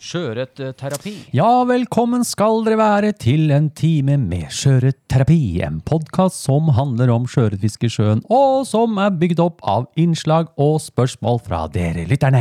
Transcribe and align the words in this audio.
Sjøørretterapi. 0.00 1.12
Ja, 1.36 1.60
velkommen 1.68 2.22
skal 2.24 2.62
dere 2.64 2.78
være 2.80 3.10
til 3.20 3.50
en 3.52 3.66
time 3.76 4.14
med 4.16 4.48
sjøørretterapi. 4.48 5.60
En 5.66 5.82
podkast 5.84 6.40
som 6.40 6.70
handler 6.72 7.10
om 7.12 7.26
i 7.28 7.90
sjøen, 7.92 8.22
og 8.32 8.64
som 8.64 8.96
er 8.96 9.10
bygd 9.12 9.42
opp 9.44 9.60
av 9.60 9.84
innslag 10.00 10.48
og 10.56 10.80
spørsmål 10.80 11.42
fra 11.44 11.66
dere 11.68 12.06
lytterne. 12.08 12.40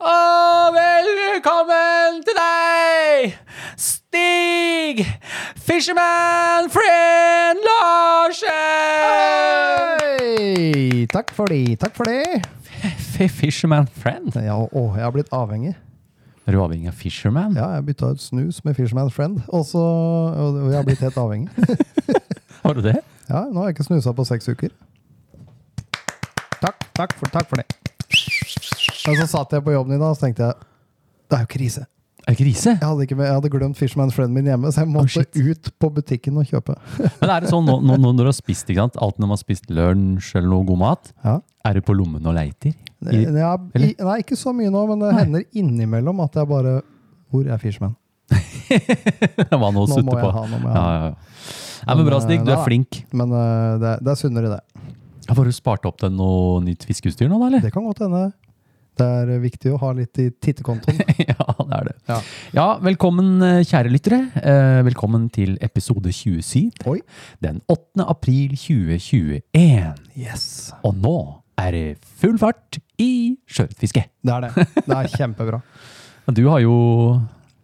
Og 0.00 0.74
velkommen 0.74 2.18
til 2.26 2.34
deg, 2.40 3.36
Stig 3.78 5.06
Fisherman 5.54 6.66
Friend 6.74 7.62
Larsen! 7.68 8.50
Hei! 10.18 11.06
Takk 11.14 11.30
for 11.36 11.46
det, 11.46 11.78
takk 11.78 11.94
for 11.94 12.10
det. 12.10 12.42
Fisherman 13.38 13.86
Friend? 14.02 14.34
Ja, 14.42 14.58
å, 14.58 14.84
jeg 14.96 15.06
har 15.06 15.14
blitt 15.14 15.30
avhengig. 15.30 15.76
Er 16.50 16.56
du 16.56 16.64
avhengig 16.64 16.88
av 16.90 16.96
Fisherman? 16.98 17.52
Ja, 17.54 17.68
jeg 17.76 17.84
bytta 17.86 18.08
ut 18.10 18.18
snus 18.18 18.56
med 18.66 18.74
Fisherman 18.74 19.10
Friend, 19.14 19.36
og 19.54 19.60
så 19.68 19.78
og 19.78 20.56
jeg 20.66 20.74
har 20.74 20.86
blitt 20.88 21.02
helt 21.04 21.18
avhengig. 21.22 21.52
Har 22.64 22.74
du 22.74 22.80
det? 22.82 22.96
Ja, 23.28 23.44
nå 23.46 23.60
har 23.60 23.68
jeg 23.68 23.76
ikke 23.76 23.86
snusa 23.86 24.10
på 24.12 24.24
seks 24.26 24.50
uker. 24.50 24.72
Takk, 26.58 26.82
takk 26.98 27.14
for, 27.14 27.30
takk 27.30 27.46
for 27.46 27.62
det. 27.62 27.68
Og 29.06 29.14
så 29.20 29.28
satt 29.30 29.54
jeg 29.54 29.62
på 29.62 29.76
jobben 29.76 29.94
i 29.94 30.00
dag 30.02 30.10
og 30.10 30.18
tenkte 30.18 30.48
jeg, 30.48 30.66
det 31.30 31.38
er 31.38 31.46
jo 31.46 31.50
krise. 31.54 31.84
Er 32.26 32.34
det 32.34 32.38
krise? 32.38 32.74
Jeg 32.76 32.84
hadde, 32.84 33.06
ikke, 33.06 33.16
jeg 33.22 33.36
hadde 33.36 33.50
glemt 33.52 33.78
Fisherman 33.78 34.10
Friend 34.14 34.32
min 34.34 34.48
hjemme, 34.50 34.70
så 34.74 34.82
jeg 34.84 34.90
måtte 34.92 35.22
oh, 35.24 35.48
ut 35.50 35.70
på 35.80 35.90
butikken 35.96 36.36
og 36.40 36.46
kjøpe. 36.50 36.76
Men 37.22 37.32
er 37.32 37.44
det 37.44 37.52
sånn 37.52 37.64
nå, 37.66 37.78
nå, 37.80 37.96
nå 38.00 38.12
når 38.12 38.28
du 38.28 38.30
har 38.30 38.36
spist, 38.36 38.68
ikke 38.70 38.84
sant? 38.84 38.98
Alt 39.00 39.18
når 39.18 39.30
man 39.30 39.38
har 39.38 39.42
spist 39.42 39.70
lunsj 39.72 40.34
eller 40.36 40.50
noe 40.52 40.68
god 40.68 40.82
mat, 40.82 41.12
Ja. 41.26 41.38
er 41.70 41.78
du 41.80 41.84
på 41.86 41.96
lommen 41.96 42.26
og 42.26 42.36
leiter? 42.36 42.76
I, 43.08 43.22
Ja, 43.24 43.54
i, 43.80 43.94
nei, 43.96 44.18
ikke 44.20 44.36
så 44.36 44.52
mye 44.52 44.68
nå, 44.72 44.84
men 44.90 45.00
det 45.00 45.14
Nei. 45.14 45.22
hender 45.22 45.46
innimellom 45.56 46.20
at 46.20 46.36
jeg 46.36 46.50
bare 46.50 46.80
Hvor 47.32 47.46
er 47.48 47.62
Fisherman? 47.62 47.96
var 49.50 49.72
noe 49.74 49.86
å 49.86 49.90
sutte 49.90 50.14
på? 50.14 50.30
ha, 50.36 50.44
nå 50.46 50.60
må 50.60 50.68
jeg 50.68 50.76
ha. 50.76 50.84
ja, 50.92 51.08
ja. 51.08 51.94
Men 51.96 52.04
bra, 52.06 52.20
Stig. 52.20 52.42
Du 52.44 52.52
eh, 52.52 52.58
er 52.58 52.64
flink. 52.66 53.00
Men 53.16 53.32
eh, 53.32 53.78
det, 53.80 53.94
det 54.04 54.12
er 54.12 54.18
sunnere, 54.20 54.58
det. 54.58 54.90
Har 55.30 55.46
du 55.46 55.54
spart 55.54 55.86
opp 55.88 55.96
til 56.02 56.12
noe 56.12 56.60
nytt 56.64 56.84
fiskeutstyr 56.88 57.30
nå, 57.30 57.38
da, 57.40 57.48
eller? 57.48 57.64
Det 57.64 57.72
kan 57.74 57.86
godt 57.86 58.02
hende. 58.04 58.28
Det 59.00 59.06
er 59.08 59.38
viktig 59.40 59.70
å 59.72 59.78
ha 59.80 59.90
litt 59.96 60.18
i 60.20 60.26
tittekontoen. 60.44 60.98
ja, 61.30 61.44
det 61.56 61.76
er 61.78 61.86
det. 61.88 61.92
Ja. 62.10 62.16
Ja, 62.52 62.64
velkommen, 62.84 63.30
eh, 63.46 63.60
kjære 63.64 63.92
lyttere. 63.94 64.18
Eh, 64.36 64.80
velkommen 64.84 65.30
til 65.32 65.54
episode 65.64 66.12
27. 66.12 66.84
Oi. 66.90 66.98
Den 67.40 67.62
8. 67.72 68.04
april 68.04 68.52
2021. 68.60 70.02
Yes. 70.20 70.44
Og 70.84 70.98
nå 71.00 71.14
er 71.60 71.72
det 71.76 71.86
full 72.20 72.36
fart 72.42 72.76
i 73.00 73.38
sjøørretfiske. 73.48 74.04
Det 74.20 74.34
er 74.36 74.46
det. 74.48 74.66
Det 74.84 74.98
er 74.98 75.10
kjempebra. 75.16 75.62
Du 76.30 76.44
har 76.46 76.60
jo 76.62 76.74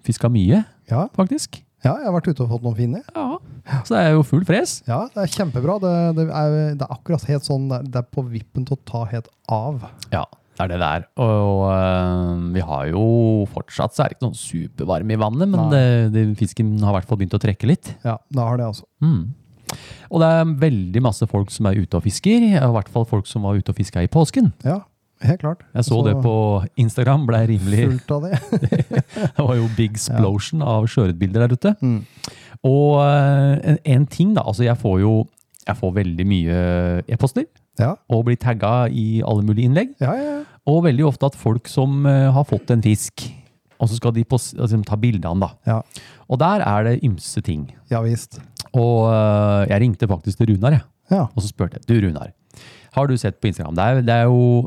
fiska 0.03 0.27
mye, 0.33 0.65
Ja, 0.91 1.05
faktisk. 1.15 1.61
ja 1.85 1.93
jeg 2.01 2.09
har 2.09 2.15
vært 2.17 2.33
ute 2.33 2.43
og 2.43 2.49
fått 2.57 2.65
noen 2.65 2.75
fine. 2.75 3.03
Ja. 3.15 3.37
Så 3.85 3.95
det 3.95 4.01
er 4.01 4.17
jo 4.17 4.25
full 4.27 4.43
fres. 4.49 4.81
Ja, 4.89 5.05
det 5.13 5.23
er 5.23 5.31
kjempebra. 5.37 5.77
Det, 5.85 5.93
det, 6.17 6.25
er, 6.33 6.57
det 6.81 6.83
er 6.89 6.97
akkurat 6.97 7.29
helt 7.29 7.47
sånn 7.47 7.69
det 7.71 8.01
er 8.01 8.09
på 8.09 8.25
vippen 8.27 8.67
til 8.67 8.75
å 8.75 8.83
ta 8.89 9.05
helt 9.13 9.29
av. 9.53 9.85
Ja, 10.11 10.25
det 10.57 10.65
er 10.65 10.73
det 10.73 10.79
det 10.81 10.89
er. 10.89 11.07
Og 11.21 11.65
øh, 11.69 12.45
vi 12.55 12.63
har 12.65 12.87
jo 12.91 13.07
fortsatt 13.53 13.97
så 13.97 14.05
er 14.05 14.11
det 14.11 14.17
ikke 14.17 14.29
sånn 14.31 14.39
supervarme 14.41 15.17
i 15.17 15.21
vannet, 15.21 15.51
men 15.53 15.73
det, 15.73 15.85
det, 16.15 16.27
fisken 16.41 16.77
har 16.81 16.95
i 16.95 16.99
hvert 16.99 17.11
fall 17.11 17.21
begynt 17.21 17.37
å 17.37 17.43
trekke 17.43 17.69
litt. 17.69 17.93
Ja, 18.07 18.17
det 18.33 18.47
har 18.49 18.61
det, 18.61 18.71
altså. 18.73 18.87
Mm. 19.05 19.35
Og 20.15 20.23
det 20.23 20.33
er 20.33 20.53
veldig 20.63 21.03
masse 21.05 21.27
folk 21.29 21.51
som 21.53 21.69
er 21.69 21.81
ute 21.81 21.99
og 21.99 22.05
fisker, 22.07 22.45
i 22.55 22.75
hvert 22.77 22.93
fall 22.93 23.09
folk 23.09 23.29
som 23.29 23.45
var 23.47 23.59
ute 23.59 23.75
og 23.75 23.79
fiska 23.79 24.05
i 24.07 24.11
påsken. 24.11 24.53
Ja, 24.65 24.81
helt 25.27 25.43
klart. 25.43 25.67
Jeg 25.77 25.89
så 25.91 26.01
det 26.07 26.17
på 26.25 26.37
Instagram, 26.81 27.29
ble 27.29 27.43
rimelig 27.53 27.85
Fullt 27.91 28.17
av 28.17 28.29
det. 28.29 28.41
Det 29.37 29.45
var 29.45 29.57
jo 29.59 29.71
big 29.77 29.93
explosion 29.93 30.65
av 30.65 30.89
sjøørretbilder 30.89 31.45
der 31.45 31.57
ute. 31.57 31.77
Mm. 31.83 32.01
Og 32.67 33.01
øh, 33.03 33.55
en, 33.75 33.81
en 33.85 34.09
ting, 34.09 34.33
da. 34.39 34.47
Altså, 34.47 34.65
jeg 34.65 34.79
får 34.81 35.01
jo 35.05 35.17
jeg 35.67 35.79
får 35.81 35.95
veldig 35.97 36.27
mye 36.31 36.59
e-poster 37.11 37.47
Ja, 37.79 37.95
og 38.09 38.25
blir 38.29 38.39
tagga 38.41 38.87
i 38.89 39.23
alle 39.27 39.45
mulige 39.47 39.69
innlegg. 39.71 39.95
ja, 40.01 40.13
ja. 40.15 40.31
ja. 40.37 40.43
Og 40.67 40.81
veldig 40.83 41.05
ofte 41.07 41.29
at 41.29 41.37
folk 41.39 41.69
som 41.71 42.07
eh, 42.11 42.27
har 42.35 42.45
fått 42.49 42.71
en 42.75 42.81
fisk, 42.83 43.23
og 43.79 43.87
så 43.91 43.99
skal 44.01 44.15
de 44.17 44.25
pos 44.27 44.49
altså, 44.59 44.81
ta 44.83 44.97
bilde 44.99 45.29
av 45.29 45.37
den. 45.37 45.45
da. 45.45 45.51
Ja, 45.67 46.07
Og 46.29 46.41
der 46.41 46.65
er 46.67 46.85
det 46.89 47.05
ymse 47.07 47.41
ting. 47.45 47.69
ja 47.91 48.01
visst. 48.03 48.41
Og 48.75 49.07
eh, 49.13 49.69
jeg 49.71 49.81
ringte 49.85 50.09
faktisk 50.11 50.39
til 50.41 50.55
Runar, 50.55 50.73
jeg. 50.73 50.83
Ja. 51.11 51.21
og 51.29 51.39
så 51.39 51.49
spurte 51.53 51.79
jeg. 51.79 51.87
Du 51.87 52.07
Runar, 52.07 52.33
har 52.97 53.07
du 53.07 53.15
sett 53.17 53.39
på 53.41 53.47
Instagram? 53.53 53.77
Det 53.77 53.85
er, 53.85 54.01
det 54.03 54.15
er 54.15 54.25
jo 54.27 54.65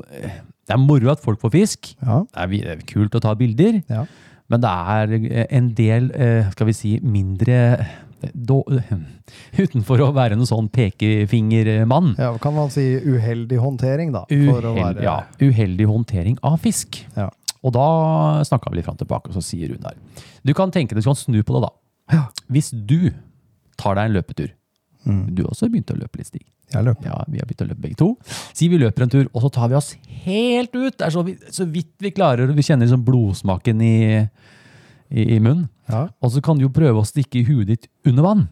det 0.70 0.76
er 0.76 0.78
moro 0.80 1.10
at 1.12 1.20
folk 1.20 1.42
får 1.42 1.52
fisk. 1.52 1.96
Ja. 2.06 2.22
Det 2.30 2.44
er, 2.46 2.48
det 2.48 2.76
er 2.78 2.86
kult 2.88 3.16
å 3.18 3.20
ta 3.26 3.34
bilder. 3.36 3.82
Ja. 3.90 4.06
Men 4.50 4.62
det 4.64 4.70
er 4.72 5.48
en 5.60 5.74
del, 5.78 6.12
eh, 6.16 6.48
skal 6.54 6.70
vi 6.70 6.74
si, 6.78 6.92
mindre 7.04 7.58
eh, 8.28 8.94
Utenfor 9.64 10.04
å 10.06 10.12
være 10.16 10.38
noen 10.38 10.50
sånn 10.50 10.70
pekefingermann. 10.74 12.16
ja, 12.20 12.32
kan 12.42 12.56
man 12.58 12.72
si 12.74 12.86
uheldig 13.06 13.60
håndtering, 13.62 14.14
da? 14.16 14.26
Uheld, 14.32 14.72
være 14.78 15.06
ja, 15.06 15.18
uheldig 15.42 15.88
håndtering 15.90 16.40
av 16.44 16.60
fisk. 16.64 17.02
Ja. 17.16 17.30
Og 17.60 17.76
da 17.76 17.88
snakka 18.48 18.72
vi 18.72 18.80
litt 18.80 18.88
fram 18.88 19.00
tilbake, 19.00 19.32
og 19.32 19.36
så 19.36 19.44
sier 19.44 19.74
Runar 19.74 19.98
Du 20.48 20.54
kan 20.56 20.72
tenke 20.72 20.96
deg, 20.96 21.04
du 21.04 21.10
kan 21.12 21.20
snu 21.20 21.42
på 21.44 21.58
det, 21.58 21.68
da. 21.68 21.74
Ja. 22.16 22.24
Hvis 22.48 22.72
du 22.72 23.12
tar 23.80 24.00
deg 24.00 24.10
en 24.10 24.18
løpetur 24.20 24.56
Mm. 25.08 25.30
Du 25.36 25.44
har 25.44 25.54
også 25.54 25.70
begynt 25.72 25.92
å 25.94 25.98
løpe 25.98 26.20
litt, 26.20 26.30
Stig. 26.30 26.46
Jeg 26.70 26.86
løper. 26.86 27.08
Ja, 27.10 27.18
vi 27.32 27.40
har 27.42 27.48
begynt 27.50 27.64
å 27.64 27.68
løpe 27.72 27.84
begge 27.86 27.98
to. 28.02 28.10
Si 28.54 28.68
vi 28.70 28.78
løper 28.82 29.06
en 29.06 29.14
tur, 29.14 29.30
og 29.32 29.46
så 29.46 29.50
tar 29.56 29.72
vi 29.72 29.78
oss 29.80 29.94
helt 30.26 30.76
ut. 30.76 30.98
Det 31.00 31.08
er 31.08 31.14
så, 31.16 31.24
vi, 31.26 31.36
så 31.56 31.66
vidt 31.70 31.96
vi 32.04 32.12
klarer, 32.14 32.52
og 32.52 32.60
vi 32.60 32.66
kjenner 32.68 32.86
liksom 32.86 33.06
blodsmaken 33.08 33.82
i, 33.86 33.96
i, 35.10 35.24
i 35.24 35.40
munnen. 35.40 35.70
Ja. 35.90 36.06
Og 36.22 36.34
så 36.34 36.42
kan 36.46 36.60
du 36.60 36.68
jo 36.68 36.74
prøve 36.74 37.02
å 37.02 37.08
stikke 37.08 37.44
huet 37.48 37.72
ditt 37.72 37.90
under 38.08 38.26
vann, 38.26 38.46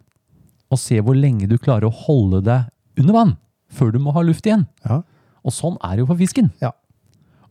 og 0.74 0.82
se 0.82 0.98
hvor 1.00 1.16
lenge 1.16 1.48
du 1.48 1.56
klarer 1.62 1.88
å 1.88 1.94
holde 1.94 2.42
deg 2.44 3.00
under 3.00 3.16
vann, 3.16 3.38
før 3.72 3.94
du 3.94 4.02
må 4.04 4.14
ha 4.16 4.24
luft 4.26 4.48
igjen. 4.50 4.66
Ja. 4.88 5.02
Og 5.48 5.54
sånn 5.56 5.78
er 5.86 5.96
det 5.96 6.04
jo 6.04 6.10
for 6.10 6.20
fisken. 6.20 6.52
Ja. 6.64 6.74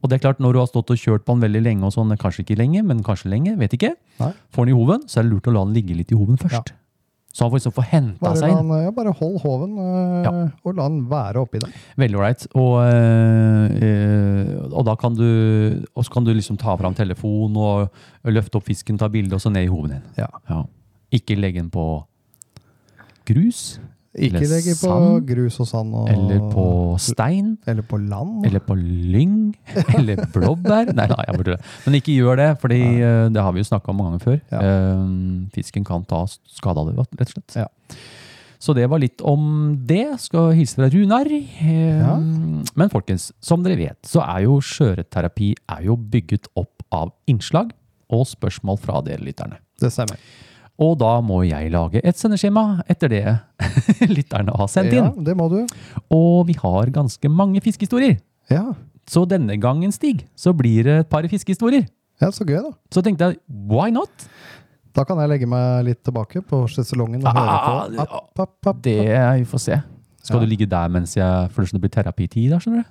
Og 0.03 0.11
det 0.11 0.19
er 0.19 0.27
klart, 0.27 0.43
når 0.43 0.53
du 0.53 0.59
har 0.61 0.69
stått 0.69 0.91
og 0.93 1.01
kjørt 1.01 1.25
på 1.25 1.35
den 1.35 1.47
veldig 1.47 1.63
lenge, 1.65 1.87
og 1.89 1.95
sånn, 1.95 2.13
kanskje 2.21 2.45
ikke 2.45 2.59
lenge, 2.61 2.83
men 2.87 3.01
kanskje 3.07 3.31
lenge, 3.33 3.55
vet 3.59 3.73
ikke, 3.79 3.95
Nei. 4.21 4.33
får 4.53 4.67
den 4.67 4.75
i 4.75 4.77
hoven, 4.77 5.07
så 5.09 5.21
er 5.21 5.27
det 5.27 5.33
lurt 5.33 5.49
å 5.49 5.55
la 5.57 5.65
den 5.65 5.77
ligge 5.79 5.97
litt 5.97 6.13
i 6.13 6.19
hoven 6.19 6.37
først. 6.41 6.75
Så 7.37 7.45
han 7.45 7.51
får 7.53 7.59
liksom 7.61 7.75
få 7.77 7.83
henta 7.85 8.31
seg 8.41 8.49
inn. 8.55 8.71
ja, 8.81 8.91
bare 8.97 9.13
hold 9.19 9.35
hoven, 9.43 9.75
øh, 9.77 10.23
Ja. 10.25 10.31
og 10.65 10.75
la 10.79 10.87
den 10.89 11.03
være 11.11 11.43
oppi 11.43 11.59
der. 11.61 11.75
Veldig 12.01 12.17
ålreit. 12.17 12.47
Og, 12.57 12.79
øh, 12.89 14.69
og 14.73 14.87
da 14.89 14.95
kan 14.97 15.15
du, 15.19 15.27
kan 16.13 16.25
du 16.25 16.33
liksom 16.33 16.57
ta 16.57 16.77
fram 16.81 16.95
telefonen 16.97 17.57
og 17.61 17.91
løfte 18.25 18.57
opp 18.57 18.65
fisken, 18.71 18.97
ta 18.99 19.09
bilde, 19.13 19.35
og 19.37 19.41
så 19.45 19.53
ned 19.53 19.67
i 19.69 19.73
hoven 19.73 19.91
din. 19.99 20.03
Ja. 20.17 20.31
Ja. 20.49 20.63
Ikke 21.13 21.37
legge 21.37 21.61
den 21.61 21.69
på 21.71 21.85
grus, 23.29 23.81
Ikke 24.19 24.41
legge 24.49 24.73
på 24.79 24.89
sand. 24.89 25.27
grus 25.29 25.59
og 25.61 25.69
sand. 25.69 25.95
Og, 25.95 26.09
eller 26.09 26.45
på 26.53 26.67
stein. 26.99 27.59
eller 27.67 27.83
på 27.85 27.99
land. 28.01 28.47
Eller 28.49 28.61
på 28.65 28.75
lyng, 28.79 29.55
eller 29.99 30.23
blåbær. 30.33 30.93
Nei, 30.97 31.07
nei, 31.11 31.25
jeg 31.29 31.37
bare 31.37 31.45
tuller. 31.51 31.65
Men 31.87 31.99
ikke 32.01 32.15
gjør 32.17 32.37
det, 32.41 32.51
for 32.63 32.73
det 32.73 33.43
har 33.43 33.53
vi 33.53 33.61
jo 33.65 33.69
snakka 33.71 33.93
om 33.93 33.99
mange 34.01 34.17
ganger 34.17 34.25
før. 34.25 34.39
Ja. 34.53 34.61
Uh, 34.97 35.49
fisken 35.55 35.85
kan 35.85 36.05
ta 36.09 36.23
skade 36.31 36.81
av 36.81 36.89
det, 36.93 36.97
rett 37.21 37.29
og 37.29 37.35
slett. 37.37 37.59
Ja. 37.61 37.69
Så 38.67 38.73
det 38.75 38.87
var 38.89 38.99
litt 39.03 39.21
om 39.21 39.77
det. 39.87 40.07
Skal 40.25 40.55
hilse 40.57 40.79
fra 40.81 40.89
Runar. 40.91 41.29
Eh, 41.29 42.01
Ja. 42.01 42.17
Men 42.19 42.89
folkens, 42.91 43.29
som 43.45 43.63
dere 43.63 43.77
vet, 43.79 43.99
så 44.09 44.23
er 44.25 44.47
jo 44.47 44.57
skjøreterapi 44.65 45.53
er 45.77 45.85
jo 45.87 45.97
bygget 45.97 46.49
opp 46.57 46.83
av 46.91 47.13
innslag 47.29 47.71
og 48.09 48.25
spørsmål 48.27 48.79
fra 48.81 49.03
dere 49.05 49.21
lytterne. 49.27 49.59
Det 49.81 49.93
stemmer. 49.93 50.17
Og 50.79 50.99
da 51.01 51.21
må 51.25 51.39
jeg 51.49 51.71
lage 51.73 52.03
et 52.05 52.19
sendeskjema 52.21 52.83
etter 52.93 53.09
det 53.09 53.23
lytterne 54.17 54.53
har 54.59 54.69
sendt 54.69 54.93
inn. 54.93 55.07
Ja, 55.09 55.13
det 55.31 55.37
må 55.39 55.47
du. 55.53 55.63
Og 56.13 56.47
vi 56.51 56.57
har 56.61 56.91
ganske 56.93 57.31
mange 57.33 57.63
fiskehistorier. 57.65 58.19
Ja. 58.53 58.75
Så 59.09 59.23
denne 59.29 59.57
gangen, 59.63 59.93
Stig, 59.95 60.27
så 60.37 60.53
blir 60.57 60.85
det 60.85 60.97
et 61.05 61.09
par 61.09 61.23
fiskehistorier. 61.31 61.87
ja, 62.21 62.29
så 62.35 62.45
gøy, 62.45 62.59
da. 62.61 62.73
Så 62.93 63.03
tenkte 63.07 63.31
jeg, 63.31 63.39
why 63.49 63.89
not? 63.95 64.11
Da 64.97 65.05
kan 65.05 65.19
jeg 65.21 65.29
legge 65.29 65.47
meg 65.49 65.85
litt 65.85 66.03
tilbake 66.05 66.41
på 66.45 66.63
sjeselongen 66.73 67.25
og 67.25 67.33
høre 67.37 67.57
Ah, 67.57 67.87
på. 67.87 68.03
App, 68.03 68.41
app, 68.47 68.69
app. 68.73 68.83
Det 68.85 68.99
vi 69.41 69.45
får 69.49 69.61
se. 69.61 69.81
Skal 70.25 70.41
Ja. 70.41 70.45
du 70.45 70.51
ligge 70.51 70.67
der 70.69 70.89
mens 70.89 71.15
jeg 71.17 71.51
For 71.53 71.63
det 71.65 71.81
blir 71.81 71.93
terapitid 71.93 72.51
da, 72.51 72.59
skjønner 72.59 72.83
du? 72.85 72.89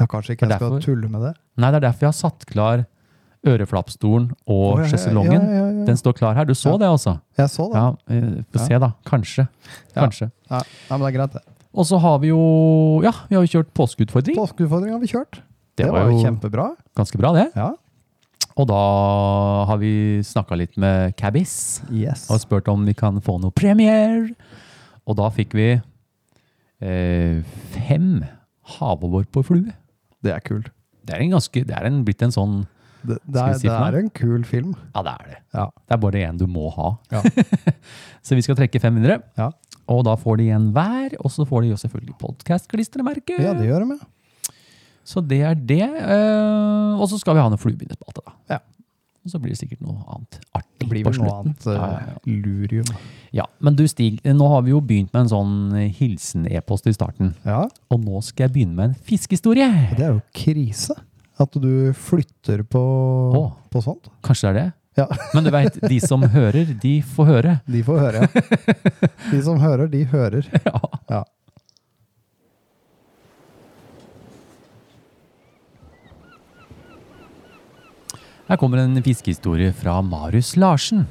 Ja, 0.00 0.06
kanskje 0.06 0.34
ikke 0.36 0.46
jeg 0.48 0.56
skal 0.58 0.70
derfor- 0.70 0.84
tulle 0.86 1.08
med 1.10 1.20
det. 1.26 1.34
Nei, 1.58 1.70
det 1.70 1.76
er 1.82 1.86
derfor 1.90 2.00
jeg 2.06 2.08
har 2.14 2.20
satt 2.30 2.46
klar 2.46 2.86
øreflappstolen 3.46 4.30
og 4.46 4.62
Å, 4.74 4.78
ja, 4.78 4.82
ja, 4.84 4.88
sjeselongen. 4.90 5.42
ja, 5.46 5.66
ja. 5.70 5.84
Den 5.86 5.96
står 5.96 6.16
klar 6.18 6.34
her. 6.34 6.44
Du 6.48 6.54
så 6.58 6.74
det, 6.78 6.88
altså? 6.90 7.20
Jeg 7.38 7.48
så 7.52 7.68
det. 7.72 7.78
Ja, 7.78 7.86
eh, 8.10 8.42
Få 8.52 8.64
se, 8.66 8.78
da. 8.82 8.92
Kanskje. 9.06 9.48
Kanskje. 9.94 10.30
Ja. 10.50 10.62
men 10.90 11.00
det 11.00 11.06
er 11.12 11.16
greit, 11.18 11.32
det. 11.38 11.42
Og 11.78 11.86
så 11.86 11.98
har 12.00 12.18
vi 12.18 12.28
jo 12.32 13.00
Ja, 13.04 13.12
vi 13.28 13.36
har 13.36 13.44
jo 13.46 13.52
kjørt 13.62 13.70
påskeutfordring. 13.74 14.36
Påskeutfordring 14.36 14.92
har 14.92 14.98
vi 15.00 15.06
kjørt. 15.12 15.42
Det 15.78 15.84
Det, 15.86 15.92
var 15.92 16.10
jo- 16.10 16.22
kjempebra. 16.24 16.74
Ganske 16.96 17.16
bra, 17.18 17.32
det. 17.32 17.52
Ja. 17.54 17.74
Og 18.58 18.66
da 18.66 19.64
har 19.70 19.78
vi 19.78 20.18
snakka 20.26 20.56
litt 20.58 20.76
med 20.76 21.14
Cabis 21.16 21.80
Yes. 21.92 22.28
og 22.30 22.40
spurt 22.40 22.66
om 22.68 22.84
vi 22.84 22.92
kan 22.94 23.20
få 23.20 23.38
noe 23.40 23.52
premiere. 23.52 24.34
Og 25.06 25.14
da 25.16 25.28
fikk 25.30 25.54
vi 25.54 25.80
eh, 26.82 27.42
fem 27.70 28.24
havabbor 28.78 29.24
på 29.30 29.44
flue. 29.46 29.72
Det 30.22 30.32
er 30.34 30.40
kult. 30.44 30.70
Det 31.06 31.14
er, 31.14 31.22
en 31.24 31.30
ganske, 31.38 31.62
det 31.64 31.74
er 31.74 31.86
en, 31.88 32.02
blitt 32.04 32.20
en 32.26 32.34
sånn 32.34 32.66
Det, 33.08 33.16
det, 33.24 33.40
er, 33.42 33.56
si 33.60 33.68
det 33.68 33.76
er 33.76 33.96
en 34.02 34.10
kul 34.14 34.44
film. 34.48 34.74
Ja, 34.94 35.02
det 35.06 35.14
er 35.14 35.30
det. 35.32 35.38
Ja. 35.56 35.64
Det 35.88 35.96
er 35.96 36.02
bare 36.04 36.22
en 36.28 36.38
du 36.40 36.46
må 36.50 36.68
ha. 36.76 36.90
Ja. 37.14 37.22
Så 38.26 38.36
vi 38.38 38.44
skal 38.44 38.58
trekke 38.58 38.80
fem 38.82 38.98
vinnere. 38.98 39.22
Ja. 39.40 39.50
Og 39.88 40.02
da 40.04 40.14
får 40.20 40.36
de 40.42 40.50
en 40.52 40.70
hver, 40.76 41.14
og 41.24 41.30
så 41.32 41.46
får 41.48 41.62
de 41.64 41.70
jo 41.70 41.76
selvfølgelig 41.80 42.18
podkast-klistremerke. 42.20 43.38
ja, 43.40 43.54
det 43.56 43.70
gjør 43.70 43.86
de. 43.88 43.96
Så 45.08 45.22
det 45.24 45.38
er 45.48 45.54
det. 45.56 45.80
eh, 45.88 46.98
og 47.00 47.06
så 47.08 47.16
skal 47.16 47.38
vi 47.38 47.40
ha 47.40 47.48
noe 47.48 47.60
fluebindespalte, 47.62 48.20
da. 48.26 48.34
Ja. 48.52 48.58
Og 49.24 49.32
så 49.32 49.40
blir 49.40 49.54
det 49.54 49.58
sikkert 49.62 49.80
noe 49.84 49.96
annet 50.12 50.36
artig 50.56 50.84
Det 50.84 50.88
blir 50.92 51.04
på 51.08 51.14
slutten. 51.16 51.54
noe 51.64 51.78
annet 51.88 52.12
uh, 52.20 52.28
lurium. 52.28 52.92
Ja, 53.34 53.44
men 53.64 53.76
du 53.76 53.82
Stig, 53.88 54.20
nå 54.24 54.46
har 54.52 54.62
vi 54.64 54.72
jo 54.74 54.82
begynt 54.84 55.12
med 55.16 55.24
en 55.24 55.32
sånn 55.32 55.56
hilsen-e-post 55.96 56.86
i 56.88 56.94
starten. 56.96 57.32
Ja, 57.48 57.64
Og 57.92 58.04
nå 58.04 58.20
skal 58.24 58.46
jeg 58.46 58.54
begynne 58.58 58.76
med 58.76 58.90
en 58.92 58.96
fiskehistorie. 59.08 59.68
det 59.96 60.04
er 60.06 60.14
jo 60.18 60.22
krise. 60.36 60.96
At 61.38 61.54
du 61.54 61.94
flytter 61.94 62.64
på, 62.66 62.82
oh, 63.38 63.50
på 63.70 63.82
sånt. 63.84 64.10
Kanskje 64.26 64.48
det 64.48 64.50
er 64.50 64.58
det? 64.58 64.68
Ja, 64.98 65.06
Men 65.34 65.46
du 65.46 65.52
veit, 65.54 65.76
de 65.86 65.98
som 66.02 66.24
hører, 66.26 66.72
de 66.82 66.98
får 67.14 67.28
høre. 67.28 67.56
de 67.74 67.82
får 67.86 68.00
høre, 68.02 68.22
ja. 68.26 68.46
De 69.32 69.42
som 69.46 69.60
hører, 69.62 69.86
de 69.92 70.04
hører. 70.10 70.48
Ja. 70.64 70.80
Ja. 71.12 71.22
Her 78.48 78.56
kommer 78.56 78.80
en 78.80 78.96
fiskehistorie 79.04 79.74
fra 79.76 80.00
Marius 80.02 80.54
Larsen. 80.56 81.04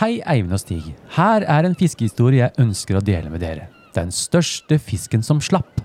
Hei, 0.00 0.18
Eivind 0.24 0.56
og 0.56 0.60
Stig. 0.62 0.94
Her 1.12 1.44
er 1.44 1.68
en 1.68 1.76
fiskehistorie 1.76 2.40
jeg 2.40 2.64
ønsker 2.64 2.98
å 2.98 3.04
dele 3.04 3.30
med 3.32 3.44
dere. 3.44 3.68
Den 3.96 4.10
største 4.12 4.80
fisken 4.80 5.22
som 5.24 5.38
slapp. 5.44 5.84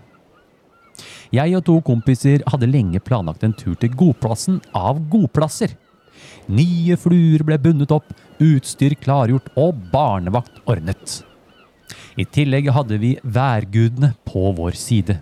Jeg 1.31 1.55
og 1.55 1.63
to 1.63 1.77
kompiser 1.87 2.41
hadde 2.51 2.67
lenge 2.67 2.99
planlagt 2.99 3.45
en 3.47 3.55
tur 3.55 3.77
til 3.79 3.93
godplassen 3.95 4.59
av 4.75 4.99
godplasser. 5.11 5.77
Nye 6.51 6.97
fluer 6.99 7.45
ble 7.47 7.55
bundet 7.61 7.93
opp, 7.95 8.09
utstyr 8.43 8.97
klargjort 8.99 9.47
og 9.55 9.79
barnevakt 9.93 10.59
ordnet. 10.67 11.21
I 12.19 12.25
tillegg 12.27 12.67
hadde 12.75 12.99
vi 12.99 13.13
værgudene 13.23 14.11
på 14.27 14.51
vår 14.57 14.75
side. 14.75 15.21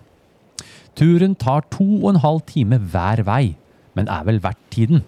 Turen 0.98 1.36
tar 1.38 1.62
to 1.70 1.86
og 2.00 2.10
en 2.10 2.22
halv 2.24 2.42
time 2.48 2.80
hver 2.90 3.22
vei, 3.24 3.54
men 3.94 4.10
er 4.10 4.26
vel 4.26 4.42
verdt 4.42 4.60
tiden. 4.74 5.04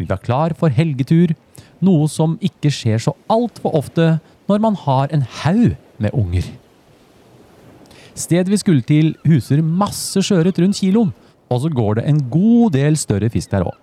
Vi 0.00 0.08
var 0.08 0.24
klar 0.24 0.56
for 0.56 0.72
helgetur, 0.72 1.36
noe 1.84 2.08
som 2.08 2.38
ikke 2.40 2.72
skjer 2.72 3.02
så 3.02 3.12
altfor 3.28 3.76
ofte 3.76 4.14
når 4.48 4.64
man 4.64 4.80
har 4.88 5.12
en 5.12 5.28
haug 5.44 5.76
med 6.00 6.16
unger. 6.16 6.48
Stedet 8.14 8.50
vi 8.52 8.58
skulle 8.60 8.84
til 8.86 9.14
huser 9.26 9.58
masse 9.62 10.22
sjøørret 10.22 10.58
rundt 10.62 10.78
kiloen, 10.78 11.10
og 11.50 11.64
så 11.64 11.70
går 11.70 11.98
det 11.98 12.04
en 12.08 12.20
god 12.30 12.74
del 12.76 12.98
større 12.98 13.30
fisk 13.30 13.50
der 13.50 13.66
òg. 13.66 13.74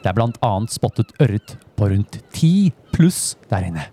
Det 0.00 0.08
er 0.08 0.20
annet 0.24 0.72
spottet 0.72 1.12
ørret 1.20 1.58
på 1.76 1.90
rundt 1.92 2.22
ti 2.32 2.72
pluss 2.94 3.36
der 3.50 3.68
inne. 3.68 3.84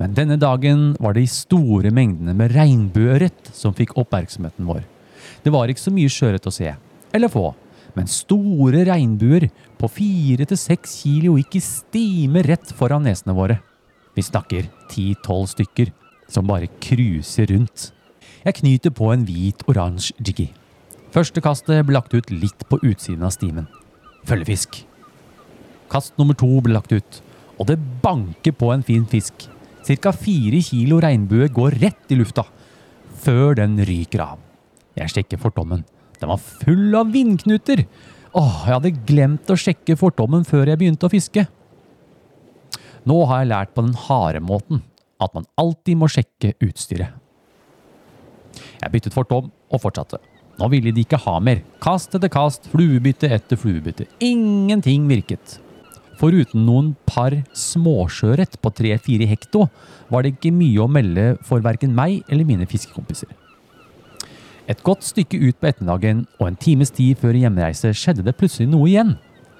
Men 0.00 0.14
denne 0.16 0.34
dagen 0.42 0.96
var 0.98 1.14
det 1.14 1.22
de 1.22 1.30
store 1.30 1.92
mengdene 1.94 2.34
med 2.34 2.50
regnbueørret 2.56 3.52
som 3.54 3.74
fikk 3.74 3.94
oppmerksomheten 4.00 4.66
vår. 4.66 4.82
Det 5.46 5.52
var 5.54 5.70
ikke 5.70 5.84
så 5.86 5.94
mye 5.94 6.10
sjøørret 6.10 6.48
å 6.50 6.54
se, 6.54 6.72
eller 7.14 7.30
få, 7.30 7.52
men 7.94 8.10
store 8.10 8.82
regnbuer 8.88 9.46
på 9.78 9.90
fire 10.00 10.48
til 10.50 10.58
seks 10.58 10.98
kilo 11.04 11.36
gikk 11.38 11.60
i 11.60 11.62
stime 11.62 12.42
rett 12.42 12.74
foran 12.74 13.06
nesene 13.06 13.36
våre. 13.38 13.60
Vi 14.18 14.26
snakker 14.26 14.66
ti-tolv 14.90 15.46
stykker 15.52 15.94
som 16.30 16.48
bare 16.48 16.70
cruiser 16.82 17.48
rundt. 17.52 17.90
Jeg 18.44 18.58
knyter 18.60 18.92
på 18.92 19.10
en 19.12 19.24
hvit-oransje 19.24 20.16
jiggy. 20.20 20.50
Første 21.14 21.40
kastet 21.44 21.84
ble 21.86 21.96
lagt 21.96 22.14
ut 22.14 22.30
litt 22.32 22.66
på 22.68 22.80
utsiden 22.82 23.24
av 23.24 23.32
stimen. 23.34 23.68
Følgefisk. 24.28 24.82
Kast 25.92 26.16
nummer 26.18 26.36
to 26.36 26.48
ble 26.64 26.74
lagt 26.74 26.92
ut, 26.92 27.20
og 27.58 27.68
det 27.70 27.78
banker 28.02 28.56
på 28.56 28.72
en 28.74 28.84
fin 28.84 29.04
fisk. 29.08 29.46
Cirka 29.84 30.14
fire 30.16 30.60
kilo 30.64 30.98
regnbue 31.04 31.48
går 31.54 31.78
rett 31.82 32.12
i 32.12 32.18
lufta, 32.18 32.46
før 33.24 33.56
den 33.60 33.76
ryker 33.84 34.24
av. 34.24 34.40
Jeg 34.98 35.12
sjekker 35.12 35.40
fortommen. 35.40 35.84
Den 36.20 36.30
var 36.32 36.40
full 36.40 36.94
av 36.98 37.12
vindknuter. 37.14 37.84
Åh, 38.34 38.56
jeg 38.66 38.74
hadde 38.74 38.96
glemt 39.06 39.50
å 39.52 39.58
sjekke 39.60 39.96
fortommen 39.98 40.46
før 40.48 40.70
jeg 40.70 40.80
begynte 40.80 41.06
å 41.06 41.12
fiske. 41.12 41.46
Nå 43.04 43.20
har 43.28 43.42
jeg 43.42 43.52
lært 43.52 43.74
på 43.76 43.84
den 43.84 43.96
harde 44.06 44.40
måten 44.42 44.82
at 45.24 45.34
man 45.36 45.48
alltid 45.60 45.98
må 46.00 46.08
sjekke 46.10 46.54
utstyret. 46.64 47.12
Jeg 48.54 48.92
byttet 48.92 49.14
fort 49.16 49.32
om 49.34 49.50
og 49.50 49.82
fortsatte. 49.82 50.20
Nå 50.60 50.68
ville 50.70 50.92
de 50.94 51.02
ikke 51.02 51.18
ha 51.24 51.38
mer. 51.42 51.64
Kast 51.82 52.14
etter 52.14 52.30
kast, 52.30 52.68
fluebytte 52.70 53.30
etter 53.34 53.58
fluebytte. 53.58 54.06
Ingenting 54.22 55.08
virket. 55.10 55.58
Foruten 56.20 56.62
noen 56.62 56.92
par 57.08 57.34
småsjøørret 57.58 58.60
på 58.62 58.70
3-4 58.78 59.26
hekto, 59.26 59.66
var 60.12 60.22
det 60.22 60.36
ikke 60.36 60.54
mye 60.54 60.84
å 60.84 60.90
melde 60.90 61.32
for 61.46 61.64
verken 61.64 61.94
meg 61.96 62.22
eller 62.30 62.46
mine 62.46 62.68
fiskekompiser. 62.70 63.32
Et 64.70 64.80
godt 64.86 65.04
stykke 65.04 65.40
ut 65.42 65.58
på 65.58 65.68
ettermiddagen 65.68 66.22
og 66.38 66.46
en 66.48 66.60
times 66.60 66.94
tid 66.94 67.18
før 67.20 67.36
hjemreise 67.36 67.90
skjedde 67.98 68.24
det 68.24 68.36
plutselig 68.38 68.70
noe 68.70 68.88
igjen. 68.88 69.16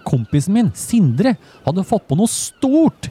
Kompisen 0.07 0.55
min, 0.57 0.71
Sindre, 0.77 1.35
hadde 1.67 1.85
fått 1.89 2.07
på 2.09 2.17
noe 2.17 2.31
stort. 2.31 3.11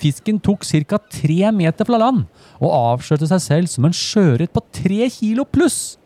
Fisken 0.00 0.38
tok 0.40 0.64
ca. 0.64 0.98
tre 0.98 1.50
meter 1.52 1.84
fra 1.84 1.98
land 2.00 2.24
og 2.58 2.72
avslørte 2.72 3.28
seg 3.28 3.42
selv 3.44 3.68
som 3.68 3.84
en 3.84 3.96
sjøørret 3.96 4.52
på 4.52 4.62
tre 4.72 5.08
kilo 5.12 5.44
pluss. 5.44 5.98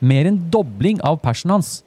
Mer 0.00 0.28
enn 0.28 0.40
dobling 0.50 1.00
av 1.04 1.20
persen 1.20 1.52
hans. 1.52 1.82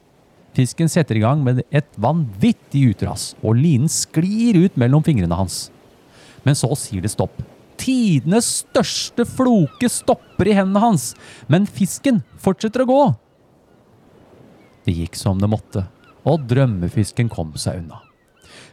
Fisken 0.54 0.88
setter 0.90 1.18
i 1.18 1.22
gang 1.22 1.42
med 1.44 1.62
et 1.70 1.90
vanvittig 1.98 2.88
utras, 2.92 3.34
og 3.42 3.58
linen 3.58 3.90
sklir 3.90 4.56
ut 4.64 4.78
mellom 4.80 5.04
fingrene 5.06 5.36
hans. 5.38 5.68
Men 6.46 6.58
så 6.58 6.70
sier 6.78 7.04
det 7.04 7.12
stopp. 7.12 7.34
Tidenes 7.78 8.48
største 8.64 9.26
floke 9.28 9.90
stopper 9.90 10.50
i 10.50 10.56
hendene 10.56 10.82
hans, 10.82 11.12
men 11.46 11.66
fisken 11.66 12.22
fortsetter 12.42 12.82
å 12.82 12.90
gå. 12.90 13.04
Det 14.86 14.96
gikk 14.96 15.18
som 15.20 15.38
det 15.38 15.50
måtte, 15.50 15.84
og 16.26 16.46
drømmefisken 16.50 17.30
kom 17.30 17.54
seg 17.60 17.84
unna. 17.84 18.02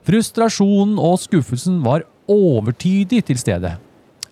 Frustrasjonen 0.05 0.97
og 1.01 1.19
skuffelsen 1.21 1.81
var 1.85 2.05
overtydig 2.31 3.21
til 3.27 3.39
stede. 3.39 3.75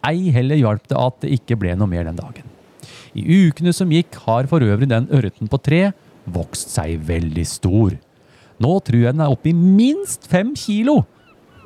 Ei 0.03 0.31
heller 0.35 0.59
hjalp 0.59 0.87
det 0.91 0.99
at 0.99 1.21
det 1.23 1.31
ikke 1.37 1.57
ble 1.59 1.75
noe 1.79 1.89
mer 1.89 2.07
den 2.07 2.19
dagen. 2.19 2.49
I 3.13 3.23
ukene 3.47 3.73
som 3.75 3.91
gikk, 3.93 4.17
har 4.25 4.49
for 4.49 4.65
øvrig 4.65 4.89
den 4.89 5.07
ørreten 5.13 5.49
på 5.49 5.59
tre 5.61 5.83
vokst 6.25 6.73
seg 6.73 6.97
veldig 7.07 7.45
stor. 7.47 7.95
Nå 8.63 8.73
tror 8.85 9.01
jeg 9.05 9.15
den 9.15 9.23
er 9.25 9.33
oppe 9.33 9.51
i 9.51 9.55
minst 9.55 10.27
fem 10.31 10.53
kilo. 10.57 11.03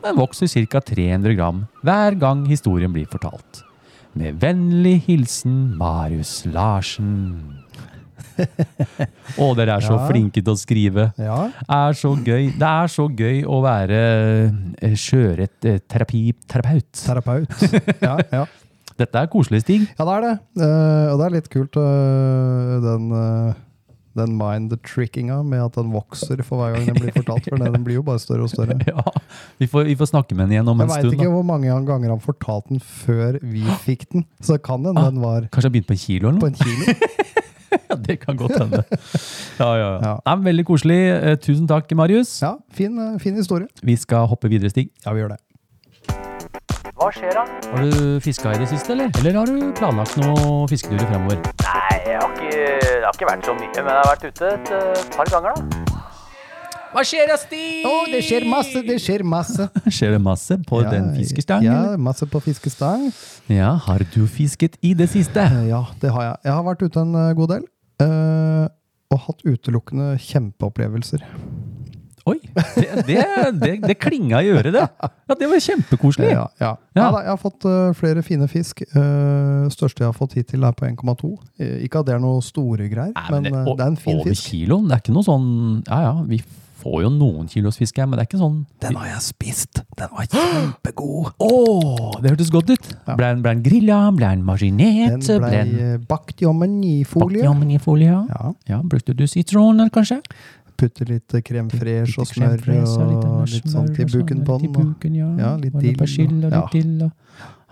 Den 0.03 0.17
vokser 0.19 0.49
ca. 0.69 0.81
300 0.81 1.35
gram 1.37 1.65
hver 1.85 2.17
gang 2.19 2.45
historien 2.49 2.93
blir 2.93 3.09
fortalt. 3.11 3.63
Med 4.17 4.39
vennlig 4.41 5.01
hilsen 5.07 5.75
Marius 5.77 6.41
Larsen. 6.45 7.63
Å, 9.37 9.47
dere 9.57 9.75
er 9.77 9.81
så 9.85 9.95
Ja. 9.97 10.07
flinke 10.09 10.41
til 10.43 10.53
å 10.53 10.57
skrive. 10.57 11.07
Ja, 11.17 11.49
Er 11.69 11.93
så 11.97 12.15
gøy. 12.15 12.51
Det 12.57 12.67
er 12.69 12.87
så 12.91 13.07
gøy 13.09 13.43
å 13.45 13.61
være 13.65 13.99
eh, 14.81 14.95
sjøørretterapeut. 14.95 16.91
terapeut. 17.05 18.01
Ja, 18.01 18.17
ja. 18.31 18.45
Dette 18.97 19.13
er 19.21 19.27
koselig, 19.29 19.61
Stig. 19.61 19.83
ja, 19.93 20.05
det 20.05 20.13
er 20.15 20.21
det. 20.25 20.35
Uh, 20.57 21.13
og 21.13 21.19
det 21.19 21.25
er 21.27 21.33
litt 21.35 21.49
kult, 21.53 21.75
uh, 21.77 22.79
den, 22.81 23.11
uh, 23.13 23.53
den 24.17 24.31
mind-trickinga 24.39 25.43
med 25.45 25.61
at 25.67 25.75
den 25.77 25.91
vokser 25.93 26.41
for 26.41 26.63
hver 26.63 26.73
gang 26.79 26.87
den 26.89 26.97
blir 27.03 27.13
fortalt. 27.13 27.45
For 27.45 27.61
den 27.61 27.83
blir 27.85 27.99
jo 27.99 28.05
bare 28.07 28.17
større 28.23 28.47
og 28.47 28.49
større. 28.49 28.73
Ja, 28.89 29.03
vi 29.61 29.67
får, 29.69 29.85
vi 29.91 29.95
får 29.99 30.09
snakke 30.15 30.33
med 30.33 30.47
den 30.49 30.55
igjen 30.57 30.71
om 30.73 30.81
Jeg 30.81 30.89
en 30.89 30.95
veit 30.95 31.13
ikke 31.13 31.27
Da. 31.29 31.33
hvor 31.35 31.45
mange 31.45 31.69
ganger 31.85 32.09
han 32.15 32.23
fortalte 32.25 32.73
den 32.73 32.81
før 32.81 33.37
vi 33.45 33.61
fikk 33.85 34.07
den. 34.15 34.25
Så 34.41 34.57
kan 34.57 34.81
den 34.81 34.97
Ah. 34.97 35.11
den 35.11 35.21
var 35.21 35.45
Kanskje 35.53 35.69
han 35.69 35.75
begynte 35.77 35.91
på 35.93 35.97
en 35.99 36.05
kilo 36.07 36.29
eller 36.29 36.41
på 36.41 36.49
noe? 36.49 36.57
en 36.57 36.61
kilo. 36.65 36.97
Ja, 37.91 37.95
det 37.95 38.17
kan 38.19 38.35
godt 38.35 38.57
hende. 38.59 38.83
Ja, 39.59 39.67
ja, 39.71 39.75
ja. 39.79 39.99
Ja. 40.03 40.13
Nei, 40.25 40.35
men 40.35 40.45
veldig 40.51 40.65
koselig. 40.67 40.97
Eh, 41.15 41.37
Tusen 41.39 41.67
takk, 41.69 41.91
Marius. 41.95 42.33
Ja, 42.43 42.55
fin, 42.75 42.97
eh, 42.99 43.13
fin 43.23 43.35
historie. 43.39 43.67
Vi 43.83 43.95
skal 43.95 44.27
hoppe 44.27 44.49
videre, 44.51 44.69
Stig. 44.73 44.89
Ja, 45.05 45.13
vi 45.15 45.23
gjør 45.23 45.35
det. 45.37 45.41
Hva 46.97 47.11
skjer 47.13 47.35
da? 47.37 47.43
Har 47.71 47.83
du 47.85 48.19
fiska 48.25 48.51
i 48.55 48.59
det 48.59 48.67
siste, 48.71 48.95
eller? 48.95 49.11
Eller 49.21 49.37
har 49.37 49.45
du 49.49 49.71
planlagt 49.77 50.17
noen 50.17 50.65
fisketurer 50.71 51.05
fremover? 51.11 51.39
Nei, 51.61 51.97
jeg 52.09 52.17
har 52.17 52.31
ikke, 52.33 52.49
det 52.49 53.03
har 53.05 53.13
ikke 53.19 53.29
vært 53.29 53.45
så 53.51 53.53
mye, 53.59 53.73
men 53.77 53.91
jeg 53.93 53.99
har 54.01 54.09
vært 54.09 54.25
ute 54.31 54.49
et 54.55 54.71
eh, 54.79 55.03
par 55.13 55.29
ganger 55.35 55.53
da. 55.61 55.83
Hva 56.95 57.03
skjer 57.05 57.27
da, 57.29 57.35
Stig? 57.37 57.83
Å, 57.85 57.93
det 58.09 58.23
skjer 58.25 58.45
masse, 58.49 58.81
det 58.87 58.95
skjer 59.03 59.21
masse. 59.27 59.67
Skjer 59.99 60.15
det 60.15 60.21
masse 60.23 60.55
på 60.65 60.79
den 60.87 61.11
fiskestangen? 61.19 61.67
Ja, 61.67 61.79
eller? 61.91 62.01
masse 62.01 62.25
på 62.31 62.41
fiskestang. 62.41 63.09
ja. 63.51 63.73
Har 63.85 64.01
du 64.15 64.21
fisket 64.25 64.79
i 64.81 64.93
det 64.97 65.09
siste? 65.11 65.43
Ja, 65.67 65.83
det 66.01 66.13
har 66.15 66.23
jeg. 66.31 66.37
Jeg 66.47 66.55
har 66.57 66.63
vært 66.65 66.81
ute 66.87 67.03
en 67.03 67.13
god 67.37 67.51
del. 67.53 67.67
Eh, 68.03 68.65
og 69.13 69.23
hatt 69.23 69.45
utelukkende 69.47 70.15
kjempeopplevelser. 70.19 71.23
Oi, 72.27 72.41
det, 72.75 72.87
det, 73.07 73.21
det, 73.61 73.69
det 73.87 73.95
klinga 74.03 74.41
i 74.43 74.49
øret, 74.51 74.73
det. 74.75 74.83
Ja, 74.83 75.35
Det 75.39 75.47
var 75.47 75.61
kjempekoselig. 75.63 76.33
Ja, 76.33 76.43
ja. 76.59 76.73
Ja. 76.73 76.73
ja 76.99 77.05
da, 77.13 77.21
jeg 77.23 77.31
har 77.31 77.39
fått 77.39 77.67
uh, 77.69 77.93
flere 77.95 78.23
fine 78.25 78.49
fisk. 78.51 78.83
Uh, 78.91 79.69
største 79.71 80.03
jeg 80.03 80.09
har 80.09 80.17
fått 80.17 80.35
hittil, 80.35 80.65
er 80.67 80.75
på 80.75 80.89
1,2. 80.89 81.31
Eh, 81.55 81.77
ikke 81.87 82.01
at 82.01 82.09
det 82.09 82.17
er 82.17 82.19
noe 82.23 82.43
store 82.43 82.89
greier, 82.91 83.13
Nei, 83.15 83.27
men, 83.31 83.47
eh, 83.47 83.69
det 83.71 83.85
er 83.85 83.93
en 83.93 83.99
fin 84.01 84.19
over 84.19 84.27
fisk. 84.33 84.49
kiloen. 84.51 84.89
Det 84.89 84.97
er 84.97 85.05
ikke 85.05 85.15
noe 85.15 85.27
sånn 85.27 85.47
Ja 85.87 86.01
ja, 86.03 86.13
vi 86.27 86.41
får 86.87 87.01
jo 87.03 87.09
noen 87.11 87.47
kilos 87.51 87.77
fisk 87.77 87.97
her, 87.99 88.07
men 88.07 88.17
det 88.17 88.23
er 88.25 88.29
ikke 88.29 88.39
sånn 88.39 88.57
Den 88.83 88.95
har 88.95 89.07
jeg 89.11 89.21
spist! 89.27 89.81
Den 89.99 90.09
var 90.15 90.27
kjempegod! 90.31 91.33
Oh, 91.47 92.11
det 92.21 92.31
hørtes 92.31 92.51
godt 92.53 92.69
ut! 92.71 92.87
Ja. 93.07 93.15
Ble 93.19 93.33
den 93.43 93.63
grilla? 93.65 93.97
Ble 94.15 94.29
den 94.35 94.45
marinert? 94.47 95.17
Den 95.27 95.41
ble 95.43 95.49
ble 95.49 95.81
eh, 95.87 95.97
bakt 96.07 96.41
i 96.41 96.47
ommen 96.49 96.77
i 96.83 97.03
folie. 97.07 97.43
bakt 97.47 97.71
i 97.75 97.77
folie. 97.81 98.13
Ja. 98.31 98.53
Ja. 98.71 98.79
Brukte 98.83 99.15
du 99.17 99.25
sitroner, 99.27 99.89
kanskje? 99.93 100.21
Putte 100.77 101.07
litt 101.09 101.33
krem 101.43 101.69
fresh 101.73 102.19
og 102.21 102.27
Litt 102.27 102.35
smør 102.37 102.59
og, 102.61 103.23
og 103.25 103.47
litt 103.49 103.65
sånn 103.65 103.87
sånt 103.89 104.11
buken 104.13 104.43
på 104.45 104.57
den. 104.61 104.69
og- 104.69 104.75
buken, 104.77 105.15
ja. 105.17 105.29
Ja, 105.41 105.53
litt 105.57 105.73
dill 105.81 105.95
og- 105.95 106.01
persille 106.03 106.45
og 106.45 106.53
litt 106.53 106.75
dill. 106.77 107.03
og- 107.07 107.11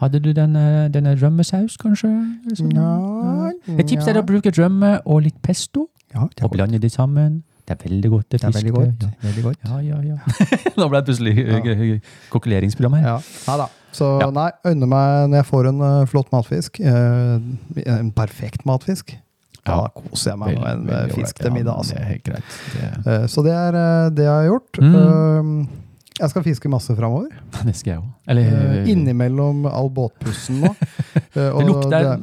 Hadde 0.01 0.19
du 0.19 0.33
denne, 0.35 0.89
denne 0.91 1.13
rømmesaus, 1.15 1.77
kanskje? 1.79 2.09
Sånn? 2.57 2.73
Ja, 2.75 3.51
Et 3.77 3.87
tips 3.87 4.07
er 4.11 4.17
å 4.19 4.25
bruke 4.27 4.51
rømme 4.51 4.99
og 5.05 5.21
litt 5.23 5.37
pesto, 5.41 5.87
Ja, 6.13 6.27
og 6.43 6.51
blande 6.51 6.79
det 6.81 6.91
sammen. 6.91 7.43
Det 7.65 7.73
er 7.73 7.81
veldig 7.89 8.09
godt. 8.13 8.27
Det 8.29 8.43
er 8.43 8.51
veldig 8.53 8.73
godt. 8.75 9.03
Ja. 9.03 9.09
Veldig 9.25 9.43
godt. 9.43 9.59
Ja, 9.65 9.79
ja, 9.81 9.97
ja. 10.05 10.17
Nå 10.77 10.87
ble 10.91 11.01
det 11.01 11.07
plutselig 11.09 12.01
kokkeleringsprogram 12.33 12.97
her. 12.99 13.07
Ja. 13.07 13.17
Nei 13.47 13.57
da. 13.63 13.67
Så 13.95 14.09
Ja. 14.21 14.29
nei, 14.35 14.49
øyne 14.67 14.87
meg 14.91 15.29
når 15.31 15.37
jeg 15.41 15.47
får 15.49 15.69
en 15.71 15.81
eh, 15.81 16.05
flott 16.11 16.29
matfisk. 16.33 16.79
eh, 16.79 17.39
en 17.99 18.11
perfekt 18.11 18.65
matfisk. 18.65 19.15
Da 19.65 19.79
Ja. 19.81 19.87
koser 19.97 20.31
jeg 20.35 20.39
meg 20.39 20.59
med 20.59 20.69
en 20.73 20.89
eh, 21.09 21.13
fisk 21.15 21.39
til 21.41 21.51
middag. 21.51 21.73
Ja, 21.73 21.77
Altså. 21.79 21.95
Det 21.95 22.01
er 22.01 22.11
helt 22.11 22.23
greit. 22.23 23.03
Det, 23.05 23.29
så 23.31 23.43
det 23.43 23.53
er 23.55 23.71
det 24.13 24.23
jeg 24.25 24.35
har 24.35 24.45
gjort. 24.51 24.79
Mm. 24.81 24.95
Eh, 24.95 25.81
jeg 26.19 26.29
skal 26.31 26.43
fiske 26.43 26.69
masse 26.69 26.93
framover. 26.95 27.27
det 27.65 27.75
skal 27.75 27.91
jeg 27.93 27.99
òg. 27.99 28.11
Eller 28.27 28.85
innimellom 28.87 29.65
all 29.67 29.89
båtpussen 29.89 30.61
nå. 30.61 30.75
Det 31.35 31.65
lukter 31.67 32.15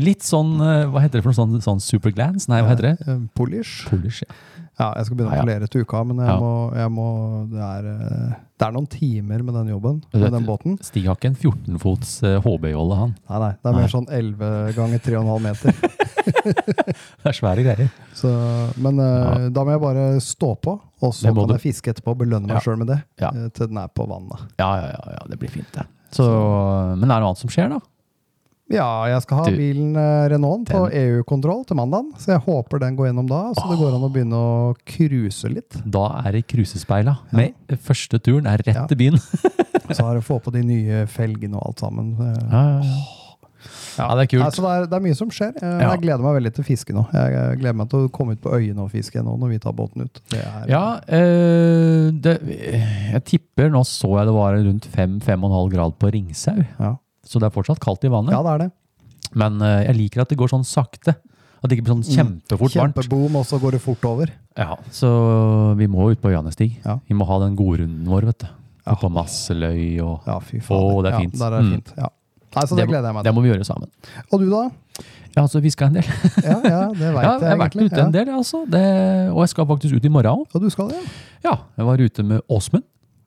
litt 0.00 0.22
sånn 0.24 0.54
Hva 0.56 1.02
heter 1.02 1.20
det 1.20 1.22
for 1.26 1.28
noe 1.34 1.36
sånn, 1.36 1.60
sånn 1.60 1.80
superglans? 1.84 2.46
Nei, 2.48 2.62
hva 2.62 2.70
heter 2.72 2.94
det? 2.96 3.16
Polish. 3.36 3.84
Polish. 3.90 4.22
Ja. 4.24 4.32
Ja, 4.78 4.88
jeg 4.98 5.06
skal 5.06 5.16
begynne 5.20 5.36
å 5.36 5.42
polere 5.44 5.66
til 5.70 5.84
uka, 5.86 6.00
men 6.04 6.16
jeg 6.18 6.26
Ja. 6.32 6.38
må, 6.42 6.52
jeg 6.74 6.90
må 6.90 7.04
det, 7.52 7.60
er, 7.62 7.84
eh, 7.94 8.32
det 8.58 8.66
er 8.66 8.72
noen 8.74 8.88
timer 8.90 9.42
med 9.46 9.54
den 9.54 9.68
jobben, 9.70 10.00
med 10.12 10.22
vet- 10.24 10.32
den 10.34 10.46
båten. 10.48 10.78
Stig 10.82 11.04
har 11.06 11.14
ikke 11.14 11.30
en 11.30 11.36
14-fots 11.38 12.14
uh, 12.26 12.40
HB-jolle, 12.42 12.96
han. 12.98 13.12
Nei, 13.30 13.38
nei, 13.44 13.50
det 13.54 13.70
er 13.70 13.72
Nei. 13.76 13.80
mer 13.84 13.92
sånn 13.92 14.08
11 14.10 14.74
ganger 14.74 14.98
3,5 14.98 15.40
meter. 15.46 15.74
Det 16.24 17.28
er 17.28 17.36
svære 17.36 17.62
greier. 17.64 17.88
Så, 18.16 18.30
men 18.80 18.96
ja. 18.98 19.48
da 19.52 19.64
må 19.66 19.74
jeg 19.74 19.80
bare 19.82 20.04
stå 20.24 20.54
på, 20.64 20.74
og 21.04 21.12
så 21.14 21.30
kan 21.34 21.48
du. 21.48 21.54
jeg 21.56 21.62
fiske 21.66 21.92
etterpå 21.92 22.14
og 22.14 22.18
belønne 22.22 22.48
meg 22.48 22.56
Ja. 22.56 22.60
selv 22.64 22.78
med 22.80 22.88
det. 22.88 22.98
Eh, 23.20 23.48
Til 23.54 23.68
den 23.68 23.78
er 23.78 23.88
på 23.92 24.06
vannet. 24.08 24.42
Ja, 24.58 24.70
ja, 24.80 24.86
ja, 24.94 25.12
ja, 25.18 25.22
det 25.30 25.38
blir 25.38 25.50
fint, 25.52 25.68
det. 25.76 25.84
Så, 26.14 26.24
men 26.96 27.10
er 27.10 27.18
det 27.18 27.22
noe 27.24 27.32
annet 27.32 27.42
som 27.42 27.50
skjer, 27.52 27.68
da? 27.74 27.80
Ja, 28.72 29.04
jeg 29.10 29.20
skal 29.26 29.36
ha 29.42 29.44
Du, 29.50 29.56
bilen 29.60 29.90
eh, 30.00 30.22
Renault 30.32 30.70
på 30.72 30.86
EU-kontroll 30.88 31.66
til 31.68 31.76
mandag, 31.76 32.06
så 32.18 32.32
jeg 32.32 32.40
håper 32.46 32.80
den 32.80 32.96
går 32.96 33.10
gjennom 33.10 33.26
da, 33.28 33.42
så 33.58 33.66
det 33.68 33.76
går 33.82 33.96
an 33.98 34.06
å 34.06 34.12
begynne 34.14 34.38
å 34.40 34.54
cruise 34.88 35.50
litt. 35.52 35.76
Da 35.84 36.06
er 36.24 36.38
det 36.38 36.46
krusespeila. 36.48 37.18
Med 37.36 37.76
første 37.84 38.20
turen 38.24 38.48
er 38.48 38.64
rett 38.64 38.72
Ja. 38.74 38.86
til 38.88 38.96
byen. 39.02 39.20
Så 39.94 40.00
har 40.06 40.16
å 40.16 40.22
få 40.24 40.38
på 40.40 40.50
de 40.54 40.62
nye 40.64 41.02
felgene 41.12 41.58
og 41.60 41.66
alt 41.68 41.82
sammen. 41.84 42.14
Ja, 42.16 42.70
ja, 43.98 44.06
det 44.16 44.24
er 44.24 44.28
kult. 44.32 44.42
Altså, 44.46 44.62
det, 44.64 44.70
er, 44.72 44.86
det 44.90 44.96
er 44.96 45.02
mye 45.04 45.16
som 45.18 45.28
skjer. 45.32 45.52
Eh, 45.60 45.74
Ja. 45.84 45.90
Jeg 45.92 46.00
gleder 46.06 46.24
meg 46.24 46.34
veldig 46.40 46.52
til 46.56 46.64
fiske 46.66 46.96
nå. 46.96 47.04
Jeg 47.14 47.58
gleder 47.60 47.76
meg 47.78 47.90
til 47.92 48.06
å 48.06 48.10
komme 48.16 48.34
ut 48.34 48.40
på 48.42 48.52
øyene 48.56 48.80
og 48.86 48.90
fiske 48.90 49.20
nå 49.22 49.36
når 49.40 49.52
vi 49.54 49.60
tar 49.62 49.76
båten 49.76 50.08
ut. 50.08 50.20
Det 50.32 50.40
er, 50.40 50.64
Ja, 50.72 50.82
øh, 51.04 52.10
det, 52.16 52.34
jeg 53.12 53.24
tipper 53.28 53.68
Nå 53.70 53.84
så 53.86 54.10
jeg 54.18 54.26
det 54.32 54.34
var 54.40 54.56
rundt 54.56 54.88
5-5,5 54.96 55.70
grad 55.76 55.96
på 56.00 56.10
Ringsau. 56.16 56.64
Ja. 56.80 56.94
Så 57.24 57.40
det 57.40 57.48
er 57.48 57.54
fortsatt 57.54 57.80
kaldt 57.80 58.04
i 58.04 58.10
vannet. 58.12 58.32
ja, 58.36 58.42
det 58.42 58.52
er 58.54 58.58
det. 58.66 58.70
Men 59.34 59.60
eh, 59.62 59.84
jeg 59.88 59.96
liker 59.96 60.22
at 60.22 60.28
det 60.28 60.38
går 60.38 60.48
sånn 60.52 60.64
sakte. 60.68 61.14
At 61.64 61.70
det 61.70 61.78
ikke 61.78 61.86
blir 61.86 61.94
sånn 61.96 62.04
kjempefort 62.16 62.74
varmt. 62.76 62.94
Kjempeboom, 62.98 63.36
og 63.40 63.46
så 63.48 63.56
går 63.58 63.72
det 63.78 63.80
fort 63.80 64.04
over. 64.04 64.30
Ja, 64.56 64.76
Så 64.92 65.08
vi 65.78 65.86
må 65.88 66.10
ut 66.12 66.20
på 66.20 66.30
Janestig. 66.30 66.74
Ja. 66.84 66.98
Vi 67.08 67.14
må 67.16 67.24
ha 67.26 67.38
den 67.40 67.56
godrunden 67.56 68.04
vår, 68.06 68.26
vet 68.28 68.44
du. 68.44 68.50
Ja. 68.84 68.94
På 69.00 69.08
Masseløy 69.08 69.96
og 70.04 70.26
Ja, 70.28 70.36
fy 70.44 70.60
faen. 70.60 70.76
Å, 70.84 71.00
det 71.02 71.08
er 71.08 71.16
ja, 71.16 71.22
fint. 71.24 71.38
Der 71.40 71.46
er 71.46 71.56
det 71.56 71.64
Mm. 71.64 71.72
fint. 71.78 71.94
Ja. 71.96 72.08
Nei, 72.54 72.64
så 72.70 72.76
det, 72.78 72.84
gleder 72.86 73.08
jeg 73.08 73.14
meg 73.16 73.24
Det 73.24 73.32
til. 73.32 73.34
må 73.34 73.42
vi 73.42 73.48
gjøre 73.50 73.64
sammen. 73.66 73.88
Og 74.30 74.38
du, 74.44 74.50
da? 74.50 74.70
Jeg 75.00 75.40
har 75.40 75.42
altså 75.48 75.62
fiska 75.64 75.86
en 75.88 75.94
del. 75.96 76.04
Ja, 76.44 76.58
ja, 76.62 76.80
det 76.92 77.08
veit 77.16 77.24
Ja, 77.24 77.32
jeg 77.40 77.48
har 77.48 77.58
vært 77.58 77.74
egentlig. 77.74 77.86
ute 77.90 78.00
en 78.04 78.12
del, 78.12 78.28
altså. 78.30 78.60
Det, 78.70 78.84
og 79.32 79.40
jeg 79.42 79.48
skal 79.48 79.66
faktisk 79.66 79.96
ut 79.96 80.04
i 80.04 80.12
morgen 80.12 80.44
òg. 80.44 80.54
Og 80.54 80.60
du 80.62 80.68
skal 80.70 80.88
det? 80.92 81.00
ja. 81.42 81.50
Ja, 81.50 81.56
jeg 81.80 81.86
var 81.88 81.98
ute 81.98 82.22
med 82.22 82.40
Åsmund 82.48 82.84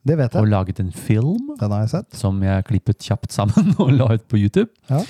Det 0.08 0.16
vet 0.20 0.36
og 0.40 0.48
laget 0.48 0.80
en 0.84 0.92
film 0.96 1.56
Den 1.60 1.72
har 1.76 1.84
jeg 1.86 1.90
sett. 1.96 2.14
som 2.16 2.40
jeg 2.46 2.66
klippet 2.70 3.04
kjapt 3.04 3.34
sammen 3.36 3.74
og 3.84 3.92
la 3.98 4.12
ut 4.16 4.28
på 4.32 4.40
YouTube. 4.40 4.72
Ja. 4.90 5.02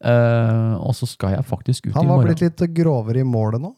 Eh, 0.00 0.74
og 0.80 0.94
så 0.96 1.06
skal 1.08 1.34
jeg 1.36 1.44
faktisk 1.44 1.90
ut 1.90 1.94
Han 1.94 2.06
i 2.06 2.08
var 2.08 2.16
morgen. 2.22 2.30
blitt 2.32 2.40
litt 2.46 2.74
grovere 2.74 3.20
i 3.20 3.26
målet 3.28 3.60
nå. 3.60 3.74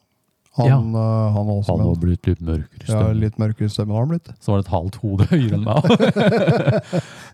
Han, 0.59 0.67
Ja. 0.69 0.77
øh, 0.77 1.33
han 1.33 1.47
også. 1.49 1.73
Han 1.73 1.87
har 1.87 1.95
blitt 2.03 2.27
litt 2.29 2.41
mørkere 2.45 2.85
i 2.85 2.93
ja, 2.93 3.13
litt 3.17 3.39
mørkere 3.41 3.71
stemme 3.73 3.95
har 3.97 4.03
han 4.05 4.11
blitt. 4.13 4.29
Så 4.43 4.53
var 4.53 4.61
det 4.61 4.67
et 4.67 4.73
halvt 4.75 4.97
hode 5.01 5.27
høyere 5.31 5.57
enn 5.57 5.65
meg. 5.65 5.87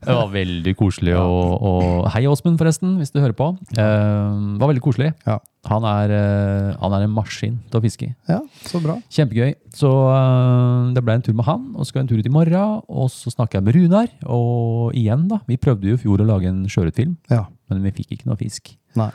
det 0.07 0.15
var 0.15 0.29
veldig 0.33 0.75
koselig. 0.79 1.15
Og, 1.19 1.55
og 1.71 2.09
hei, 2.15 2.23
Åsmund, 2.31 2.59
forresten, 2.61 2.97
hvis 3.01 3.11
du 3.11 3.19
hører 3.19 3.35
på. 3.39 3.49
Eh, 3.75 4.39
det 4.55 4.63
var 4.63 4.71
veldig 4.71 4.85
koselig. 4.85 5.11
Ja. 5.27 5.39
Han 5.69 5.83
er, 5.85 6.13
uh, 6.15 6.77
han 6.81 6.95
er 6.97 7.03
en 7.05 7.13
maskin 7.13 7.57
til 7.69 7.81
å 7.81 7.83
fiske 7.83 8.07
i. 8.07 8.13
Ja, 8.31 8.39
så 8.65 8.79
bra. 8.81 8.95
Kjempegøy. 9.13 9.51
Så 9.77 9.91
eh, 9.91 10.93
det 10.95 11.03
ble 11.05 11.17
en 11.19 11.25
tur 11.27 11.35
med 11.37 11.45
han, 11.49 11.67
og 11.75 11.83
så 11.83 11.91
skal 11.91 12.01
jeg 12.01 12.07
en 12.07 12.11
tur 12.13 12.23
ut 12.23 12.29
i 12.31 12.35
morgen. 12.39 12.79
Og 12.89 13.11
så 13.13 13.33
snakker 13.35 13.59
jeg 13.59 13.67
med 13.67 13.77
Runar. 13.77 14.13
Og 14.31 14.95
igjen, 14.97 15.27
da. 15.29 15.41
Vi 15.51 15.59
prøvde 15.61 15.91
jo 15.91 15.99
i 15.99 16.03
fjor 16.07 16.23
å 16.23 16.29
lage 16.31 16.49
en 16.55 16.63
sjøørretfilm, 16.71 17.17
Ja. 17.35 17.43
men 17.69 17.83
vi 17.85 17.93
fikk 17.99 18.15
ikke 18.17 18.31
noe 18.31 18.39
fisk. 18.41 18.71
Nei. 18.97 19.11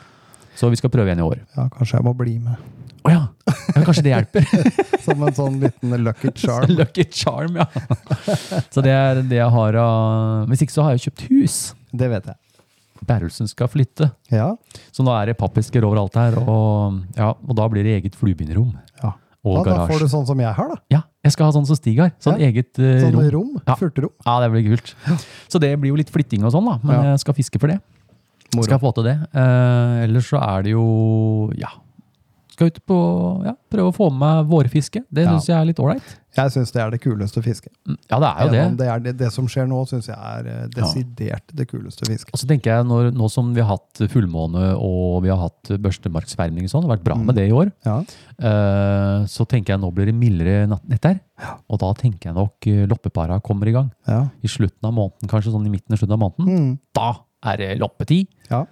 Så 0.54 0.68
vi 0.70 0.78
skal 0.78 0.92
prøve 0.92 1.08
igjen 1.10 1.24
i 1.24 1.26
år. 1.26 1.40
ja, 1.56 1.66
kanskje 1.72 1.96
jeg 1.98 2.06
må 2.06 2.12
bli 2.20 2.36
med. 2.44 2.60
Å 3.08 3.10
ja. 3.10 3.24
Ja! 3.46 3.82
Kanskje 3.84 4.02
det 4.06 4.12
hjelper. 4.14 4.46
Som 5.04 5.22
en 5.26 5.34
sånn 5.36 5.58
liten 5.60 5.96
lucky 6.04 6.30
charm. 6.44 6.70
Lucky 6.78 7.04
charm, 7.12 7.56
ja. 7.60 7.66
Så 8.74 8.80
det 8.84 8.94
er 8.94 9.20
det 9.22 9.36
jeg 9.40 9.50
har 9.56 9.76
av 9.82 10.48
Hvis 10.48 10.62
ikke 10.64 10.72
så 10.76 10.86
har 10.86 10.94
jeg 10.96 11.04
kjøpt 11.08 11.26
hus. 11.30 11.58
Det 11.92 12.08
vet 12.10 12.30
jeg. 12.32 12.38
Bærelsen 13.04 13.48
skal 13.50 13.68
flytte. 13.68 14.08
Ja. 14.32 14.54
Så 14.94 15.04
nå 15.04 15.12
er 15.12 15.28
det 15.28 15.36
pappesker 15.36 15.84
overalt 15.84 16.14
her, 16.16 16.38
og, 16.40 17.02
ja, 17.18 17.34
og 17.36 17.52
da 17.58 17.66
blir 17.68 17.84
det 17.84 17.98
eget 18.00 18.16
fluebinderom. 18.16 18.70
ja. 19.02 19.12
Og 19.44 19.58
Da, 19.66 19.74
da 19.76 19.82
får 19.90 20.00
du 20.00 20.08
sånn 20.08 20.24
som 20.24 20.38
jeg 20.40 20.48
har, 20.56 20.70
da. 20.72 20.76
Ja, 20.88 21.02
jeg 21.20 21.34
skal 21.34 21.50
ha 21.50 21.52
sånn 21.52 21.66
som 21.68 21.76
Stig 21.76 21.98
har. 22.00 22.14
Sånn 22.24 22.38
Ja. 22.40 22.46
eget 22.48 22.78
uh, 22.80 22.94
Sånn 23.02 23.12
rom. 23.12 23.26
rom. 23.34 23.50
Ja. 23.66 23.74
Furterom. 23.76 24.08
Ja, 24.24 24.38
det 24.40 24.46
blir 24.54 24.70
kult. 24.70 24.94
Så 25.52 25.60
det 25.60 25.68
blir 25.82 25.90
jo 25.92 25.98
litt 26.00 26.08
flytting 26.08 26.46
og 26.48 26.54
sånn, 26.54 26.64
da. 26.64 26.78
Men 26.80 26.94
Ja. 26.96 27.10
jeg 27.12 27.20
skal 27.26 27.36
fiske 27.36 27.60
for 27.60 27.68
det. 27.68 27.76
Moro. 28.56 28.64
Skal 28.64 28.80
få 28.80 28.94
til 28.96 29.04
det. 29.10 29.18
Uh, 29.36 30.00
ellers 30.06 30.30
så 30.32 30.40
er 30.40 30.62
det 30.64 30.72
jo 30.72 31.52
Ja. 31.60 31.68
Skal 32.54 32.70
ut 32.70 32.76
på 32.86 32.96
Ja, 33.48 33.52
prøve 33.72 33.90
å 33.90 33.94
få 33.96 34.06
med 34.14 34.46
vårfiske. 34.46 35.02
Det 35.10 35.24
Ja. 35.26 35.38
jeg 35.42 35.56
er 35.58 35.64
litt 35.66 35.80
ålreit. 35.82 36.12
Jeg 36.34 36.50
syns 36.50 36.72
det 36.74 36.80
er 36.82 36.90
det 36.90 36.98
kuleste 37.02 37.42
fisket. 37.42 37.70
Mm, 37.86 37.96
Ja, 38.10 38.18
det 38.18 38.26
er 38.28 38.40
jo 38.46 38.52
Gjennom 38.54 38.76
det. 38.78 38.86
Det, 38.86 39.02
det, 39.04 39.12
det 39.18 39.28
som 39.32 39.46
skjer 39.46 39.66
nå, 39.70 39.80
syns 39.86 40.06
jeg 40.10 40.16
er 40.18 40.68
desidert 40.74 41.14
desidert 41.14 41.54
det 41.54 41.66
kuleste 41.70 42.06
fisket. 42.08 42.30
Og 42.34 42.40
så 42.42 42.46
tenker 42.50 42.72
jeg, 42.74 42.86
når, 42.86 43.10
nå 43.14 43.28
som 43.30 43.52
vi 43.54 43.60
har 43.62 43.70
hatt 43.76 44.02
fullmåne 44.10 44.64
og 44.78 45.22
vi 45.22 45.30
har 45.30 45.38
hatt 45.38 45.70
børstemarksverming, 45.82 46.66
og 46.66 46.70
sånn, 46.72 46.82
det 46.82 46.90
har 46.90 46.96
vært 46.96 47.04
bra 47.06 47.14
Mm. 47.18 47.26
med 47.26 47.34
det 47.36 47.48
i 47.48 47.52
år, 47.54 47.72
Ja. 47.86 47.98
uh, 48.42 49.24
så 49.30 49.46
tenker 49.46 49.74
jeg 49.74 49.80
nå 49.82 49.92
blir 49.94 50.06
det 50.10 50.14
mildere 50.14 50.66
netter. 50.88 51.20
Og 51.70 51.78
da 51.82 51.92
tenker 51.94 52.30
jeg 52.30 52.34
nok 52.36 52.66
eh, 52.70 52.86
loppepara 52.86 53.40
kommer 53.42 53.66
i 53.68 53.72
gang. 53.74 53.90
Ja. 54.06 54.28
I 54.42 54.46
slutten 54.50 54.84
av 54.86 54.92
måneden, 54.94 55.28
kanskje 55.30 55.50
sånn 55.54 55.66
i 55.66 55.70
midten 55.72 55.92
av 55.94 55.98
slutten 55.98 56.14
av 56.14 56.22
måneden. 56.22 56.46
Mm. 56.48 56.78
Da 56.94 57.08
er 57.44 57.56
det 57.58 57.78
loppetid. 57.80 58.28
ja. 58.50 58.64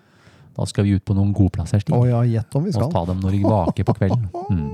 Da 0.56 0.66
skal 0.68 0.84
vi 0.84 0.90
ut 0.98 1.04
på 1.08 1.14
noen 1.16 1.32
godplasser, 1.36 1.80
Stig. 1.80 1.94
Å 1.96 2.02
ja, 2.08 2.20
gjett 2.28 2.54
om 2.58 2.64
vi 2.66 2.72
Og 2.76 2.90
ta 2.92 3.04
dem 3.08 3.20
når 3.24 3.30
de 3.38 3.42
vaker 3.46 3.84
på 3.88 3.94
kvelden. 3.96 4.28
Mm. 4.50 4.70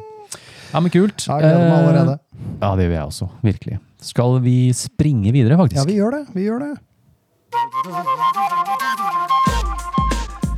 Ja, 0.73 0.81
men 0.85 0.91
kult. 0.93 1.23
Ja, 1.29 1.39
jeg 1.39 1.47
gleder 1.49 1.65
meg 1.65 1.73
Eh, 1.73 1.89
allerede. 1.89 2.19
Ja, 2.61 2.75
det 2.77 2.85
gjør 2.89 2.95
jeg 2.97 3.07
også. 3.07 3.29
Virkelig. 3.47 3.79
Skal 4.05 4.41
vi 4.45 4.57
springe 4.77 5.33
videre, 5.33 5.57
faktisk? 5.57 5.79
Ja, 5.81 5.85
vi 5.89 5.97
gjør 5.99 6.11
det. 6.19 6.25
Vi 6.35 6.43
gjør 6.45 6.59
det. 6.67 6.75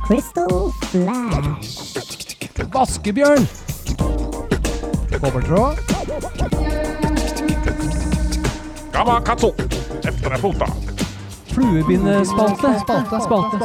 Crystal 0.07 0.71
Flash. 0.91 1.95
Vaskebjørn! 2.73 3.47
Kobbertråd. 5.21 5.77
Gamma 8.91 9.21
katso! 9.21 9.53
Fluebindespalte. 11.51 12.69
Spalte, 12.79 13.19
spalte, 13.25 13.59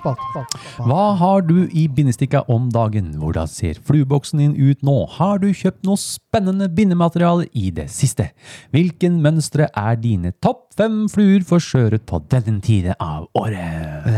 spalte. 0.00 0.44
Hva 0.84 1.02
har 1.20 1.44
du 1.44 1.66
i 1.68 1.84
bindestikka 1.92 2.44
om 2.52 2.70
dagen? 2.72 3.12
Hvordan 3.20 3.48
ser 3.50 3.80
flueboksen 3.84 4.40
din 4.40 4.54
ut 4.56 4.80
nå? 4.86 4.96
Har 5.18 5.40
du 5.42 5.50
kjøpt 5.52 5.84
noe 5.86 6.00
spennende 6.00 6.70
bindemateriale 6.72 7.48
i 7.52 7.70
det 7.76 7.90
siste? 7.92 8.30
Hvilken 8.74 9.20
mønstre 9.24 9.68
er 9.70 10.00
dine 10.00 10.32
topp 10.44 10.70
fem 10.78 11.04
fluer 11.12 11.44
for 11.46 11.62
sjøørret 11.62 12.06
på 12.08 12.22
denne 12.32 12.60
tide 12.64 12.96
av 13.00 13.28
året? 13.38 14.08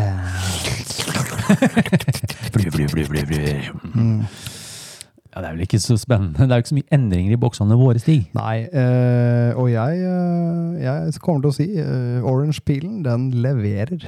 Flue, 2.54 2.70
flue, 2.76 2.88
flue, 2.88 3.08
flue, 3.10 3.26
flue. 3.26 4.55
Ja, 5.36 5.42
det 5.44 5.48
er 5.50 5.56
vel 5.58 5.66
ikke 5.66 5.78
så 5.84 5.98
spennende. 6.00 6.46
Det 6.48 6.48
er 6.48 6.56
jo 6.62 6.64
ikke 6.64 6.70
så 6.70 6.76
mye 6.78 6.96
endringer 6.96 7.32
i 7.34 7.36
boksene 7.36 7.76
våre, 7.76 8.00
Stig. 8.00 8.22
Nei, 8.32 8.54
øh, 8.72 9.50
og 9.60 9.66
jeg, 9.68 9.98
øh, 10.08 10.78
jeg 10.80 11.18
kommer 11.20 11.42
til 11.44 11.50
å 11.50 11.56
si 11.58 11.66
øh, 11.82 12.24
orange-pilen, 12.24 13.02
den 13.04 13.26
leverer. 13.44 14.06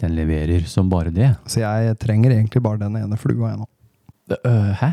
Den 0.00 0.14
leverer 0.16 0.64
som 0.70 0.88
bare 0.88 1.12
det. 1.12 1.34
Så 1.52 1.60
jeg 1.60 1.98
trenger 2.00 2.32
egentlig 2.32 2.62
bare 2.64 2.80
den 2.80 2.96
ene 2.96 3.18
flua 3.20 3.50
jeg 3.52 3.60
nå. 3.60 3.68
Øh, 4.38 4.72
hæ? 4.80 4.90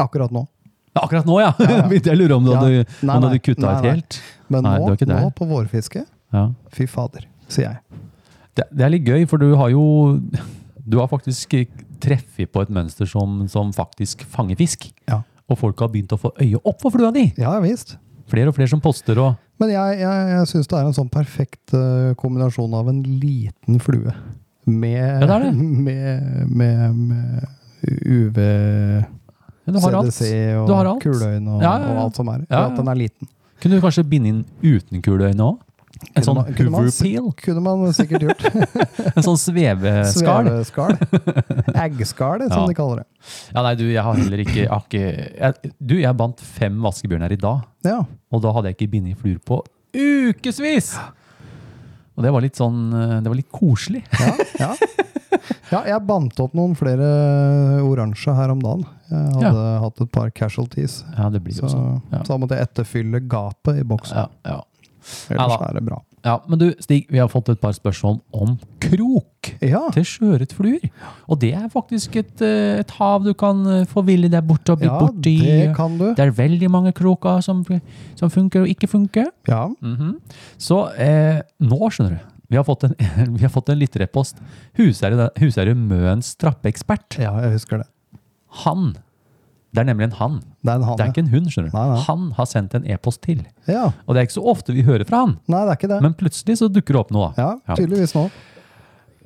Akkurat 0.00 0.32
nå. 0.32 0.46
Akkurat 0.96 1.28
nå, 1.28 1.36
ja! 1.42 1.50
Jeg 1.92 2.16
lurer 2.16 2.36
om 2.38 2.44
du 2.46 2.52
Ja. 2.54 2.60
hadde, 2.62 2.84
Nei, 3.02 3.14
om 3.16 3.20
du 3.20 3.28
hadde 3.28 3.42
kutta 3.44 3.66
Nei, 3.66 3.76
ut 3.76 3.86
helt. 3.90 4.18
Men 4.48 4.62
Nei, 4.64 4.74
nå, 4.78 4.96
nå 5.10 5.30
på 5.36 5.48
vårfiske, 5.50 6.04
Ja. 6.32 6.46
fy 6.72 6.86
fader, 6.88 7.26
sier 7.50 7.66
jeg. 7.74 8.00
Det, 8.56 8.68
det 8.72 8.84
er 8.86 8.92
litt 8.94 9.04
gøy, 9.04 9.24
for 9.28 9.42
du 9.42 9.52
har 9.58 9.68
jo 9.74 9.82
Du 10.86 11.00
har 11.00 11.08
faktisk 11.10 11.50
treffet 12.04 12.50
på 12.52 12.62
et 12.64 12.70
mønster 12.74 13.08
som, 13.10 13.42
som 13.50 13.72
faktisk 13.74 14.22
fanger 14.30 14.56
fisk. 14.60 14.90
Ja, 15.10 15.22
Og 15.50 15.58
folk 15.60 15.80
har 15.84 15.90
begynt 15.92 16.12
å 16.14 16.20
få 16.20 16.30
øye 16.40 16.60
opp 16.64 16.80
for 16.84 16.94
flua 16.94 17.10
di. 17.12 17.26
ja 17.40 17.56
visst. 17.64 17.96
Flere 18.32 18.48
og 18.48 18.56
flere 18.56 18.70
som 18.72 18.80
poster 18.80 19.18
og 19.20 19.34
Men 19.60 19.68
jeg, 19.70 19.98
jeg, 20.00 20.28
jeg 20.32 20.46
syns 20.50 20.66
det 20.70 20.78
er 20.78 20.86
en 20.88 20.94
sånn 20.96 21.10
perfekt 21.12 21.74
eh, 21.76 22.14
kombinasjon 22.18 22.72
av 22.74 22.88
en 22.90 23.02
liten 23.20 23.76
flue 23.84 24.14
med, 24.66 25.20
Ja, 25.20 25.26
det 25.28 25.42
det. 25.44 25.50
med, 25.86 26.48
med, 26.48 26.96
med 26.96 27.44
UV, 28.08 28.38
Du 29.68 29.78
har 29.80 29.96
alt. 30.00 30.14
CDC 30.14 30.56
og 30.60 30.68
kuløyne 30.72 30.98
kuleøyne 31.04 31.52
og, 31.58 31.62
Ja, 31.62 31.74
ja, 31.76 31.84
ja. 31.84 31.92
og 31.94 32.02
alt 32.06 32.16
som 32.20 32.28
er. 32.32 32.42
Ja. 32.48 32.64
At 32.70 32.76
den 32.80 32.88
er 32.88 32.98
liten. 32.98 33.28
Kunne 33.62 33.76
du 33.78 33.84
kanskje 33.84 34.04
binde 34.08 34.28
inn 34.32 34.42
uten 34.64 35.04
kuleøyne 35.04 35.44
òg? 35.52 35.60
En 36.14 36.24
sånn 36.26 36.38
hoover-peel? 36.42 37.28
Kunne 37.38 37.60
man 37.64 37.84
sikkert 37.96 38.24
gjort. 38.26 38.42
En 39.14 39.22
sånn 39.24 39.38
sveveskall? 39.38 40.48
Sveveskall. 40.50 40.96
Eggskall, 41.84 42.44
som 42.50 42.64
Ja. 42.64 42.66
de 42.70 42.74
kaller 42.78 43.02
det. 43.02 43.06
Ja, 43.54 43.62
nei, 43.62 43.74
du, 43.78 43.84
jeg 43.92 44.02
har 44.04 44.18
heller 44.18 44.42
ikke, 44.42 44.66
har 44.68 44.82
ikke 44.88 45.04
jeg, 45.38 45.72
Du, 45.78 45.94
jeg 46.00 46.16
bandt 46.18 46.40
fem 46.44 46.76
vaskebjørner 46.84 47.32
i 47.32 47.40
dag, 47.40 47.62
Ja. 47.86 48.00
og 48.32 48.42
da 48.44 48.52
hadde 48.56 48.72
jeg 48.72 48.78
ikke 48.78 48.90
bindet 48.96 49.20
fluer 49.22 49.38
på 49.38 49.62
ukevis! 49.94 50.94
Og 52.16 52.22
det 52.22 52.30
var 52.34 52.44
litt 52.44 52.54
sånn 52.58 52.92
eh, 52.94 53.16
Det 53.24 53.30
var 53.30 53.38
litt 53.40 53.50
koselig. 53.54 54.04
Ja, 54.20 54.34
ja. 54.60 54.68
ja, 55.72 55.80
jeg 55.90 56.04
bandt 56.06 56.38
opp 56.42 56.52
noen 56.54 56.76
flere 56.78 57.08
oransje 57.82 58.34
her 58.36 58.52
om 58.54 58.60
dagen. 58.62 58.84
Jeg 59.10 59.42
hadde 59.48 59.64
hatt 59.82 60.00
et 60.04 60.12
par 60.14 60.30
casualties. 60.34 61.00
Ja, 61.16 61.26
det 61.34 61.40
blir 61.42 61.54
Så, 61.56 61.66
jo 61.66 61.72
sånn. 61.74 61.98
Ja. 62.12 62.20
så 62.22 62.34
da 62.34 62.38
måtte 62.42 62.58
jeg 62.58 62.68
etterfylle 62.68 63.20
gapet 63.30 63.80
i 63.82 63.86
boksen. 63.86 64.16
Ja, 64.16 64.28
ja. 64.46 64.60
Ellers 65.30 65.54
Ja 65.58 65.68
er 65.68 65.74
det 65.78 65.82
bra. 65.86 65.98
ja, 66.24 66.38
Men 66.48 66.58
du, 66.58 66.66
Stig, 66.80 67.06
vi 67.10 67.18
har 67.20 67.28
fått 67.28 67.48
et 67.52 67.60
par 67.60 67.72
spørsmål 67.76 68.20
om 68.32 68.58
krok 68.80 69.50
Ja, 69.60 69.82
til 69.92 70.04
sjøørretfluer. 70.08 70.86
Og 71.28 71.38
det 71.40 71.52
er 71.54 71.68
faktisk 71.72 72.16
et, 72.16 72.40
eh, 72.40 72.80
et 72.80 72.90
hav 72.98 73.24
du 73.24 73.32
kan 73.34 73.60
eh, 73.66 73.84
forville 73.90 74.30
deg 74.32 74.46
bort 74.48 74.68
og 74.72 74.78
bli 74.80 74.88
ja 74.88 74.98
borti. 75.00 75.34
det 75.44 75.74
kan 75.76 75.98
du. 75.98 76.06
Det 76.16 76.24
er 76.24 76.30
veldig 76.32 76.70
mange 76.70 76.92
kroker 76.96 77.42
som, 77.44 77.64
som 78.16 78.30
funker 78.30 78.62
og 78.64 78.68
ikke 78.72 78.88
funker. 78.88 79.28
Ja, 79.48 79.66
Mhm. 79.80 80.14
Så 80.58 80.80
eh, 80.96 81.42
nå, 81.60 81.78
skjønner 81.90 82.16
du, 82.18 82.30
vi 82.50 82.56
har 82.56 82.64
fått 82.64 82.84
en, 82.84 82.94
vi 83.36 83.42
har 83.42 83.50
fått 83.52 83.68
en 83.72 83.78
lytterepost. 83.78 84.40
Husherre 84.78 85.74
Møens 85.74 86.34
trappeekspert. 86.40 87.18
ja, 87.18 87.32
jeg 87.44 87.52
husker 87.58 87.78
det. 87.84 87.86
Han. 88.64 88.92
Det 89.74 89.80
er 89.82 89.88
nemlig 89.90 90.04
en 90.12 90.18
han. 90.20 90.42
Det 90.64 90.72
er 90.72 90.84
han. 90.88 90.96
Det 90.96 91.04
er 91.04 91.12
ikke 91.12 91.24
en 91.26 91.32
hund, 91.34 91.52
skjønner 91.52 91.68
du. 91.68 91.76
Nei, 91.76 91.84
nei. 91.90 92.00
Han 92.06 92.26
har 92.38 92.48
sendt 92.48 92.74
en 92.78 92.86
e-post 92.88 93.20
til. 93.26 93.42
Ja. 93.68 93.90
Og 94.06 94.16
det 94.16 94.22
er 94.22 94.28
ikke 94.30 94.38
så 94.38 94.46
ofte 94.54 94.72
vi 94.72 94.84
hører 94.86 95.04
fra 95.08 95.24
han. 95.26 95.36
Nei, 95.44 95.60
det 95.60 95.74
er 95.74 95.80
ikke 95.80 95.92
det. 95.92 96.00
Men 96.06 96.16
plutselig 96.16 96.56
så 96.62 96.70
dukker 96.72 96.96
det 96.96 97.02
opp 97.02 97.14
noe. 97.14 97.30
Ja, 97.36 97.50
tydeligvis 97.74 98.16
nå. 98.16 98.26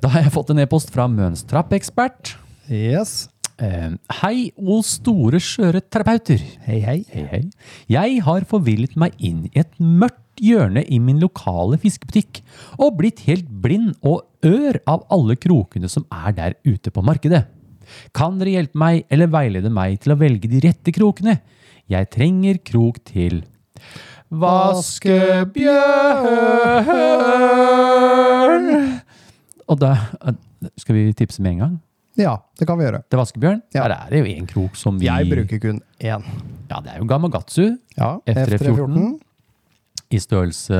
Da 0.03 0.11
har 0.11 0.25
jeg 0.25 0.33
fått 0.35 0.51
en 0.51 0.59
e-post 0.63 0.91
fra 0.91 1.07
Møens 1.11 1.45
trappeekspert. 1.47 2.33
Yes. 2.67 3.29
Eh, 3.59 3.91
hei, 4.21 4.35
o 4.55 4.79
store 4.85 5.39
skjøreterapeuter. 5.43 6.43
Hei, 6.67 6.79
hei. 6.83 6.97
Hei, 7.11 7.25
hei. 7.31 7.41
Jeg 7.91 8.19
har 8.27 8.47
forvillet 8.47 8.95
meg 8.99 9.15
inn 9.19 9.45
i 9.49 9.53
et 9.63 9.71
mørkt 9.79 10.43
hjørne 10.43 10.85
i 10.87 10.99
min 11.03 11.19
lokale 11.19 11.79
fiskebutikk 11.81 12.39
og 12.79 12.95
blitt 13.01 13.25
helt 13.27 13.47
blind 13.63 13.97
og 14.07 14.23
ør 14.47 14.79
av 14.87 15.03
alle 15.11 15.35
krokene 15.39 15.91
som 15.91 16.07
er 16.07 16.35
der 16.37 16.55
ute 16.67 16.91
på 16.95 17.03
markedet. 17.03 17.43
Kan 18.15 18.39
dere 18.41 18.55
hjelpe 18.57 18.79
meg 18.79 19.05
eller 19.09 19.31
veilede 19.33 19.71
meg 19.73 19.99
til 20.03 20.15
å 20.15 20.19
velge 20.19 20.47
de 20.51 20.59
rette 20.67 20.93
krokene? 20.95 21.39
Jeg 21.89 22.09
trenger 22.13 22.59
krok 22.65 22.99
til 23.07 23.41
Vaskebjørn! 27.39 28.67
Og 29.69 29.79
da 29.81 29.93
skal 30.79 30.97
vi 30.97 31.13
tipse 31.17 31.41
med 31.41 31.51
en 31.55 31.61
gang. 31.63 31.77
Ja, 32.19 32.33
det 32.59 32.67
kan 32.67 32.77
vi 32.79 32.83
gjøre. 32.83 33.01
Til 33.07 33.19
vaskebjørn? 33.21 33.59
Ja. 33.73 33.85
Der 33.85 33.93
er 33.95 34.09
det 34.11 34.19
jo 34.19 34.27
en 34.33 34.47
krok 34.49 34.75
som 34.77 34.97
vi 34.99 35.07
Jeg 35.07 35.29
bruker 35.29 35.61
kun 35.63 35.77
én. 36.03 36.23
Ja, 36.69 36.79
det 36.83 36.91
er 36.93 36.97
jo 36.99 37.05
Gamagatsu. 37.07 37.77
Ja, 37.95 38.17
F314. 38.27 39.19
i 40.11 40.19
størrelse 40.19 40.79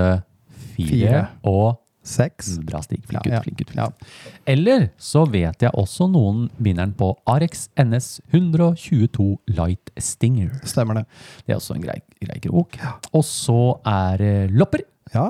4 0.75 0.89
Fire. 0.89 1.21
og 1.47 1.79
Seks. 2.03 2.57
Bra 2.65 2.79
stig. 2.81 3.01
Flink 3.05 3.25
Ja, 3.27 3.33
ja. 3.33 3.39
ut, 3.39 3.43
flink 3.43 3.61
ut. 3.61 3.69
Flink. 3.73 3.79
Ja. 3.79 4.35
Eller 4.47 4.89
så 4.97 5.25
vet 5.29 5.61
jeg 5.61 5.71
også 5.77 6.07
noen 6.11 6.45
vinneren 6.57 6.93
på 6.97 7.11
Arex 7.29 7.67
NS 7.77 8.21
122 8.31 9.37
Light 9.57 9.91
Stinger. 9.99 10.53
Stemmer 10.63 11.01
det. 11.01 11.05
Det 11.45 11.53
er 11.53 11.59
også 11.59 11.75
en 11.75 11.83
grei, 11.83 11.99
grei 12.23 12.39
krok. 12.45 12.77
Og 13.13 13.23
så 13.27 13.59
er 13.85 14.17
det 14.23 14.33
lopper. 14.55 14.85
Ja, 15.13 15.29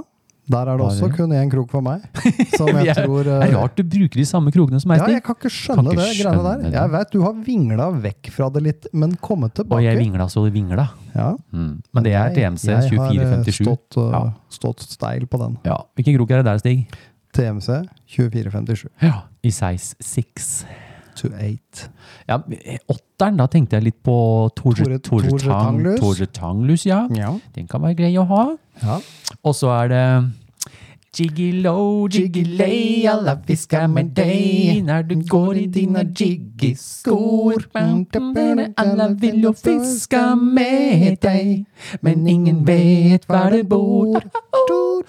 der 0.49 0.69
er 0.71 0.79
det 0.79 0.85
også 0.85 1.09
kun 1.13 1.33
én 1.37 1.49
krok 1.51 1.69
for 1.69 1.85
meg. 1.85 2.01
Som 2.57 2.69
jeg 2.81 2.89
er, 2.95 3.03
tror 3.05 3.23
det 3.27 3.35
eh, 3.35 3.43
er 3.47 3.53
rart 3.53 3.75
du 3.77 3.83
bruker 3.85 4.17
de 4.21 4.25
samme 4.25 4.51
krokene 4.55 4.79
som 4.81 4.89
meg, 4.89 5.03
Ja, 5.03 5.09
jeg 5.19 5.23
kan 5.27 5.37
ikke 5.37 5.51
skjønne 5.53 5.83
Kan 5.83 5.91
ikke 5.93 6.07
det 6.07 6.23
greiene 6.23 6.43
der. 6.47 6.63
det. 6.63 6.71
Jeg 6.73 6.93
vet 6.95 7.13
du 7.13 7.19
har 7.25 7.37
vingla 7.45 7.87
vekk 8.07 8.31
fra 8.33 8.49
det 8.55 8.63
litt, 8.65 8.89
men 8.93 9.13
kommet 9.21 9.53
tilbake. 9.59 9.77
Og 9.77 9.85
jeg 9.85 10.01
vingla 10.01 10.27
så 10.33 10.45
det 10.47 10.53
vingla. 10.57 10.87
Ja. 11.13 11.29
Mm. 11.53 11.71
Men 11.93 12.07
det 12.09 12.15
er 12.17 12.33
TMC 12.33 12.65
2457. 12.65 12.89
Jeg 12.89 12.99
har 12.99 13.13
eh, 13.13 13.45
2457. 13.45 13.63
stått, 13.63 13.99
uh, 14.01 14.09
Ja. 14.17 14.23
stått 14.49 14.85
steil 14.89 15.27
på 15.29 15.37
den. 15.45 15.57
Ja. 15.69 15.77
Hvilken 15.99 16.17
krok 16.17 16.31
er 16.33 16.41
det 16.43 16.49
der, 16.49 16.61
Stig? 16.65 16.99
TMC 17.37 17.83
2457 18.17 18.89
Ja. 19.05 19.19
I 19.45 19.51
size 19.53 19.95
6. 20.01 20.65
to 21.19 21.29
eight. 21.37 21.85
Ja, 22.29 22.37
åtteren, 22.89 23.37
da 23.41 23.47
tenkte 23.51 23.77
jeg 23.77 23.83
litt 23.89 23.99
på 24.05 24.15
Torje 24.57 24.85
Tore- 24.87 24.99
Tore 25.03 25.29
Tore 25.35 25.39
Tore 26.01 26.27
Tanglus. 26.39 26.85
Ja. 26.89 27.03
Ja. 27.15 27.33
Den 27.55 27.67
kan 27.71 27.83
være 27.83 27.97
grei 28.01 28.13
å 28.21 28.25
ha. 28.29 28.43
ja. 28.83 28.99
Og 29.43 29.55
så 29.55 29.69
er 29.75 29.91
det 29.91 30.03
Jiggy-lo, 31.09 32.07
jiggy-lay, 32.07 33.07
alla 33.09 33.33
fisker 33.47 33.87
med 33.89 34.11
deg 34.17 34.83
når 34.85 35.07
du 35.09 35.15
går 35.29 35.57
i 35.57 35.65
dine 35.73 36.03
jiggy-skor. 36.05 37.65
Alla 38.77 39.07
vil 39.17 39.41
jo 39.47 39.53
fiske 39.57 40.21
med 40.37 41.17
deg, 41.25 41.65
men 42.05 42.27
ingen 42.29 42.61
vet 42.67 43.25
var 43.29 43.49
det 43.55 43.63
bor. 43.69 44.19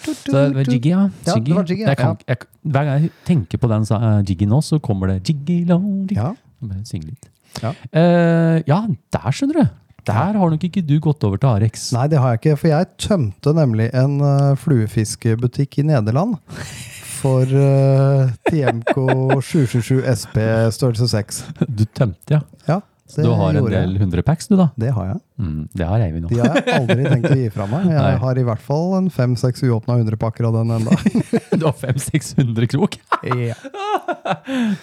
Så 0.00 0.14
det 0.24 0.54
var 0.56 0.64
jiggy, 0.64 0.94
ja. 0.94 1.08
Ja, 1.26 1.34
det 1.36 1.54
var 1.54 1.68
jiggy. 1.68 1.84
Jeg 1.84 1.96
kan, 2.00 2.16
jeg, 2.28 2.36
hver 2.62 2.88
gang 2.88 3.02
jeg 3.02 3.12
tenker 3.28 3.60
på 3.60 3.68
den 3.68 3.84
uh, 3.92 4.22
jiggy 4.24 4.48
nå, 4.48 4.62
så 4.64 4.78
kommer 4.78 5.12
det 5.12 5.20
jiggy 5.28 5.64
low. 5.68 5.84
jiggy. 6.08 6.16
Ja. 6.16 6.32
Synge 6.84 7.12
litt. 7.12 7.28
Ja. 7.60 7.74
Uh, 7.92 8.60
ja, 8.68 8.86
der 9.12 9.36
skjønner 9.36 9.60
du. 9.60 9.76
Der 10.08 10.38
har 10.38 10.52
nok 10.52 10.64
ikke 10.66 10.82
du 10.86 10.96
gått 11.02 11.24
over 11.26 11.40
til 11.40 11.50
Arex. 11.50 11.90
Nei, 11.96 12.06
det 12.12 12.20
har 12.22 12.34
jeg 12.34 12.40
ikke, 12.42 12.56
for 12.62 12.72
jeg 12.72 12.88
tømte 13.00 13.54
nemlig 13.56 13.90
en 13.96 14.20
uh, 14.22 14.54
fluefiskebutikk 14.60 15.80
i 15.82 15.86
Nederland. 15.90 16.38
For 17.20 17.44
uh, 17.44 18.30
TMK 18.48 18.94
777 18.96 20.00
SP 20.08 20.38
størrelse 20.76 21.10
6. 21.12 21.42
Du 21.68 21.84
tømte, 21.84 22.38
ja. 22.38 22.40
Ja, 22.68 22.80
det 23.16 23.24
Du 23.26 23.30
har 23.36 23.56
en 23.56 23.66
del 23.66 23.94
jeg. 23.94 24.00
hundre 24.02 24.22
packs, 24.26 24.48
du, 24.50 24.56
da. 24.58 24.68
Det 24.80 24.90
har 24.96 25.06
jeg. 25.10 25.20
Mm, 25.40 25.62
det 25.72 25.86
har 25.88 26.02
Eivind 26.04 26.28
De 26.30 26.38
har 26.40 26.58
jeg 26.58 26.74
aldri 26.76 27.04
tenkt 27.08 27.30
å 27.30 27.38
gi 27.38 27.48
fra 27.54 27.66
meg. 27.70 27.86
Nei. 27.90 27.96
Jeg 27.98 28.20
har 28.24 28.40
i 28.40 28.44
hvert 28.46 28.64
fall 28.64 28.94
en 28.98 29.10
fem-seks 29.14 29.64
uåpna 29.66 29.96
hundrepakker 30.00 30.48
av 30.50 30.58
den 30.60 30.74
enda. 30.78 30.96
Du 31.60 31.66
har 31.66 31.74
500-600 31.76 32.70
krok. 32.72 32.96
ja. 33.50 33.56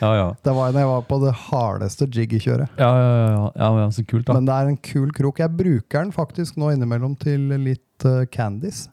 Ja, 0.01 0.09
ja. 0.17 0.27
Det 0.43 0.53
var 0.53 0.73
da 0.75 0.83
jeg 0.83 0.89
var 0.91 1.05
på 1.07 1.19
det 1.23 1.33
hardeste 1.47 2.07
jiggy-kjøret. 2.11 2.75
Ja, 2.77 2.89
ja, 2.91 3.07
ja, 3.07 3.27
ja. 3.31 3.45
ja, 3.55 3.69
ja, 3.81 3.87
så 3.95 4.03
kult, 4.05 4.27
da. 4.27 4.35
Men 4.37 4.49
det 4.49 4.57
er 4.57 4.71
en 4.73 4.77
kul 4.83 5.11
krok. 5.15 5.41
Jeg 5.41 5.55
bruker 5.57 6.03
den 6.03 6.13
faktisk 6.15 6.59
nå 6.61 6.73
innimellom 6.75 7.15
til 7.21 7.47
litt 7.63 8.05
uh, 8.05 8.25
candies. 8.33 8.85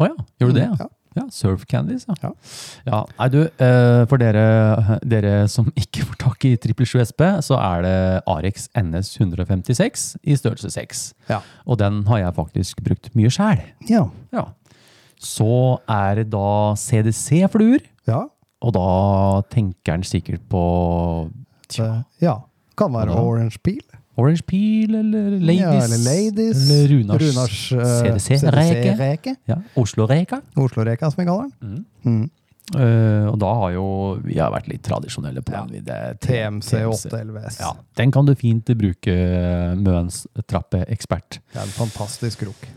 Å 0.00 0.08
ja, 0.10 0.16
gjør 0.40 0.52
du 0.52 0.58
det? 0.58 0.66
Ja. 0.66 0.76
Ja, 0.80 0.90
Surf 1.34 1.64
Candies, 1.66 2.06
ja. 2.08 2.14
Ja. 2.22 2.30
ja 2.86 3.00
nei, 3.18 3.28
du, 3.32 3.40
eh, 3.44 4.02
for 4.10 4.20
dere, 4.22 4.98
dere 5.12 5.48
som 5.50 5.68
ikke 5.74 6.04
får 6.06 6.18
tak 6.22 6.44
i 6.48 6.52
777 6.56 7.02
SP, 7.10 7.24
så 7.46 7.58
er 7.58 7.82
det 7.86 7.96
Arex 8.30 8.68
NS 8.78 9.12
156 9.20 10.06
i 10.22 10.36
størrelse 10.38 10.70
6. 10.70 11.02
Ja. 11.30 11.40
Og 11.66 11.78
den 11.82 12.04
har 12.06 12.22
jeg 12.24 12.36
faktisk 12.38 12.82
brukt 12.86 13.10
mye 13.18 13.30
sjæl. 13.32 13.62
Ja. 13.90 14.06
Ja. 14.32 14.46
Så 15.20 15.78
er 15.90 16.22
det 16.22 16.30
da 16.32 16.74
CDC-fluer, 16.80 17.82
Ja. 18.08 18.22
og 18.62 18.72
da 18.76 18.86
tenker 19.52 19.92
han 19.98 20.02
sikkert 20.06 20.46
på 20.48 20.62
Det, 21.70 21.90
ja. 22.22 22.38
Kan 22.76 22.94
være 22.94 23.12
Orange 23.12 23.58
Peel. 23.62 23.82
Orange 24.20 24.44
Peel 24.46 24.98
eller 25.00 25.38
Ladies. 25.38 25.62
Ja, 25.62 25.72
eller 25.86 26.02
Ladies. 26.04 26.64
Eller 26.64 26.92
Runars, 26.94 27.24
Runars 27.24 27.62
uh, 27.72 28.18
CDC-reke. 28.20 28.82
CDC-reke. 28.82 29.34
Ja, 29.50 29.60
Oslo-reka. 29.80 30.42
Oslo-reka, 30.60 31.10
som 31.10 31.22
vi 31.22 31.28
kaller 31.30 31.48
den. 31.48 31.80
Mm. 32.04 32.28
Eh, 32.70 33.26
og 33.26 33.34
da 33.42 33.50
har 33.64 33.72
jo 33.74 33.84
vi 34.22 34.36
har 34.38 34.52
vært 34.54 34.68
litt 34.70 34.82
tradisjonelle 34.86 35.42
på 35.42 35.54
den. 35.54 35.80
Ja. 35.80 35.96
er 35.96 36.18
TMC 36.22 36.84
8 36.86 37.22
LVS. 37.26 37.58
Ja, 37.64 37.72
den 37.98 38.12
kan 38.14 38.28
du 38.28 38.36
fint 38.38 38.70
bruke, 38.78 39.14
Møens 39.80 40.22
trappeekspert. 40.46 41.40
Det 41.50 41.58
er 41.58 41.66
en 41.66 41.74
fantastisk 41.74 42.44
krok. 42.44 42.68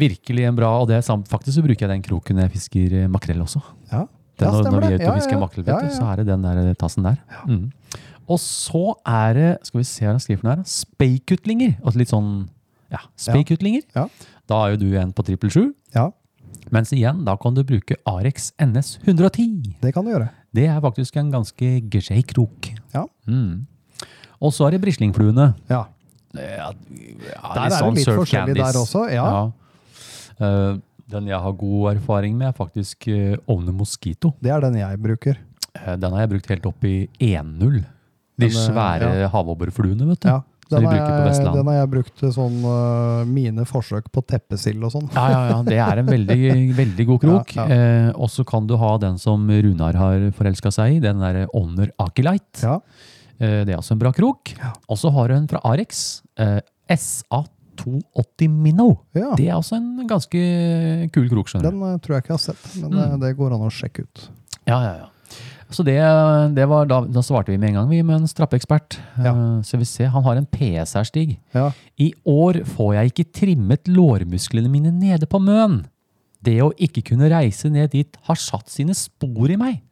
Virkelig 0.00 0.46
en 0.46 0.58
bra, 0.58 0.72
og 0.80 0.88
det 0.90 0.98
er 0.98 1.06
samt, 1.06 1.30
faktisk 1.30 1.58
så 1.58 1.66
bruker 1.66 1.86
jeg 1.86 1.92
den 1.94 2.02
kroken 2.06 2.38
når 2.38 2.48
jeg 2.48 2.56
fisker 2.58 2.96
eh, 3.02 3.10
makrell 3.10 3.42
også. 3.46 3.62
Ja, 3.92 4.04
Det, 4.40 4.46
ja 4.46 4.52
stemmer 4.54 4.78
når 4.78 4.86
vi 4.86 4.94
er 4.94 5.00
ute 5.02 5.10
og 5.12 5.18
fisker 5.20 5.42
makrell, 5.42 5.90
så 5.94 6.10
er 6.10 6.22
det 6.22 6.30
den 6.30 6.46
der 6.46 6.74
tassen 6.78 7.06
der. 7.06 7.18
Mm. 7.46 7.68
Og 8.30 8.38
så 8.42 8.94
er 9.08 9.34
det, 9.36 9.50
skal 9.66 9.82
vi 9.82 9.88
se 9.88 10.06
hva 10.06 10.14
han 10.14 10.22
skriver 10.22 10.44
for 10.44 10.52
her, 10.52 10.64
speikutlinger. 10.70 11.76
Altså 11.82 12.02
litt 12.02 12.12
sånn, 12.12 12.30
ja, 12.94 13.02
speikutlinger. 13.18 13.82
Ja. 13.96 14.06
Da 14.50 14.64
er 14.64 14.74
jo 14.74 14.82
du 14.84 14.88
en 15.00 15.12
på 15.14 15.26
trippel 15.26 15.52
sju. 15.52 15.64
Ja, 15.96 16.10
Mens 16.70 16.92
igjen, 16.94 17.24
da 17.26 17.34
kan 17.40 17.54
du 17.56 17.62
bruke 17.66 17.96
Arex 18.06 18.50
NS 18.60 18.98
110. 19.02 19.72
det 19.80 19.94
kan 19.94 20.04
du 20.04 20.12
gjøre. 20.12 20.28
Det 20.54 20.66
er 20.70 20.82
faktisk 20.82 21.16
en 21.18 21.30
ganske 21.32 21.70
grei 21.90 22.20
krok. 22.26 22.68
Ja. 22.94 23.06
Mm. 23.26 23.66
Og 24.40 24.52
så 24.54 24.66
er 24.66 24.76
det 24.76 24.82
brislingfluene. 24.84 25.52
Ja. 25.70 25.86
Ja, 26.30 26.68
ja, 26.70 27.48
Der 27.56 27.64
er 27.64 27.74
det 27.74 27.94
litt 27.96 28.06
forskjellig 28.06 28.20
forskjellig 28.20 28.58
der 28.60 28.76
også, 28.78 29.06
ja. 29.10 29.26
Uh, 30.40 30.78
den 31.10 31.26
jeg 31.26 31.42
har 31.42 31.56
god 31.58 31.96
erfaring 31.96 32.36
med, 32.38 32.52
er 32.52 32.54
faktisk 32.54 33.08
uh, 33.10 33.34
Ovne 33.50 33.74
Mosquito. 33.74 34.30
Det 34.38 34.52
er 34.54 34.62
den 34.62 34.78
jeg 34.78 35.00
bruker. 35.02 35.40
Eh, 35.74 35.96
den 35.98 36.14
har 36.14 36.22
jeg 36.22 36.30
brukt 36.36 36.52
helt 36.54 36.68
opp 36.70 36.86
i 36.86 36.94
1-0. 37.18 37.80
De 38.40 38.48
Den, 38.48 38.56
eh, 38.56 38.64
svære 38.70 39.10
ja. 39.20 39.28
havabborfluene, 39.34 40.08
vet 40.14 40.24
du. 40.24 40.30
Ja. 40.32 40.40
Den 40.70 40.84
har, 40.86 40.94
jeg, 40.94 41.42
den 41.50 41.66
har 41.66 41.74
jeg 41.80 41.88
brukt 41.90 42.12
til 42.20 42.30
sånn 42.30 42.60
øh, 42.62 43.24
mine 43.26 43.64
forsøk 43.66 44.04
på 44.14 44.22
teppesild 44.22 44.84
og 44.86 44.92
sånn. 44.94 45.08
Ja, 45.16 45.24
ja, 45.32 45.40
ja. 45.50 45.56
Det 45.66 45.78
er 45.82 45.98
en 46.04 46.06
veldig, 46.06 46.36
veldig 46.82 47.06
god 47.08 47.20
krok. 47.24 47.54
Ja, 47.58 47.64
Eh, 47.74 48.10
og 48.14 48.30
så 48.30 48.44
kan 48.46 48.68
du 48.70 48.76
ha 48.78 48.92
den 49.02 49.18
som 49.18 49.48
Runar 49.50 49.98
har 49.98 50.28
forelska 50.38 50.70
seg 50.70 51.00
i, 51.00 51.00
den 51.02 51.18
derre 51.18 51.48
Honor 51.50 51.90
Akilite. 51.98 52.62
Ja. 52.62 52.76
Eh, 53.42 53.64
det 53.66 53.74
er 53.74 53.80
også 53.82 53.96
en 53.96 54.02
bra 54.04 54.12
krok. 54.14 54.54
Og 54.86 54.96
så 55.02 55.10
har 55.18 55.28
du 55.32 55.34
en 55.40 55.48
fra 55.50 55.58
Arex. 55.72 56.22
Eh, 56.38 56.60
SA280 56.94 58.48
Minnow. 58.54 58.94
Ja. 59.16 59.32
Det 59.38 59.48
er 59.50 59.56
også 59.58 59.74
en 59.78 60.06
ganske 60.10 60.40
kul 61.14 61.26
krok, 61.32 61.50
skjønner. 61.50 61.70
Den 61.74 61.98
tror 62.04 62.18
jeg 62.18 62.24
ikke 62.28 62.34
jeg 62.36 62.38
har 62.38 62.44
sett, 62.46 62.68
men 62.82 62.94
Mm. 62.94 63.20
det 63.26 63.34
går 63.38 63.54
an 63.58 63.66
å 63.66 63.70
sjekke 63.74 64.06
ut. 64.06 64.28
Ja, 64.68 64.78
ja, 64.84 64.94
ja. 65.02 65.08
Så 65.70 65.84
det, 65.86 65.96
det 66.56 66.64
var 66.66 66.88
da, 66.90 67.00
da 67.06 67.22
svarte 67.22 67.52
vi 67.52 67.58
med 67.60 67.70
en 67.70 67.80
gang, 67.80 67.90
vi, 67.92 68.00
med 68.02 68.20
en 68.20 68.30
strappeekspert. 68.30 68.96
Ja. 69.22 69.30
Eh, 69.32 69.60
så 69.66 69.78
vi 69.78 69.86
ser, 69.88 70.10
han 70.14 70.24
har 70.26 70.40
en 70.40 70.48
PS 70.50 70.96
her, 70.98 71.06
Stig. 71.06 71.36
Ja. 71.54 71.68
I 72.00 72.10
år 72.26 72.62
får 72.72 72.96
jeg 72.96 73.12
ikke 73.12 73.28
trimmet 73.40 73.90
lårmusklene 73.90 74.70
mine 74.72 74.90
nede 74.94 75.28
på 75.30 75.38
Møn. 75.42 75.84
Det 76.42 76.56
å 76.64 76.72
ikke 76.80 77.04
kunne 77.12 77.28
reise 77.30 77.68
ned 77.70 77.92
dit 77.92 78.18
har 78.26 78.38
satt 78.40 78.70
sine 78.72 78.96
spor 78.96 79.52
i 79.52 79.58
meg. 79.60 79.82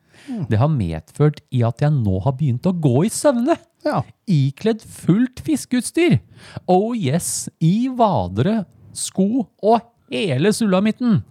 Det 0.50 0.58
har 0.58 0.68
medført 0.72 1.38
i 1.54 1.60
at 1.64 1.80
jeg 1.84 1.94
nå 1.94 2.18
har 2.24 2.34
begynt 2.36 2.66
å 2.66 2.74
gå 2.74 3.04
i 3.06 3.12
søvne. 3.12 3.54
ja. 3.86 4.02
Ikledd 4.28 4.82
fullt 4.82 5.40
fiskeutstyr. 5.46 6.18
Oh 6.66 6.90
yes, 6.96 7.48
i 7.62 7.88
vadere, 7.88 8.64
sko 8.92 9.46
og 9.62 9.78
hele 10.10 10.50
sulamitten. 10.52 11.22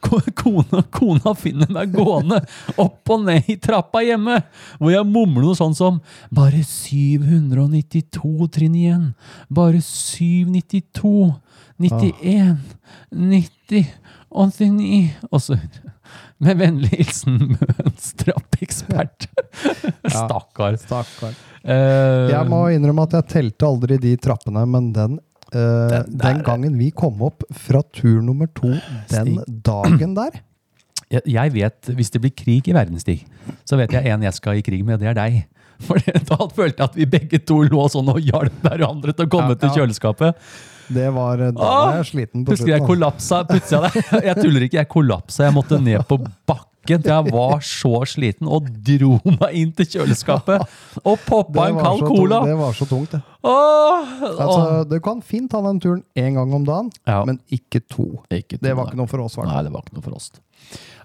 Ko- 0.00 0.20
Kona, 0.40 0.80
kona 0.94 1.34
finner 1.36 1.68
meg 1.72 1.92
gående 1.94 2.38
opp 2.80 3.10
og 3.12 3.24
ned 3.26 3.48
i 3.52 3.56
trappa 3.60 4.00
hjemme, 4.06 4.38
hvor 4.80 4.92
jeg 4.94 5.04
mumler 5.08 5.44
noe 5.50 5.58
sånn 5.58 5.74
som 5.76 5.98
Bare 6.34 6.62
792 6.64 8.48
trinn 8.54 8.74
igjen. 8.80 9.06
Bare 9.52 9.80
792, 9.84 11.34
91, 11.80 12.56
90, 13.10 13.86
89 14.30 15.30
Og 15.32 15.40
så 15.42 15.56
Med 16.40 16.58
vennlig 16.60 16.90
hilsen 16.96 17.38
Møens 17.54 18.10
trappekspert. 18.20 19.26
Stakkar. 20.10 20.76
Stakkar. 20.80 21.34
Uh, 21.60 22.30
Jeg 22.32 22.46
må 22.48 22.62
innrømme 22.72 23.04
at 23.04 23.18
jeg 23.18 23.28
telte 23.34 23.68
aldri 23.68 23.98
de 24.00 24.14
trappene, 24.20 24.62
men 24.70 24.88
den, 24.96 25.18
øh, 25.54 25.96
Den 26.08 26.42
gangen 26.46 26.76
vi 26.78 26.90
kom 26.90 27.20
opp 27.26 27.44
fra 27.50 27.82
tur 27.92 28.20
nummer 28.22 28.46
to 28.54 28.70
den 29.10 29.38
dagen 29.66 30.14
der 30.18 30.40
jeg, 31.14 31.22
jeg 31.26 31.52
vet, 31.54 31.90
hvis 31.96 32.10
det 32.14 32.20
blir 32.22 32.30
krig 32.36 32.68
i 32.70 32.74
verden, 32.76 32.98
Stig, 33.02 33.24
så 33.66 33.76
vet 33.80 33.90
jeg 33.96 34.06
en 34.12 34.22
jeg 34.22 34.36
skal 34.36 34.60
i 34.60 34.62
krig 34.62 34.84
med, 34.86 35.00
det 35.02 35.08
er 35.10 35.16
deg. 35.18 35.40
For 35.86 35.96
da 35.98 36.36
følte 36.54 36.76
jeg 36.84 36.88
at 36.90 36.96
vi 37.00 37.06
begge 37.08 37.38
to 37.48 37.62
lå 37.66 37.86
sånn 37.90 38.10
og 38.12 38.20
hjalp 38.20 38.60
hverandre 38.62 39.14
til 39.16 39.26
å 39.26 39.32
komme 39.32 39.56
Ja, 39.56 39.60
til 39.64 39.72
kjøleskapet. 39.78 40.36
Det 40.90 41.06
var, 41.14 41.38
Da 41.38 41.50
Åh! 41.54 41.76
var 41.86 41.96
jeg 42.00 42.06
sliten 42.10 42.44
på 42.44 42.52
Husker 42.54 42.72
jeg 42.74 42.82
slutten. 42.82 42.88
kollapsa 42.90 43.38
Jeg. 43.48 44.02
Jeg 44.28 44.36
tuller 44.42 44.64
ikke, 44.66 44.76
jeg 44.82 44.88
kollapsa. 44.90 45.44
Jeg 45.46 45.54
måtte 45.56 45.78
ned 45.82 46.02
på 46.10 46.18
bakken. 46.50 46.69
Jeg 46.88 47.02
var 47.30 47.60
så 47.60 47.90
sliten 48.08 48.48
og 48.48 48.66
dro 48.82 49.18
meg 49.24 49.52
inn 49.54 49.72
til 49.76 49.86
kjøleskapet 49.86 50.62
og 51.04 51.18
poppa 51.26 51.68
en 51.68 51.76
kald 51.78 52.00
cola. 52.06 52.40
tungt- 52.40 52.46
Det 52.48 52.56
var 52.58 52.72
så 52.72 52.86
tungt, 52.88 53.10
det. 53.12 53.20
Åh, 53.44 54.06
Altså, 54.40 54.88
du 54.88 54.98
kan 55.00 55.20
fint 55.22 55.50
ta 55.50 55.60
den 55.62 55.78
turen 55.80 56.02
én 56.16 56.34
gang 56.34 56.52
om 56.54 56.64
dagen, 56.64 56.90
Ja. 57.06 57.24
men 57.24 57.38
ikke 57.52 57.80
to. 57.88 58.22
Ikke 58.30 58.58
Det 58.60 58.74
var 58.76 58.86
ikke 58.86 58.96
noe 58.96 59.06
for 59.06 59.20
oss. 59.20 59.36
Var 59.36 59.44
det? 59.46 59.52
Nei, 59.54 59.62
det 59.64 59.72
var 59.72 59.82
ikke 59.82 59.94
noe 59.94 60.02
for 60.02 60.14
oss. 60.16 60.30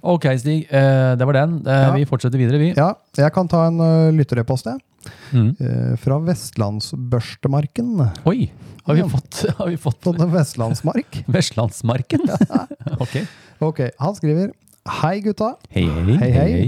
Ok, 0.04 0.26
Stig. 0.38 0.68
eh, 0.72 1.16
det 1.16 1.26
var 1.26 1.34
den. 1.34 1.62
Eh, 1.66 1.72
Ja. 1.72 1.92
Vi 1.94 2.06
fortsetter 2.06 2.38
videre, 2.38 2.58
vi. 2.60 2.74
Ja, 2.76 2.94
jeg 3.18 3.34
kan 3.34 3.48
ta 3.48 3.68
en 3.68 3.80
uh, 3.80 4.12
lytterepost, 4.12 4.66
jeg. 4.66 4.80
Mm. 5.34 5.56
Eh, 5.60 5.96
fra 5.98 6.18
Vestlandsbørstemarken. 6.20 8.12
Oi, 8.26 8.50
har 8.86 8.96
vi 8.96 9.02
fått, 9.04 9.46
har 9.58 9.68
vi 9.70 9.78
fått 9.78 10.02
Vestlandsmark. 10.32 11.24
Vestlandsmarken? 11.28 12.22
ok. 13.04 13.16
Ok, 13.62 13.80
han 14.00 14.16
skriver 14.18 14.52
Hei 14.86 15.20
gutta. 15.26 15.56
Hei, 15.74 15.84
hei. 15.90 16.16
Hei, 16.22 16.32
hei. 16.32 16.66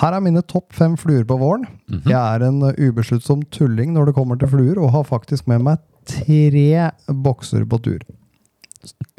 Her 0.00 0.16
er 0.16 0.22
mine 0.24 0.42
topp 0.42 0.72
fem 0.74 0.96
fluer 0.98 1.22
på 1.28 1.36
våren. 1.38 1.66
Mhm. 1.88 2.08
Jeg 2.10 2.18
er 2.18 2.44
en 2.48 2.58
uh, 2.66 2.72
ubesluttsom 2.74 3.44
tulling 3.54 3.92
når 3.94 4.10
det 4.10 4.14
kommer 4.18 4.38
til 4.40 4.50
fluer, 4.50 4.78
og 4.82 4.90
har 4.96 5.06
faktisk 5.06 5.46
med 5.50 5.62
meg 5.62 5.78
tre 6.08 6.88
bokser 7.06 7.64
på 7.68 7.78
tur. 7.84 8.02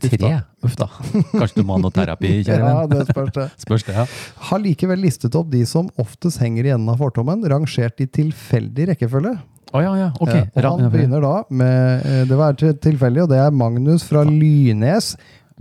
Tre? 0.03 0.33
Uff 0.63 0.75
da. 0.79 0.87
Kanskje 1.33 1.59
du 1.59 1.63
må 1.67 1.75
ha 1.77 1.81
noe 1.83 1.93
terapi, 1.95 2.29
kjære 2.47 2.59
Ja, 2.73 2.83
det 2.91 3.05
spørs 3.09 3.31
det. 3.35 3.47
Spørs 3.65 3.83
det, 3.87 3.95
ja. 3.95 4.05
Har 4.49 4.61
likevel 4.63 4.99
listet 5.03 5.35
opp 5.39 5.49
de 5.51 5.63
som 5.67 5.87
oftest 5.99 6.39
henger 6.43 6.67
i 6.67 6.73
enden 6.75 6.91
av 6.91 6.99
fortommen, 6.99 7.43
rangert 7.51 7.99
i 8.03 8.07
tilfeldig 8.19 8.89
rekkefølge. 8.93 9.35
Oh, 9.69 9.83
ja, 9.83 9.91
ja. 9.99 10.07
Okay. 10.17 10.47
Eh, 10.47 10.63
og 10.65 10.79
han 10.81 10.89
begynner 10.91 11.21
da 11.21 11.33
med 11.53 12.05
eh, 12.07 12.23
Det 12.25 12.37
var 12.39 12.55
til- 12.57 12.73
tilfeldig, 12.81 13.27
og 13.27 13.29
det 13.29 13.37
er 13.43 13.51
Magnus 13.53 14.01
fra 14.07 14.23
Lynes. 14.25 15.11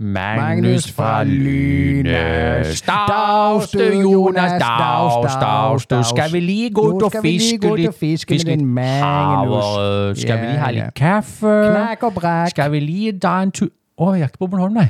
Magnus 0.01 0.91
fra 0.91 1.23
Lynes. 1.23 2.81
Daus 2.81 3.71
du, 3.71 3.79
Jonas, 4.01 4.61
daus 4.61 5.85
du. 5.85 6.03
Skal 6.03 6.33
vi 6.33 6.39
lige 6.39 6.69
gå 6.73 6.81
ut 6.95 7.03
og 7.03 7.11
fiske 7.21 7.75
litt? 7.75 7.95
fiske 7.99 8.37
litt 8.37 8.79
havre? 8.79 10.15
Skal 10.15 10.39
vi 10.39 10.45
lige 10.45 10.57
ha 10.59 10.71
litt 10.71 10.93
kaffe? 10.95 11.47
Knakk 11.71 12.03
og 12.03 12.13
brakk. 12.13 12.49
Skal 12.49 12.71
vi 12.71 12.79
lige 12.79 13.19
ta 13.19 13.41
en 13.43 13.51
tur 13.51 13.67
Å, 13.99 14.13
jeg 14.15 14.21
er 14.21 14.27
ikke 14.31 14.37
på 14.39 14.47
Bornholm, 14.47 14.73
nei. 14.79 14.87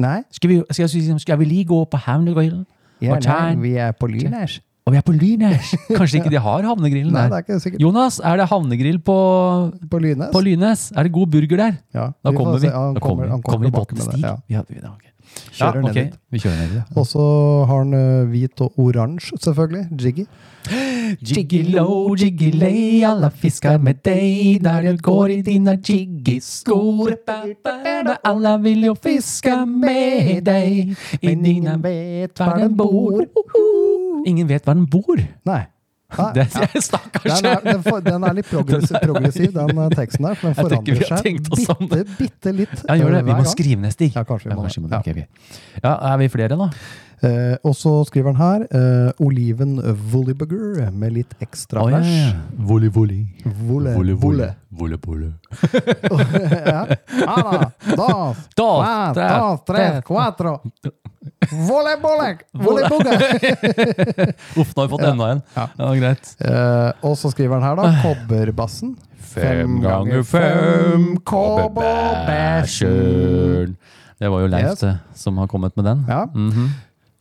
Nei, 0.00 0.22
Skal 0.32 0.48
vi, 0.50 0.62
skal, 0.70 0.88
skal 1.20 1.38
vi 1.38 1.44
lige 1.44 1.64
gå 1.68 1.84
på 1.84 1.96
havnegrillen? 1.96 2.66
ja, 3.02 3.12
Og 3.12 3.22
ta 3.22 3.34
nei, 3.40 3.52
en- 3.52 3.62
vi 3.62 3.74
er 3.76 3.92
på 3.92 4.06
Lynes. 4.06 4.60
Og 4.86 4.94
vi 4.94 4.98
er 5.00 5.02
på 5.02 5.12
Lynes! 5.16 5.72
Kanskje 5.90 6.20
ikke 6.20 6.30
de 6.30 6.38
har 6.38 6.62
havnegrillen 6.68 7.10
Nei, 7.16 7.24
det 7.26 7.34
er 7.40 7.42
ikke 7.42 7.56
sikkert. 7.64 7.80
Jonas, 7.82 8.20
er 8.22 8.38
det 8.38 8.46
havnegrill 8.52 9.00
på, 9.02 9.16
På 9.90 9.98
Lynes? 9.98 10.30
på 10.30 10.42
Lynes? 10.46 10.84
Er 10.94 11.08
det 11.08 11.12
god 11.16 11.32
burger 11.32 11.58
der? 11.64 11.74
Ja, 11.96 12.06
Da 12.22 12.30
vi 12.30 12.38
kommer 12.38 12.62
vi. 12.62 12.70
Ja, 12.70 12.84
han 12.84 12.94
Da 12.94 13.02
kommer, 13.02 13.26
han 13.34 13.42
kommer 13.42 13.66
i 13.66 13.70
tilbake 13.72 13.98
med 13.98 14.06
det. 14.14 14.20
Ja. 14.22 14.36
Ja, 14.48 14.62
vi- 14.68 14.78
okay. 14.78 15.10
Kjører 15.56 15.58
Ja, 15.58 15.72
Kjører 15.72 15.82
ned 15.82 15.90
ok. 15.90 15.96
dit. 15.96 16.12
Vi 16.30 16.38
kjører 16.38 16.60
ned 16.60 16.68
dit. 16.70 16.76
ja. 16.78 17.00
Og 17.00 17.06
så 17.10 17.24
har 17.66 17.80
han 17.82 17.94
uh, 17.98 18.30
hvit 18.30 18.60
og 18.62 18.78
oransje, 18.78 19.36
selvfølgelig. 19.42 19.82
Jiggy. 20.00 20.26
Jiggilo, 21.22 22.14
jiggilei, 22.18 23.02
alla 23.06 23.28
fiskar 23.30 23.76
med 23.82 24.00
deg 24.06 24.62
der 24.64 24.86
jeg 24.88 24.98
går 25.06 25.34
i 25.36 25.40
dina 25.46 25.74
jiggiskor. 25.76 27.12
Alla 28.26 28.56
vil 28.62 28.86
jo 28.88 28.94
fiska 28.98 29.60
med 29.66 30.44
deg, 30.48 30.96
men 31.22 31.44
ingen 31.46 31.82
vet 31.84 32.34
hvor 32.42 32.56
den 32.58 32.74
bor. 32.78 33.22
Ingen 34.26 34.48
vet 34.50 34.64
hvor 34.66 34.74
den 34.76 34.86
bor. 34.90 35.22
Nei. 35.46 35.62
Nei, 36.16 36.26
Det 36.36 36.44
ja. 36.54 36.66
stakkars. 36.78 37.40
Den 37.40 37.48
er, 37.50 37.62
den, 37.64 37.80
for, 37.82 37.98
den 38.04 38.22
er 38.28 38.34
litt 38.38 38.46
progressiv, 38.54 38.94
Den 38.94 39.08
progressiv, 39.10 39.48
den 39.56 39.78
uh, 39.78 39.88
teksten 39.90 40.28
der. 40.28 40.36
For 40.38 40.52
den 40.52 40.58
forandrer 40.60 41.08
seg 41.08 41.24
tenkt 41.26 41.50
oss 41.50 41.64
bitte, 41.80 42.04
bitte 42.20 42.52
litt 42.54 42.76
Ja, 42.86 42.94
gjør 43.00 43.16
det. 43.16 43.22
uh, 43.24 43.26
Vi 43.26 43.38
må 43.40 43.48
skrive 43.50 43.80
ned, 43.82 43.94
Stig. 43.96 44.12
Ja, 44.14 44.22
kanskje 44.28 44.52
vi 44.52 44.58
må 44.58 44.66
kanskje 44.68 44.84
det. 44.84 44.86
vi 44.86 44.86
må 44.86 44.94
Ja. 44.94 45.02
det. 45.02 45.26
Ok, 45.26 45.82
ja, 45.82 45.94
er 46.12 46.20
vi 46.22 46.28
flere, 46.36 46.60
da? 46.62 46.68
Eh, 47.24 47.56
og 47.64 47.72
så 47.74 48.04
skriver 48.04 48.34
han 48.34 48.40
her 48.42 48.60
eh, 48.76 49.10
oliven 49.24 49.78
volleyburger 50.12 50.90
med 50.92 51.12
litt 51.16 51.32
ekstra 51.40 51.80
Å, 51.80 51.88
ja, 51.88 51.96
flash. 51.96 52.12
ja. 52.12 52.32
Volley, 52.68 52.88
volley. 52.92 53.22
Volle, 53.44 53.94
volle. 53.96 54.14
volle. 54.20 54.48
volle, 54.76 54.98
volley. 55.06 55.32
ja. 56.66 56.82
Ana, 57.24 57.70
dos, 57.96 58.36
Dos, 58.56 58.84
tres, 59.16 59.32
dos, 59.32 59.60
tres, 59.66 60.04
cuatro. 60.04 60.60
Volleyball! 61.70 62.36
Volleyball! 62.52 63.00
Uff, 64.60 64.70
nå 64.76 64.82
har 64.82 64.86
vi 64.86 64.92
fått 64.92 65.06
enda 65.08 65.30
en. 65.32 65.40
Ja. 65.56 65.64
Ja, 65.80 65.88
greit. 65.98 66.34
Eh, 66.44 66.90
og 67.06 67.16
så 67.18 67.30
skriver 67.32 67.56
han 67.58 67.64
her, 67.66 67.74
da. 67.80 67.84
Kobberbassen. 68.04 68.92
Fem 69.36 69.80
ganger 69.82 70.22
fem 70.24 71.16
kobberbæsjern. 72.36 73.74
Det 74.16 74.28
var 74.32 74.40
jo 74.40 74.46
Leif 74.48 74.70
Yes. 74.70 74.84
som 75.14 75.36
har 75.38 75.46
kommet 75.50 75.76
med 75.76 75.84
den. 75.84 76.04
Ja. 76.08 76.26
Mhm. 76.34 76.70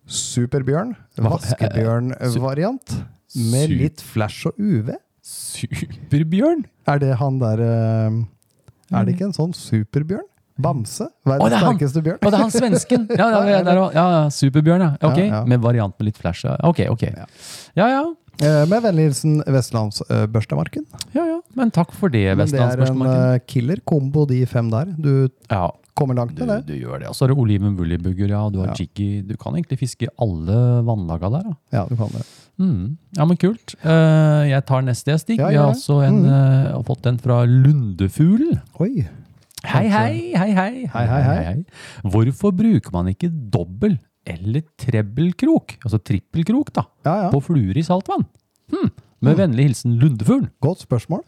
Superbjørn. 0.05 0.93
Vaskebjørn-variant. 1.17 2.95
Med 3.51 3.73
litt 3.73 4.03
flash 4.05 4.47
og 4.49 4.59
UV. 4.61 4.93
Superbjørn? 5.25 6.63
Er 6.87 7.01
det 7.01 7.15
han 7.17 7.39
der 7.41 7.61
eh, 7.65 8.17
Er 8.93 9.05
det 9.07 9.15
ikke 9.15 9.29
en 9.31 9.35
sånn 9.35 9.55
superbjørn? 9.57 10.27
Bamse? 10.61 11.09
Verdens 11.27 11.51
er 11.51 11.63
sterkeste 11.65 12.03
bjørn. 12.05 12.19
Å, 12.21 12.29
det 12.29 12.37
er 12.37 12.43
han 12.45 12.53
svensken! 12.53 13.07
Ja, 13.19 13.25
ja, 13.33 13.63
ja, 13.65 13.87
ja, 13.91 14.19
Superbjørn, 14.31 14.85
ja. 14.85 14.91
Ok. 15.03 15.49
Med 15.51 15.63
variant 15.65 15.97
med 15.99 16.11
litt 16.11 16.21
flash. 16.21 16.45
Ok, 16.63 16.85
ok. 16.93 17.09
Ja. 17.09 17.89
Ja. 17.91 18.03
Eh, 18.43 18.61
med 18.67 18.83
vennlig 18.83 19.09
hilsen 19.09 19.39
Vestlandsbørstemarken. 19.47 20.85
ja, 21.15 21.25
ja. 21.33 21.39
Men 21.55 21.71
takk 21.71 21.93
for 21.95 22.11
det, 22.11 22.25
Men 22.35 22.49
det 22.51 22.59
er 22.59 22.81
en 22.83 23.03
eh, 23.07 23.39
killer 23.47 23.79
kombo, 23.87 24.25
de 24.27 24.41
fem 24.47 24.69
der. 24.71 24.91
Du 24.99 25.27
Ja, 25.49 25.69
kommer 25.95 26.15
langt 26.17 26.37
med 26.37 26.47
det. 26.47 26.65
du 26.67 26.73
gjør 26.75 26.99
det. 26.99 27.07
Og 27.07 27.15
så 27.15 27.23
er 27.25 27.31
det 27.33 27.37
oliven 27.39 27.75
bullybugger, 27.77 28.29
ja. 28.29 28.49
Du 28.51 28.59
har 28.59 28.67
Ja. 28.67 28.73
jiggy. 28.75 29.21
Du 29.27 29.35
kan 29.37 29.53
egentlig 29.55 29.79
fiske 29.79 30.07
alle 30.19 30.57
vannlaga 30.83 31.29
der, 31.31 31.43
da. 31.49 31.53
Ja, 31.71 31.85
du 31.87 31.95
kan 31.95 32.09
det. 32.11 32.25
Mm. 32.59 32.97
Ja, 33.17 33.25
men 33.25 33.37
kult. 33.37 33.75
Uh, 33.83 34.43
jeg 34.49 34.65
tar 34.65 34.81
neste, 34.81 35.11
jeg, 35.11 35.19
Stig. 35.19 35.37
Ja, 35.39 35.49
Vi 35.49 35.55
har 35.55 35.71
også 35.73 36.01
en, 36.07 36.21
Mm. 36.23 36.25
uh, 36.29 36.71
har 36.75 36.83
fått 36.83 37.05
en 37.07 37.17
fra 37.17 37.45
Lundefugl. 37.45 38.59
Oi. 38.79 39.07
Hei, 39.65 39.87
hei, 39.89 40.33
hei, 40.35 40.51
hei. 40.53 40.85
Hei, 40.93 41.05
hei, 41.07 41.43
hei. 41.43 41.65
Hvorfor 42.03 42.51
bruker 42.55 42.91
man 42.93 43.07
ikke 43.07 43.29
dobbel 43.49 43.97
eller 44.27 44.61
trebbelkrok, 44.77 45.77
altså 45.85 45.99
trippelkrok, 46.03 46.71
da, 46.73 46.83
Ja, 47.05 47.15
ja. 47.23 47.29
på 47.31 47.41
fluer 47.41 47.77
i 47.77 47.81
saltvann? 47.83 48.25
Hm. 48.71 48.91
Med 49.21 49.37
Mm. 49.37 49.39
vennlig 49.39 49.63
hilsen 49.69 49.97
Lundefugl. 49.99 50.49
Godt 50.61 50.85
spørsmål. 50.87 51.23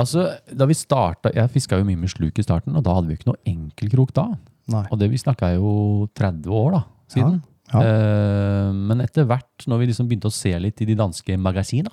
Altså, 0.00 0.26
da 0.50 0.66
vi 0.66 0.76
starta, 0.76 1.30
Jeg 1.34 1.50
fiska 1.54 1.78
jo 1.78 1.86
mye 1.86 1.98
med 2.00 2.10
sluk 2.10 2.38
i 2.38 2.44
starten, 2.44 2.76
og 2.76 2.84
da 2.84 2.94
hadde 2.96 3.10
vi 3.10 3.18
ikke 3.18 3.30
noe 3.30 3.42
enkelkrok 3.46 4.14
da. 4.16 4.28
Nei. 4.72 4.84
Og 4.90 4.98
det 4.98 5.10
vi 5.12 5.20
snakka 5.20 5.54
jo 5.54 6.08
30 6.16 6.48
år 6.50 6.70
da, 6.78 6.82
siden. 7.12 7.42
Ja, 7.72 7.80
ja. 7.80 7.82
Eh, 7.84 8.70
men 8.74 9.02
etter 9.04 9.26
hvert, 9.28 9.66
når 9.70 9.80
vi 9.80 9.90
liksom 9.90 10.08
begynte 10.08 10.30
å 10.30 10.34
se 10.34 10.52
litt 10.60 10.80
i 10.82 10.88
de 10.88 10.96
danske 10.98 11.36
magasina, 11.40 11.92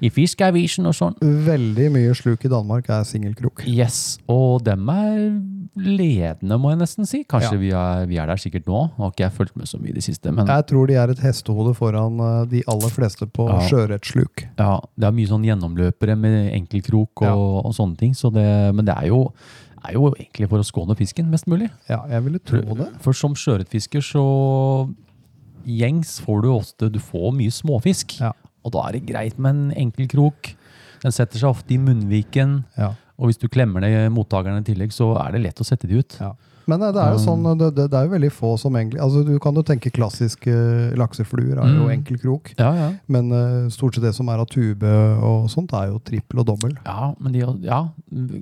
i 0.00 0.10
Fiskeavisen 0.12 0.86
og 0.86 0.94
sånn, 0.94 1.14
Veldig 1.20 1.90
mye 1.94 2.14
sluk 2.14 2.44
i 2.44 2.48
Danmark 2.52 2.88
er 2.92 3.02
singelkrok. 3.08 3.62
Yes, 3.66 4.18
og 4.28 4.64
dem 4.64 4.88
er 4.92 5.40
ledende, 5.76 6.56
må 6.60 6.70
jeg 6.72 6.78
nesten 6.80 7.06
si. 7.08 7.22
Kanskje 7.28 7.52
Ja. 7.52 7.58
vi, 7.60 7.70
er, 7.72 8.06
vi 8.06 8.16
er 8.18 8.26
der 8.26 8.36
sikkert 8.40 8.64
nå. 8.66 8.90
Har 8.96 9.10
ikke 9.12 9.24
jeg 9.26 9.32
fulgt 9.32 9.56
med 9.56 9.66
så 9.68 9.78
mye 9.80 9.90
i 9.90 9.96
det 9.96 10.04
siste. 10.04 10.32
Men 10.32 10.46
Jeg 10.46 10.66
tror 10.66 10.86
de 10.88 10.94
er 10.94 11.10
et 11.10 11.18
hestehode 11.20 11.74
foran 11.76 12.18
eh, 12.20 12.44
de 12.46 12.62
aller 12.68 12.88
fleste 12.88 13.26
på 13.26 13.48
Ja. 13.48 13.58
sjøørretsluk. 13.68 14.46
ja, 14.58 14.80
det 14.98 15.04
er 15.04 15.12
mye 15.12 15.26
sånn 15.28 15.44
gjennomløpere 15.44 16.16
med 16.16 16.52
enkelkrok 16.54 17.22
og, 17.22 17.26
Ja. 17.28 17.34
og 17.34 17.72
sånne 17.74 17.96
ting. 17.98 18.12
Så 18.14 18.32
det, 18.32 18.74
men 18.74 18.84
det 18.84 18.94
er 18.96 19.08
jo, 19.08 19.32
er 19.84 19.92
jo 19.92 20.10
egentlig 20.14 20.48
for 20.48 20.58
å 20.58 20.64
skåne 20.64 20.96
fisken 20.96 21.28
mest 21.30 21.46
mulig. 21.46 21.70
Ja, 21.88 22.06
jeg 22.08 22.22
ville 22.24 22.38
tro 22.38 22.60
det. 22.74 22.88
For 23.00 23.12
som 23.12 23.34
sjøørretfisker 23.34 24.00
så 24.02 24.94
gjengs 25.66 26.20
får 26.22 26.42
du 26.42 26.48
ofte 26.54 26.90
du 26.92 26.98
får 27.02 27.32
mye 27.36 27.50
småfisk. 27.52 28.20
Ja. 28.20 28.32
Og 28.66 28.74
da 28.74 28.84
er 28.86 28.96
det 28.96 29.06
greit 29.08 29.38
med 29.38 29.54
en 29.54 29.74
enkel 29.86 30.08
krok. 30.10 30.52
Den 31.04 31.14
setter 31.14 31.38
seg 31.38 31.52
ofte 31.52 31.76
i 31.76 31.80
munnviken. 31.80 32.58
Ja. 32.76 32.92
Og 33.16 33.30
hvis 33.30 33.40
du 33.40 33.46
klemmer 33.52 33.84
ned 33.84 34.10
mottakerne 34.12 34.60
i 34.60 34.66
tillegg, 34.66 34.92
så 34.92 35.12
er 35.22 35.36
det 35.36 35.44
lett 35.44 35.62
å 35.62 35.66
sette 35.66 35.88
de 35.88 36.02
ut. 36.02 36.18
Ja. 36.20 36.34
Men 36.66 36.82
eh, 36.82 36.92
det 36.96 37.00
er 37.02 37.12
jo 37.14 37.20
sånn, 37.22 37.44
det, 37.60 37.68
det, 37.76 37.84
det 37.92 37.98
er 38.00 38.06
jo 38.08 38.12
veldig 38.16 38.30
få 38.34 38.52
som 38.58 38.74
egentlig 38.74 38.98
altså 39.04 39.20
Du 39.26 39.36
kan 39.42 39.54
jo 39.54 39.62
tenke 39.66 39.92
klassiske 39.94 40.54
laksefluer 40.98 41.60
er 41.62 41.70
jo 41.76 41.84
Mm. 41.86 41.92
enkelkrok. 41.96 42.52
Ja, 42.58 42.70
ja. 42.74 42.88
Men 43.12 43.30
uh, 43.30 43.68
stort 43.70 43.94
sett 43.94 44.02
det 44.06 44.14
som 44.16 44.28
er 44.32 44.40
av 44.42 44.48
tube 44.50 44.90
og 45.22 45.46
sånt, 45.52 45.72
er 45.76 45.92
jo 45.92 46.00
trippel 46.02 46.40
og 46.42 46.46
dobbel. 46.48 46.74
Ja, 46.86 47.12
men 47.22 47.32
de, 47.36 47.44
ja, 47.66 47.80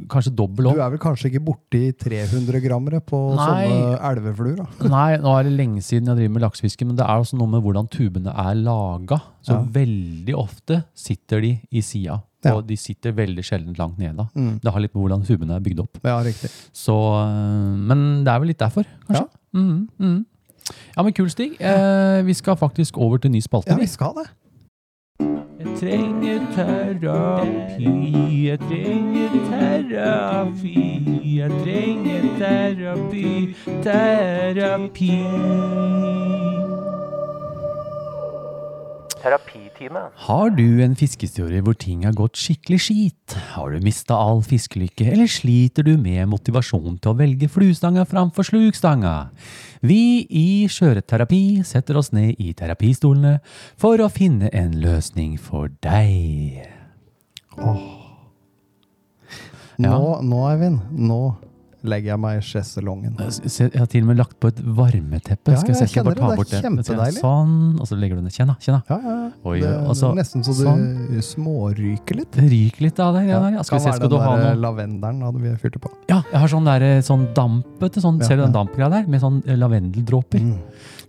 kanskje 0.09 0.33
dobbel 0.37 0.71
Du 0.73 0.81
er 0.81 0.91
vel 0.95 1.03
kanskje 1.03 1.29
ikke 1.31 1.43
borti 1.51 1.83
300-grammere 2.01 3.01
på 3.05 3.21
Nei. 3.37 3.45
sånne 3.69 3.99
elvefluer? 4.11 4.57
da? 4.63 4.67
Nei, 4.97 5.09
nå 5.23 5.35
er 5.39 5.49
det 5.49 5.55
lenge 5.59 5.83
siden 5.85 6.09
jeg 6.13 6.21
driver 6.23 6.35
med 6.39 6.47
laksefiske, 6.47 6.87
men 6.89 6.97
det 6.99 7.05
er 7.07 7.21
også 7.25 7.39
noe 7.41 7.51
med 7.53 7.65
hvordan 7.65 7.89
tubene 7.93 8.33
er 8.33 8.55
laga. 8.61 9.21
Så 9.45 9.59
veldig 9.75 10.35
ofte 10.41 10.79
sitter 10.97 11.43
de 11.45 11.51
i 11.77 11.83
sida, 11.85 12.23
Ja. 12.45 12.55
og 12.59 12.67
de 12.69 12.77
sitter 12.77 13.15
veldig 13.17 13.45
sjelden 13.45 13.75
langt 13.79 13.99
nede. 13.99 14.27
Mm. 14.35 14.61
Det 14.63 14.73
har 14.73 14.81
litt 14.85 14.95
med 14.95 15.03
hvordan 15.03 15.25
tubene 15.27 15.57
er 15.57 15.65
bygd 15.65 15.81
opp. 15.87 15.99
Ja, 16.05 16.19
riktig. 16.25 16.51
Så, 16.73 16.95
øh, 16.95 17.75
men 17.89 18.25
det 18.25 18.33
er 18.33 18.39
vel 18.43 18.53
litt 18.53 18.61
derfor, 18.61 18.87
kanskje. 19.09 19.27
Ja, 19.27 19.61
mm, 19.61 19.89
mm. 19.99 20.23
Ja, 20.97 21.03
men 21.03 21.13
kul, 21.13 21.31
Stig. 21.31 21.61
Eh, 21.61 22.27
vi 22.27 22.33
skal 22.35 22.57
faktisk 22.57 22.99
over 22.99 23.19
til 23.19 23.31
ny 23.31 23.41
spalte. 23.41 23.71
Ja, 23.71 23.77
vi. 23.77 23.81
vi 23.81 23.87
skal 23.87 24.17
det. 24.17 24.31
Jeg 25.59 25.69
trenger 25.81 26.41
terapi, 26.55 27.91
jeg 28.47 28.59
trenger 28.59 29.31
terapi, 29.51 30.77
jeg 31.37 31.51
trenger 31.51 32.23
terapi, 32.39 33.55
terapi, 33.83 35.11
terapi. 39.23 39.64
Terapitime. 39.75 40.03
Har 40.27 40.51
du 40.55 40.83
en 40.85 40.95
fiskehistorie 40.95 41.63
hvor 41.65 41.75
ting 41.75 42.05
har 42.05 42.15
gått 42.15 42.39
skikkelig 42.39 42.81
skit? 42.87 43.35
Har 43.55 43.73
du 43.73 43.81
mista 43.83 44.15
all 44.15 44.43
fiskelykke, 44.43 45.11
eller 45.13 45.27
sliter 45.31 45.85
du 45.87 45.97
med 45.99 46.29
motivasjon 46.31 46.99
til 46.99 47.13
å 47.13 47.19
velge 47.19 47.49
fluestanga 47.49 48.05
framfor 48.07 48.47
slukstanga? 48.47 49.31
Vi 49.83 50.27
i 50.31 50.67
Skjøreterapi 50.71 51.65
setter 51.67 51.99
oss 51.99 52.13
ned 52.15 52.39
i 52.39 52.55
terapistolene 52.57 53.41
for 53.81 54.01
å 54.01 54.11
finne 54.13 54.51
en 54.53 54.79
løsning 54.81 55.37
for 55.39 55.73
deg. 55.85 56.71
Ja. 57.59 57.75
Nå, 59.75 59.99
nå 60.23 60.45
Eivind, 60.53 60.87
nå 60.95 61.35
legger 61.85 62.15
jeg 62.15 62.21
meg 62.23 62.39
i 62.39 62.45
sjeselongen. 62.45 63.15
Jeg 63.21 63.71
har 63.77 63.89
til 63.93 64.05
og 64.05 64.09
med 64.09 64.19
lagt 64.19 64.37
på 64.41 64.49
et 64.53 64.61
varmeteppe. 64.65 65.53
Ja, 65.53 65.61
Skal 65.61 65.75
jeg, 65.75 65.81
se, 65.83 65.89
jeg 65.99 66.07
bare 66.07 66.17
ta 66.19 66.31
det. 66.31 66.39
bort 66.41 66.53
Det 66.53 66.61
kjempedeilig. 66.65 67.21
Sånn, 67.21 67.55
og 67.81 67.89
så 67.91 67.99
legger 68.01 68.19
du 68.21 68.25
ned. 68.25 68.35
Kjenn, 68.35 68.51
da. 68.53 68.57
Kjenn, 68.65 68.79
da. 68.81 68.97
Ja, 68.97 69.15
ja. 69.15 69.31
Oi, 69.51 69.59
det, 69.61 69.73
altså, 69.85 70.11
det 70.11 70.15
er 70.15 70.21
nesten 70.23 70.47
så 70.47 70.57
det 71.13 71.25
småryker 71.29 72.21
litt. 72.23 72.33
Det 72.39 72.49
ryker 72.51 72.87
litt 72.89 73.03
av 73.05 73.19
det. 73.19 73.27
Ja, 73.29 73.43
der. 73.45 73.61
Skal 73.69 73.79
vi 73.79 73.85
se, 73.85 73.91
Kan 73.93 74.01
skal 74.01 74.13
du 74.13 74.17
være 74.17 74.31
ha 74.31 74.37
den 74.39 74.47
der 74.47 74.55
noe? 74.57 74.63
lavendelen 74.65 75.23
hadde 75.29 75.45
vi 75.45 75.55
fyrte 75.61 75.83
på. 75.85 75.93
Ja, 76.09 76.23
jeg 76.33 76.41
har 76.45 76.53
sånn, 76.57 76.69
der, 76.73 76.87
sånn 77.07 77.29
damp, 77.37 77.69
vet 77.85 77.99
du. 77.99 78.01
Sånn, 78.05 78.21
ser 78.25 78.41
du 78.41 78.47
den 78.47 78.57
dampgreia 78.57 78.91
der? 78.93 79.07
Med 79.11 79.21
sånn 79.25 79.43
eh, 79.47 79.59
lavendeldråper. 79.61 80.41
Mm. 80.41 80.59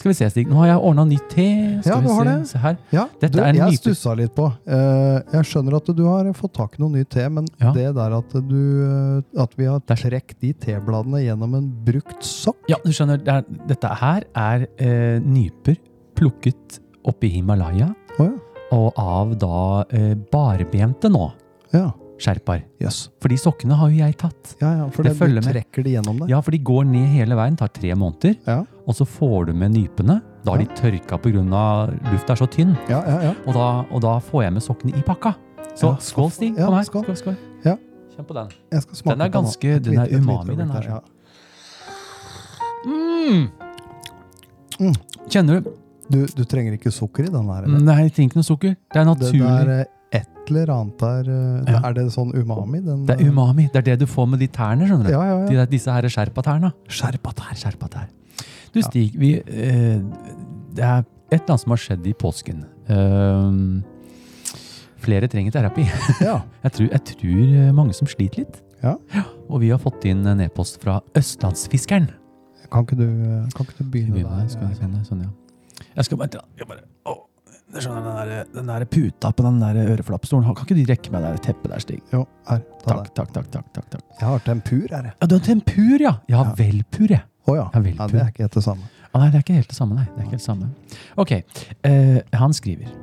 Skal 0.05 0.11
vi 0.11 0.17
se, 0.19 0.27
Stig. 0.29 0.49
Nå 0.51 0.59
har 0.59 0.67
jeg 0.69 0.81
ordna 0.85 1.03
nytt 1.09 1.23
te. 1.33 1.45
Skal 1.81 1.89
Ja, 1.89 1.95
vi 1.97 2.05
du 2.05 2.11
har 2.13 2.27
se, 2.27 2.29
det. 2.29 2.47
se 2.51 2.59
her. 2.61 2.75
Ja, 2.93 3.05
Dette 3.23 3.31
du, 3.33 3.39
er 3.41 3.47
en 3.49 3.55
jeg 3.57 3.79
stussa 3.79 4.11
litt 4.13 4.35
på. 4.37 4.45
Eh, 4.69 5.15
jeg 5.33 5.47
skjønner 5.49 5.77
at 5.79 5.89
du 5.97 6.03
har 6.05 6.29
fått 6.37 6.53
tak 6.53 6.75
i 6.77 6.83
noe 6.83 6.91
ny 6.93 7.01
te, 7.09 7.23
men 7.33 7.47
Ja. 7.57 7.71
det 7.73 7.87
der 7.95 8.13
at, 8.19 8.29
du, 8.45 8.61
eh, 8.85 9.41
at 9.41 9.55
vi 9.57 9.65
har 9.65 9.79
trukket 9.81 10.37
de 10.45 10.53
tebladene 10.53 11.23
gjennom 11.25 11.55
en 11.57 11.71
brukt 11.87 12.21
sokk 12.21 12.69
Ja, 12.69 12.77
du 12.85 12.91
skjønner, 12.93 13.17
det 13.17 13.33
er, 13.33 13.41
dette 13.65 13.87
her 14.03 14.23
er 14.35 14.67
eh, 14.77 15.17
nyper 15.25 15.75
plukket 16.15 16.77
oppe 17.03 17.25
i 17.25 17.29
Himalaya, 17.39 17.89
oh, 18.19 18.25
ja. 18.29 18.31
og 18.77 18.93
av 19.01 19.33
da 19.41 19.85
eh, 19.89 20.13
barbente 20.31 21.09
nå. 21.09 21.31
Ja, 21.73 21.89
Skjerpar. 22.17 22.61
Yes. 22.79 23.09
For 23.19 23.27
de 23.27 23.35
sokkene 23.35 23.75
har 23.75 23.89
jo 23.91 23.97
jeg 23.97 24.15
tatt. 24.17 24.53
Ja, 24.61 24.69
ja, 24.77 24.85
for 24.89 25.03
Det 25.03 25.11
det, 25.11 25.17
du 25.19 25.25
følger 25.25 25.43
med. 25.43 25.53
trekker 25.53 25.83
det 25.83 25.91
gjennom 25.97 26.19
det. 26.21 26.29
Ja, 26.31 26.39
for 26.41 26.51
de 26.55 26.59
går 26.59 26.85
ned 26.87 27.07
hele 27.11 27.35
veien, 27.35 27.57
tar 27.59 27.67
tre 27.75 27.91
måneder. 27.93 28.37
Ja, 28.47 28.63
Og 28.87 28.93
så 28.95 29.05
får 29.05 29.47
du 29.47 29.53
med 29.53 29.71
nypene. 29.73 30.21
Da 30.45 30.51
har 30.51 30.57
de 30.59 30.65
tørka 30.77 31.17
pga. 31.17 31.41
lufta 32.11 32.31
er 32.33 32.35
så 32.39 32.47
tynn. 32.47 32.77
ja, 32.87 33.01
ja. 33.07 33.21
ja. 33.23 33.33
Og 33.47 33.53
da, 33.53 33.85
og 33.91 34.01
da 34.01 34.19
får 34.19 34.43
jeg 34.43 34.53
med 34.53 34.61
sokkene 34.63 34.97
i 34.97 35.01
pakka. 35.01 35.35
Så 35.75 35.89
Ja, 35.91 35.95
skål, 35.99 36.31
Stig. 36.31 36.55
ja, 36.57 36.65
Kom 36.65 36.75
her. 36.75 36.83
skål. 36.83 37.03
Skål, 37.03 37.15
skål. 37.17 37.35
Ja. 37.65 37.75
Kjenn 38.15 38.25
på 38.25 38.33
den. 38.33 38.47
Jeg 38.71 38.81
skal 38.81 38.95
smake 38.95 39.17
Den 39.17 39.21
er 39.21 39.29
ganske- 39.29 39.79
den 39.83 39.97
er 39.99 40.07
umami, 40.07 40.55
den 40.55 40.69
her. 40.69 40.81
ja. 40.83 40.99
Mm. 42.85 43.49
Mm. 44.79 44.93
Kjenner 45.29 45.61
du? 45.61 45.71
Du, 46.09 46.25
du 46.27 46.43
trenger 46.45 46.75
ikke 46.77 46.91
sukker 46.93 47.25
i 47.25 47.31
den 47.33 47.47
her? 47.49 47.63
eller? 47.65 47.79
Nei, 47.81 47.95
jeg 48.03 48.13
trenger 48.13 48.29
ikke 48.29 48.39
noe 48.41 48.47
sukker. 48.49 48.75
Det 48.93 48.99
er 49.01 49.05
naturlig. 49.05 49.41
der 49.41 49.69
eh, 49.73 49.79
et 49.81 49.89
eller 50.51 50.71
annet 50.73 50.99
der 51.01 51.29
eh, 51.31 51.71
Ja. 51.73 51.79
Er 51.89 51.93
det 51.97 52.05
sånn 52.13 52.31
umami? 52.35 52.81
Den, 52.85 53.05
Det 53.07 53.15
er 53.19 53.29
umami. 53.31 53.67
Det 53.73 53.81
er 53.81 53.87
det 53.91 53.99
du 54.03 54.05
får 54.09 54.27
med 54.33 54.39
de 54.43 54.47
tærne, 54.47 54.87
skjønner 54.89 55.09
du. 55.09 55.11
Ja, 55.15 55.23
ja, 55.29 55.39
De 55.49 55.55
der, 55.61 55.65
disse 55.71 55.91
her 55.91 56.07
sherpatærne. 56.09 56.71
Sherpatær, 56.87 57.55
sherpatær. 57.59 58.07
Du 58.75 58.81
Stig, 58.83 59.13
vi, 59.17 59.35
eh, 59.39 60.01
det 60.75 60.83
er 60.83 61.03
et 61.31 61.41
eller 61.41 61.55
annet 61.55 61.61
som 61.63 61.71
har 61.71 61.81
skjedd 61.81 62.07
i 62.07 62.13
påsken. 62.13 62.65
Ehm, 62.91 63.83
flere 65.05 65.27
trenger 65.31 65.51
terapi. 65.55 65.85
ja. 66.21 66.41
Jeg 66.65 66.71
tror, 66.77 66.89
jeg 66.91 67.03
tror 67.13 67.41
eh, 67.61 67.71
mange 67.73 67.93
som 67.93 68.07
sliter 68.09 68.43
litt. 68.43 68.61
Ja. 68.83 68.95
Og 69.49 69.61
vi 69.63 69.69
har 69.71 69.79
fått 69.81 70.03
inn 70.05 70.25
en 70.27 70.41
e-post 70.43 70.81
fra 70.83 70.99
Østlandsfiskeren. 71.17 72.09
Kan 72.73 72.85
ikke 72.85 72.97
du, 72.99 73.05
eh, 73.07 73.45
kan 73.55 73.65
ikke 73.65 73.79
du 73.79 73.89
begynne 73.93 74.13
begynne 74.17 74.41
der? 74.41 74.49
Skal 74.51 74.67
jeg, 74.67 74.77
begynne? 74.81 75.05
Sånn, 75.07 75.23
ja. 75.25 75.85
Jeg 75.95 76.05
skal 76.09 76.19
bare, 76.19 76.41
jeg 76.59 76.67
bare 76.69 76.83
skjønner 77.83 78.01
du, 78.03 78.07
den, 78.07 78.29
der, 78.29 78.45
den 78.55 78.67
der 78.71 78.85
puta 78.85 79.31
på 79.35 79.43
den 79.45 79.59
der 79.59 79.79
øreflappstolen, 79.95 80.45
kan 80.55 80.65
ikke 80.67 80.77
du 80.77 80.83
rekke 80.91 81.11
meg 81.13 81.23
det 81.25 81.43
teppet 81.43 81.71
der, 81.73 81.79
Stig? 81.83 82.01
Jo, 82.13 82.25
her. 82.49 82.61
Ta 82.85 82.95
Takk, 82.95 83.09
takk, 83.17 83.31
takk, 83.35 83.47
takk, 83.51 83.69
takk, 83.75 83.87
takk. 83.95 84.03
Jeg 84.19 84.27
har 84.29 84.43
tempur 84.45 84.85
her, 84.91 85.09
jeg. 85.09 85.15
Ja, 85.21 85.27
du 85.27 85.35
har 85.35 85.45
tempur, 85.47 85.97
ja! 86.05 86.13
Jeg 86.29 86.37
har 86.37 86.45
Ja. 86.51 86.55
velpur, 86.59 87.09
jeg. 87.15 87.23
Å 87.45 87.55
ja. 87.55 87.65
Ja, 87.65 87.65
ja. 87.73 87.81
velpur. 87.89 88.11
Det 88.13 88.21
er 88.21 88.29
ikke 88.33 88.45
helt 88.47 88.59
det 88.59 88.63
samme. 88.65 88.87
Ah, 89.15 89.19
nei, 89.19 89.29
det 89.31 89.37
er 89.39 89.43
ikke 89.45 89.57
helt 89.59 89.69
det 89.73 89.77
samme, 89.77 89.95
nei. 89.95 90.05
Det 90.05 90.15
er 90.15 90.23
ikke 90.25 90.35
helt 90.35 90.43
det 90.43 90.49
samme. 90.49 90.69
Ok, 91.17 91.31
eh, 91.83 92.21
han 92.33 92.53
skriver. 92.53 92.93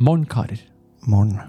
Morn, 0.00 0.24
karer. 0.26 0.60
Morgen. 1.06 1.40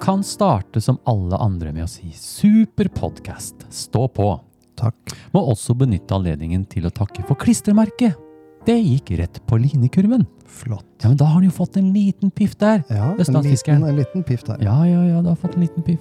Kan 0.00 0.22
starte 0.26 0.80
som 0.82 0.98
alle 1.08 1.36
andre 1.40 1.72
med 1.72 1.84
å 1.84 1.88
si 1.88 2.10
super 2.16 2.88
podkast. 2.92 3.66
Stå 3.72 4.08
på. 4.12 4.28
Takk. 4.76 4.94
Må 5.32 5.40
også 5.52 5.76
benytte 5.78 6.16
anledningen 6.16 6.64
til 6.68 6.84
å 6.88 6.90
takke 6.92 7.22
for 7.28 7.36
klistremerket. 7.38 8.16
Det 8.64 8.76
gikk 8.80 9.10
rett 9.18 9.40
på 9.46 9.58
linekurven. 9.60 10.24
Flott. 10.48 10.86
Ja, 11.02 11.10
men 11.10 11.18
da 11.20 11.26
har 11.28 11.36
han 11.36 11.44
jo 11.44 11.52
fått 11.52 11.76
en 11.76 11.90
liten 11.92 12.30
piff 12.32 12.54
der. 12.56 12.84
Ja, 12.88 13.10
en 13.12 13.42
liten, 13.44 13.82
en 13.84 13.96
liten 13.98 14.24
piff 14.24 14.44
der. 14.46 14.62
Ja, 14.64 14.76
ja, 14.88 15.02
ja, 15.04 15.20
du 15.20 15.28
har 15.28 15.36
fått 15.36 15.58
en 15.58 15.66
liten 15.66 15.84
piff. 15.84 16.00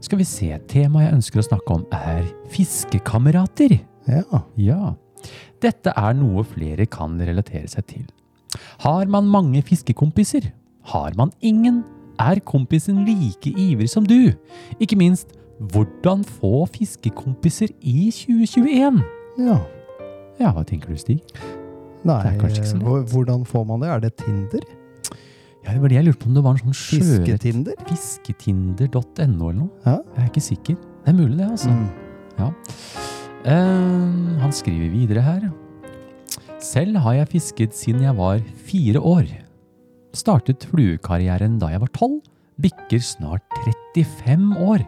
Skal 0.00 0.20
vi 0.20 0.24
se, 0.24 0.48
temaet 0.70 1.08
jeg 1.08 1.18
ønsker 1.18 1.42
å 1.42 1.44
snakke 1.44 1.74
om 1.74 1.84
er 1.92 2.24
fiskekamerater. 2.54 3.76
Ja. 4.08 4.42
Ja. 4.56 4.94
Dette 5.60 5.92
er 5.92 6.16
noe 6.16 6.46
flere 6.46 6.86
kan 6.88 7.18
relatere 7.20 7.68
seg 7.68 7.88
til. 7.90 8.06
Har 8.86 9.10
man 9.10 9.28
mange 9.28 9.60
fiskekompiser? 9.66 10.52
Har 10.94 11.18
man 11.18 11.34
ingen? 11.44 11.82
Er 12.18 12.40
kompisen 12.40 13.04
like 13.04 13.50
ivrig 13.50 13.90
som 13.92 14.06
du? 14.08 14.32
Ikke 14.80 14.96
minst, 14.96 15.34
hvordan 15.58 16.24
få 16.24 16.64
fiskekompiser 16.72 17.74
i 17.82 18.08
2021? 18.14 19.02
ja. 19.42 19.58
Ja, 20.38 20.52
hva 20.54 20.62
tenker 20.62 20.94
du, 20.94 20.98
Stig? 21.00 21.18
Nei, 22.06 22.34
hvordan 23.10 23.46
får 23.48 23.64
man 23.66 23.82
det? 23.82 23.88
Er 23.90 24.04
det 24.04 24.12
Tinder? 24.20 24.66
Ja, 25.64 25.74
det 25.74 25.82
var 25.82 25.90
det 25.90 25.98
jeg 25.98 26.06
lurte 26.06 26.22
på 26.22 26.30
om 26.30 26.36
det 26.36 26.42
var 26.46 26.54
en 26.56 26.60
sånn. 26.62 26.76
Fisketinder? 26.78 27.74
Fisketinder.no 27.88 29.50
eller 29.50 29.58
noe. 29.58 29.70
Ja. 29.84 29.98
Jeg 30.14 30.22
er 30.22 30.28
ikke 30.30 30.44
sikker. 30.46 30.76
Det 30.78 31.12
er 31.12 31.16
mulig 31.18 31.36
det, 31.36 31.48
altså. 31.48 31.72
Mm. 31.74 31.88
Ja. 32.38 32.48
Uh, 33.48 34.38
han 34.40 34.54
skriver 34.54 34.94
videre 34.94 35.24
her. 35.26 35.48
Selv 36.64 36.98
har 37.04 37.18
jeg 37.18 37.30
fisket 37.34 37.76
siden 37.76 38.06
jeg 38.06 38.16
var 38.18 38.40
fire 38.68 39.02
år. 39.02 39.28
Startet 40.16 40.64
fluekarrieren 40.70 41.58
da 41.60 41.72
jeg 41.74 41.82
var 41.84 41.92
tolv. 41.94 42.22
Bikker 42.58 43.02
snart 43.04 43.44
35 43.94 44.56
år. 44.64 44.86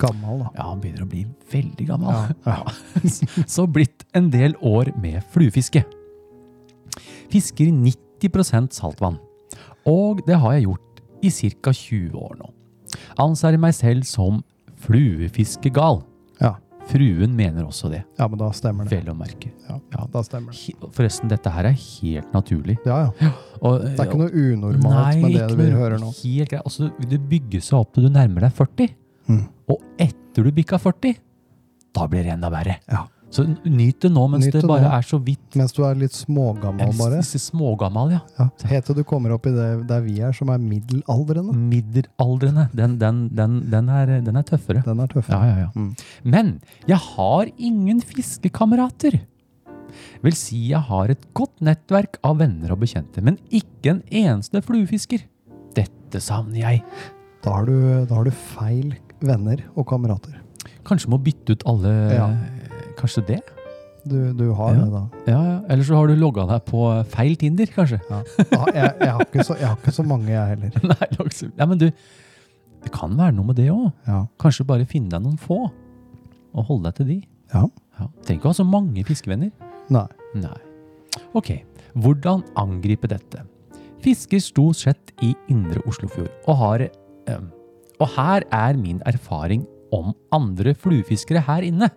Gammel, 0.00 0.44
da. 0.44 0.50
Ja, 0.56 0.68
han 0.70 0.82
begynner 0.82 1.04
å 1.04 1.10
bli 1.10 1.24
veldig 1.52 1.86
gammel. 1.88 2.34
Ja, 2.44 2.60
ja. 2.60 3.08
Så 3.56 3.66
blitt 3.68 4.04
en 4.16 4.30
del 4.32 4.54
år 4.60 4.92
med 5.00 5.24
fluefiske. 5.32 5.82
Fisker 7.30 7.68
i 7.70 7.72
90% 8.20 8.74
saltvann. 8.76 9.18
Og 9.88 10.20
det 10.26 10.36
har 10.42 10.52
jeg 10.58 10.66
gjort 10.68 11.02
i 11.22 11.30
ca. 11.30 11.72
20 11.72 12.16
år 12.20 12.36
nå. 12.40 12.50
Anser 13.22 13.56
meg 13.60 13.74
selv 13.76 14.04
som 14.08 14.42
fluefiskegal. 14.80 16.02
Ja. 16.40 16.54
Fruen 16.90 17.34
mener 17.36 17.66
også 17.68 17.90
det, 17.92 18.00
ja, 18.18 18.26
men 18.26 18.38
da 18.40 18.48
stemmer 18.56 18.88
det. 18.88 18.96
vel 19.04 19.12
å 19.12 19.16
merke. 19.16 19.50
Ja, 19.68 19.76
Ja. 19.92 20.06
da 20.10 20.22
stemmer 20.26 20.50
det. 20.56 20.90
Forresten, 20.96 21.28
dette 21.28 21.50
her 21.52 21.64
er 21.68 21.76
helt 21.76 22.32
naturlig. 22.32 22.78
Ja, 22.86 23.12
ja. 23.20 23.32
Og, 23.62 23.82
Det 23.82 24.00
er 24.00 24.06
ikke 24.06 24.18
noe 24.18 24.30
unormalt 24.32 25.20
med 25.22 25.32
det 25.36 25.56
vi 25.58 25.70
hører 25.70 25.98
nå. 26.00 26.10
Helt 26.24 26.48
greit. 26.50 26.64
Altså, 26.64 26.90
det 26.98 27.20
bygger 27.28 27.60
seg 27.60 27.78
opp 27.78 27.92
til 27.94 28.04
du 28.04 28.08
nærmer 28.10 28.40
deg 28.40 28.52
40. 28.56 28.88
Mm. 29.28 29.48
Og 29.68 29.82
etter 29.98 30.42
du 30.42 30.50
bikka 30.50 30.78
40, 30.80 31.14
da 31.94 32.06
blir 32.08 32.24
det 32.24 32.32
enda 32.32 32.50
verre. 32.50 32.78
Ja. 32.90 33.04
Så 33.30 33.44
nyt 33.46 34.00
det 34.02 34.10
nå 34.10 34.24
mens 34.26 34.48
Nyt 34.48 34.56
det 34.56 34.62
bare 34.66 34.82
nå. 34.82 34.90
er 34.96 35.04
så 35.06 35.18
vidt 35.22 35.54
Mens 35.58 35.70
du 35.76 35.84
er 35.86 35.94
litt 36.00 36.14
smågammal, 36.16 36.90
bare. 36.98 37.20
Smågammal, 37.22 38.10
ja. 38.16 38.20
Ja. 38.40 38.48
Helt 38.72 38.88
til 38.88 38.96
du 38.98 39.04
kommer 39.06 39.36
opp 39.36 39.46
i 39.46 39.52
det 39.54 39.68
der 39.86 40.02
vi 40.02 40.16
er, 40.18 40.34
som 40.34 40.50
er 40.50 40.58
middelaldrende. 40.58 41.54
Middelaldrende. 41.54 42.66
Den, 42.74 42.98
den, 42.98 43.20
den, 43.38 43.60
den, 43.70 43.88
er, 43.94 44.16
den 44.26 44.40
er 44.40 44.46
tøffere. 44.48 44.82
Den 44.86 44.98
er 45.04 45.12
tøffere. 45.14 45.38
Ja, 45.38 45.52
ja, 45.54 45.68
ja. 45.68 45.70
Mm. 45.78 45.92
Men 46.34 46.52
jeg 46.90 46.98
har 46.98 47.52
ingen 47.56 48.02
fiskekamerater. 48.02 49.20
Vil 50.22 50.36
si 50.38 50.58
jeg 50.70 50.82
har 50.90 51.10
et 51.14 51.22
godt 51.34 51.62
nettverk 51.66 52.18
av 52.26 52.38
venner 52.42 52.74
og 52.74 52.82
bekjente, 52.82 53.22
men 53.26 53.38
ikke 53.50 53.94
en 53.94 54.02
eneste 54.10 54.62
fluefisker. 54.66 55.22
Dette 55.78 56.18
savner 56.22 56.62
jeg. 56.64 56.82
Da, 57.44 57.54
har 57.56 57.66
du, 57.70 57.74
da 58.10 58.18
har 58.18 58.26
du 58.26 58.34
feil 58.34 58.96
venner 59.22 59.62
og 59.76 59.86
kamerater. 59.90 60.38
Kanskje 60.86 61.10
må 61.12 61.18
bytte 61.22 61.54
ut 61.54 61.62
alle 61.70 61.92
Ja. 62.14 62.26
Kanskje 63.00 63.24
det? 63.28 63.40
Du, 64.08 64.32
du 64.32 64.46
har 64.56 64.74
Ja. 64.74 64.80
det, 64.84 64.90
da. 64.94 65.02
Ja, 65.28 65.40
ja. 65.44 65.56
Eller 65.68 65.84
så 65.84 65.98
har 65.98 66.08
du 66.08 66.14
logga 66.16 66.46
deg 66.48 66.64
på 66.68 66.80
feil 67.12 67.34
Tinder, 67.40 67.68
kanskje. 67.74 67.98
Ja. 68.08 68.22
Ja, 68.50 68.64
jeg, 68.72 68.94
jeg, 69.00 69.10
har 69.12 69.44
så, 69.44 69.56
jeg 69.60 69.68
har 69.68 69.76
ikke 69.76 69.92
så 69.96 70.04
mange, 70.06 70.30
jeg 70.32 70.54
heller. 70.54 70.80
Nei, 70.94 71.08
liksom. 71.18 71.52
ja, 71.58 71.66
men 71.68 71.80
du, 71.82 71.88
det 72.80 72.92
kan 72.94 73.12
være 73.18 73.34
noe 73.36 73.50
med 73.50 73.58
det 73.60 73.68
òg. 73.72 73.90
Ja. 74.08 74.22
Kanskje 74.40 74.64
bare 74.68 74.88
finne 74.88 75.12
deg 75.12 75.24
noen 75.26 75.36
få, 75.40 75.66
og 76.50 76.64
holde 76.70 76.88
deg 76.88 76.96
til 77.00 77.10
de. 77.12 77.18
Ja. 77.52 77.66
Ja. 78.00 78.08
Trenger 78.24 78.38
ikke 78.40 78.48
å 78.48 78.54
ha 78.54 78.58
så 78.62 78.64
mange 78.68 79.04
fiskevenner. 79.04 79.52
Nei. 79.92 80.06
Nei. 80.40 80.56
Ok, 81.36 81.50
hvordan 81.98 82.44
angripe 82.58 83.08
dette? 83.10 83.44
Fisker 84.00 84.40
stort 84.40 84.78
sett 84.80 85.10
i 85.26 85.34
indre 85.52 85.82
Oslofjord, 85.90 86.30
og 86.48 86.56
har 86.62 86.86
øh, 86.88 87.42
Og 88.00 88.08
her 88.16 88.46
er 88.48 88.78
min 88.80 89.02
erfaring 89.04 89.66
om 89.92 90.14
andre 90.32 90.72
fluefiskere 90.72 91.42
her 91.44 91.66
inne. 91.66 91.90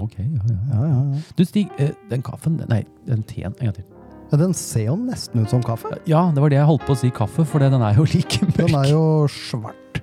Ok, 0.00 0.18
ja, 0.18 0.24
ja. 0.26 0.56
Ja, 0.72 0.80
ja, 0.86 0.98
ja. 1.14 1.22
Du 1.36 1.44
Stig, 1.44 1.70
eh, 1.78 1.90
den 2.10 2.22
kaffen, 2.22 2.60
nei, 2.70 2.82
den 3.06 3.22
teen, 3.26 3.50
en 3.58 3.70
gang 3.70 3.74
til. 3.74 3.84
Ja, 4.30 4.38
Den 4.38 4.52
ser 4.54 4.84
jo 4.86 4.94
nesten 4.96 5.42
ut 5.42 5.50
som 5.50 5.62
kaffe. 5.62 5.90
Ja, 6.06 6.30
det 6.30 6.38
var 6.40 6.48
det 6.52 6.60
jeg 6.60 6.66
holdt 6.68 6.84
på 6.86 6.94
å 6.94 6.98
si 7.00 7.10
kaffe, 7.10 7.42
for 7.44 7.58
den 7.58 7.74
er 7.82 7.96
jo 7.98 8.04
like 8.14 8.44
mørk. 8.46 8.56
Den 8.60 8.76
er 8.78 8.90
jo 8.92 9.02
svart. 9.34 10.02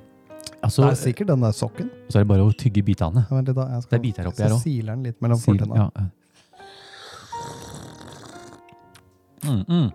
altså, 0.62 0.84
det 0.84 0.92
er 0.92 1.00
sikkert 1.00 1.28
den 1.32 1.46
der 1.46 1.52
sokken. 1.56 1.90
så 2.10 2.20
er 2.20 2.26
det 2.26 2.32
bare 2.34 2.44
å 2.44 2.52
tygge 2.52 2.84
bitene. 2.84 3.24
Ja, 3.30 3.36
vent 3.38 3.54
da. 3.56 3.68
Skal, 3.82 3.90
Det 3.90 4.00
er 4.00 4.04
biter 4.04 4.28
oppi 4.28 4.44
her 4.44 4.52
òg. 4.52 4.60
Så 4.60 4.64
siler 4.68 4.96
den 4.98 5.04
litt 5.08 5.22
mellom 5.24 5.40
Sil- 5.40 5.54
fortenna. 5.56 5.88
ja. 5.88 6.10
Mm, 9.48 9.64
mm. 9.70 9.88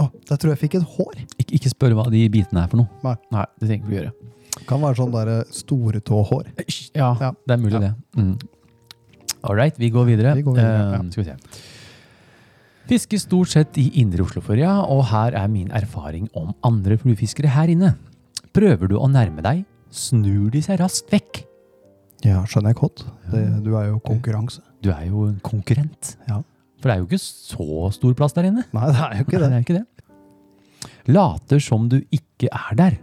Å, 0.00 0.06
der 0.28 0.38
tror 0.40 0.52
jeg 0.54 0.60
fikk 0.62 0.74
et 0.78 0.86
hår. 0.94 1.16
Ikke, 1.42 1.56
ikke 1.58 1.70
spør 1.72 1.94
hva 1.98 2.04
de 2.12 2.22
bitene 2.32 2.62
er 2.64 2.70
for 2.70 2.80
noe. 2.84 2.88
Nei. 3.04 3.44
det 3.58 3.68
trenger 3.68 3.88
vi 3.88 3.96
ikke 3.96 3.98
gjøre. 4.04 4.12
Kan 4.68 4.82
være 4.84 4.98
sånn 5.00 5.12
der 5.14 5.30
storetåhår. 5.52 6.52
Ja, 6.94 7.12
Ja. 7.20 7.32
det 7.46 7.54
er 7.54 7.62
mulig 7.62 7.72
Ja. 7.72 7.80
det. 7.80 7.94
Mm. 8.16 8.38
All 9.44 9.56
right, 9.56 9.76
vi 9.78 9.90
går 9.90 10.04
videre. 10.06 10.34
Vi 10.36 10.42
går 10.42 10.54
videre, 10.54 10.94
Eh, 11.00 11.10
skal 11.10 11.24
vi 11.24 11.30
se. 11.30 11.36
Fisker 12.88 13.18
stort 13.18 13.48
sett 13.48 13.78
i 13.78 13.88
indre 14.00 14.22
Oslofjord, 14.24 14.58
ja, 14.58 14.80
og 14.82 15.04
her 15.06 15.34
er 15.38 15.48
min 15.48 15.68
erfaring 15.70 16.28
om 16.34 16.52
andre 16.64 16.96
fluefiskere 16.98 17.48
her 17.48 17.68
inne. 17.68 17.94
Prøver 18.52 18.88
du 18.88 18.96
å 18.98 19.08
nærme 19.10 19.40
deg, 19.42 19.64
snur 19.90 20.50
de 20.50 20.60
seg 20.60 20.78
raskt 20.80 21.08
vekk. 21.10 21.44
Ja, 22.24 22.42
skjønner 22.44 22.70
jeg 22.74 22.76
godt. 22.76 23.04
Det, 23.30 23.64
du 23.64 23.76
er 23.78 23.86
jo 23.88 23.98
konkurranse. 24.00 24.60
Du 24.82 24.90
er 24.90 25.06
jo 25.08 25.24
en 25.30 25.40
konkurrent. 25.42 26.16
Ja. 26.28 26.42
For 26.82 26.90
det 26.90 26.96
er 26.96 27.00
jo 27.00 27.06
ikke 27.06 27.22
så 27.22 27.92
stor 27.94 28.14
plass 28.14 28.32
der 28.34 28.44
inne. 28.50 28.64
Nei, 28.74 28.86
det 28.90 28.98
er 28.98 29.16
jo 29.18 29.24
ikke 29.24 29.38
Nei, 29.38 29.48
det. 29.48 29.50
det 29.50 29.56
er 29.56 29.64
ikke 29.64 29.78
det. 29.78 29.86
Later 31.14 31.58
som 31.62 31.88
du 31.88 32.00
ikke 32.14 32.48
er 32.52 32.74
der. 32.78 32.98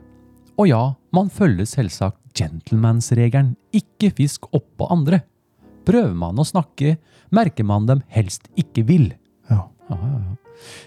Og 0.60 0.68
ja, 0.68 0.94
man 1.16 1.30
følger 1.32 1.66
selvsagt 1.68 2.19
gentlemansregelen. 2.38 3.56
Ikke 3.76 4.12
fisk 4.16 4.48
oppå 4.56 4.90
andre. 4.92 5.22
Prøver 5.88 6.14
man 6.18 6.40
å 6.40 6.46
snakke, 6.46 6.98
merker 7.34 7.66
man 7.66 7.88
dem 7.90 8.04
helst 8.14 8.50
ikke 8.60 8.86
vil. 8.88 9.08
Ja. 9.50 9.64
Ja, 9.90 9.98
ja. 9.98 10.36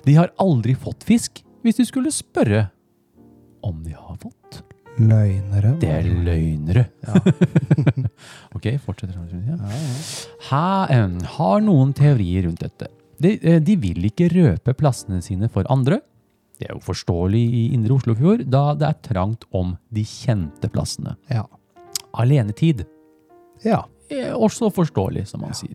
De 0.04 0.14
har 0.18 0.30
aldri 0.42 0.74
fått 0.78 1.06
fisk, 1.08 1.40
hvis 1.64 1.78
du 1.80 1.86
skulle 1.88 2.12
spørre 2.14 2.66
om 3.64 3.80
de 3.86 3.94
har 3.96 4.18
fått. 4.20 4.62
Løgnere. 5.00 5.72
Det 5.80 5.88
er 5.88 6.08
løgnere. 6.26 6.86
Ja. 7.06 7.20
Ok, 8.56 8.68
fortsetter. 8.84 9.16
Ja. 9.16 9.56
Ja, 9.56 9.68
ja. 9.72 9.94
Ha, 10.50 10.66
em, 10.92 11.14
har 11.38 11.62
noen 11.64 11.94
teorier 11.96 12.44
rundt 12.46 12.60
dette. 12.62 12.90
De, 13.22 13.32
eh, 13.40 13.58
de 13.64 13.74
vil 13.80 14.04
ikke 14.06 14.28
røpe 14.30 14.74
plassene 14.78 15.22
sine 15.24 15.48
for 15.50 15.66
andre. 15.72 15.98
Det 16.62 16.68
er 16.70 16.76
jo 16.76 16.84
forståelig 16.84 17.40
i 17.42 17.62
Indre 17.74 17.96
Oslofjord, 17.96 18.44
da 18.46 18.60
det 18.78 18.86
er 18.86 18.98
trangt 19.02 19.48
om 19.50 19.72
de 19.90 20.04
kjente 20.06 20.68
plassene. 20.70 21.16
Ja. 21.26 21.42
Alenetid 22.22 22.84
ja. 23.66 23.80
er 24.06 24.36
også 24.36 24.68
forståelig, 24.70 25.24
som 25.32 25.42
man 25.42 25.56
sier. 25.58 25.74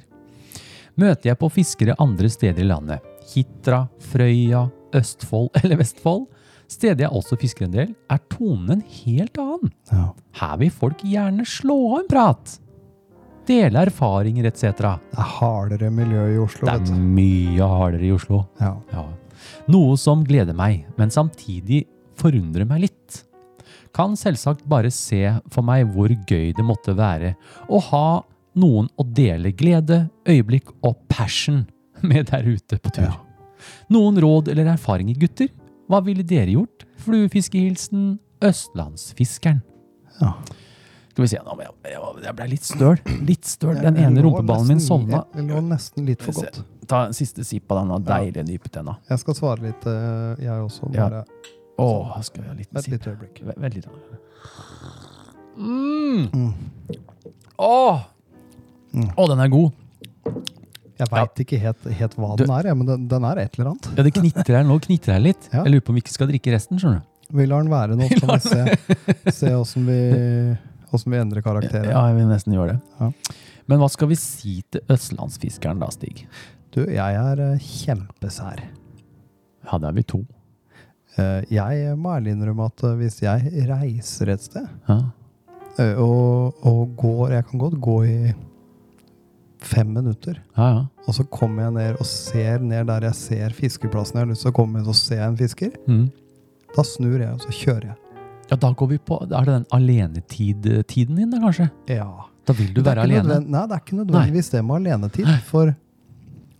Møter 0.96 1.34
jeg 1.34 1.40
på 1.42 1.50
fiskere 1.52 1.98
andre 2.00 2.32
steder 2.32 2.64
i 2.64 2.70
landet, 2.70 3.04
Hitra, 3.34 3.82
Frøya, 4.14 4.64
Østfold 4.96 5.52
eller 5.60 5.82
Vestfold, 5.84 6.30
steder 6.72 7.04
jeg 7.04 7.20
også 7.20 7.36
fisker 7.44 7.68
en 7.68 7.76
del, 7.76 7.94
er 8.08 8.24
tonen 8.32 8.78
en 8.78 8.88
helt 9.02 9.44
annen. 9.44 9.76
ja. 9.92 10.08
Her 10.40 10.56
vil 10.64 10.72
folk 10.72 11.04
gjerne 11.04 11.44
slå 11.44 11.78
av 11.92 12.00
en 12.00 12.12
prat. 12.16 12.58
Dele 13.48 13.84
erfaringer 13.90 14.48
etc. 14.48 14.72
Det 14.72 14.88
er 14.88 15.32
hardere 15.36 15.92
miljø 15.92 16.30
i 16.32 16.42
Oslo, 16.48 16.72
Det 16.72 16.96
er 16.96 17.08
mye 17.20 17.74
hardere 17.76 18.08
i 18.08 18.16
Oslo. 18.16 18.46
Ja. 18.64 18.78
Ja. 18.96 19.10
Noe 19.68 19.98
som 20.00 20.24
gleder 20.24 20.56
meg, 20.56 20.86
men 20.96 21.12
samtidig 21.12 21.84
forundrer 22.18 22.68
meg 22.70 22.86
litt. 22.86 23.24
Kan 23.96 24.16
selvsagt 24.20 24.64
bare 24.70 24.92
se 24.94 25.20
for 25.52 25.66
meg 25.66 25.90
hvor 25.92 26.12
gøy 26.12 26.54
det 26.56 26.64
måtte 26.64 26.96
være 26.96 27.34
å 27.68 27.82
ha 27.90 28.08
noen 28.58 28.88
å 28.96 29.06
dele 29.06 29.52
glede, 29.52 30.06
øyeblikk 30.28 30.72
og 30.86 31.02
passion 31.12 31.66
med 32.02 32.32
der 32.32 32.48
ute 32.48 32.80
på 32.80 32.94
tur. 32.96 33.18
Noen 33.92 34.22
råd 34.22 34.54
eller 34.54 34.72
erfaringer, 34.72 35.18
gutter? 35.20 35.52
Hva 35.92 36.00
ville 36.06 36.24
dere 36.28 36.56
gjort? 36.56 36.88
Fluefiskehilsen 37.04 38.16
Østlandsfiskeren. 38.48 39.62
Ja. 40.22 40.32
Skal 41.12 41.24
vi 41.26 41.30
se, 41.32 41.40
nå, 41.42 41.60
jeg, 41.64 42.00
jeg, 42.24 42.34
ble 42.38 42.50
litt 42.52 42.66
støl. 42.68 43.00
Litt 43.26 43.48
støl. 43.50 43.80
Den 43.82 43.98
ene 44.00 44.24
rumpeballen 44.24 44.76
min 44.76 44.84
sovna. 44.84 45.24
Det 45.34 45.48
lå 45.48 45.64
nesten 45.66 46.06
litt 46.08 46.24
for 46.24 46.38
godt. 46.38 46.62
Ta 46.88 47.06
en 47.08 47.14
siste 47.18 47.44
sipp 47.46 47.72
av 47.72 47.82
denne 47.84 47.98
deilige 48.08 48.44
nypetenna. 48.48 48.98
Jeg 49.10 49.20
skal 49.20 49.36
svare 49.36 49.62
litt, 49.68 49.86
eh, 49.88 50.36
jeg 50.46 50.64
også. 50.64 50.92
Ja. 50.96 51.10
Bare 51.10 51.26
Åh, 51.80 52.22
skal 52.26 52.42
vi 52.42 52.48
ha 52.48 52.54
en 52.56 52.58
liten 52.62 52.78
et 52.80 52.84
sipp? 52.88 52.94
lite 52.96 53.12
øyeblikk. 53.12 53.42
V- 53.46 53.58
Vent 53.62 53.76
litt. 53.76 53.88
Mm. 55.58 56.30
Mm. 56.34 56.54
Åh! 57.58 58.00
Mm. 58.94 59.10
Åh, 59.18 59.28
den 59.30 59.40
er 59.44 59.48
god. 59.52 59.72
Jeg 60.98 61.10
veit 61.12 61.42
ikke 61.44 61.60
helt, 61.62 61.84
helt 62.00 62.16
hva 62.18 62.32
Du- 62.38 62.44
den 62.46 62.54
er, 62.56 62.64
jeg, 62.72 62.78
men 62.78 62.88
den, 62.88 63.08
den 63.08 63.24
er 63.30 63.38
et 63.44 63.58
eller 63.60 63.72
annet. 63.72 63.90
Ja, 63.98 64.04
det 64.04 64.14
knitrer 64.16 64.56
her 64.58 64.64
nå. 64.66 64.80
knitrer 64.82 65.14
her 65.14 65.20
litt. 65.22 65.50
Ja. 65.54 65.64
Jeg 65.64 65.74
lurer 65.76 65.86
på 65.86 65.90
om 65.94 65.96
vi 66.00 66.02
ikke 66.02 66.16
skal 66.16 66.28
drikke 66.32 66.54
resten. 66.56 66.80
skjønner 66.82 67.04
du? 67.04 67.38
Vi 67.38 67.46
lar 67.46 67.62
den 67.62 67.70
være 67.70 67.98
nå, 68.00 68.08
så 68.10 68.20
kan 68.24 68.34
vi 68.34 68.40
se, 68.40 69.32
se 69.36 69.52
åssen 69.54 69.86
vi, 69.86 69.98
hvordan 70.90 71.12
vi 71.14 71.18
endrer 71.22 71.44
karakterer. 71.46 71.92
Ja, 71.92 72.06
jeg 72.10 72.16
vil 72.18 72.30
nesten 72.32 72.54
gjøre 72.58 72.78
det. 72.78 72.80
Ja. 73.02 73.12
Men 73.68 73.82
hva 73.84 73.90
skal 73.92 74.08
vi 74.08 74.16
si 74.16 74.62
til 74.72 74.82
østlandsfiskeren 74.90 75.78
da, 75.82 75.90
Stig? 75.92 76.24
Du, 76.76 76.82
jeg 76.86 77.16
er 77.20 77.40
eh, 77.42 77.60
kjempesær. 77.64 78.60
Ja, 79.68 79.78
det 79.82 79.88
er 79.90 79.96
vi 79.98 80.04
to. 80.08 80.20
Eh, 81.18 81.46
Jeg 81.52 81.94
må 81.98 82.12
ærlig 82.18 82.36
innrømme 82.36 82.68
at 82.70 82.84
eh, 82.86 82.98
hvis 83.00 83.22
jeg 83.24 83.68
reiser 83.70 84.34
et 84.36 84.44
sted, 84.46 84.68
Ja. 84.90 85.00
og, 86.02 86.56
og 86.66 86.96
går 86.98 87.32
Jeg 87.36 87.46
kan 87.52 87.60
godt 87.62 87.80
gå 87.82 87.98
i 88.06 88.34
fem 89.62 89.90
minutter. 89.94 90.38
Ja, 90.58 90.68
ja. 90.76 90.84
Og 91.08 91.16
så 91.18 91.24
kommer 91.34 91.64
jeg 91.68 91.74
ned 91.78 91.96
og 92.02 92.06
ser 92.06 92.60
ned 92.62 92.88
der 92.92 93.08
jeg 93.10 93.16
ser 93.18 93.56
fiskeplassen 93.58 94.20
jeg 94.20 94.26
har 94.28 94.32
lyst 94.34 94.44
til 94.46 94.52
å 94.52 94.58
komme 94.60 94.80
inn 94.82 94.88
og 94.92 94.96
se 94.98 95.18
en 95.18 95.38
fisker. 95.40 95.74
Mm. 95.90 96.06
Da 96.76 96.84
snur 96.86 97.18
jeg, 97.24 97.32
og 97.34 97.42
så 97.42 97.54
kjører 97.56 97.88
jeg. 97.90 97.98
ja, 98.52 98.56
da 98.60 98.70
går 98.80 98.88
vi 98.92 98.98
på 99.02 99.18
Er 99.24 99.48
det 99.48 99.54
den 99.56 99.66
alenetid-tiden 99.74 101.16
din, 101.18 101.30
da, 101.34 101.40
kanskje? 101.42 101.70
Ja. 101.90 102.10
Da 102.48 102.54
vil 102.56 102.70
du 102.76 102.82
være 102.86 103.04
alene? 103.08 103.40
Nei, 103.44 103.64
det 103.68 103.76
er 103.76 103.82
ikke 103.82 103.98
nødvendigvis 103.98 104.50
det 104.54 104.62
med 104.64 104.76
alenetid. 104.86 105.28
For 105.50 105.74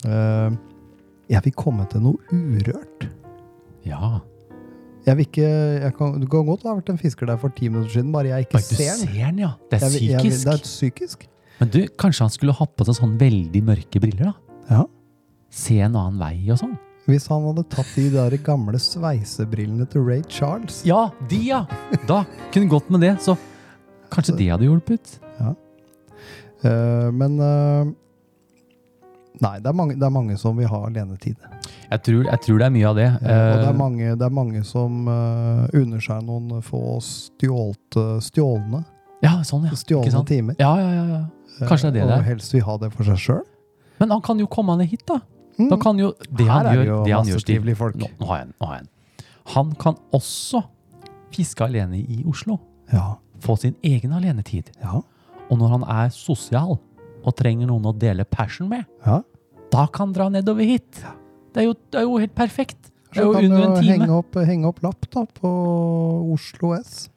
jeg 0.06 1.44
vil 1.44 1.54
komme 1.58 1.86
til 1.92 2.04
noe 2.06 2.18
urørt. 2.32 3.08
Ja. 3.88 4.20
Jeg 5.08 5.16
vil 5.18 5.26
ikke, 5.30 5.48
jeg 5.48 5.94
kan, 5.96 6.18
du 6.20 6.28
kan 6.28 6.46
godt 6.48 6.66
ha 6.68 6.74
vært 6.76 6.90
en 6.92 7.00
fisker 7.00 7.30
der 7.30 7.38
for 7.40 7.54
ti 7.56 7.70
minutter 7.72 7.94
siden, 7.96 8.12
bare 8.12 8.28
jeg 8.34 8.48
ikke 8.48 8.58
Bare 8.58 8.68
ser 8.68 8.90
den. 8.92 9.08
ser 9.08 9.14
den, 9.32 9.40
ja. 9.46 9.52
Det 9.72 9.78
er 9.80 9.86
Jeg 9.86 9.92
psykisk. 9.94 10.24
jeg 10.24 10.44
det 10.46 10.54
er 10.54 10.64
psykisk. 10.66 11.28
Men 11.60 11.70
du, 11.74 11.80
kanskje 11.98 12.26
han 12.28 12.34
skulle 12.36 12.54
ha 12.54 12.66
på 12.68 12.86
seg 12.86 12.98
sånn 13.00 13.16
veldig 13.18 13.62
mørke 13.66 14.02
briller, 14.04 14.34
da? 14.34 14.58
Ja. 14.70 14.84
Se 15.50 15.80
en 15.80 15.96
annen 15.96 16.20
vei 16.20 16.52
og 16.52 16.60
sånn? 16.60 16.76
Hvis 17.08 17.30
han 17.32 17.46
hadde 17.48 17.64
tatt 17.72 17.94
de 17.96 18.10
der 18.12 18.36
gamle 18.44 18.76
sveisebrillene 18.84 19.86
til 19.88 20.04
Ray 20.04 20.26
Charles 20.28 20.82
Ja, 20.86 21.06
de, 21.32 21.40
ja! 21.54 21.62
Da 22.06 22.26
kunne 22.52 22.68
gått 22.68 22.90
med 22.92 23.00
det, 23.06 23.14
så 23.24 23.38
kanskje 24.12 24.36
det 24.42 24.50
hadde 24.52 24.68
hjulpet? 24.68 25.16
Eh, 26.68 27.10
Men 27.16 27.40
eh, 27.40 27.94
Nei, 29.44 29.60
det 29.62 29.70
er, 29.70 29.76
mange, 29.78 29.96
det 29.96 30.06
er 30.08 30.14
mange 30.14 30.38
som 30.42 30.58
vil 30.58 30.68
ha 30.72 30.80
alenetid. 30.88 31.36
Jeg 31.92 32.02
tror, 32.04 32.24
jeg 32.26 32.42
tror 32.46 32.60
det 32.62 32.66
er 32.68 32.74
mye 32.74 32.88
av 32.90 32.96
det. 32.98 33.08
Eh, 33.08 33.18
og 33.22 33.54
det 33.54 33.64
Eh, 33.64 33.70
er 33.70 33.78
mange, 33.78 34.12
det 34.18 34.26
er 34.26 34.34
mange 34.34 34.64
som 34.66 35.08
uh, 35.08 35.68
unner 35.78 36.02
seg 36.04 36.24
noen 36.26 36.62
få 36.66 36.82
stjålte, 37.06 38.06
stjålne, 38.26 38.84
ja, 39.24 39.36
sånn, 39.48 39.66
ja. 39.66 39.78
Stjålne 39.78 40.24
timer. 40.30 40.56
Ja, 40.62 40.74
ja, 40.82 40.90
ja, 40.94 41.06
ja. 41.14 41.22
Kanskje 41.68 41.90
det 41.94 42.04
er 42.04 42.06
det 42.06 42.14
Eh, 42.14 42.18
det 42.18 42.20
Og 42.22 42.28
helst 42.32 42.54
vil 42.54 42.64
ha 42.68 42.78
det 42.78 42.92
for 42.94 43.04
seg 43.08 43.18
sjøl. 43.18 43.44
Men 44.00 44.12
han 44.14 44.22
kan 44.22 44.38
jo 44.40 44.46
komme 44.48 44.76
ned 44.78 44.92
hit, 44.92 45.06
da. 45.10 45.20
Da 45.58 45.78
kan 45.82 45.98
jo 45.98 46.12
Det 46.30 46.46
han 46.46 46.68
er 46.68 46.74
gjør, 46.76 46.84
det 46.84 46.88
jo 46.88 46.98
det 47.06 47.14
han 47.16 47.26
gjør 47.32 47.46
trivelige 47.46 47.76
folk. 47.80 47.96
Nå, 47.98 48.08
nå 48.20 48.28
har 48.30 48.38
jeg 48.44 48.48
en. 48.48 48.54
Nå 48.62 48.68
har 48.70 48.76
jeg. 48.78 48.90
Han 49.56 49.72
kan 49.82 49.96
også 50.14 50.62
fiske 51.34 51.64
alene 51.66 51.98
i 51.98 52.24
Oslo. 52.30 52.60
Ja. 52.94 53.16
Få 53.42 53.56
sin 53.58 53.76
egen 53.84 54.14
alenetid. 54.14 54.70
Ja. 54.82 55.02
Og 55.50 55.58
når 55.58 55.68
han 55.78 55.84
er 55.84 56.10
sosial 56.14 56.78
og 57.28 57.36
trenger 57.36 57.70
noen 57.70 57.90
å 57.92 57.96
dele 57.96 58.26
passion 58.28 58.70
med, 58.72 58.88
ja. 59.06 59.22
da 59.74 59.88
kan 59.92 60.14
dra 60.16 60.30
nedover 60.32 60.68
hit. 60.68 61.04
Det 61.52 61.64
er 61.64 61.70
jo, 61.70 61.76
det 61.92 62.00
er 62.00 62.08
jo 62.08 62.22
helt 62.22 62.36
perfekt. 62.38 62.92
Det 63.12 63.24
er 63.24 63.28
jo 63.28 63.36
under 63.40 63.64
en 63.66 63.78
time. 63.80 63.92
henge 63.92 64.10
opp, 64.14 64.40
henge 64.48 64.68
opp 64.70 64.82
lapp 64.86 65.08
da 65.14 65.24
på 65.40 65.52
Oslo 66.36 66.74
S. 66.78 67.08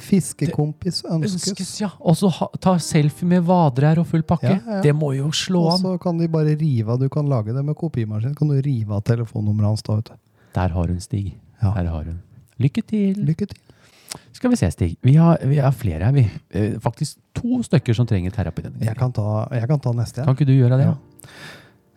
Fiskekompis 0.00 1.02
ønskes. 1.04 1.50
Ønskes, 1.50 1.72
ja. 1.82 1.90
Og 2.00 2.16
så 2.16 2.30
ta 2.62 2.76
selfie 2.80 3.28
med 3.28 3.44
vadrær 3.44 4.00
og 4.00 4.08
full 4.08 4.24
pakke. 4.24 4.54
Ja, 4.54 4.78
ja. 4.78 4.80
Det 4.86 4.94
må 4.96 5.12
jo 5.12 5.28
slå 5.36 5.66
Og 5.74 5.82
så 5.82 5.96
kan 6.00 6.20
de 6.20 6.30
bare 6.30 6.56
rive 6.56 6.94
av, 6.94 7.02
du 7.02 7.10
kan 7.12 7.28
lage 7.28 7.52
det 7.52 7.64
med 7.66 7.76
kopimaskin, 7.76 8.34
kan 8.38 8.48
du 8.48 8.56
rive 8.64 8.96
av 8.96 9.04
telefonnummeret 9.10 9.74
hans 9.74 9.84
da, 9.84 9.98
vet 10.00 10.12
du. 10.14 10.20
Der 10.56 10.72
har 10.74 10.88
hun, 10.88 11.02
Stig. 11.04 11.34
Der 11.60 11.90
har 11.92 12.04
hun. 12.08 12.22
Lykke 12.60 12.82
til. 12.86 13.20
Lykke 13.28 13.50
til. 13.50 13.60
Skal 14.32 14.50
vi 14.50 14.58
se, 14.58 14.70
Stig. 14.72 14.96
Vi 15.04 15.14
har, 15.20 15.38
vi 15.46 15.58
har 15.60 15.72
flere 15.76 16.04
her, 16.08 16.14
vi. 16.16 16.24
Eh, 16.50 16.76
Faktisk 16.82 17.18
to 17.36 17.60
stykker 17.66 17.94
som 17.94 18.08
trenger 18.08 18.32
terapi 18.34 18.64
Jeg 18.82 18.96
kan 18.98 19.12
ta, 19.12 19.46
jeg 19.54 19.68
kan 19.70 19.80
ta 19.80 19.92
neste, 19.94 20.24
Kan 20.24 20.34
ikke 20.34 20.48
du 20.48 20.54
gjøre 20.56 20.78
det? 20.80 20.88
Ja. 20.90 20.94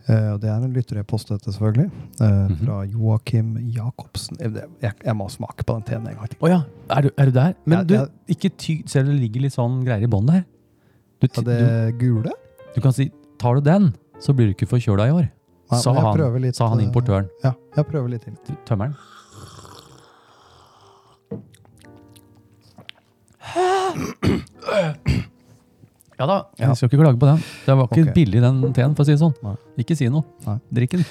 Uh, 0.03 0.34
det 0.36 0.49
er 0.51 0.59
en 0.59 0.74
lytterepost 0.76 1.30
dette, 1.32 1.51
selvfølgelig. 1.55 1.86
Uh, 2.20 2.28
mm 2.28 2.47
-hmm. 2.47 2.66
Fra 2.66 2.84
Joakim 2.84 3.57
Jacobsen. 3.72 4.38
Jeg, 4.82 4.91
jeg 5.05 5.16
må 5.16 5.30
smake 5.30 5.64
på 5.64 5.74
den 5.74 5.84
teen 5.84 6.07
en 6.07 6.16
gang 6.16 6.30
til. 6.30 6.38
Å 6.41 6.47
ja. 6.49 6.61
Er 6.89 7.01
du, 7.01 7.09
er 7.18 7.26
du 7.26 7.32
der? 7.32 7.53
Men 7.66 7.78
Ja, 7.78 7.84
du, 7.84 7.93
jeg- 7.93 8.09
ikke 8.28 8.49
ty... 8.57 8.84
Ser 8.86 9.03
du 9.03 9.11
det 9.11 9.20
ligger 9.20 9.41
litt 9.41 9.53
sånn 9.53 9.86
greier 9.86 10.03
i 10.03 10.07
bånn 10.07 10.28
der? 10.28 10.43
Du, 11.22 11.28
Ja, 11.36 11.41
det 11.41 11.99
gule? 11.99 12.32
du, 12.76 12.82
kan 12.82 12.91
si 12.91 13.11
Tar 13.39 13.55
du 13.55 13.61
den, 13.61 13.93
så 14.20 14.34
blir 14.34 14.45
du 14.47 14.53
ikke 14.53 14.68
forkjøla 14.68 15.07
i 15.07 15.11
år. 15.11 15.30
Nei, 15.72 15.80
Sa 15.80 15.93
han, 15.93 16.41
litt, 16.41 16.55
sa 16.55 16.68
han 16.68 16.80
importøren. 16.80 17.30
Ja, 17.43 17.53
jeg 17.76 17.86
prøver 17.86 18.09
litt 18.09 18.22
til. 18.22 18.57
Tømmeren. 18.66 18.93
Ja 26.14 26.28
da, 26.30 26.36
jeg 26.58 26.68
Ja. 26.70 26.74
skal 26.78 26.88
ikke 26.89 26.99
klage 27.01 27.18
på 27.20 27.26
den. 27.26 27.39
Det 27.66 27.74
var 27.76 27.88
ikke 27.89 28.04
Ok. 28.08 28.14
billig 28.16 28.39
den 28.41 28.74
teen, 28.74 28.93
for 28.95 29.01
å 29.04 29.06
si 29.08 29.12
det 29.16 29.20
sånn. 29.20 29.34
Nei. 29.43 29.56
Ikke 29.82 29.95
si 29.97 30.08
noe. 30.14 30.24
Nei. 30.45 30.60
Drikk 30.72 30.91
den. 30.91 31.06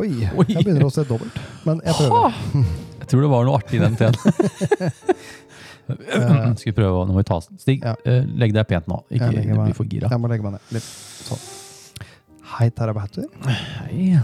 Oi, 0.00 0.08
Oi. 0.40 0.46
jeg 0.48 0.64
begynner 0.64 0.86
å 0.88 0.90
se 0.90 1.04
dobbelt. 1.04 1.36
Men 1.68 1.80
jeg 1.84 1.94
prøver. 1.94 2.32
Jeg 3.02 3.08
tror 3.12 3.20
det 3.22 3.30
var 3.30 3.44
noe 3.44 3.58
artig 3.60 3.76
i 3.76 3.82
den 3.84 3.96
teen. 4.00 4.14
Skal 6.58 6.72
vi 6.72 6.76
prøve 6.76 6.96
å 7.00 7.04
Nå 7.08 7.12
må 7.14 7.20
vi 7.22 7.28
ta 7.30 7.38
Stig, 7.40 7.80
Ja. 7.84 7.94
eh, 8.04 8.24
legg 8.36 8.52
deg 8.56 8.66
pent 8.68 8.88
nå. 8.88 9.02
Ikke 9.10 9.28
Jeg 9.30 9.34
legger 9.38 9.54
meg- 9.56 9.64
bli 9.70 9.76
for 9.76 9.84
gira. 9.92 10.08
Jeg 10.10 10.20
må 10.20 10.28
legge 10.32 10.42
meg 10.48 10.52
ned. 10.56 10.60
Litt 10.72 10.82
sånn. 11.28 11.40
Hei, 12.58 12.70
terapeuter. 12.70 13.24
Hei. 13.44 14.20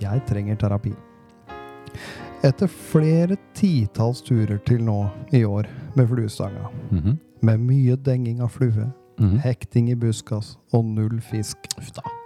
Jeg 0.00 0.26
trenger 0.28 0.56
terapi. 0.60 0.92
Etter 2.42 2.70
flere 2.72 3.36
titalls 3.56 4.22
turer 4.24 4.60
til 4.64 4.80
nå 4.86 4.96
i 5.36 5.42
år 5.44 5.66
med 5.96 6.08
fluestanga, 6.08 6.70
Mhm. 6.90 7.18
med 7.42 7.60
mye 7.60 7.96
denging 7.96 8.40
av 8.40 8.50
flue, 8.52 8.92
Mhm. 9.18 9.38
hekting 9.40 9.90
i 9.90 9.94
buskas 9.94 10.56
og 10.72 10.84
null 10.84 11.20
fisk, 11.20 11.56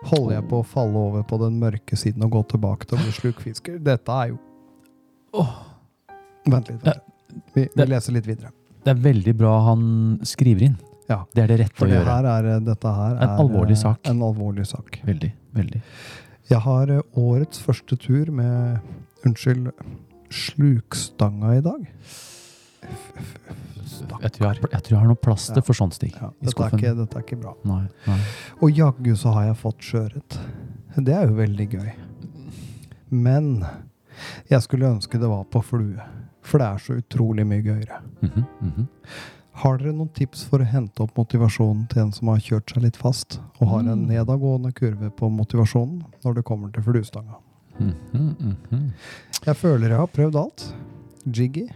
holder 0.04 0.34
jeg 0.40 0.48
på 0.48 0.60
å 0.62 0.64
falle 0.66 0.94
over 0.96 1.22
på 1.24 1.38
den 1.40 1.58
mørke 1.58 1.96
siden 1.96 2.22
og 2.22 2.30
gå 2.30 2.42
tilbake 2.48 2.86
til 2.86 2.98
å 2.98 3.02
bli 3.02 3.10
slukfisker. 3.10 3.82
Dette 3.82 4.08
er 4.12 4.28
jo 4.28 4.38
Vent 6.46 6.68
litt. 6.68 6.80
vent 6.82 6.84
litt. 6.84 7.00
Vi, 7.54 7.68
vi 7.74 7.84
leser 7.86 8.12
litt 8.12 8.26
videre. 8.26 8.50
Det 8.84 8.90
er 8.96 9.00
veldig 9.12 9.36
bra 9.36 9.60
han 9.64 10.18
skriver 10.22 10.62
inn. 10.62 10.76
Ja. 11.08 11.24
Det 11.34 11.42
er 11.42 11.46
det 11.48 11.60
rette 11.60 11.84
å 11.84 11.88
det 11.88 11.98
gjøre. 11.98 12.04
her 12.04 12.24
er, 12.24 12.60
dette 12.60 12.94
her 12.94 13.16
En 13.16 13.28
er 13.28 13.38
alvorlig 13.38 13.70
eh, 13.72 13.74
sak. 13.82 13.98
En 14.04 14.20
alvorlig 14.20 14.66
sak. 14.66 15.00
Veldig, 15.04 15.32
veldig. 15.54 15.82
Jeg 16.50 16.58
har 16.60 16.90
eh, 16.90 17.02
årets 17.16 17.58
første 17.60 17.98
tur 17.98 18.30
med 18.30 18.78
Unnskyld, 19.26 19.72
slukstanga 20.34 21.54
i 21.58 21.62
dag. 21.64 21.86
Jeg 24.22 24.32
tror 24.34 24.48
jeg, 24.52 24.62
jeg 24.72 24.82
tror 24.82 24.90
jeg 24.94 24.98
har 25.00 25.08
noe 25.10 25.20
plaster 25.20 25.60
Ja. 25.60 25.64
for 25.66 25.74
sånt, 25.78 25.94
Stig. 25.94 26.12
Ja, 26.20 26.30
dette, 26.42 26.62
er 26.64 26.74
ikke, 26.76 26.94
dette 26.98 27.16
er 27.18 27.22
ikke 27.24 27.40
bra. 27.40 27.54
Nei, 27.64 27.84
nei. 28.06 28.18
Og 28.62 28.70
jaggu 28.74 29.14
så 29.16 29.32
har 29.34 29.46
jeg 29.50 29.56
fått 29.60 29.78
skjøret. 29.86 30.38
Det 30.96 31.14
er 31.14 31.26
jo 31.28 31.34
veldig 31.38 31.68
gøy. 31.70 31.92
Men 33.10 33.64
jeg 34.50 34.62
skulle 34.62 34.90
ønske 34.90 35.18
det 35.20 35.28
var 35.30 35.44
på 35.44 35.62
flue. 35.64 36.02
For 36.44 36.58
det 36.60 36.66
er 36.66 36.78
så 36.84 36.98
utrolig 37.00 37.46
mye 37.48 37.62
gøyere. 37.64 38.02
Mhm, 38.22 38.44
mhm. 38.60 38.88
Har 39.62 39.78
dere 39.78 39.92
noen 39.94 40.10
tips 40.12 40.42
for 40.50 40.58
å 40.58 40.66
hente 40.66 41.00
opp 41.04 41.14
motivasjonen 41.16 41.88
til 41.88 42.02
en 42.02 42.12
som 42.12 42.28
har 42.28 42.38
kjørt 42.42 42.72
seg 42.74 42.82
litt 42.82 42.96
fast, 42.98 43.38
og 43.60 43.68
har 43.68 43.80
en 43.80 44.02
Mm. 44.04 44.08
nedadgående 44.10 44.72
kurve 44.74 45.10
på 45.14 45.30
motivasjonen 45.30 46.02
når 46.24 46.34
det 46.34 46.44
kommer 46.44 46.72
til 46.72 46.82
fluestanga? 46.82 47.36
Mhm, 47.78 48.36
mhm. 48.40 48.92
Jeg 49.46 49.56
føler 49.56 49.90
jeg 49.90 49.98
har 49.98 50.06
prøvd 50.06 50.36
alt. 50.40 50.74
Jiggy, 51.24 51.66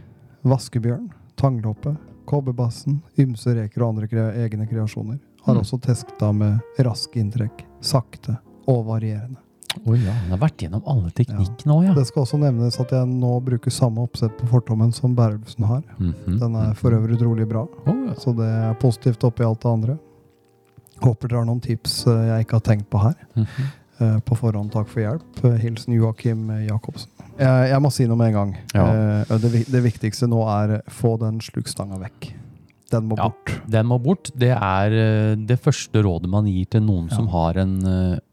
vaskebjørn, 0.45 1.09
tanglåpe, 1.37 1.97
kobberbassen, 2.29 3.01
ymse 3.19 3.55
reker 3.57 3.83
og 3.83 3.95
andre 3.95 4.09
kre 4.11 4.31
egne 4.45 4.69
kreasjoner. 4.69 5.19
Har 5.45 5.55
Mm. 5.55 5.61
også 5.61 5.81
testa 5.81 6.33
med 6.33 6.61
raske 6.79 7.21
inntrekk, 7.21 7.65
sakte 7.81 8.39
og 8.67 8.85
varierende. 8.87 9.39
Oi, 9.87 9.99
ja. 9.99 10.13
Han 10.13 10.31
har 10.31 10.39
vært 10.39 10.57
gjennom 10.59 10.83
alle 10.87 11.11
teknikk 11.11 11.65
nå, 11.67 11.85
ja. 11.85 11.95
Det 11.95 12.07
skal 12.07 12.23
også 12.25 12.39
nevnes 12.41 12.81
at 12.81 12.91
jeg 12.91 13.07
nå 13.07 13.41
bruker 13.45 13.71
samme 13.71 14.03
oppsett 14.03 14.37
på 14.39 14.47
fortommen 14.47 14.93
som 14.93 15.15
Bærelsen 15.15 15.65
har. 15.65 15.83
-hmm. 15.99 16.39
Den 16.39 16.55
er 16.55 16.69
mhm. 16.69 16.75
for 16.75 16.91
øvrig 16.91 17.17
utrolig 17.17 17.49
bra, 17.49 17.67
oh, 17.87 18.07
ja. 18.07 18.15
så 18.15 18.33
det 18.33 18.47
er 18.47 18.75
positivt 18.75 19.25
oppi 19.25 19.45
alt 19.45 19.61
det 19.61 19.71
andre. 19.71 19.99
Håper 21.01 21.29
dere 21.29 21.39
har 21.39 21.45
noen 21.45 21.61
tips 21.61 22.07
eh, 22.07 22.27
jeg 22.27 22.41
ikke 22.41 22.53
har 22.53 22.61
tenkt 22.61 22.91
på 22.91 22.99
her. 22.99 23.15
Mm 23.37 23.45
Eh, 23.45 23.88
På 23.99 24.37
forhånd 24.39 24.71
takk 24.73 24.89
for 24.93 25.01
hjelp. 25.03 25.41
Eh, 25.45 25.57
Hilsen 25.63 25.95
Joakim 25.97 26.49
Jacobsen. 26.69 27.11
Jeg, 27.39 27.71
jeg 27.71 27.81
må 27.83 27.91
si 27.95 28.07
noe 28.07 28.19
med 28.19 28.31
en 28.33 28.37
gang. 28.37 28.53
Ja. 28.75 28.85
Eh, 29.27 29.39
Det, 29.43 29.65
det 29.71 29.83
viktigste 29.85 30.29
nå 30.31 30.43
er 30.51 30.81
få 30.91 31.17
den 31.19 31.41
slukstanga 31.43 31.99
vekk. 32.03 32.33
Den 32.91 33.09
må 33.11 33.19
Ja. 33.19 33.29
bort. 33.29 33.53
Den 33.69 33.87
må 33.87 33.99
bort. 34.03 34.31
Det 34.39 34.51
er 34.55 34.93
eh, 34.97 35.35
det 35.37 35.59
første 35.61 36.03
rådet 36.03 36.31
man 36.31 36.47
gir 36.47 36.65
til 36.71 36.81
noen 36.87 37.11
som 37.11 37.27
har 37.29 37.59
en 37.61 37.77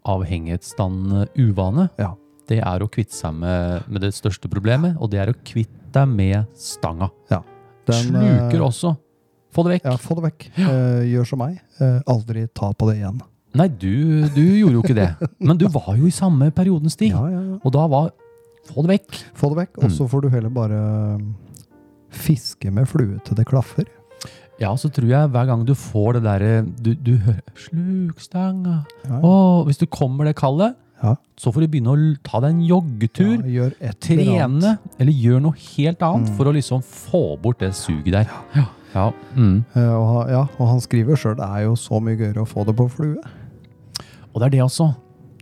avhengighetsstand 0.06 1.28
uvane. 1.38 1.90
Ja. 2.00 2.14
Det 2.48 2.60
er 2.62 2.84
å 2.86 2.90
kvitte 2.92 3.16
seg 3.18 3.34
med, 3.42 3.88
med 3.90 4.02
det 4.06 4.14
største 4.14 4.50
problemet, 4.52 4.98
og 5.02 5.10
det 5.14 5.20
er 5.24 5.32
å 5.32 5.38
kvitte 5.46 5.90
deg 5.96 6.12
med 6.12 6.46
stanga. 6.60 7.10
Den, 7.86 8.08
Sluker 8.10 8.58
eh, 8.60 8.66
også. 8.66 8.96
Få 9.54 9.64
det 9.66 9.76
vekk. 9.76 9.86
Ja, 9.86 9.96
få 10.02 10.16
det 10.18 10.24
vekk. 10.26 10.46
Eh, 10.58 11.02
gjør 11.14 11.28
som 11.30 11.40
meg. 11.42 11.60
Eh, 11.80 12.00
aldri 12.10 12.48
ta 12.54 12.72
på 12.74 12.88
det 12.90 12.96
igjen. 13.00 13.20
Nei, 13.56 13.68
du, 13.72 14.28
du 14.36 14.42
gjorde 14.60 14.76
jo 14.78 14.84
ikke 14.84 14.98
det. 14.98 15.10
Men 15.48 15.58
du 15.62 15.66
var 15.72 15.96
jo 15.98 16.06
i 16.10 16.14
samme 16.14 16.52
perioden, 16.56 16.90
Stig. 16.92 17.12
Ja, 17.16 17.26
ja, 17.32 17.42
ja. 17.54 17.58
Og 17.64 17.72
da 17.76 17.88
var 17.92 18.12
Få 18.66 18.82
det 18.82 18.90
vekk. 18.96 19.18
Få 19.38 19.52
det 19.52 19.58
vekk, 19.60 19.76
og 19.86 19.92
så 19.94 20.08
får 20.10 20.24
du 20.26 20.30
heller 20.34 20.50
bare 20.50 20.78
eh, 21.20 21.20
fiske 22.10 22.72
med 22.74 22.88
flue 22.90 23.20
til 23.28 23.38
det 23.38 23.46
klaffer. 23.46 23.86
Ja, 24.58 24.72
så 24.80 24.90
tror 24.90 25.06
jeg 25.12 25.30
hver 25.34 25.46
gang 25.50 25.66
du 25.68 25.74
får 25.78 26.16
det 26.18 26.22
derre 26.26 26.52
du, 26.82 26.94
du 26.96 27.12
hører 27.28 27.44
Slukstanga. 27.60 28.80
Ja, 29.06 29.20
Å, 29.22 29.34
hvis 29.68 29.78
du 29.82 29.86
kommer 29.92 30.26
det 30.26 30.34
kallet, 30.40 30.74
Ja. 31.04 31.14
så 31.38 31.52
får 31.54 31.66
du 31.66 31.68
begynne 31.76 31.92
å 31.94 32.00
ta 32.26 32.40
deg 32.42 32.56
en 32.56 32.64
joggetur. 32.66 33.44
Trene, 34.02 34.78
eller 34.98 35.12
gjør 35.14 35.42
noe 35.44 35.62
helt 35.76 36.02
annet 36.02 36.30
Mm. 36.32 36.36
for 36.38 36.46
å 36.50 36.54
liksom 36.56 36.82
få 36.82 37.24
bort 37.42 37.60
det 37.60 37.74
suget 37.76 38.12
der. 38.16 38.30
Ja. 38.56 38.66
ja. 38.96 39.08
Mm. 39.36 39.66
Eh, 39.76 39.94
og, 39.94 40.30
ja, 40.32 40.46
og 40.58 40.68
han 40.72 40.82
skriver 40.82 41.20
sjøl 41.20 41.36
det 41.38 41.46
er 41.52 41.66
jo 41.68 41.76
så 41.76 42.00
mye 42.02 42.18
gøyere 42.18 42.42
å 42.42 42.48
få 42.50 42.66
det 42.66 42.76
på 42.80 42.90
flue. 42.90 43.20
Og 44.36 44.42
det 44.44 44.50
er 44.50 44.56
det 44.58 44.64
også. 44.68 44.90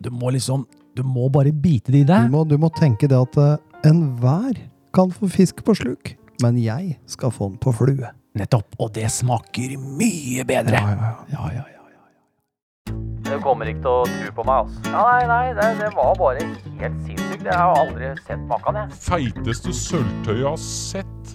Du 0.03 0.11
må 0.13 0.29
liksom 0.35 0.67
Du 0.93 1.01
må 1.03 1.25
bare 1.33 1.49
bite 1.51 1.89
det 1.91 2.03
i 2.03 2.05
Du 2.05 2.11
deg. 2.13 2.29
må, 2.29 2.43
du 2.45 2.53
må 2.61 2.69
tenke 2.69 3.07
det 3.09 3.17
at 3.17 3.37
uh, 3.41 3.57
enhver 3.89 4.59
kan 4.93 5.09
få 5.09 5.25
fisk 5.27 5.63
på 5.65 5.73
sluk, 5.73 6.11
men 6.43 6.59
jeg 6.61 6.99
skal 7.09 7.31
få 7.33 7.47
den 7.49 7.57
på 7.57 7.73
flue. 7.73 8.11
Nettopp. 8.37 8.75
Og 8.77 8.91
det 8.93 9.09
smaker 9.09 9.73
mye 9.81 10.45
bedre. 10.45 10.77
Ja, 10.77 10.93
ja, 10.93 10.99
ja. 11.01 11.13
Ja, 11.33 11.47
ja, 11.57 11.63
ja. 11.65 12.93
Du 13.23 13.39
kommer 13.41 13.65
ikke 13.71 13.81
til 13.81 13.89
å 13.89 14.05
tro 14.05 14.31
på 14.37 14.45
meg, 14.45 14.67
altså. 14.67 14.93
Nei, 14.93 15.25
nei, 15.29 15.53
det, 15.57 15.67
det 15.79 15.89
var 15.95 16.13
bare 16.19 16.43
helt 16.45 16.99
sinnssykt. 17.07 17.45
Jeg 17.47 17.57
har 17.57 17.73
aldri 17.79 18.11
sett 18.27 18.43
maken, 18.49 18.77
jeg. 18.83 18.97
Feiteste 19.07 19.73
sølvtøyet 19.73 20.43
jeg 20.43 20.49
har 20.51 20.61
sett. 20.61 21.33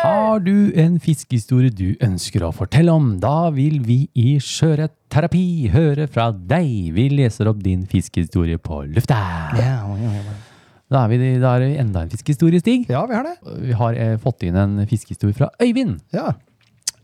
Har 0.00 0.40
du 0.40 0.72
en 0.80 0.94
fiskehistorie 1.02 1.72
du 1.76 1.90
ønsker 2.00 2.44
å 2.46 2.52
fortelle 2.56 2.92
om, 2.94 3.10
da 3.20 3.50
vil 3.52 3.80
vi 3.84 3.98
i 4.16 4.38
Sjøretterapi 4.40 5.68
høre 5.74 6.06
fra 6.08 6.30
deg. 6.32 6.70
Vi 6.96 7.08
leser 7.12 7.50
opp 7.50 7.60
din 7.64 7.82
fiskehistorie 7.90 8.56
på 8.62 8.80
lufta. 8.94 9.18
Ja, 9.58 9.74
ja, 10.00 10.14
ja. 10.22 10.36
Da 10.90 11.04
er, 11.04 11.12
vi, 11.12 11.18
da 11.42 11.52
er 11.54 11.66
det 11.66 11.74
enda 11.82 12.06
en 12.06 12.10
fiskehistorie, 12.10 12.62
Stig. 12.62 12.88
ja, 12.90 13.04
vi 13.06 13.14
har 13.18 13.28
det. 13.28 13.36
Vi 13.66 13.76
har 13.78 13.98
eh, 14.06 14.16
fått 14.22 14.46
inn 14.48 14.56
en 14.58 14.80
fiskehistorie 14.90 15.36
fra 15.36 15.50
Øyvind. 15.62 16.00
Ja. 16.16 16.32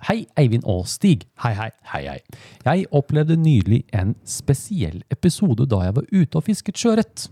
Hei, 0.09 0.25
Eivind 0.41 0.65
og 0.69 0.89
Stig. 0.91 1.29
Hei, 1.45 1.53
hei. 1.57 1.71
Hei, 1.93 2.03
hei. 2.09 2.19
Jeg 2.67 2.89
opplevde 2.97 3.37
nylig 3.41 3.85
en 3.97 4.17
spesiell 4.29 5.03
episode 5.13 5.69
da 5.71 5.85
jeg 5.87 5.97
var 6.01 6.11
ute 6.13 6.41
og 6.41 6.49
fisket 6.49 6.81
sjøørret. 6.81 7.29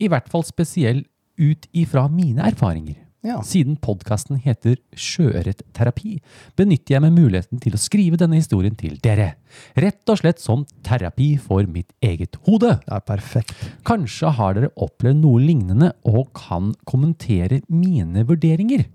I 0.00 0.08
hvert 0.10 0.30
fall 0.30 0.46
spesiell 0.46 1.04
ut 1.40 1.68
ifra 1.76 2.06
mine 2.12 2.46
erfaringer. 2.48 2.99
Ja. 3.20 3.42
Siden 3.44 3.74
podkasten 3.76 4.38
heter 4.40 4.78
Sjøørretterapi, 4.96 6.14
benytter 6.56 6.94
jeg 6.94 7.04
meg 7.04 7.12
muligheten 7.12 7.60
til 7.60 7.74
å 7.76 7.80
skrive 7.80 8.16
denne 8.20 8.38
historien 8.38 8.76
til 8.80 8.94
dere. 9.04 9.34
Rett 9.76 10.08
og 10.08 10.22
slett 10.22 10.40
som 10.40 10.62
terapi 10.86 11.34
for 11.42 11.68
mitt 11.68 11.92
eget 12.00 12.38
hode. 12.46 12.78
Det 12.86 12.94
er 12.96 13.04
perfekt. 13.04 13.52
Kanskje 13.84 14.32
har 14.38 14.56
dere 14.56 14.72
opplevd 14.72 15.20
noe 15.20 15.42
lignende 15.44 15.92
og 16.08 16.30
kan 16.38 16.72
kommentere 16.88 17.60
mine 17.68 18.24
vurderinger. 18.28 18.86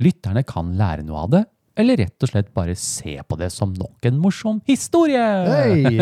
Lytterne 0.00 0.44
kan 0.48 0.72
lære 0.78 1.04
noe 1.04 1.26
av 1.26 1.32
det, 1.34 1.42
eller 1.78 2.00
rett 2.00 2.24
og 2.24 2.30
slett 2.30 2.48
bare 2.56 2.72
se 2.78 3.18
på 3.20 3.36
det 3.38 3.50
som 3.54 3.74
nok 3.76 4.08
en 4.08 4.16
morsom 4.22 4.62
historie. 4.66 5.20
Hei! 5.46 5.98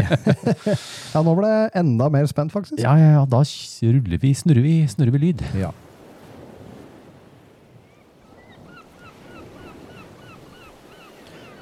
ja, 1.12 1.24
nå 1.24 1.34
ble 1.34 1.50
jeg 1.50 1.74
enda 1.82 2.08
mer 2.14 2.30
spent, 2.30 2.54
faktisk. 2.54 2.78
Ja, 2.80 2.94
ja, 3.00 3.10
ja, 3.18 3.26
da 3.26 3.42
ruller 3.42 4.22
vi, 4.22 4.32
snurrer 4.38 4.64
vi, 4.64 4.76
snurrer 4.92 5.18
vi 5.18 5.24
lyd. 5.26 5.44
Ja. 5.58 5.74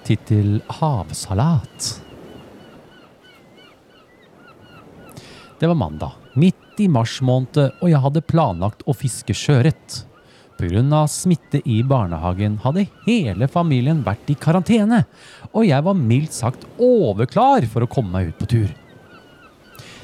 Tittel 0.04 0.58
Havsalat. 0.68 2.02
Det 5.58 5.66
var 5.66 5.74
mandag, 5.74 6.12
midt 6.34 6.80
i 6.82 6.88
mars 6.92 7.22
måned, 7.24 7.70
og 7.80 7.88
jeg 7.88 8.02
hadde 8.04 8.22
planlagt 8.28 8.84
å 8.84 8.92
fiske 8.92 9.32
sjøørret. 9.32 10.02
Pga. 10.60 11.00
smitte 11.08 11.62
i 11.64 11.80
barnehagen 11.82 12.58
hadde 12.62 12.84
hele 13.06 13.48
familien 13.48 14.04
vært 14.04 14.28
i 14.28 14.36
karantene, 14.36 15.06
og 15.54 15.64
jeg 15.66 15.82
var 15.88 15.96
mildt 15.96 16.36
sagt 16.36 16.68
overklar 16.76 17.64
for 17.72 17.82
å 17.82 17.90
komme 17.90 18.12
meg 18.12 18.28
ut 18.28 18.42
på 18.42 18.50
tur. 18.52 18.70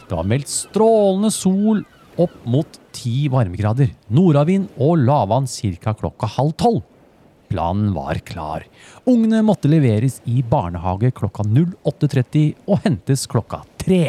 Det 0.09 0.17
var 0.17 0.27
meldt 0.27 0.49
strålende 0.49 1.31
sol 1.31 1.85
opp 2.17 2.41
mot 2.49 2.81
ti 2.97 3.29
varmegrader, 3.29 3.93
nordavind 4.09 4.73
og 4.81 5.05
lavvann 5.05 5.47
ca. 5.47 5.93
klokka 5.93 6.27
halv 6.39 6.57
tolv. 6.57 6.90
Planen 7.51 7.91
var 7.95 8.21
klar. 8.23 8.65
Ungene 9.11 9.43
måtte 9.43 9.69
leveres 9.71 10.21
i 10.31 10.39
barnehage 10.47 11.11
klokka 11.19 11.43
08.30 11.43 12.45
og 12.71 12.85
hentes 12.85 13.27
klokka 13.31 13.65
3. 13.83 14.05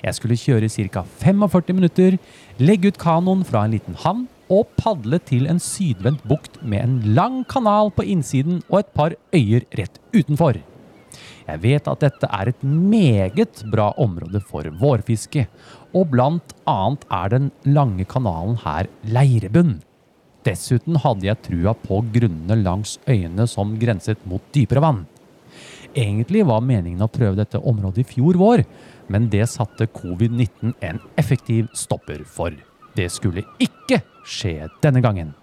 Jeg 0.00 0.16
skulle 0.16 0.38
kjøre 0.38 0.68
ca. 0.70 1.02
45 1.24 1.74
minutter, 1.74 2.16
legge 2.62 2.92
ut 2.92 3.00
kanoen 3.02 3.42
fra 3.44 3.64
en 3.66 3.74
liten 3.74 3.98
havn 4.04 4.28
og 4.50 4.70
padle 4.78 5.18
til 5.26 5.50
en 5.50 5.58
sydvendt 5.62 6.22
bukt 6.30 6.60
med 6.62 6.84
en 6.84 6.96
lang 7.18 7.42
kanal 7.50 7.90
på 7.94 8.06
innsiden 8.06 8.62
og 8.68 8.80
et 8.84 8.94
par 8.94 9.18
øyer 9.34 9.66
rett 9.78 10.00
utenfor. 10.14 10.62
Jeg 11.50 11.62
vet 11.64 11.90
at 11.90 12.02
dette 12.06 12.30
er 12.30 12.52
et 12.52 12.62
meget 12.62 13.64
bra 13.72 13.90
område 13.98 14.38
for 14.46 14.66
vårfiske, 14.80 15.48
og 15.90 16.10
blant 16.14 16.54
annet 16.70 17.06
er 17.10 17.32
den 17.34 17.50
lange 17.66 18.06
kanalen 18.06 18.60
her 18.62 18.86
leirebunn. 19.02 19.80
Dessuten 20.46 20.96
hadde 21.02 21.26
jeg 21.28 21.42
trua 21.44 21.74
på 21.76 22.00
grunnene 22.14 22.56
langs 22.62 22.96
øyene 23.08 23.44
som 23.50 23.74
grenset 23.80 24.22
mot 24.28 24.44
dypere 24.54 24.82
vann. 24.84 25.02
Egentlig 25.90 26.44
var 26.46 26.62
meningen 26.62 27.02
å 27.02 27.10
prøve 27.10 27.40
dette 27.40 27.58
området 27.58 28.04
i 28.04 28.08
fjor 28.12 28.38
vår, 28.40 28.62
men 29.10 29.26
det 29.32 29.48
satte 29.50 29.90
covid-19 29.90 30.76
en 30.86 31.00
effektiv 31.18 31.68
stopper 31.76 32.22
for. 32.24 32.54
Det 32.96 33.08
skulle 33.12 33.44
ikke 33.62 34.00
skje 34.24 34.70
denne 34.82 35.02
gangen. 35.04 35.34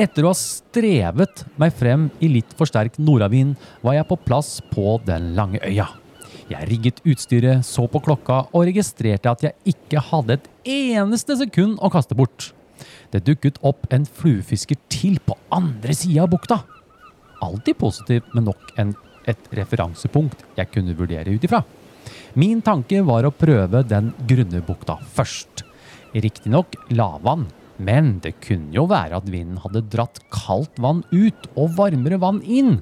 Etter 0.00 0.24
å 0.24 0.32
ha 0.32 0.38
strevet 0.38 1.44
meg 1.60 1.74
frem 1.76 2.08
i 2.24 2.30
litt 2.32 2.52
for 2.56 2.68
sterk 2.68 2.96
nordavind, 2.98 3.56
var 3.84 3.98
jeg 3.98 4.08
på 4.08 4.20
plass 4.26 4.58
på 4.72 4.96
den 5.06 5.34
lange 5.36 5.60
øya. 5.66 5.90
Jeg 6.50 6.66
rigget 6.66 6.98
utstyret, 7.06 7.62
så 7.62 7.84
på 7.86 8.00
klokka 8.02 8.40
og 8.50 8.64
registrerte 8.66 9.30
at 9.30 9.44
jeg 9.44 9.74
ikke 9.74 10.00
hadde 10.02 10.34
et 10.34 10.48
eneste 10.72 11.36
sekund 11.38 11.76
å 11.78 11.90
kaste 11.94 12.16
bort. 12.18 12.48
Det 13.12 13.22
dukket 13.26 13.60
opp 13.66 13.86
en 13.94 14.06
fluefisker 14.06 14.78
til 14.90 15.20
på 15.22 15.36
andre 15.54 15.94
sida 15.94 16.24
av 16.24 16.32
bukta. 16.32 16.58
Alltid 17.46 17.78
positivt 17.78 18.34
men 18.34 18.48
nok 18.50 18.72
en, 18.82 18.96
et 19.30 19.46
referansepunkt 19.54 20.42
jeg 20.58 20.72
kunne 20.74 20.96
vurdere 20.98 21.30
ut 21.30 21.46
ifra. 21.46 21.62
Min 22.34 22.64
tanke 22.66 22.98
var 23.06 23.26
å 23.26 23.34
prøve 23.34 23.84
den 23.86 24.10
grunne 24.26 24.62
bukta 24.66 24.98
først. 25.14 25.62
Riktignok 26.18 26.74
lavvann, 26.90 27.46
men 27.78 28.16
det 28.24 28.34
kunne 28.42 28.74
jo 28.74 28.88
være 28.90 29.22
at 29.22 29.30
vinden 29.30 29.62
hadde 29.62 29.86
dratt 29.92 30.18
kaldt 30.34 30.82
vann 30.82 31.04
ut 31.14 31.48
og 31.54 31.76
varmere 31.78 32.18
vann 32.18 32.42
inn. 32.42 32.80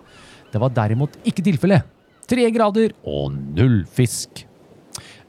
Det 0.49 0.61
var 0.62 0.73
derimot 0.73 1.21
ikke 1.29 1.45
tilfellet. 1.45 1.98
Tre 2.29 2.45
grader 2.53 2.93
og 3.09 3.33
null 3.57 3.83
fisk. 3.89 4.45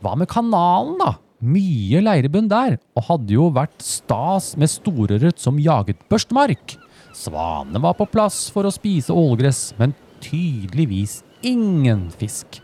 Hva 0.04 0.18
med 0.20 0.28
kanalen, 0.32 0.98
da? 1.00 1.14
Mye 1.40 2.02
leirbunn 2.04 2.50
der, 2.52 2.76
og 3.00 3.06
hadde 3.08 3.32
jo 3.38 3.46
vært 3.56 3.80
stas 3.84 4.52
med 4.60 4.68
storørret 4.68 5.40
som 5.40 5.62
jaget 5.64 6.02
børstmark. 6.12 6.76
Svanene 7.16 7.80
var 7.84 7.96
på 7.96 8.08
plass 8.12 8.50
for 8.52 8.68
å 8.68 8.74
spise 8.76 9.16
ålgress, 9.16 9.70
men 9.80 9.96
tydeligvis 10.20 11.22
ingen 11.48 12.10
fisk. 12.20 12.60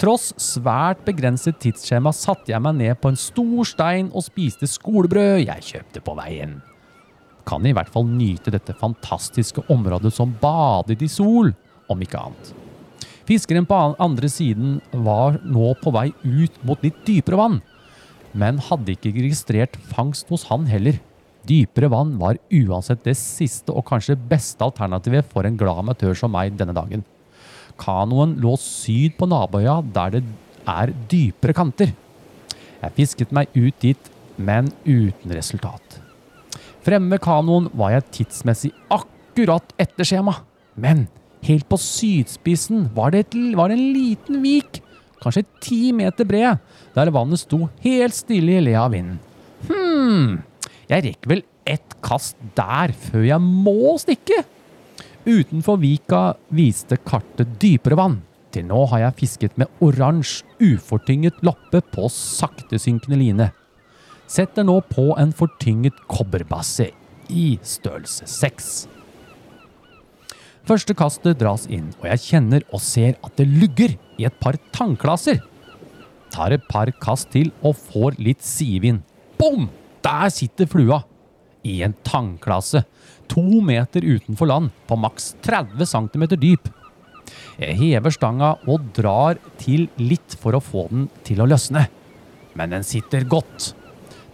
Tross 0.00 0.30
svært 0.40 1.04
begrenset 1.04 1.60
tidsskjema 1.60 2.12
satte 2.16 2.52
jeg 2.52 2.64
meg 2.64 2.80
ned 2.80 2.96
på 3.00 3.12
en 3.12 3.20
stor 3.20 3.68
stein 3.68 4.10
og 4.12 4.24
spiste 4.24 4.68
skolebrød 4.68 5.44
jeg 5.44 5.68
kjøpte 5.70 6.04
på 6.04 6.16
veien. 6.16 6.58
Kan 7.48 7.68
i 7.68 7.76
hvert 7.76 7.92
fall 7.92 8.08
nyte 8.08 8.52
dette 8.52 8.76
fantastiske 8.80 9.68
området 9.72 10.12
som 10.16 10.32
badet 10.40 11.04
i 11.04 11.08
sol, 11.12 11.52
om 11.92 12.00
ikke 12.02 12.24
annet. 12.24 12.65
Fiskeren 13.26 13.66
på 13.66 13.74
andre 13.98 14.28
siden 14.30 14.76
var 14.92 15.40
nå 15.42 15.72
på 15.80 15.90
vei 15.94 16.12
ut 16.22 16.60
mot 16.66 16.82
litt 16.84 17.00
dypere 17.08 17.40
vann, 17.40 17.58
men 18.36 18.60
hadde 18.62 18.94
ikke 18.94 19.14
registrert 19.16 19.74
fangst 19.90 20.30
hos 20.30 20.46
han 20.52 20.68
heller. 20.70 21.00
Dypere 21.46 21.90
vann 21.90 22.14
var 22.20 22.38
uansett 22.54 23.02
det 23.06 23.16
siste 23.18 23.74
og 23.74 23.86
kanskje 23.88 24.18
beste 24.30 24.62
alternativet 24.62 25.26
for 25.30 25.46
en 25.46 25.58
glad 25.58 25.82
amatør 25.82 26.14
som 26.18 26.34
meg 26.34 26.54
denne 26.58 26.74
dagen. 26.76 27.02
Kanoen 27.78 28.36
lå 28.42 28.54
syd 28.62 29.18
på 29.18 29.28
naboøya 29.30 29.80
der 29.94 30.16
det 30.16 30.22
er 30.66 30.94
dypere 31.10 31.54
kanter. 31.54 31.92
Jeg 32.78 32.94
fisket 32.94 33.34
meg 33.34 33.50
ut 33.54 33.74
dit, 33.82 34.10
men 34.36 34.70
uten 34.84 35.34
resultat. 35.34 36.00
Fremme 36.86 37.16
ved 37.16 37.22
kanoen 37.24 37.70
var 37.74 37.96
jeg 37.96 38.10
tidsmessig 38.20 38.70
akkurat 38.92 39.72
etter 39.82 40.06
skjema. 40.06 40.38
Men 40.78 41.06
helt 41.46 41.68
på 41.70 41.78
sydspissen 41.80 42.88
var 42.96 43.14
det, 43.14 43.26
et, 43.26 43.38
var 43.56 43.70
det 43.70 43.78
en 43.78 43.92
liten 43.94 44.42
vik, 44.44 44.80
kanskje 45.22 45.46
ti 45.64 45.80
meter 45.96 46.28
bred, 46.28 46.60
der 46.96 47.12
vannet 47.14 47.42
sto 47.42 47.66
helt 47.84 48.16
stille 48.16 48.58
i 48.58 48.64
le 48.66 48.76
av 48.78 48.92
vinden. 48.94 49.18
Hm, 49.66 50.40
jeg 50.90 51.06
rekker 51.08 51.32
vel 51.32 51.44
ett 51.66 51.96
kast 52.04 52.38
der 52.58 52.94
før 53.08 53.24
jeg 53.26 53.42
må 53.42 53.96
stikke. 54.00 54.42
Utenfor 55.26 55.80
vika 55.82 56.22
viste 56.54 56.98
kartet 57.02 57.56
dypere 57.62 57.98
vann. 57.98 58.20
Til 58.54 58.68
nå 58.68 58.84
har 58.92 59.02
jeg 59.02 59.18
fisket 59.18 59.56
med 59.60 59.82
oransje, 59.84 60.46
ufortynget 60.62 61.42
loppe 61.44 61.82
på 61.92 62.06
saktesynkende 62.12 63.18
line. 63.20 63.50
Setter 64.30 64.64
nå 64.66 64.78
på 64.88 65.10
en 65.18 65.34
fortynget 65.36 65.98
kobberbasse 66.10 66.88
i 67.28 67.48
størrelse 67.66 68.28
6. 68.30 68.95
Første 70.66 70.96
kastet 70.98 71.38
dras 71.38 71.68
inn, 71.70 71.92
og 72.00 72.08
jeg 72.10 72.22
kjenner 72.24 72.64
og 72.74 72.80
ser 72.82 73.14
at 73.22 73.36
det 73.38 73.46
lugger 73.46 73.92
i 74.18 74.24
et 74.26 74.38
par 74.42 74.56
tannklasser. 74.74 75.38
Tar 76.34 76.56
et 76.56 76.64
par 76.66 76.90
kast 77.02 77.30
til 77.30 77.52
og 77.62 77.76
får 77.78 78.18
litt 78.18 78.42
sidevind. 78.42 79.04
Bom! 79.38 79.68
Der 80.02 80.26
sitter 80.34 80.66
flua! 80.70 81.04
I 81.66 81.80
en 81.86 81.94
tangklasse. 82.06 82.82
To 83.30 83.62
meter 83.62 84.02
utenfor 84.02 84.50
land, 84.50 84.74
på 84.90 84.98
maks 84.98 85.32
30 85.46 85.86
cm 85.86 86.26
dyp. 86.34 86.68
Jeg 87.62 87.78
hever 87.78 88.14
stanga 88.14 88.52
og 88.66 88.90
drar 88.94 89.38
til 89.62 89.86
litt 90.02 90.34
for 90.38 90.58
å 90.58 90.62
få 90.62 90.88
den 90.90 91.08
til 91.26 91.42
å 91.42 91.48
løsne. 91.50 91.86
Men 92.58 92.74
den 92.74 92.86
sitter 92.86 93.26
godt. 93.26 93.72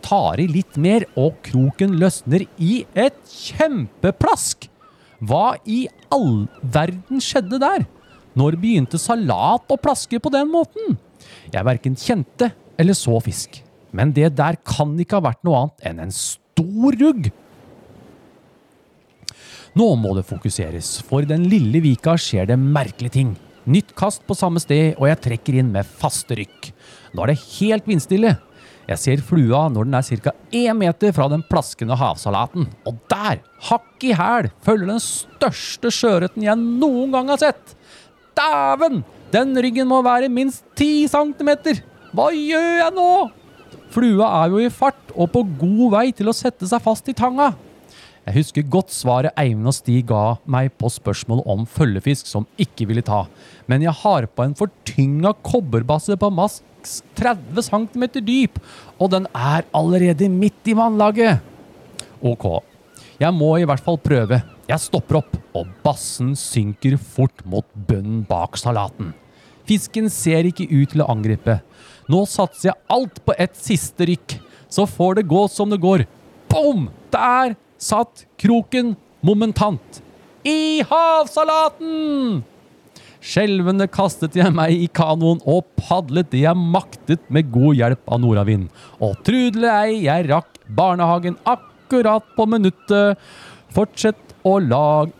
Tar 0.04 0.40
i 0.40 0.48
litt 0.48 0.80
mer, 0.80 1.04
og 1.12 1.42
kroken 1.44 2.00
løsner 2.00 2.48
i 2.56 2.84
et 2.96 3.20
kjempeplask! 3.28 4.71
Hva 5.22 5.54
i 5.68 5.84
all 6.10 6.46
verden 6.62 7.22
skjedde 7.22 7.60
der? 7.62 7.84
Når 8.38 8.56
begynte 8.58 8.98
salat 8.98 9.70
å 9.70 9.78
plaske 9.80 10.18
på 10.22 10.32
den 10.32 10.48
måten? 10.50 10.96
Jeg 11.52 11.66
verken 11.68 11.98
kjente 11.98 12.50
eller 12.80 12.96
så 12.98 13.18
fisk. 13.22 13.60
Men 13.92 14.14
det 14.16 14.32
der 14.38 14.56
kan 14.64 14.96
ikke 14.98 15.20
ha 15.20 15.28
vært 15.28 15.42
noe 15.46 15.60
annet 15.60 15.86
enn 15.90 16.02
en 16.06 16.14
stor 16.16 16.96
rugg. 16.98 17.28
Nå 19.78 19.88
må 19.96 20.12
det 20.16 20.26
fokuseres, 20.28 20.98
for 21.06 21.24
i 21.24 21.28
den 21.28 21.46
lille 21.48 21.80
vika 21.84 22.16
skjer 22.20 22.50
det 22.50 22.58
merkelige 22.60 23.16
ting. 23.20 23.30
Nytt 23.64 23.94
kast 23.96 24.24
på 24.26 24.36
samme 24.36 24.60
sted, 24.60 24.96
og 24.98 25.06
jeg 25.08 25.20
trekker 25.28 25.60
inn 25.60 25.70
med 25.72 25.88
faste 25.88 26.36
rykk. 26.36 26.72
Nå 27.14 27.22
er 27.22 27.32
det 27.32 27.44
helt 27.60 27.86
vindstille. 27.88 28.34
Jeg 28.88 28.98
ser 28.98 29.22
flua 29.22 29.68
når 29.70 29.86
den 29.86 29.96
er 29.98 30.06
ca. 30.24 30.32
én 30.50 30.78
meter 30.78 31.14
fra 31.14 31.28
den 31.30 31.44
plaskende 31.46 31.96
havsalaten. 31.98 32.66
Og 32.88 32.98
der, 33.10 33.42
hakk 33.68 34.06
i 34.06 34.12
hæl, 34.18 34.50
følger 34.64 34.90
den 34.90 35.02
største 35.02 35.92
sjøørreten 35.94 36.42
jeg 36.44 36.58
noen 36.58 37.12
gang 37.14 37.30
har 37.32 37.42
sett. 37.42 37.76
Dæven! 38.36 39.02
Den 39.32 39.56
ryggen 39.56 39.88
må 39.88 40.02
være 40.04 40.28
minst 40.28 40.66
ti 40.76 41.06
centimeter. 41.08 41.78
Hva 42.12 42.28
gjør 42.36 42.82
jeg 42.82 42.92
nå? 42.96 43.10
Flua 43.92 44.28
er 44.42 44.52
jo 44.52 44.60
i 44.60 44.72
fart 44.72 45.12
og 45.14 45.30
på 45.32 45.44
god 45.60 45.92
vei 45.94 46.06
til 46.16 46.28
å 46.28 46.36
sette 46.36 46.68
seg 46.68 46.82
fast 46.84 47.08
i 47.08 47.14
tanga. 47.16 47.52
Jeg 48.22 48.36
husker 48.36 48.66
godt 48.70 48.92
svaret 48.94 49.34
Eivind 49.40 49.66
og 49.66 49.74
Stig 49.74 50.04
ga 50.10 50.36
meg 50.46 50.70
på 50.78 50.90
spørsmålet 50.92 51.48
om 51.50 51.64
følgefisk 51.66 52.28
som 52.28 52.46
ikke 52.60 52.86
ville 52.90 53.02
ta, 53.02 53.24
men 53.66 53.82
jeg 53.82 53.94
har 54.02 54.28
på 54.30 54.44
en 54.44 54.54
fortynga 54.58 55.32
kobberbasse 55.42 56.14
på 56.20 56.30
maks 56.30 56.60
30 57.18 57.62
cm 57.68 58.04
dyp, 58.26 58.58
og 58.98 59.12
den 59.14 59.28
er 59.34 59.66
allerede 59.76 60.28
midt 60.32 60.70
i 60.70 60.76
vannlaget. 60.78 61.42
Ok, 62.22 62.62
jeg 63.20 63.34
må 63.34 63.56
i 63.58 63.66
hvert 63.66 63.82
fall 63.82 63.98
prøve. 63.98 64.42
Jeg 64.68 64.80
stopper 64.80 65.18
opp, 65.22 65.34
og 65.58 65.68
bassen 65.84 66.36
synker 66.38 66.96
fort 66.96 67.42
mot 67.44 67.66
bunnen 67.88 68.22
bak 68.28 68.56
salaten. 68.60 69.10
Fisken 69.68 70.08
ser 70.10 70.46
ikke 70.48 70.68
ut 70.70 70.94
til 70.94 71.02
å 71.04 71.10
angripe. 71.12 71.58
Nå 72.10 72.24
satser 72.30 72.70
jeg 72.70 72.80
alt 72.90 73.20
på 73.26 73.34
et 73.38 73.54
siste 73.58 74.06
rykk, 74.08 74.38
så 74.72 74.86
får 74.88 75.20
det 75.20 75.28
gå 75.30 75.42
som 75.52 75.70
det 75.70 75.82
går. 75.82 76.06
Bom! 76.52 76.88
Der 77.12 77.54
satt 77.76 78.24
kroken 78.40 78.94
momentant. 79.20 80.00
I 80.48 80.82
havsalaten! 80.88 82.42
Skjelvende 83.22 83.86
kastet 83.86 84.34
jeg 84.34 84.50
meg 84.54 84.74
i 84.74 84.88
kanoen 84.90 85.38
og 85.46 85.68
padlet 85.78 86.32
det 86.32 86.42
jeg 86.42 86.58
maktet 86.58 87.22
med 87.30 87.52
god 87.54 87.78
hjelp 87.78 88.10
av 88.10 88.18
nordavind. 88.24 88.66
Og 88.98 89.14
trudle 89.26 89.70
ei, 89.84 90.00
jeg 90.08 90.26
rakk 90.30 90.58
barnehagen 90.66 91.38
akkurat 91.46 92.26
på 92.34 92.48
minuttet. 92.50 93.20
Fortsett 93.72 94.34
å 94.42 94.56
lag 94.58 95.12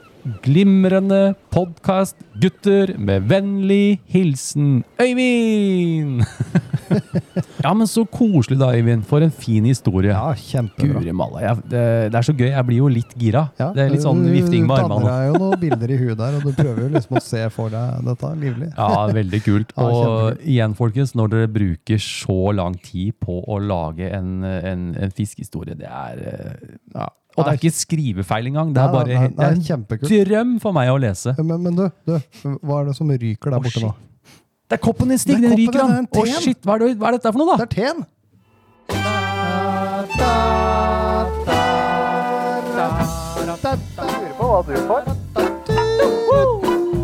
glimrende 0.43 1.33
podkast, 1.53 2.17
gutter, 2.41 2.95
med 2.97 3.27
vennlig 3.29 4.01
hilsen 4.09 4.81
Øyvind! 5.03 6.23
ja, 7.65 7.73
men 7.77 7.87
så 7.91 8.05
koselig 8.09 8.57
da, 8.61 8.71
Øyvind. 8.73 9.05
For 9.09 9.25
en 9.25 9.33
fin 9.35 9.67
historie. 9.69 10.15
Ja, 10.15 10.33
kjempebra. 10.33 11.03
Jeg, 11.43 11.63
det, 11.69 11.85
det 12.13 12.19
er 12.21 12.27
så 12.27 12.35
gøy. 12.37 12.49
Jeg 12.49 12.67
blir 12.69 12.81
jo 12.81 12.89
litt 12.93 13.15
gira. 13.21 13.45
Ja, 13.61 13.69
det 13.77 13.85
er 13.85 13.93
litt 13.93 14.05
sånn 14.05 14.25
vifting 14.33 14.67
med 14.69 14.81
Du 14.81 14.87
armene. 14.87 14.99
danner 15.05 15.13
deg 15.13 15.29
jo 15.29 15.45
noen 15.45 15.63
bilder 15.67 15.95
i 15.95 16.01
huet 16.01 16.21
der, 16.23 16.39
og 16.39 16.47
du 16.49 16.57
prøver 16.57 16.83
jo 16.87 16.91
liksom 16.97 17.21
å 17.21 17.25
se 17.29 17.47
for 17.55 17.73
deg 17.75 18.05
dette 18.09 18.35
livlig. 18.43 18.73
Ja, 18.73 19.07
veldig 19.21 19.43
kult. 19.45 19.75
Og 19.77 19.97
ja, 20.01 20.37
igjen, 20.57 20.77
folkens, 20.79 21.17
når 21.19 21.35
dere 21.37 21.55
bruker 21.61 22.01
så 22.03 22.39
lang 22.57 22.81
tid 22.81 23.19
på 23.21 23.43
å 23.45 23.61
lage 23.61 24.09
en, 24.09 24.39
en, 24.45 24.93
en 24.97 25.19
fiskehistorie, 25.21 25.77
det 25.79 25.91
er 25.91 26.25
eh, 26.33 26.79
Ja. 26.97 27.13
Og 27.33 27.47
det 27.47 27.53
er 27.53 27.59
ikke 27.61 27.73
skrivefeil 27.73 28.49
engang. 28.51 28.75
Det 28.77 28.83
er 28.83 28.91
bare 28.93 29.07
det 29.09 29.17
er 29.17 29.55
en 29.57 30.27
drøm 30.29 30.51
for 30.61 30.77
meg 30.77 30.91
å 30.93 30.99
lese. 31.01 31.33
Men, 31.43 31.63
men 31.63 31.77
du, 31.79 31.85
du, 32.09 32.17
hva 32.63 32.81
er 32.81 32.91
det 32.91 32.97
som 32.99 33.11
ryker 33.11 33.51
der 33.51 33.59
Å, 33.59 33.63
borte 33.67 33.83
nå? 33.85 33.93
Det 34.71 34.79
er 34.79 34.83
koppen 34.87 35.11
din, 35.13 35.19
Stig! 35.21 35.37
Det 35.37 35.45
er 35.45 35.49
Den 35.49 35.51
koppen, 35.53 35.63
ryker, 35.63 35.79
det 35.79 35.83
er 35.83 35.87
han! 35.89 35.99
en 35.99 36.09
Å, 36.09 36.43
shit! 36.47 36.61
Hva 36.65 36.75
er, 36.75 36.85
det, 36.87 36.97
hva 37.03 37.11
er 37.11 37.19
dette 37.19 37.33
for 37.33 37.39
noe, 37.43 37.57
Det 37.57 37.59
da? 37.59 37.69
er 37.69 37.75
teen! 37.77 37.99
Lurer 43.43 44.33
på 44.39 44.47
hva 44.49 44.61
du 44.67 44.75
får. 44.89 45.03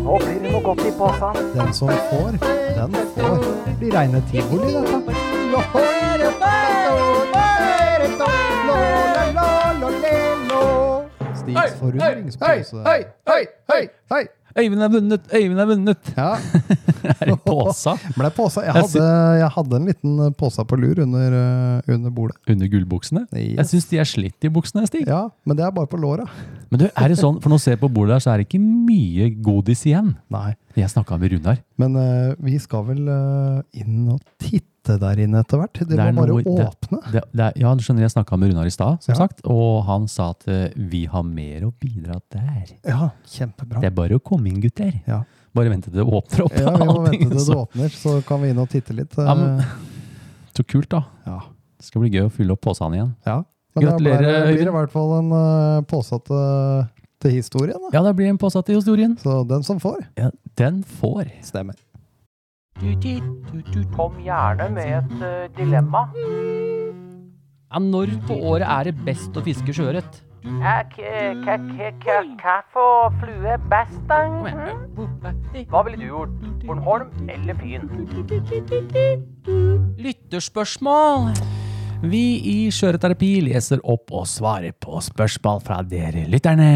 Nå 0.03 0.17
blir 0.23 0.39
det 0.43 0.51
noe 0.53 0.61
godt 0.65 0.83
i 0.85 0.91
posen. 0.97 1.41
Den 1.55 1.73
som 1.73 1.91
får, 2.09 2.39
den 2.79 2.97
får. 3.17 3.37
Det 3.65 3.75
blir 3.81 3.91
reine 3.97 4.23
tivoli, 4.31 4.73
dette. 4.73 6.19
Stigs 11.35 11.73
forundringspose. 11.79 12.83
hei, 12.85 13.03
hei, 13.29 13.41
hei! 13.79 13.87
Hei! 14.11 14.25
Øyvind 14.59 14.81
er 14.81 14.89
vunnet! 14.91 15.27
Øyvind 15.31 15.59
er 15.61 15.67
vunnet! 15.69 16.07
Ja, 16.17 16.29
Er 17.21 17.29
det 17.29 17.35
påsa? 17.45 17.93
ble 18.17 18.29
påsa. 18.35 18.63
Jeg 18.65 18.73
Jeg 18.73 18.83
hadde, 18.83 19.03
jeg 19.39 19.49
hadde 19.55 19.77
en 19.77 19.85
liten 19.87 20.33
påsa 20.39 20.65
på 20.67 20.75
lur 20.79 20.99
under, 21.05 21.35
eh, 21.37 21.93
under 21.95 22.11
bordet. 22.11 22.35
Under 22.49 22.67
gullbuksene? 22.67 23.23
Jeg 23.31 23.53
Yes. 23.59 23.69
syns 23.71 23.87
de 23.91 23.99
er 24.01 24.09
slitt, 24.09 24.35
de 24.41 24.49
buksene, 24.51 24.83
Stig. 24.89 25.05
Ja, 25.07 25.29
men 25.45 25.55
det 25.57 25.63
er 25.65 25.71
bare 25.71 25.87
på 25.87 25.99
låra. 26.01 26.25
Men 26.71 26.79
du, 26.83 26.87
er 26.89 27.07
det 27.13 27.19
sånn, 27.21 27.39
for 27.41 27.49
nå 27.53 27.59
ser 27.61 27.77
jeg 27.77 27.83
på 27.85 27.91
bordet 27.93 28.17
der, 28.17 28.25
så 28.25 28.33
er 28.33 28.41
det 28.41 28.49
ikke 28.49 28.59
mye 28.63 29.29
godis 29.45 29.85
igjen. 29.87 30.15
Nei. 30.33 30.55
Jeg 30.75 30.91
snakka 30.91 31.19
med 31.19 31.31
Runar. 31.37 31.61
Men 31.77 31.95
uh, 31.95 32.35
vi 32.43 32.57
skal 32.59 32.83
vel 32.89 33.07
uh, 33.07 33.61
inn 33.73 34.09
og 34.11 34.19
titte 34.41 34.65
der 34.97 35.19
inne 35.21 35.39
etter 35.43 35.59
hvert. 35.61 35.73
Det, 35.73 35.97
må 35.97 36.23
bare 36.23 36.33
noe- 36.33 36.43
åpne. 36.65 36.99
Det, 37.11 37.11
det 37.13 37.23
det, 37.37 37.49
ja, 37.61 37.73
du 37.75 37.83
skjønner, 37.83 38.01
jeg 38.07 38.13
snakka 38.15 38.37
med 38.39 38.51
Runar 38.53 38.65
i 38.65 38.73
stad, 38.73 39.03
som 39.03 39.13
Ja. 39.13 39.17
sagt, 39.19 39.41
og 39.45 39.83
han 39.85 40.07
sa 40.07 40.31
at 40.31 40.47
uh, 40.47 40.69
vi 40.75 41.05
har 41.05 41.23
mer 41.23 41.67
å 41.67 41.73
bidra 41.79 42.19
der. 42.31 42.73
Ja, 42.87 43.11
kjempebra. 43.27 43.79
Det 43.81 43.91
er 43.91 43.95
bare 43.95 44.17
å 44.17 44.23
komme 44.23 44.47
inn, 44.49 44.59
gutter. 44.61 44.93
Ja. 45.07 45.21
Bare 45.53 45.69
vente 45.69 45.91
til 45.91 45.99
det 45.99 46.05
åpner 46.07 46.45
opp. 46.45 46.57
Ja, 46.57 46.71
vi 46.73 46.85
må 46.85 46.97
allting, 46.97 47.21
vente 47.29 47.37
til 47.37 47.53
det 47.53 47.59
åpner, 47.65 47.89
så 47.89 48.17
kan 48.25 48.41
vi 48.41 48.49
inn 48.49 48.59
og 48.59 48.69
titte 48.69 48.93
litt. 48.97 49.17
eh, 49.17 49.25
Ja, 49.25 49.35
men- 49.35 49.63
Så 50.55 50.63
kult, 50.65 50.89
da. 50.89 51.03
ja. 51.25 51.39
Det 51.77 51.85
skal 51.85 52.01
bli 52.01 52.09
gøy 52.11 52.25
å 52.27 52.31
fylle 52.31 52.51
opp 52.57 52.61
posene 52.61 52.95
igjen. 52.97 53.15
ja. 53.25 53.43
Men 53.75 53.85
Gratulerer, 53.85 54.45
det- 54.47 54.55
blir 54.57 54.67
i 54.67 54.71
hvert 54.73 54.89
fall 54.91 55.11
en 55.19 55.31
uh, 55.31 55.81
pose 55.87 56.17
til, 56.25 56.87
til 57.21 57.31
historien. 57.31 57.77
Da. 57.77 57.89
Ja, 57.93 58.01
det 58.03 58.15
blir 58.17 58.27
en 58.27 58.37
pose 58.41 58.59
til 58.65 58.75
historien. 58.75 59.13
Så 59.21 59.47
den 59.47 59.61
som 59.63 59.77
får, 59.79 60.07
Ja, 60.17 60.31
den 60.57 60.81
får. 60.83 61.29
stemmer. 61.45 61.75
Kom 63.95 64.19
gjerne 64.23 64.69
med 64.71 64.93
et 64.95 65.23
eh, 65.27 65.45
dilemma. 65.57 66.05
Ja, 67.69 67.77
når 67.83 68.07
på 68.25 68.33
året 68.53 68.67
er 68.67 68.83
det 68.89 68.95
best 69.05 69.35
å 69.35 69.43
fiske 69.43 69.73
sjøørret? 69.75 70.23
Hva 70.39 70.83
for 72.71 73.11
flue 73.19 73.57
best, 73.69 73.99
da? 74.07 74.23
Hva 75.67 75.83
ville 75.83 75.99
du 75.99 76.07
gjort? 76.07 76.31
Bornholm 76.63 77.11
eller 77.27 77.53
Fyn? 77.59 77.83
Lytterspørsmål. 79.99 81.35
Vi 81.99 82.39
i 82.47 82.71
Skjøreterapi 82.71 83.41
leser 83.43 83.83
opp 83.83 84.07
og 84.15 84.23
svarer 84.31 84.71
på 84.71 85.01
spørsmål 85.03 85.59
fra 85.65 85.81
dere 85.83 86.23
lytterne. 86.31 86.71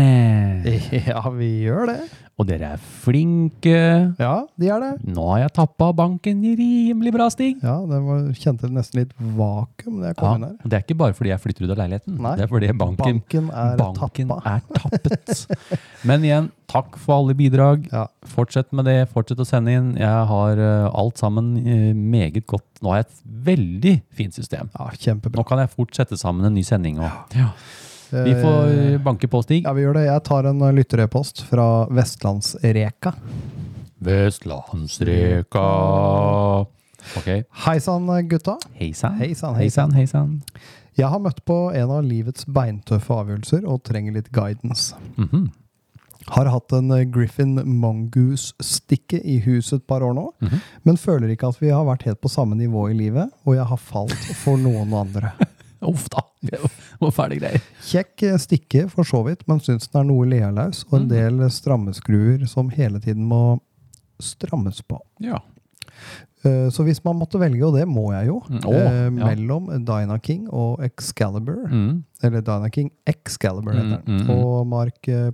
Ja, 1.08 1.24
vi 1.32 1.64
gjør 1.64 1.88
det. 1.93 2.01
Og 2.42 2.48
dere 2.50 2.72
er 2.74 2.82
flinke. 3.04 3.74
Ja, 4.18 4.34
de 4.58 4.70
er 4.74 4.82
det. 4.82 4.92
Nå 5.06 5.28
har 5.30 5.44
jeg 5.44 5.52
tappa 5.54 5.92
banken 5.94 6.40
rimelig 6.58 7.12
bra, 7.14 7.28
Stig. 7.30 7.60
Ja, 7.62 7.76
det 7.86 8.00
var, 8.02 8.24
kjente 8.34 8.70
nesten 8.74 9.04
litt 9.04 9.12
vakuum 9.20 10.00
da 10.02 10.10
jeg 10.10 10.18
kom 10.18 10.26
Ja, 10.26 10.34
inn 10.40 10.48
her. 10.48 10.56
og 10.58 10.72
det 10.72 10.80
er 10.80 10.86
ikke 10.88 10.98
bare 11.04 11.14
fordi 11.18 11.30
jeg 11.30 11.44
flytter 11.44 11.68
ut 11.68 11.74
av 11.76 11.82
leiligheten. 11.84 12.18
Nei, 12.26 12.34
det 12.40 12.48
er 12.48 12.52
fordi 12.56 12.72
banken, 12.74 13.22
banken 13.22 13.52
er 13.54 13.78
banken 13.84 14.34
er 14.40 14.66
tappet. 14.80 15.46
Men 16.10 16.26
igjen, 16.26 16.50
takk 16.74 16.98
for 16.98 17.20
alle 17.20 17.38
bidrag. 17.38 17.86
Ja. 17.94 18.08
Fortsett 18.34 18.74
med 18.74 18.90
det. 18.90 18.98
Fortsett 19.14 19.46
å 19.46 19.46
sende 19.46 19.78
inn. 19.78 19.94
Jeg 20.02 20.26
har 20.34 20.64
uh, 20.64 20.90
alt 20.90 21.22
sammen 21.22 21.54
uh, 21.62 21.94
meget 21.94 22.48
godt. 22.50 22.66
Nå 22.82 22.96
har 22.96 23.04
jeg 23.04 23.12
et 23.12 23.24
veldig 23.54 23.96
fint 24.10 24.34
system. 24.42 24.74
Ja, 24.74 24.90
kjempebra. 25.06 25.38
Nå 25.38 25.48
kan 25.54 25.62
jeg 25.62 25.70
fort 25.78 25.94
sette 25.94 26.18
sammen 26.18 26.50
en 26.50 26.58
ny 26.58 26.66
sending. 26.66 26.98
Og, 26.98 27.38
ja. 27.38 27.52
Vi 28.14 28.34
får 28.38 28.68
Eh, 28.93 28.97
banke 29.01 29.28
på, 29.28 29.41
Stig. 29.43 29.64
Ja, 29.66 29.74
vi 29.74 29.82
gjør 29.86 29.93
det. 29.97 30.05
Jeg 30.05 30.24
tar 30.24 30.45
en 30.49 30.61
eh, 30.61 30.72
lytterepost 30.78 31.41
fra 31.49 31.66
Vestlandsreka. 31.89 33.14
Vestlandsreka. 34.03 35.64
Ok. 37.18 37.28
Hei 37.66 37.80
sann, 37.84 38.07
gutta. 38.30 38.57
Hei 38.80 38.93
sann. 38.93 40.41
Jeg 40.95 41.09
har 41.09 41.20
møtt 41.20 41.41
på 41.45 41.57
en 41.76 41.89
av 41.91 42.03
livets 42.05 42.45
beintøffe 42.45 43.16
avgjørelser 43.18 43.66
og 43.66 43.82
trenger 43.88 44.14
litt 44.20 44.30
guidance. 44.32 44.93
Mhm. 45.18 45.49
Har 46.34 46.45
hatt 46.47 46.72
en 46.72 46.91
eh, 46.95 47.01
Griffin 47.11 47.57
Mongoose-stikke 47.82 49.20
i 49.28 49.39
huset 49.43 49.82
et 49.82 49.88
par 49.88 50.01
år 50.01 50.14
nå, 50.16 50.30
Mhm. 50.41 50.61
men 50.86 50.95
føler 50.97 51.28
ikke 51.34 51.49
at 51.49 51.59
vi 51.59 51.68
har 51.70 51.84
vært 51.84 52.03
helt 52.03 52.22
på 52.22 52.30
samme 52.32 52.55
nivå 52.55 52.89
i 52.91 52.93
livet, 52.93 53.30
og 53.45 53.55
jeg 53.55 53.66
har 53.66 53.78
falt 53.78 54.14
for 54.39 54.55
noen 54.57 54.93
andre. 54.93 55.34
Uff 55.84 56.07
da. 56.09 56.22
Var 57.04 57.16
fæle 57.16 57.39
greier. 57.41 57.64
Kjekk 57.89 58.26
stikke 58.41 58.88
for 58.91 59.08
så 59.08 59.24
vidt, 59.28 59.45
men 59.49 59.62
syns 59.64 59.89
den 59.89 60.01
er 60.04 60.10
noe 60.10 60.28
lealaus, 60.30 60.84
og 60.89 61.01
en 61.01 61.10
del 61.12 61.43
strammeskruer 61.51 62.45
som 62.49 62.72
hele 62.74 63.01
tiden 63.04 63.26
må 63.30 63.60
strammes 64.24 64.82
på. 64.88 64.99
Ja. 65.24 65.41
Eh, 66.46 66.68
Så 66.70 66.84
hvis 66.84 67.00
man 67.06 67.16
måtte 67.16 67.39
velge, 67.39 67.64
og 67.66 67.76
det 67.78 67.86
må 67.88 68.12
jeg 68.12 68.28
jo, 68.28 68.41
Mm, 68.50 68.60
oh, 68.68 68.74
eh, 68.74 69.04
ja. 69.04 69.10
mellom 69.10 69.70
Dina 69.86 70.18
King 70.20 70.50
og 70.52 70.80
Excalibur, 70.84 71.70
Mm. 71.72 72.04
eller 72.22 72.41
Dina 72.41 72.70
King 72.70 72.91
Excalibur 73.08 73.72
heter 73.72 74.02
den, 74.04 74.04
Mm, 74.06 74.18
mm, 74.20 74.28
mm. 74.28 74.30
og 74.44 74.68
Mark 74.68 75.08
eh, 75.08 75.32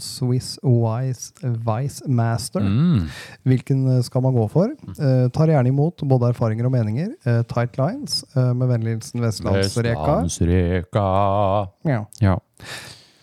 Swiss 0.00 0.58
Wise 0.64 1.32
Vice 1.42 2.02
Master, 2.08 2.60
Mm. 2.60 3.06
hvilken 3.44 3.98
eh, 3.98 4.02
skal 4.02 4.22
man 4.22 4.32
gå 4.34 4.48
for? 4.50 4.68
Eh, 4.98 5.28
tar 5.28 5.46
gjerne 5.48 5.68
imot 5.68 5.96
både 6.08 6.32
erfaringer 6.32 6.64
og 6.64 6.72
meninger. 6.72 7.08
Eh, 7.26 7.42
tight 7.42 7.76
lines, 7.76 8.24
med 8.34 8.68
vennlig 8.68 8.94
hilsen 8.96 9.20
Vestlandsreka. 9.20 10.22
Vestlandsreka. 10.24 11.68
Ja. 11.84 12.04
Ja. 12.20 12.38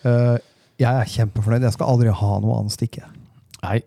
Eh, 0.04 0.38
jeg 0.78 0.94
er 1.00 1.04
kjempefornøyd. 1.04 1.62
Jeg 1.62 1.72
skal 1.72 1.86
aldri 1.86 2.12
ha 2.12 2.38
noe 2.40 2.58
annet 2.60 2.72
stikke. 2.72 3.02
Nei, 3.64 3.80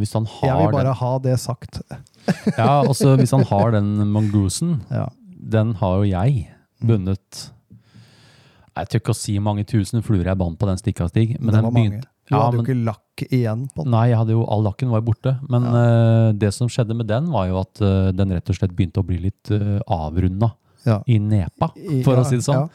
hvis 0.00 0.12
han 0.12 0.24
har 0.26 0.48
Jeg 0.48 0.56
vil 0.66 0.72
bare 0.72 0.92
ha 0.94 1.18
det 1.18 1.38
sagt. 1.38 1.80
Den 2.26 2.54
Ja, 2.58 2.82
også 2.84 3.16
hvis 3.20 3.32
han 3.36 3.44
har 3.48 3.70
den 3.76 3.94
mongoosen, 4.12 4.80
Ja. 4.90 5.08
den 5.56 5.74
har 5.80 6.02
jo 6.02 6.10
jeg 6.10 6.46
Mm. 6.76 6.88
bundet 6.90 7.50
Jeg 8.76 8.88
tør 8.92 9.00
ikke 9.00 9.12
å 9.14 9.16
si 9.16 9.38
mange 9.40 9.62
tusen 9.64 10.02
fluer 10.04 10.26
jeg 10.28 10.36
bandt 10.36 10.58
på 10.60 10.66
den 10.68 10.76
stikka, 10.76 11.06
Stig. 11.08 11.38
Men 11.40 11.46
det 11.48 11.54
den 11.54 11.64
var 11.64 11.72
mange. 11.72 11.88
begynte 11.90 12.08
Du 12.28 12.34
Ja, 12.34 12.40
hadde 12.42 12.58
jo 12.58 12.64
ikke 12.66 12.84
lakk 12.84 13.22
igjen 13.30 13.62
på 13.72 13.84
den. 13.84 13.90
Nei, 13.94 14.08
jeg 14.10 14.18
hadde 14.18 14.34
jo, 14.34 14.42
all 14.50 14.62
lakken 14.66 14.90
var 14.90 15.00
borte. 15.06 15.32
Men 15.48 15.64
eh, 15.64 16.32
det 16.36 16.50
som 16.52 16.68
skjedde 16.68 16.94
med 16.98 17.06
den, 17.08 17.30
var 17.32 17.46
jo 17.48 17.60
at 17.62 17.80
uh, 17.80 18.10
den 18.12 18.34
rett 18.34 18.50
og 18.50 18.56
slett 18.58 18.74
begynte 18.76 19.00
å 19.00 19.06
bli 19.06 19.16
litt 19.22 19.48
uh, 19.54 19.78
avrunda 19.88 20.50
Ja. 20.84 20.98
i 21.06 21.16
nepa, 21.18 21.70
for 22.04 22.12
ja, 22.14 22.20
å 22.20 22.26
si 22.28 22.36
det 22.36 22.44
sånn. 22.44 22.68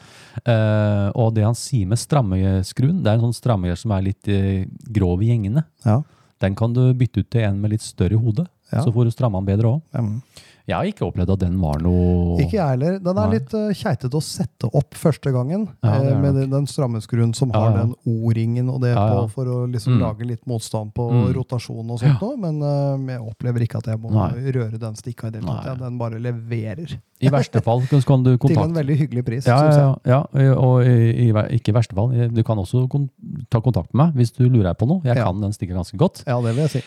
Eh, 0.44 1.10
og 1.14 1.34
det 1.36 1.44
han 1.46 1.54
sier 1.54 1.86
med 1.86 1.96
strammeskruen, 2.00 2.98
det 3.04 3.08
er 3.12 3.14
en 3.20 3.28
sånn 3.30 3.38
strammegjør 3.38 3.78
som 3.78 3.92
er 3.92 4.02
litt 4.08 4.26
uh, 4.28 4.64
grov 4.92 5.22
i 5.22 5.28
gjengene. 5.30 5.62
Ja. 5.86 6.00
Den 6.40 6.56
kan 6.58 6.72
du 6.74 6.82
bytte 6.98 7.20
ut 7.22 7.30
til 7.30 7.44
en 7.46 7.60
med 7.62 7.70
litt 7.76 7.82
større 7.86 8.18
hode, 8.18 8.48
Ja. 8.72 8.82
så 8.84 8.92
får 8.94 9.04
du 9.04 9.14
stramme 9.14 9.38
den 9.42 9.50
bedre 9.52 9.76
òg. 9.76 9.82
Mm. 9.92 10.16
Jeg 10.62 10.76
har 10.78 10.86
ikke 10.86 11.06
opplevd 11.08 11.32
at 11.34 11.40
den 11.42 11.56
var 11.58 11.80
noe 11.82 12.36
Ikke 12.42 12.54
jeg 12.54 12.74
heller. 12.76 12.98
Den 13.02 13.18
er 13.18 13.26
Nei. 13.26 13.38
litt 13.40 13.54
uh, 13.56 13.72
keitete 13.74 14.14
å 14.14 14.22
sette 14.22 14.68
opp 14.70 14.94
første 14.94 15.32
gangen. 15.34 15.64
Ja, 15.82 15.96
eh, 15.98 16.18
med 16.22 16.36
nok. 16.36 16.50
den, 16.52 16.68
strammeskruen 16.70 17.32
som 17.34 17.50
har 17.54 17.72
ja. 17.72 17.80
den 17.82 17.94
O-ringen 18.06 18.70
og 18.70 18.78
det 18.84 18.92
på 18.94 19.24
for 19.34 19.50
å 19.50 19.56
liksom 19.66 19.96
Mm. 19.96 20.00
lage 20.00 20.24
litt 20.24 20.46
motstand 20.46 20.94
på 20.94 21.08
Mm. 21.10 21.32
rotasjon 21.34 21.90
og 21.90 21.98
sånt 21.98 22.22
noe. 22.22 22.36
Men 22.38 22.62
uh, 22.62 22.94
jeg 23.10 23.20
opplever 23.20 23.64
ikke 23.66 23.78
at 23.82 23.86
jeg 23.90 23.98
må 23.98 24.12
Nei. 24.14 24.52
røre 24.54 24.78
den 24.78 24.94
stikka 24.94 25.26
i 25.26 25.30
det 25.34 25.42
hele 25.42 25.58
tatt. 25.66 25.80
Den 25.82 25.98
bare 25.98 26.20
leverer. 26.22 26.94
I 27.20 27.28
verste 27.28 27.60
fall 27.62 27.82
kan 28.06 28.22
du 28.22 28.36
Til 28.38 28.56
en 28.58 28.72
veldig 28.74 28.96
hyggelig 28.98 29.24
pris, 29.26 29.46
ja, 29.46 30.22
og 30.56 30.86
i, 30.86 31.26
i, 31.26 31.32
ikke 31.58 31.70
i 31.70 31.74
verste 31.74 31.94
fall. 31.94 32.14
Du 32.30 32.42
kan 32.46 32.56
også 32.58 32.88
kon 32.88 33.10
ta 33.50 33.60
kontakt 33.60 33.92
med 33.92 34.14
meg 34.14 34.22
hvis 34.22 34.32
du 34.38 34.46
lurer 34.48 34.74
på 34.78 34.86
noe. 34.86 35.02
Jeg 35.04 35.16
kan 35.18 35.40
den 35.42 35.52
stikka 35.52 35.74
ganske 35.74 35.98
godt. 35.98 36.22
Ja, 36.26 36.38
det 36.40 36.54
vil 36.54 36.68
jeg 36.68 36.70
si. 36.78 36.84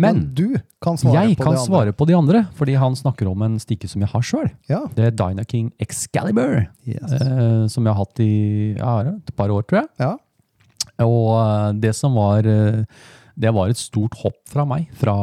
Men 0.00 0.34
du 0.34 0.56
kan 0.82 0.96
svare 0.98 1.22
jeg 1.28 1.36
på 1.38 1.44
kan 1.44 1.52
de 1.54 1.58
andre. 1.60 1.66
svare 1.68 1.92
på 1.94 2.06
de 2.08 2.14
andre, 2.18 2.40
fordi 2.58 2.74
han 2.74 2.96
snakker 2.98 3.28
om 3.30 3.42
en 3.46 3.58
stikke 3.62 3.86
som 3.88 4.02
jeg 4.02 4.10
har 4.10 4.22
sjøl. 4.26 4.48
Ja. 4.68 4.80
Det 4.96 5.04
er 5.06 5.10
Dynaking 5.14 5.68
Excalibur, 5.78 6.64
Yes. 6.84 7.12
eh, 7.12 7.66
som 7.70 7.84
jeg 7.86 7.94
har 7.94 8.00
hatt 8.00 8.18
i 8.24 8.74
ja, 8.76 8.94
et 9.14 9.34
par 9.36 9.48
år, 9.54 9.62
tror 9.70 9.82
jeg. 9.84 9.88
Ja. 10.02 10.16
Og 11.04 11.28
eh, 11.38 11.72
det 11.82 11.94
som 11.94 12.14
var 12.18 12.46
eh, 12.46 12.84
Det 13.36 13.50
var 13.54 13.68
et 13.70 13.78
stort 13.78 14.14
hopp 14.22 14.36
fra 14.46 14.64
meg, 14.64 14.88
fra, 14.94 15.14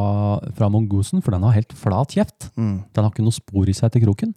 fra 0.56 0.68
mongoosen, 0.72 1.22
for 1.24 1.32
den 1.32 1.44
har 1.48 1.54
helt 1.56 1.72
flat 1.72 2.12
kjeft. 2.12 2.50
Mm. 2.60 2.84
Den 2.92 3.04
har 3.06 3.12
ikke 3.14 3.24
noe 3.24 3.36
spor 3.36 3.70
i 3.72 3.76
seg 3.76 3.92
til 3.94 4.04
kroken. 4.04 4.34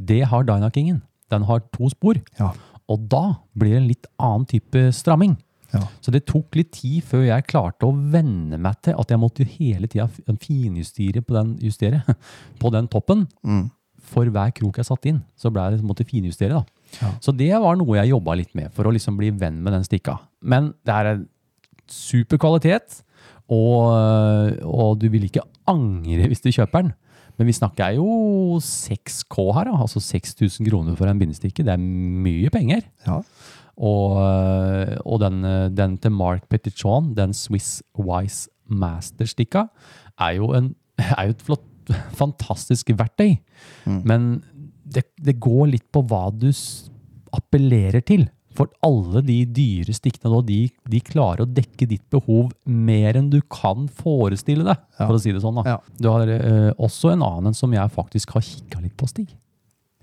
Det 0.00 0.22
har 0.30 0.44
Dynakingen. 0.48 1.02
Den 1.30 1.44
har 1.48 1.60
to 1.76 1.88
spor. 1.92 2.16
Ja. 2.40 2.52
Og 2.88 3.04
da 3.12 3.36
blir 3.56 3.74
det 3.76 3.80
en 3.82 3.88
litt 3.88 4.06
annen 4.18 4.46
type 4.48 4.86
stramming. 4.96 5.36
Ja. 5.72 5.82
Så 6.04 6.12
det 6.14 6.24
tok 6.28 6.56
litt 6.58 6.72
tid 6.76 7.04
før 7.08 7.24
jeg 7.26 7.46
klarte 7.48 7.88
å 7.88 7.94
venne 7.94 8.58
meg 8.60 8.80
til 8.84 8.96
at 8.98 9.12
jeg 9.12 9.20
måtte 9.20 9.46
hele 9.48 9.88
tida 9.90 10.08
finjustere 10.42 11.22
på 11.24 11.36
den, 11.38 11.54
justere, 11.64 12.02
på 12.60 12.72
den 12.74 12.90
toppen. 12.92 13.26
Mm. 13.46 13.66
For 14.12 14.28
hver 14.28 14.52
krok 14.56 14.80
jeg 14.80 14.88
satte 14.88 15.08
inn, 15.12 15.22
så 15.38 15.52
ble 15.52 15.70
jeg 15.72 15.84
måtte 15.86 16.06
finjustere. 16.08 16.60
da. 16.60 16.98
Ja. 17.00 17.12
Så 17.24 17.32
det 17.36 17.52
var 17.54 17.78
noe 17.80 17.96
jeg 18.00 18.12
jobba 18.12 18.36
litt 18.36 18.52
med, 18.58 18.72
for 18.76 18.88
å 18.88 18.92
liksom 18.92 19.16
bli 19.20 19.30
venn 19.32 19.62
med 19.64 19.76
den 19.76 19.86
stikka. 19.86 20.18
Men 20.44 20.72
det 20.84 20.96
er 20.96 21.12
en 21.14 21.24
super 21.88 22.40
kvalitet, 22.40 23.00
og, 23.52 24.58
og 24.64 24.98
du 25.00 25.08
vil 25.12 25.26
ikke 25.28 25.44
angre 25.68 26.28
hvis 26.30 26.44
du 26.44 26.52
kjøper 26.52 26.86
den. 26.86 26.92
Men 27.38 27.48
vi 27.48 27.56
snakker 27.56 27.96
jo 27.96 28.60
6K 28.62 29.44
her, 29.56 29.72
altså 29.72 30.02
6000 30.04 30.68
kroner 30.68 30.96
for 30.98 31.08
en 31.08 31.20
bindestikke. 31.20 31.64
Det 31.64 31.72
er 31.72 31.80
mye 31.80 32.52
penger. 32.52 32.84
Ja. 33.06 33.22
Og, 33.78 34.18
øh, 34.20 34.96
og 35.06 35.20
den, 35.22 35.44
øh, 35.44 35.70
den 35.72 35.96
til 35.98 36.12
Mark 36.12 36.48
Petitjon, 36.52 37.14
den 37.16 37.32
Swiss 37.32 37.82
Wise 37.98 38.48
Master-stikka, 38.68 39.66
er 40.20 40.36
jo, 40.36 40.52
en, 40.54 40.74
er 41.18 41.24
jo 41.30 41.36
et 41.36 41.42
flott, 41.42 41.64
fantastisk 42.20 42.90
verktøy. 42.98 43.36
Men 43.86 44.42
det, 44.84 45.06
det 45.24 45.38
går 45.40 45.70
litt 45.72 45.88
på 45.92 46.02
hva 46.06 46.28
du 46.34 46.50
appellerer 47.32 48.04
til. 48.04 48.28
For 48.52 48.68
alle 48.84 49.22
de 49.24 49.38
dyre 49.48 49.94
stikkene 49.96 50.28
nå, 50.34 50.42
de, 50.44 50.58
de 50.92 50.98
klarer 51.00 51.46
å 51.46 51.48
dekke 51.48 51.86
ditt 51.88 52.04
behov 52.12 52.50
mer 52.68 53.16
enn 53.16 53.30
du 53.32 53.38
kan 53.48 53.86
forestille 53.88 54.66
deg, 54.66 54.76
Ja. 54.98 55.06
for 55.06 55.16
å 55.16 55.20
si 55.22 55.32
det 55.32 55.40
sånn. 55.40 55.56
da. 55.62 55.64
Ja. 55.70 55.78
Du 55.96 56.10
har 56.12 56.28
eh, 56.28 56.68
også 56.76 57.14
en 57.14 57.24
annen 57.24 57.56
som 57.56 57.72
jeg 57.72 57.94
faktisk 57.94 58.34
har 58.36 58.44
kikka 58.44 58.82
litt 58.84 58.92
på, 59.00 59.08
Stig. 59.08 59.32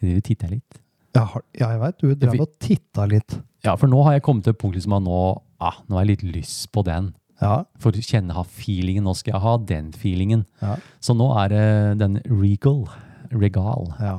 Det 0.01 0.15
titter 0.25 0.47
jeg 0.49 0.57
litt. 0.63 0.81
Ja, 1.13 1.27
jeg 1.61 1.79
veit. 1.83 1.99
Du 2.01 2.09
drev 2.15 2.41
og 2.47 2.57
titta 2.63 3.05
litt. 3.11 3.37
Ja, 3.65 3.75
for 3.75 3.87
nå 3.91 4.01
har 4.05 4.13
jeg 4.15 4.23
kommet 4.23 4.45
til 4.47 4.53
et 4.55 4.59
punkt 4.61 4.75
liksom 4.77 4.93
at 4.95 5.03
nå, 5.03 5.19
ah, 5.59 5.79
nå 5.89 5.97
har 5.97 6.05
jeg 6.05 6.13
litt 6.17 6.27
lyst 6.39 6.69
på 6.71 6.83
den. 6.87 7.11
Ja. 7.41 7.63
For 7.79 7.91
å 7.95 8.03
kjenne 8.03 8.35
ha 8.35 8.43
feelingen. 8.43 9.03
Nå 9.07 9.13
skal 9.15 9.33
jeg 9.37 9.41
ha 9.43 9.53
den 9.69 9.91
feelingen. 9.95 10.45
Ja. 10.63 10.77
Så 11.03 11.15
nå 11.15 11.29
er 11.39 11.51
det 11.53 11.65
den 12.01 12.19
Regal, 12.27 12.85
Regal, 13.31 13.93
Ja. 13.99 14.17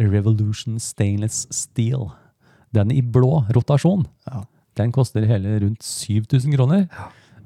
Revolution 0.00 0.80
Stainless 0.82 1.46
Steel. 1.54 2.08
Den 2.74 2.90
i 2.90 3.00
blå 3.02 3.44
rotasjon. 3.54 4.06
Ja. 4.26 4.42
Den 4.74 4.90
koster 4.92 5.22
hele 5.28 5.60
rundt 5.62 5.84
7000 5.86 6.56
kroner. 6.56 6.88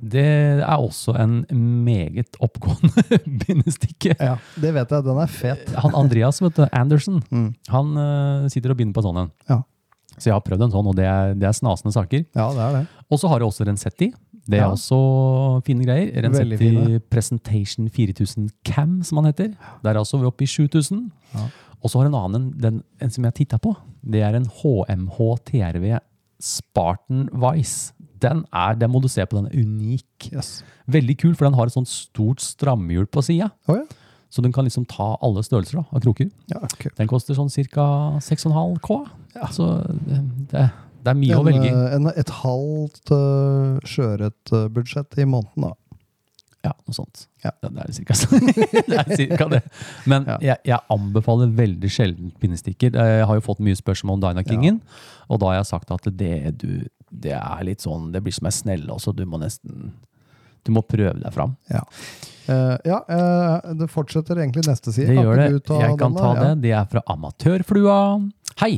Det 0.01 0.23
er 0.63 0.79
også 0.79 1.13
en 1.19 1.43
meget 1.85 2.39
oppgående 2.41 3.19
bindestikke. 3.43 4.15
ja. 4.17 4.37
Det 4.57 4.71
vet 4.77 4.95
jeg. 4.95 5.05
Den 5.05 5.19
er 5.21 5.27
fet. 5.35 5.67
Han 5.83 5.95
Andreas 5.99 6.39
vet 6.41 6.55
du, 6.57 6.65
Andersen, 6.73 7.19
Mm. 7.31 7.51
han 7.69 7.91
uh, 7.99 8.49
sitter 8.49 8.73
og 8.73 8.79
binder 8.79 8.95
på 8.97 9.05
sånn 9.05 9.19
en. 9.27 9.33
Ja. 9.51 9.59
Så 10.19 10.31
jeg 10.31 10.35
har 10.37 10.43
prøvd 10.45 10.65
en 10.67 10.73
sånn, 10.75 10.87
og 10.91 10.97
det 10.99 11.05
er, 11.07 11.35
det 11.39 11.47
er 11.49 11.53
snasende 11.57 11.93
saker. 11.95 12.25
Ja, 12.37 12.49
det 12.55 12.65
er 12.65 12.73
det. 12.79 12.83
Og 13.11 13.19
så 13.23 13.29
har 13.31 13.39
jeg 13.41 13.49
også 13.49 13.67
Rensetti. 13.69 14.11
Det 14.49 14.59
er 14.59 14.65
Ja. 14.65 14.71
også 14.73 15.63
fine 15.67 15.85
greier. 15.85 16.11
Rensetti 16.25 16.57
fine. 16.57 17.01
Presentation 17.13 17.89
4000 17.93 18.51
Cam, 18.65 19.03
som 19.05 19.19
han 19.21 19.27
heter. 19.33 19.55
Der 19.85 19.91
er 19.91 19.99
altså 20.01 20.19
vi 20.21 20.27
oppe 20.27 20.43
i 20.45 20.47
7000. 20.49 21.11
Ja. 21.35 21.47
Og 21.85 21.91
så 21.93 22.01
har 22.01 22.07
en 22.09 22.15
annen, 22.19 22.51
den, 22.59 22.83
en 23.01 23.11
som 23.11 23.25
jeg 23.25 23.35
titta 23.35 23.59
på, 23.63 23.77
det 24.03 24.23
er 24.25 24.35
en 24.35 24.47
HMH 24.49 25.19
TRV 25.47 25.99
Spartan 26.41 27.29
Vice. 27.33 27.93
Den 28.19 28.45
er, 28.53 28.75
den 28.75 28.91
må 28.91 29.01
du 29.03 29.09
se 29.11 29.25
på, 29.27 29.39
den 29.39 29.47
er 29.47 29.63
unik. 29.63 30.33
Yes. 30.35 30.63
Veldig 30.91 31.17
kul, 31.21 31.35
for 31.39 31.47
den 31.47 31.55
har 31.59 31.67
et 31.71 31.75
sånt 31.77 31.91
stort 31.91 32.43
stramhjul 32.43 33.07
på 33.07 33.23
sida. 33.23 33.51
Oh, 33.69 33.77
ja. 33.79 33.85
Så 34.29 34.43
den 34.45 34.53
kan 34.53 34.67
liksom 34.67 34.85
ta 34.91 35.13
alle 35.25 35.41
størrelser 35.47 35.79
da, 35.81 35.85
av 35.95 36.03
kroker. 36.05 36.29
ja 36.51 36.59
okay. 36.67 36.91
Den 36.99 37.09
koster 37.09 37.35
sånn 37.39 37.49
ca. 37.73 38.19
6,5 38.21 38.81
K. 38.85 38.99
Så 39.53 39.67
det, 40.07 40.21
det, 40.51 40.65
Det 41.05 41.13
er 41.13 41.19
mye 41.19 41.37
å 41.39 41.45
velge 41.47 41.69
i. 41.69 41.75
eh, 41.75 42.09
et 42.21 42.33
halvt 42.43 43.13
uh, 43.13 43.79
sjøørretbudsjett 43.87 45.21
i 45.23 45.29
måneden, 45.29 45.69
da. 45.69 45.75
Ja, 46.67 46.73
noe 46.89 46.97
sånt. 46.97 47.29
Ja. 47.45 47.53
det 47.63 47.71
er 47.85 47.93
cirka, 47.95 48.17
det 48.91 48.97
er 48.99 49.13
cirka 49.17 49.47
det. 49.53 49.61
Men 50.11 50.27
Ja. 50.27 50.39
jeg, 50.43 50.59
jeg 50.67 50.81
anbefaler 50.91 51.53
veldig 51.55 51.91
sjelden 51.93 52.33
pinnestikker. 52.43 52.99
Jeg 52.99 53.29
har 53.31 53.39
jo 53.39 53.45
fått 53.47 53.63
mye 53.63 53.79
spørsmål 53.79 54.19
om 54.19 54.25
Dynakingen, 54.27 54.81
og 55.31 55.39
da 55.39 55.53
har 55.53 55.61
jeg 55.61 55.69
sagt 55.71 55.93
at 55.95 56.09
det, 56.19 56.59
du, 56.59 56.83
det 57.15 57.37
er 57.39 57.63
litt 57.65 57.85
sånn 57.85 58.11
Det 58.13 58.21
blir 58.25 58.35
som 58.35 58.51
ei 58.51 58.55
snelle 58.57 58.91
også. 58.91 59.15
Du 59.15 59.23
må 59.25 59.39
nesten 59.41 59.93
Du 60.67 60.75
må 60.75 60.83
prøve 60.83 61.15
deg 61.23 61.33
fram. 61.35 61.57
Ja, 61.73 61.85
Uh, 62.49 62.79
ja 62.89 63.03
uh, 63.13 63.75
det 63.77 63.91
fortsetter 63.93 64.39
egentlig 64.41 64.63
neste 64.65 64.89
side. 64.89 65.11
Det 65.13 65.21
gjør 65.21 65.37
det. 65.37 65.49
Jeg 65.69 65.99
kan 66.01 66.15
den, 66.15 66.17
ta 66.17 66.31
det. 66.33 66.47
Ja. 66.47 66.55
Det 66.63 66.71
er 66.79 66.87
fra 66.89 67.03
Amatørflua. 67.13 67.97
Hei! 68.63 68.71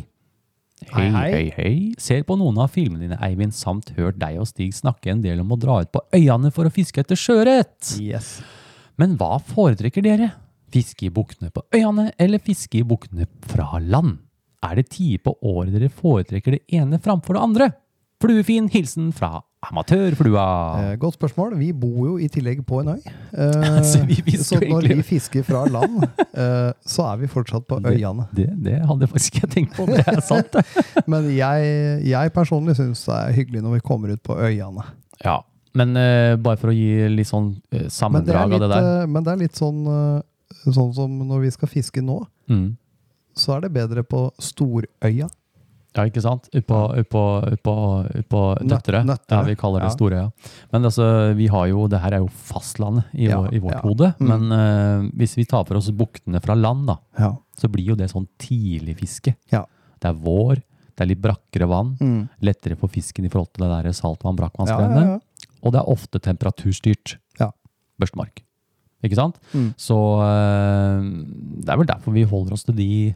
Hei, 0.88 1.10
Hei, 1.12 1.30
hei. 1.30 1.50
hei. 1.56 1.72
Ser 2.00 2.22
på 2.24 2.38
noen 2.40 2.56
av 2.62 2.70
filmene 2.72 3.04
dine, 3.04 3.18
Eivind, 3.20 3.52
samt 3.54 3.92
hørt 3.98 4.16
deg 4.20 4.38
og 4.40 4.48
Stig 4.48 4.72
snakke 4.74 5.12
en 5.12 5.20
del 5.20 5.42
om 5.42 5.52
å 5.52 5.58
dra 5.60 5.80
ut 5.84 5.90
på 5.92 6.00
øyene 6.16 6.48
for 6.54 6.64
å 6.64 6.72
fiske 6.72 7.02
etter 7.02 7.18
sjøørret. 7.20 7.92
Yes. 8.00 8.38
Men 9.00 9.18
hva 9.20 9.36
foretrekker 9.44 10.04
dere? 10.06 10.30
Fiske 10.72 11.08
i 11.08 11.12
buktene 11.12 11.50
på 11.52 11.62
øyene, 11.74 12.10
eller 12.18 12.40
fiske 12.42 12.80
i 12.80 12.86
buktene 12.86 13.28
fra 13.50 13.76
land? 13.82 14.18
Er 14.64 14.76
det 14.80 14.88
tider 14.92 15.22
på 15.24 15.36
året 15.52 15.72
dere 15.76 15.92
foretrekker 15.92 16.56
det 16.56 16.62
ene 16.80 17.00
framfor 17.02 17.36
det 17.36 17.44
andre? 17.44 17.70
Fluefin 18.20 18.68
hilsen 18.72 19.12
fra 19.16 19.42
Amatørflua. 19.68 20.44
Eh, 20.80 20.94
godt 21.00 21.14
spørsmål. 21.18 21.52
Vi 21.60 21.68
bor 21.76 22.06
jo 22.06 22.14
i 22.22 22.28
tillegg 22.32 22.62
på 22.66 22.80
en 22.82 22.94
øy. 22.94 23.00
Eh, 23.40 23.82
Så 23.86 24.00
vi 24.08 24.16
så 24.40 24.56
når 24.58 24.88
vi 24.88 25.02
fisker 25.06 25.44
fra 25.46 25.60
land, 25.70 26.00
eh, 26.34 26.72
så 26.82 27.04
er 27.12 27.20
vi 27.20 27.28
fortsatt 27.30 27.66
på 27.68 27.78
øyene. 27.86 28.24
Det, 28.34 28.48
det 28.64 28.78
hadde 28.88 29.06
faktisk 29.06 29.36
ikke 29.38 29.50
tenkt 29.54 29.76
på. 29.76 29.86
Det 29.86 30.02
er 30.08 30.18
sant. 30.24 30.56
Men 31.10 31.28
jeg, 31.36 31.68
jeg 32.08 32.32
personlig 32.34 32.74
syns 32.80 33.04
det 33.06 33.14
er 33.20 33.36
hyggelig 33.36 33.62
når 33.62 33.76
vi 33.78 33.84
kommer 33.86 34.12
ut 34.16 34.22
på 34.26 34.34
øyene. 34.40 34.82
Ja, 35.24 35.38
men 35.76 35.92
eh, 36.00 36.34
bare 36.42 36.58
for 36.58 36.72
å 36.72 36.74
gi 36.74 37.06
litt 37.14 37.28
sånn 37.30 37.52
eh, 37.70 37.84
Men 37.84 37.84
det 37.86 37.92
sammendrag 37.94 38.54
av 38.56 38.60
det 38.64 38.68
der. 38.72 39.06
men 39.06 39.22
det 39.22 39.30
er 39.36 39.38
litt 39.44 39.54
sånn, 39.60 39.84
sånn 40.66 40.88
som 40.96 41.12
når 41.28 41.44
vi 41.44 41.50
skal 41.54 41.68
fiske 41.70 42.02
nå, 42.02 42.16
Mm. 42.50 42.72
så 43.38 43.52
er 43.54 43.60
det 43.68 43.70
bedre 43.76 44.02
på 44.02 44.24
Storøya. 44.42 45.28
Ja, 45.96 46.04
ikke 46.06 46.22
sant? 46.22 46.48
Utpå 46.54 46.78
Nøt- 46.94 48.62
Nøtterøy. 48.62 49.02
Nøtterøy, 49.04 49.36
Ja, 49.36 49.42
vi 49.42 49.56
kaller 49.58 49.80
det 49.82 49.88
ja. 49.90 49.94
Storøya. 49.96 50.26
Men 50.72 50.84
altså, 50.86 51.34
vi 51.36 51.46
har 51.50 51.66
jo, 51.70 51.86
det 51.90 52.00
her 52.00 52.12
er 52.14 52.18
jo 52.22 52.28
fastlandet 52.28 53.04
i, 53.14 53.26
Ja, 53.28 53.40
vår, 53.40 53.54
i 53.54 53.58
vårt 53.58 53.74
ja. 53.74 53.80
hode. 53.82 54.10
Mm. 54.20 54.28
Men 54.28 54.52
eh, 54.52 55.10
hvis 55.18 55.34
vi 55.36 55.44
tar 55.50 55.64
for 55.66 55.76
oss 55.80 55.90
buktene 55.90 56.40
fra 56.42 56.54
land, 56.54 56.86
da, 56.86 56.96
Ja. 57.18 57.32
så 57.58 57.68
blir 57.68 57.84
jo 57.90 57.94
det 57.96 58.10
sånn 58.10 58.28
tidligfiske. 58.38 59.34
Ja. 59.52 59.64
Det 60.00 60.08
er 60.08 60.14
vår, 60.14 60.56
det 60.96 61.00
er 61.00 61.06
litt 61.10 61.20
brakkere 61.22 61.68
vann, 61.68 61.96
Mm. 62.00 62.28
lettere 62.42 62.76
for 62.78 62.88
fisken 62.88 63.24
i 63.24 63.28
forhold 63.28 63.52
til 63.52 63.66
det 63.66 63.84
der 63.84 63.90
saltvann, 63.92 64.36
Ja, 64.38 64.44
brakkvannsgreiene. 64.48 65.02
ja, 65.02 65.18
ja. 65.18 65.18
Og 65.62 65.72
det 65.72 65.80
er 65.80 65.88
ofte 65.92 66.18
temperaturstyrt 66.20 67.16
Ja. 67.38 67.50
børstemark. 68.00 68.42
Ikke 69.02 69.14
sant? 69.16 69.36
Mm. 69.54 69.74
Så 69.76 69.96
uh, 69.96 71.00
det 71.64 71.68
er 71.68 71.76
vel 71.76 71.86
derfor 71.86 72.12
vi 72.12 72.22
holder 72.24 72.52
oss 72.52 72.64
til 72.64 72.74
de 72.76 73.14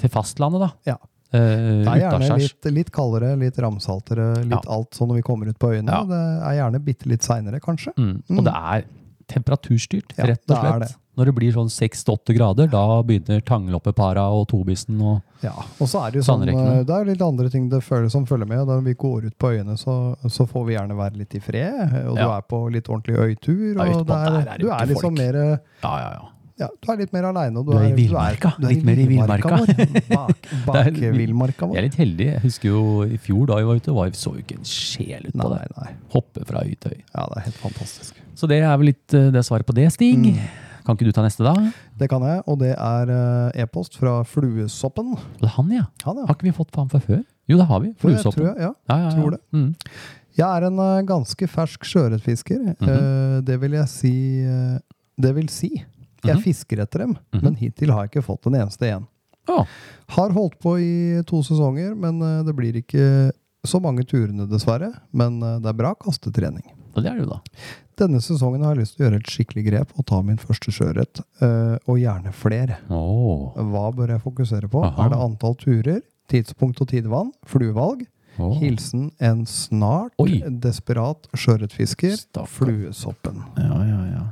til 0.00 0.12
fastlandet, 0.12 0.60
da. 0.66 0.70
Ja. 0.92 0.96
Uh, 1.32 1.38
Det 1.80 1.88
er 1.88 2.00
gjerne 2.02 2.38
litt, 2.42 2.66
litt 2.76 2.90
kaldere, 2.92 3.34
litt 3.40 3.56
ramsaltere, 3.64 4.44
litt 4.44 4.66
alt 4.68 4.92
sånn 4.98 5.08
når 5.08 5.22
vi 5.22 5.22
kommer 5.30 5.48
ut 5.48 5.58
på 5.58 5.70
øyene. 5.72 5.88
Ja. 5.88 6.02
Det 6.04 6.22
er 6.50 6.58
gjerne 6.60 6.80
bitte 6.84 7.08
litt 7.08 7.22
seinere, 7.24 7.60
kanskje. 7.64 7.94
Mm. 7.96 8.18
Mm. 8.28 8.38
Og 8.38 8.44
det 8.44 8.52
er 8.58 8.84
temperaturstyrt, 9.32 10.12
Ja, 10.18 10.26
rett 10.28 10.44
og 10.50 10.58
slett. 10.58 10.80
det. 10.84 10.96
Når 11.16 11.28
det 11.28 11.32
blir 11.36 11.52
sånn 11.52 11.68
6-8 11.68 12.32
grader, 12.36 12.68
da 12.72 12.82
begynner 13.04 13.42
tangeloppepara 13.44 14.22
og 14.32 14.46
tobisen 14.48 14.96
og 15.04 15.20
Ja, 15.44 15.52
og 15.52 15.88
så 15.90 16.06
er 16.06 16.10
det 16.14 16.22
jo 16.22 16.24
sånn, 16.24 16.46
eh, 16.48 16.84
det 16.88 16.94
er 16.96 17.04
litt 17.04 17.20
andre 17.24 17.50
ting 17.52 17.66
det 17.68 17.82
føler, 17.84 18.08
som 18.10 18.24
følger 18.24 18.48
med. 18.48 18.62
Når 18.66 18.80
vi 18.86 18.94
går 18.94 19.26
ut 19.26 19.36
på 19.38 19.50
øyene, 19.52 19.76
så, 19.76 20.16
så 20.32 20.46
får 20.48 20.64
vi 20.68 20.76
gjerne 20.76 20.96
være 20.96 21.18
litt 21.20 21.34
i 21.36 21.40
fred. 21.44 21.96
Og 22.08 22.16
du 22.16 22.22
er 22.24 22.44
på 22.48 22.62
litt 22.72 22.88
ordentlig 22.88 23.16
øytur. 23.18 23.76
Og 23.76 23.88
ja, 23.88 23.98
det 24.02 24.16
er, 24.16 24.30
der 24.38 24.52
er 24.54 24.58
du 24.62 24.70
er 24.70 24.86
liksom 24.88 25.10
folk. 25.10 25.18
mer 25.18 25.40
eh, 25.42 25.58
Ja, 25.82 25.92
ja, 26.00 26.12
ja. 26.16 26.28
Ja, 26.62 26.68
Du 26.82 26.90
er 26.94 27.00
litt 27.02 27.12
mer 27.14 27.28
aleine. 27.30 27.62
Du 27.66 27.72
er 27.76 27.88
i 27.90 27.92
villmarka. 27.96 28.54
du 28.58 28.66
Litt 28.70 28.84
mer 28.86 29.02
i 29.02 29.06
villmarka. 29.10 29.60
vår. 29.62 30.02
Bak, 30.08 30.50
vår. 30.66 30.90
Jeg 30.92 31.82
er 31.82 31.86
litt 31.88 31.98
heldig. 32.00 32.28
Jeg 32.32 32.42
husker 32.46 32.68
jo 32.72 32.82
i 33.04 33.20
fjor 33.20 33.46
da 33.50 33.60
vi 33.60 33.68
var 33.68 33.80
ute, 33.82 33.94
var, 33.96 34.10
så 34.18 34.34
jo 34.36 34.42
ikke 34.44 34.58
en 34.60 34.68
sjel 34.68 35.28
ut 35.28 35.34
på 35.36 35.48
Nei, 35.52 35.62
det. 35.62 35.76
nei. 35.78 35.94
Hoppe 36.16 36.44
fra 36.48 36.64
øy 36.66 36.74
til 36.76 36.96
øy. 36.96 37.00
Ja, 37.02 37.26
det 37.32 37.40
er 37.42 37.48
helt 37.50 37.62
fantastisk. 37.62 38.22
Så 38.38 38.48
det 38.50 38.62
er 38.62 38.76
vel 38.80 38.92
litt 38.92 39.14
eh, 39.16 39.30
det 39.34 39.44
svaret 39.46 39.68
på 39.68 39.74
det, 39.76 39.88
Stig. 39.94 40.16
Mm. 40.18 40.38
Kan 40.86 40.96
ikke 40.96 41.06
du 41.06 41.12
ta 41.14 41.22
neste, 41.22 41.44
da? 41.46 41.52
Det 41.98 42.08
kan 42.10 42.24
jeg, 42.26 42.40
og 42.50 42.56
det 42.62 42.72
er 42.74 43.12
eh, 43.14 43.60
e-post 43.62 43.94
fra 44.00 44.16
Fluesoppen. 44.26 45.12
Det 45.38 45.46
er 45.46 45.54
han, 45.58 45.70
ja. 45.76 45.84
Han, 46.06 46.18
ja. 46.22 46.26
Har 46.26 46.34
ikke 46.38 46.48
vi 46.48 46.54
fått 46.56 46.72
på 46.74 46.82
ham 46.82 46.90
fra 46.90 46.98
før? 47.04 47.20
Jo, 47.50 47.58
det 47.60 47.68
har 47.68 47.84
vi. 47.84 47.92
Det 47.92 48.00
tror 48.00 48.08
Fluesoppen. 48.10 48.48
jeg, 48.48 48.66
ja. 48.66 48.72
Ja, 48.90 48.96
ja, 49.04 49.12
tror 49.14 49.36
det. 49.36 49.40
Mm. 49.54 49.68
Jeg 50.40 50.48
er 50.48 50.66
en 50.70 50.80
eh, 50.82 51.04
ganske 51.06 51.48
fersk 51.54 51.86
sjøørretfisker. 51.86 52.60
Mm 52.72 52.74
-hmm. 52.80 53.40
det 53.46 53.60
vil 53.60 53.72
jeg 53.72 53.88
si 53.88 54.14
Det 55.22 55.34
vil 55.36 55.48
si, 55.48 55.84
jeg 56.24 56.36
Mhm. 56.36 56.42
fisker 56.42 56.80
etter 56.82 56.98
dem, 57.06 57.18
Mhm. 57.34 57.42
men 57.42 57.54
hittil 57.56 57.90
har 57.90 58.06
jeg 58.06 58.10
ikke 58.12 58.24
fått 58.26 58.46
en 58.46 58.54
eneste 58.54 58.86
en. 58.88 59.06
Ah. 59.48 59.64
Har 60.10 60.30
holdt 60.30 60.58
på 60.60 60.76
i 60.78 61.22
to 61.26 61.42
sesonger, 61.42 61.96
men 61.96 62.20
eh, 62.22 62.42
det 62.44 62.54
blir 62.54 62.72
ikke 62.74 63.32
så 63.66 63.80
mange 63.80 64.04
turene, 64.06 64.46
dessverre. 64.48 64.92
Men 65.12 65.42
eh, 65.42 65.58
det 65.58 65.66
er 65.68 65.72
bra 65.72 65.94
kastetrening. 65.94 66.62
og 66.94 67.02
det 67.02 67.10
er 67.10 67.16
det 67.16 67.24
jo, 67.26 67.30
da. 67.30 67.40
Denne 67.96 68.20
sesongen 68.20 68.62
har 68.62 68.74
jeg 68.74 68.84
lyst 68.84 68.96
til 68.96 69.06
å 69.06 69.10
gjøre 69.10 69.20
et 69.20 69.30
skikkelig 69.32 69.64
grep 69.70 69.88
og 69.98 70.04
ta 70.06 70.20
min 70.22 70.36
første 70.36 70.70
sjøørret. 70.70 71.20
eh, 71.40 71.78
og 71.88 71.96
gjerne 71.98 72.32
flere. 72.32 72.76
Oh. 72.90 73.52
Hva 73.56 73.90
bør 73.94 74.08
jeg 74.08 74.20
fokusere 74.22 74.68
på? 74.70 74.82
Aha. 74.84 75.06
Er 75.06 75.08
det 75.10 75.18
antall 75.18 75.54
turer, 75.56 76.02
tidspunkt 76.28 76.80
og 76.80 76.88
tidevann, 76.88 77.32
fluevalg? 77.46 78.06
Oh. 78.38 78.54
Hilsen 78.60 79.10
en 79.20 79.44
snart 79.44 80.12
Oi. 80.18 80.40
desperat 80.48 81.26
sjøørretfisker, 81.34 82.16
fluesoppen. 82.46 83.42
Ja, 83.58 83.82
ja, 83.84 84.04
ja. 84.12 84.22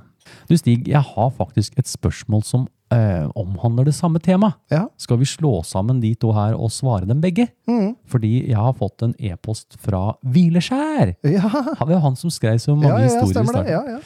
Du 0.51 0.57
Stig, 0.59 0.89
jeg 0.91 0.99
har 1.07 1.29
faktisk 1.39 1.77
et 1.79 1.87
spørsmål 1.87 2.41
som 2.43 2.65
eh, 2.91 3.29
omhandler 3.39 3.87
det 3.87 3.95
samme 3.95 4.19
temaet. 4.19 4.57
Ja. 4.73 4.89
Skal 4.99 5.21
vi 5.21 5.29
slå 5.31 5.61
sammen 5.67 6.01
de 6.03 6.11
to 6.19 6.33
her 6.35 6.57
og 6.59 6.73
svare 6.75 7.07
dem 7.07 7.21
begge? 7.23 7.47
Mm. 7.71 7.93
Fordi 8.11 8.33
jeg 8.49 8.59
har 8.59 8.75
fått 8.75 9.05
en 9.07 9.15
e-post 9.23 9.79
fra 9.79 10.17
Hvileskjær. 10.27 11.15
Ja. 11.23 11.53
Det 11.79 11.87
var 11.95 12.03
han 12.03 12.19
som 12.19 12.35
skrev 12.35 12.59
så 12.59 12.75
mange 12.75 12.97
ja, 12.97 13.07
ja, 13.07 13.13
historier 13.13 13.47
i 13.47 13.53
starten. 13.53 13.71
Ja, 13.71 13.83
ja. 13.95 14.01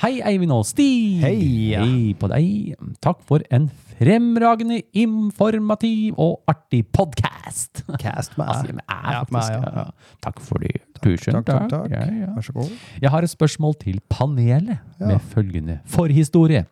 Hei, 0.00 0.14
Eivind 0.24 0.54
og 0.56 0.64
Stig! 0.64 1.20
Hei. 1.20 1.36
Hei 1.76 2.14
på 2.16 2.30
deg. 2.32 2.78
Takk 3.04 3.20
for 3.28 3.44
en 3.52 3.68
fremragende, 4.00 4.80
informativ 4.96 6.16
og 6.16 6.38
artig 6.48 6.86
podkast. 6.96 7.84
Cast 8.00 8.38
med 8.40 8.48
Altså, 8.48 8.72
æ. 8.72 8.78
med 8.78 8.86
æ, 8.88 9.00
Ja, 9.12 9.20
faktisk. 9.28 9.52
med. 9.60 9.92
Takk 10.24 10.40
for 10.40 10.64
det. 10.64 10.78
Tusen 11.02 11.32
takk, 11.38 11.46
takk, 11.46 11.68
takk. 11.70 11.90
Ja, 11.94 12.02
ja. 12.26 12.32
Vær 12.36 12.44
så 12.44 12.52
god. 12.56 12.72
Jeg 13.00 13.10
har 13.10 13.24
et 13.24 13.32
spørsmål 13.32 13.78
til 13.80 14.00
panelet 14.12 14.78
Ja. 15.00 15.06
med 15.06 15.20
følgende 15.32 15.80
forhistorie. 15.86 16.66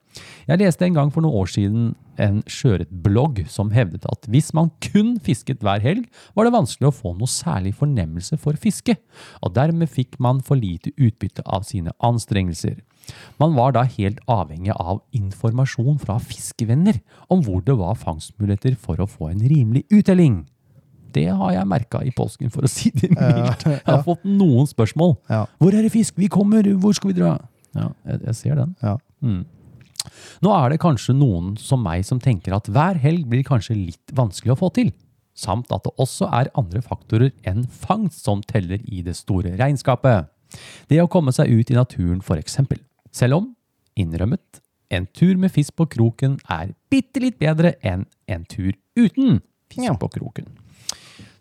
Jeg 0.49 0.59
leste 0.59 0.85
en 0.85 0.95
gang 0.95 1.11
for 1.13 1.23
noen 1.23 1.35
år 1.39 1.47
siden 1.49 1.95
en 2.19 2.43
sjøørretblogg 2.51 3.45
som 3.49 3.71
hevdet 3.71 4.05
at 4.11 4.27
hvis 4.29 4.53
man 4.53 4.71
kun 4.81 5.19
fisket 5.23 5.61
hver 5.63 5.81
helg, 5.81 6.09
var 6.35 6.45
det 6.45 6.53
vanskelig 6.53 6.89
å 6.89 6.95
få 6.97 7.15
noe 7.17 7.31
særlig 7.31 7.75
fornemmelse 7.79 8.39
for 8.39 8.59
fiske, 8.59 8.97
og 9.43 9.55
dermed 9.55 9.89
fikk 9.89 10.19
man 10.19 10.41
for 10.41 10.57
lite 10.57 10.91
utbytte 10.99 11.43
av 11.47 11.63
sine 11.69 11.93
anstrengelser. 12.03 12.81
Man 13.41 13.55
var 13.55 13.73
da 13.73 13.85
helt 13.85 14.19
avhengig 14.29 14.75
av 14.77 15.01
informasjon 15.17 15.99
fra 16.03 16.19
fiskevenner 16.21 17.01
om 17.31 17.41
hvor 17.47 17.63
det 17.65 17.79
var 17.79 17.95
fangstmuligheter 17.95 18.77
for 18.77 19.01
å 19.01 19.09
få 19.09 19.31
en 19.31 19.41
rimelig 19.41 19.87
uttelling. 19.89 20.43
Det 21.15 21.27
har 21.41 21.53
jeg 21.55 21.69
merka 21.69 22.01
i 22.05 22.13
påsken, 22.15 22.51
for 22.55 22.67
å 22.67 22.71
si 22.71 22.91
det 22.95 23.11
mildt. 23.15 23.65
Jeg 23.67 23.85
har 23.87 24.03
fått 24.07 24.27
noen 24.29 24.69
spørsmål. 24.69 25.17
Hvor 25.29 25.75
er 25.75 25.87
det 25.87 25.93
fisk? 25.95 26.17
Vi 26.21 26.31
kommer! 26.33 26.67
Hvor 26.81 26.97
skal 26.97 27.13
vi 27.13 27.19
dra? 27.21 27.37
Ja, 27.77 27.91
jeg, 28.09 28.23
jeg 28.27 28.39
ser 28.39 28.61
den. 28.61 28.75
Mm. 29.25 29.43
Nå 30.45 30.55
er 30.55 30.73
det 30.73 30.81
kanskje 30.83 31.17
noen 31.17 31.57
som 31.61 31.83
meg 31.85 32.07
som 32.07 32.21
tenker 32.23 32.55
at 32.57 32.69
hver 32.71 32.99
helg 33.03 33.27
blir 33.29 33.45
kanskje 33.47 33.77
litt 33.77 34.15
vanskelig 34.17 34.55
å 34.55 34.61
få 34.61 34.71
til, 34.77 34.93
samt 35.39 35.73
at 35.75 35.85
det 35.87 35.95
også 36.03 36.31
er 36.35 36.53
andre 36.59 36.83
faktorer 36.85 37.33
enn 37.47 37.65
fangst 37.67 38.25
som 38.27 38.43
teller 38.47 38.83
i 38.87 39.03
det 39.07 39.17
store 39.19 39.57
regnskapet. 39.59 40.31
Det 40.89 41.01
å 41.03 41.11
komme 41.11 41.35
seg 41.35 41.51
ut 41.53 41.71
i 41.71 41.77
naturen 41.77 42.23
eksempel. 42.39 42.81
Selv 43.13 43.41
om, 43.41 43.51
innrømmet, 43.99 44.63
en 44.91 45.07
tur 45.13 45.37
med 45.37 45.53
fisk 45.53 45.77
på 45.77 45.87
kroken 45.87 46.39
er 46.49 46.73
bitte 46.89 47.21
litt 47.21 47.39
bedre 47.41 47.75
enn 47.85 48.07
en 48.27 48.45
tur 48.49 48.73
uten 48.97 49.43
fisk 49.69 50.01
på 50.01 50.09
kroken. 50.17 50.49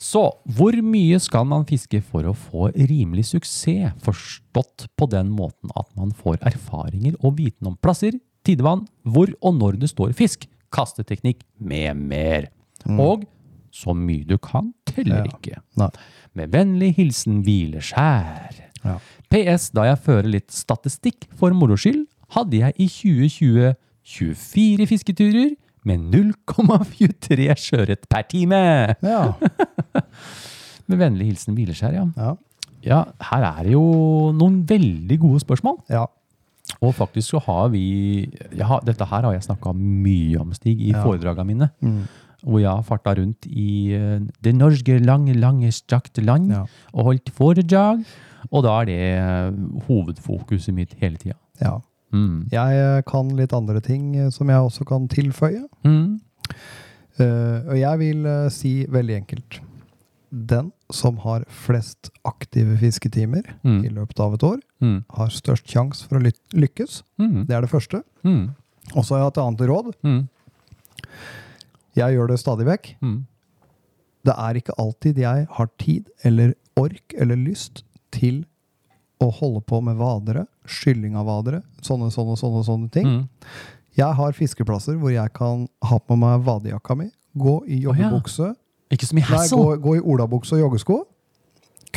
Så 0.01 0.23
hvor 0.57 0.75
mye 0.83 1.19
skal 1.19 1.45
man 1.49 1.65
fiske 1.69 2.01
for 2.05 2.27
å 2.29 2.33
få 2.37 2.69
rimelig 2.75 3.25
suksess, 3.31 3.93
forstått 4.03 4.87
på 4.97 5.07
den 5.11 5.29
måten 5.33 5.71
at 5.75 5.89
man 5.97 6.11
får 6.11 6.37
erfaringer 6.41 7.15
og 7.23 7.37
viten 7.37 7.67
om 7.67 7.77
plasser, 7.81 8.13
tidevann, 8.47 8.85
hvor 9.03 9.31
og 9.41 9.57
når 9.59 9.79
det 9.81 9.89
står 9.91 10.13
fisk, 10.17 10.45
kasteteknikk 10.71 11.41
med 11.59 11.97
mer. 11.97 12.49
Og 12.87 13.25
så 13.71 13.93
mye 13.93 14.25
du 14.27 14.37
kan, 14.37 14.73
teller 14.85 15.25
Ja. 15.25 15.31
ikke. 15.31 15.61
Nei. 15.77 15.89
Med 16.33 16.51
vennlig 16.51 16.95
hilsen 16.97 17.43
Hvileskjær. 17.43 18.55
Ja. 18.83 18.97
PS, 19.29 19.69
da 19.75 19.83
jeg 19.89 19.99
fører 20.05 20.29
litt 20.31 20.51
statistikk 20.51 21.27
for 21.35 21.51
moro 21.53 21.75
skyld, 21.75 22.05
hadde 22.35 22.59
jeg 22.61 22.73
i 22.77 22.87
2020 22.87 23.75
24 24.07 24.87
fisketurer 24.87 25.55
med 25.87 26.03
0,23 26.13 27.47
sjøørret 27.63 28.03
per 28.11 28.25
time. 28.29 28.59
Ja. 29.05 29.21
Med 30.87 30.99
vennlig 31.01 31.25
hilsen 31.31 31.55
Hvileskjær, 31.57 31.95
ja. 31.97 32.05
Ja. 32.15 32.33
Ja, 32.87 32.99
her 33.31 33.43
er 33.43 33.63
det 33.65 33.73
jo 33.73 33.81
noen 34.37 34.61
veldig 34.69 35.17
gode 35.23 35.41
spørsmål. 35.43 35.81
ja. 35.91 36.05
Og 36.83 36.91
faktisk 36.93 37.31
så 37.31 37.39
har 37.45 37.69
vi 37.71 37.81
har, 38.59 38.81
Dette 38.83 39.05
her 39.07 39.23
har 39.23 39.31
jeg 39.37 39.45
snakka 39.45 39.71
mye 39.73 40.35
om, 40.41 40.49
Stig, 40.53 40.81
i 40.83 40.89
Ja. 40.91 40.99
foredragene 41.01 41.45
mine. 41.47 41.69
Mm. 41.81 42.01
Hvor 42.43 42.59
jeg 42.59 42.69
har 42.69 42.83
farta 42.83 43.13
rundt 43.17 43.47
i 43.47 43.93
eh, 43.95 44.19
det 44.43 44.53
norske 44.55 44.97
lange, 44.99 45.33
lange, 45.33 45.71
strakte 45.71 46.21
land 46.21 46.51
Ja. 46.51 46.65
og 46.93 47.05
holdt 47.07 47.31
foredrag. 47.31 48.03
Og 48.51 48.63
da 48.67 48.75
er 48.81 48.85
det 48.85 48.99
eh, 48.99 49.51
hovedfokuset 49.87 50.73
mitt 50.75 50.93
hele 50.99 51.15
tida. 51.17 51.35
ja. 51.61 51.77
Mm. 52.13 52.47
Jeg 52.51 52.77
eh, 52.79 53.01
kan 53.07 53.29
litt 53.35 53.53
andre 53.53 53.81
ting 53.83 54.15
eh, 54.15 54.29
som 54.31 54.47
jeg 54.49 54.57
også 54.69 54.85
kan 54.87 55.07
tilføye. 55.11 55.65
Mm. 55.83 56.19
Uh, 57.17 57.65
og 57.71 57.77
jeg 57.79 57.97
vil 57.99 58.25
uh, 58.29 58.47
si 58.53 58.85
veldig 58.93 59.15
enkelt. 59.17 59.55
Den 60.29 60.67
som 60.93 61.17
har 61.23 61.43
flest 61.49 62.11
aktive 62.29 62.75
fisketimer 62.77 63.41
Mm. 63.65 63.79
i 63.85 63.89
løpet 63.89 64.19
av 64.21 64.33
et 64.35 64.43
år, 64.43 64.59
Mm. 64.81 64.99
har 65.17 65.27
størst 65.33 65.65
sjanse 65.67 66.05
for 66.07 66.19
å 66.19 66.23
ly- 66.23 66.53
lykkes. 66.53 67.01
Mm. 67.19 67.47
Det 67.47 67.55
er 67.57 67.61
det 67.65 67.71
første. 67.71 68.03
Mm. 68.23 68.53
Og 68.95 69.03
så 69.03 69.15
har 69.15 69.23
jeg 69.23 69.33
et 69.33 69.41
annet 69.43 69.65
råd. 69.67 69.93
Mm. 70.03 70.27
Jeg 71.97 72.13
gjør 72.15 72.27
det 72.29 72.39
stadig 72.39 72.67
vekk. 72.67 72.91
Det 74.27 74.35
er 74.37 74.59
ikke 74.59 74.75
alltid 74.77 75.17
jeg 75.23 75.47
har 75.57 75.69
tid 75.79 76.09
eller 76.27 76.53
ork 76.77 77.13
eller 77.17 77.35
lyst 77.39 77.81
til 78.11 78.43
å 79.23 79.31
holde 79.33 79.61
på 79.65 79.79
med 79.81 79.97
vadere, 79.97 80.45
skylling 80.67 81.15
av 81.17 81.25
vadere, 81.29 81.61
sånne, 81.81 82.11
sånne, 82.13 82.37
sånne, 82.39 82.63
sånne 82.67 82.89
ting. 82.91 83.07
Mm. 83.07 83.27
Jeg 83.97 84.13
har 84.19 84.31
fiskeplasser 84.37 84.97
hvor 85.01 85.09
jeg 85.13 85.31
kan 85.33 85.67
ha 85.89 85.97
på 85.99 86.17
meg 86.19 86.43
vadejakka 86.45 86.95
mi, 86.99 87.09
gå 87.37 87.59
i 87.67 87.79
Å, 87.85 87.93
ja. 87.95 88.09
joggebukse, 88.09 88.53
Ikke 88.93 89.05
så 89.09 89.15
mye 89.17 89.27
nei, 89.29 89.47
gå, 89.51 89.63
gå 89.83 89.95
i 89.97 90.03
olabukse 90.03 90.53
og 90.55 90.61
joggesko, 90.61 91.01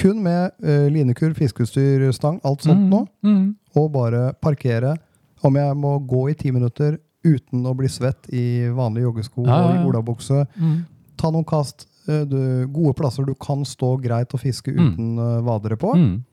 kun 0.01 0.23
med 0.25 0.53
uh, 0.65 0.89
linekurv, 0.91 1.37
fiskeutstyr, 1.39 2.09
stang, 2.17 2.41
alt 2.47 2.63
sånt 2.65 2.89
nå, 2.91 3.05
Mm. 3.23 3.55
og 3.77 3.93
bare 3.93 4.33
parkere. 4.43 4.97
Om 5.43 5.55
jeg 5.57 5.77
må 5.77 5.99
gå 6.07 6.31
i 6.31 6.35
ti 6.35 6.51
minutter 6.51 6.99
uten 7.25 7.63
å 7.69 7.75
bli 7.77 7.89
svett 7.89 8.27
i 8.33 8.69
vanlige 8.73 9.07
joggesko 9.07 9.45
Ja, 9.47 9.59
ja, 9.61 9.67
og 9.67 9.71
i 9.75 9.79
ja. 9.79 9.85
olabukse, 9.89 10.47
Mm. 10.59 10.85
ta 11.17 11.31
noen 11.31 11.45
kast, 11.45 11.87
eh, 12.09 12.25
du, 12.25 12.67
gode 12.73 12.95
plasser 12.97 13.25
du 13.27 13.35
kan 13.35 13.63
stå 13.65 14.01
greit 14.03 14.33
og 14.35 14.41
fiske 14.41 14.73
Mm. 14.73 14.93
uten 14.95 15.19
eh, 15.19 15.41
vadere 15.43 15.77
på. 15.77 15.95
Mm. 15.95 16.25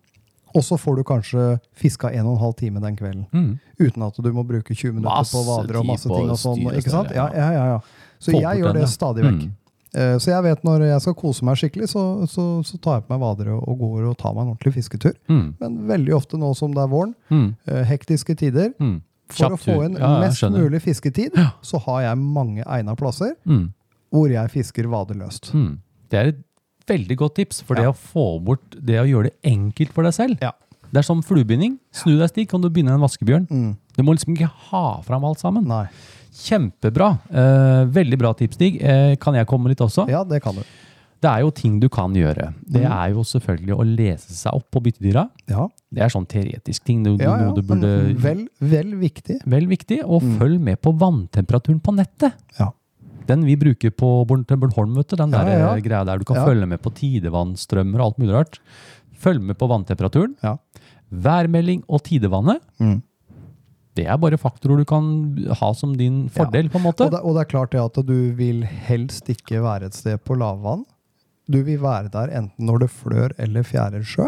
Og 0.56 0.64
så 0.64 0.78
får 0.80 0.96
du 0.98 1.04
kanskje 1.04 1.60
fiska 1.76 2.10
en 2.14 2.26
og 2.26 2.34
en 2.38 2.42
halv 2.42 2.54
time 2.56 2.80
den 2.82 2.96
kvelden. 2.96 3.26
Mm. 3.34 3.60
Uten 3.80 4.04
at 4.08 4.16
du 4.24 4.32
må 4.34 4.44
bruke 4.48 4.74
20 4.74 4.94
minutter 4.94 5.10
Masse 5.10 5.34
på 5.36 5.44
vadere 5.46 5.80
og 5.82 5.86
masse 5.86 6.08
ting 6.10 6.30
og 6.30 6.38
sånn. 6.40 6.64
Ikke 6.74 6.90
sant? 6.94 7.12
Ja, 7.14 7.30
ja. 7.36 7.52
ja, 7.54 7.66
ja. 7.74 7.80
Så 8.20 8.32
jeg 8.34 8.62
gjør 8.62 8.74
den, 8.74 8.82
det 8.82 8.90
stadig 8.90 9.24
vekk. 9.28 9.42
Mm. 9.44 9.52
Eh, 9.98 10.18
Så 10.20 10.32
jeg 10.32 10.44
vet 10.44 10.64
når 10.64 10.86
jeg 10.88 11.02
skal 11.02 11.14
kose 11.16 11.46
meg 11.46 11.56
skikkelig, 11.60 11.90
så, 11.90 12.04
så, 12.28 12.46
så 12.66 12.78
tar 12.82 13.00
jeg 13.02 13.08
på 13.08 13.14
meg 13.16 13.22
vadere 13.22 13.54
og 13.60 13.78
går 13.80 14.08
og 14.10 14.18
tar 14.18 14.34
meg 14.34 14.46
en 14.48 14.54
ordentlig 14.56 14.74
fisketur. 14.80 15.14
Mm. 15.30 15.46
Men 15.60 15.78
veldig 15.88 16.16
ofte 16.16 16.38
nå 16.42 16.54
som 16.56 16.74
det 16.74 16.82
er 16.84 16.92
våren, 16.92 17.14
eh, 17.32 17.84
hektiske 17.92 18.36
tider, 18.38 18.74
Mm. 18.80 19.02
for 19.30 19.50
Kjapt 19.50 19.54
å 19.54 19.64
få 19.68 19.86
en 19.86 19.96
Ja, 20.00 20.20
mest 20.22 20.40
skjønner. 20.40 20.64
mulig 20.70 20.82
fisketid, 20.82 21.36
så 21.62 21.80
har 21.84 22.02
jeg 22.02 22.18
mange 22.18 22.64
egna 22.66 22.96
plasser 22.96 23.36
Mm. 23.46 23.74
hvor 24.12 24.30
jeg 24.32 24.50
fisker 24.50 24.88
vadeløst. 24.88 25.52
Det 26.10 26.18
er 26.20 26.28
et 26.32 26.44
veldig 26.88 27.18
godt 27.18 27.36
tips, 27.36 27.62
for 27.68 27.76
det 27.76 27.86
å 27.90 27.96
få 27.96 28.40
bort 28.44 28.64
det 28.80 29.00
å 29.02 29.06
gjøre 29.08 29.30
det 29.32 29.36
enkelt 29.52 29.94
for 29.94 30.04
deg 30.08 30.14
selv. 30.14 30.38
Ja. 30.42 30.52
Det 30.88 31.02
er 31.02 31.04
som 31.04 31.22
fluebinding. 31.22 31.78
Snu 31.92 32.18
deg 32.18 32.30
stig, 32.32 32.48
kan 32.50 32.62
du 32.64 32.70
binde 32.72 32.94
en 32.96 33.02
vaskebjørn. 33.04 33.48
Mm. 33.52 33.72
Du 33.98 34.04
må 34.08 34.14
liksom 34.16 34.34
ikke 34.38 34.48
ha 34.70 35.02
fram 35.04 35.26
alt 35.28 35.40
sammen. 35.44 35.66
Nei. 35.68 35.86
Kjempebra. 36.38 37.18
Eh, 37.30 37.86
veldig 37.92 38.18
bra 38.22 38.34
tips, 38.38 38.56
Stig. 38.60 38.78
Eh, 38.82 39.16
kan 39.20 39.36
jeg 39.36 39.48
komme 39.50 39.68
litt 39.72 39.82
også? 39.84 40.08
Ja, 40.10 40.24
det 40.24 40.42
kan 40.44 40.56
du. 40.56 40.62
Det 41.20 41.30
er 41.32 41.42
jo 41.42 41.50
ting 41.50 41.80
du 41.82 41.88
kan 41.90 42.14
gjøre. 42.14 42.54
Det 42.62 42.84
Mm. 42.84 42.92
er 42.94 43.10
jo 43.10 43.24
selvfølgelig 43.26 43.74
å 43.76 43.84
lese 43.98 44.32
seg 44.38 44.54
opp 44.54 44.70
på 44.72 44.80
byttedyra. 44.86 45.30
Ja, 45.50 45.68
Det 45.92 46.04
er 46.04 46.10
sånn 46.10 46.28
teoretisk 46.28 46.84
ting. 46.84 47.02
Du, 47.04 47.16
ja, 47.18 47.38
ja. 47.40 47.52
du 47.56 47.62
burde 47.64 48.14
vel, 48.22 48.48
vel 48.62 48.92
viktig. 49.00 49.40
Vel 49.46 49.66
viktig. 49.68 50.04
Og 50.06 50.22
Mm. 50.22 50.38
følg 50.38 50.60
med 50.62 50.82
på 50.82 50.92
vanntemperaturen 50.96 51.82
på 51.82 51.96
nettet. 51.96 52.34
Ja. 52.60 52.70
Den 53.28 53.44
vi 53.46 53.56
bruker 53.60 53.92
på 53.92 54.10
Born- 54.30 54.46
til 54.48 54.58
Bornholm, 54.62 54.96
vet 54.98 55.10
du. 55.12 55.16
Den 55.20 55.32
Ja, 55.36 55.44
der 55.44 55.52
ja, 55.52 55.60
ja. 55.66 55.74
eh, 55.76 55.82
greia 55.84 56.04
der 56.08 56.18
du 56.22 56.26
kan 56.30 56.40
følge 56.46 56.66
med 56.68 56.82
på 56.82 56.94
tidevannsstrømmer 56.96 58.00
og 58.00 58.06
alt 58.12 58.18
mulig 58.24 58.34
rart. 58.38 58.60
Følg 59.18 59.42
med 59.42 59.58
på 59.60 59.68
vanntemperaturen. 59.72 60.36
Værmelding 61.12 61.84
og 61.88 62.04
tidevannet. 62.04 62.62
Mm. 62.84 63.02
Det 63.98 64.06
er 64.06 64.18
bare 64.22 64.38
faktorer 64.38 64.78
du 64.78 64.86
kan 64.86 65.06
ha 65.58 65.70
som 65.74 65.96
din 65.98 66.28
fordel, 66.30 66.68
på 66.70 66.78
en 66.78 66.84
måte. 66.86 67.08
Og 67.08 67.12
det, 67.16 67.22
og 67.26 67.34
det 67.38 67.42
er 67.46 67.50
klart 67.50 67.72
det 67.74 67.82
at 67.82 67.96
du 68.06 68.18
vil 68.38 68.60
helst 68.64 69.30
ikke 69.34 69.62
være 69.64 69.88
et 69.90 69.96
sted 69.98 70.20
på 70.24 70.36
lavvann. 70.38 70.84
Du 71.50 71.62
vil 71.64 71.80
være 71.82 72.12
der 72.14 72.30
enten 72.38 72.68
når 72.68 72.84
det 72.86 72.90
flør 72.92 73.34
eller 73.40 73.64
fjærer 73.66 74.04
sjø, 74.06 74.28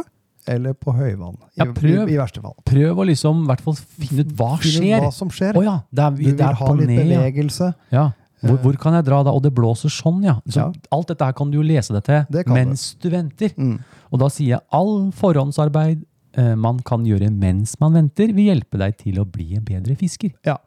eller 0.50 0.74
på 0.74 0.94
høyvann. 0.96 1.36
I, 1.54 1.60
Ja, 1.62 1.66
prøv. 1.76 2.08
i, 2.10 2.16
i 2.16 2.18
verste 2.18 2.42
fall. 2.42 2.56
Prøv 2.66 2.98
å 3.04 3.06
liksom 3.12 3.44
hvert 3.46 3.62
fall 3.62 3.76
finne 3.78 4.24
ut 4.26 4.32
hva 4.40 4.54
Finne 4.64 4.80
skjer. 4.80 5.04
hva 5.06 5.12
som 5.14 5.30
skjer. 5.30 5.60
Oh, 5.60 5.68
ja, 5.68 5.76
er, 5.94 6.16
Du 6.18 6.24
vil 6.24 6.42
ha 6.42 6.72
litt 6.80 6.88
ned, 6.90 7.06
ja. 7.12 7.20
bevegelse. 7.20 7.74
ja. 7.94 8.08
Hvor, 8.42 8.58
hvor 8.64 8.78
kan 8.80 8.96
jeg 8.96 9.08
dra 9.10 9.20
da? 9.28 9.34
Og 9.36 9.44
det 9.44 9.52
blåser 9.56 9.92
sånn, 9.92 10.22
ja. 10.24 10.38
Så 10.48 10.62
Ja. 10.62 10.68
Alt 10.96 11.12
dette 11.12 11.26
her 11.28 11.36
kan 11.36 11.52
du 11.52 11.58
jo 11.60 11.66
lese 11.66 11.94
deg 11.96 12.04
til 12.08 12.26
Det 12.32 12.46
mens 12.48 12.94
du 13.02 13.10
venter. 13.12 13.52
Mm. 13.58 13.80
Og 14.12 14.20
da 14.22 14.30
sier 14.32 14.56
jeg 14.58 14.66
all 14.72 15.12
forhåndsarbeid 15.16 16.06
eh, 16.40 16.56
man 16.56 16.80
kan 16.88 17.04
gjøre 17.06 17.30
mens 17.34 17.76
man 17.82 17.94
venter, 17.98 18.32
vil 18.34 18.54
hjelpe 18.54 18.80
deg 18.80 18.98
til 18.98 19.20
å 19.20 19.28
bli 19.28 19.56
en 19.60 19.66
bedre 19.68 19.96
fisker. 20.00 20.32
Ja. 20.48 20.58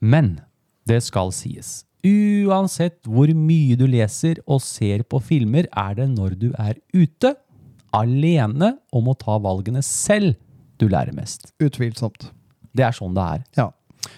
Men 0.00 0.40
det 0.88 1.02
skal 1.06 1.32
sies. 1.32 1.84
Uansett 2.06 3.00
hvor 3.08 3.30
mye 3.34 3.76
du 3.78 3.86
leser 3.90 4.38
og 4.46 4.62
ser 4.62 5.02
på 5.08 5.20
filmer, 5.24 5.66
er 5.74 5.96
det 5.98 6.08
når 6.12 6.36
du 6.38 6.48
er 6.56 6.76
ute, 6.94 7.34
alene 7.96 8.76
og 8.92 9.04
må 9.06 9.16
ta 9.18 9.38
valgene 9.42 9.82
selv, 9.82 10.36
du 10.78 10.86
lærer 10.92 11.14
mest. 11.16 11.50
Utvilsomt. 11.58 12.28
Det 12.76 12.84
er 12.86 12.94
sånn 12.94 13.16
det 13.16 13.24
er. 13.24 13.44
Ja. 13.58 13.70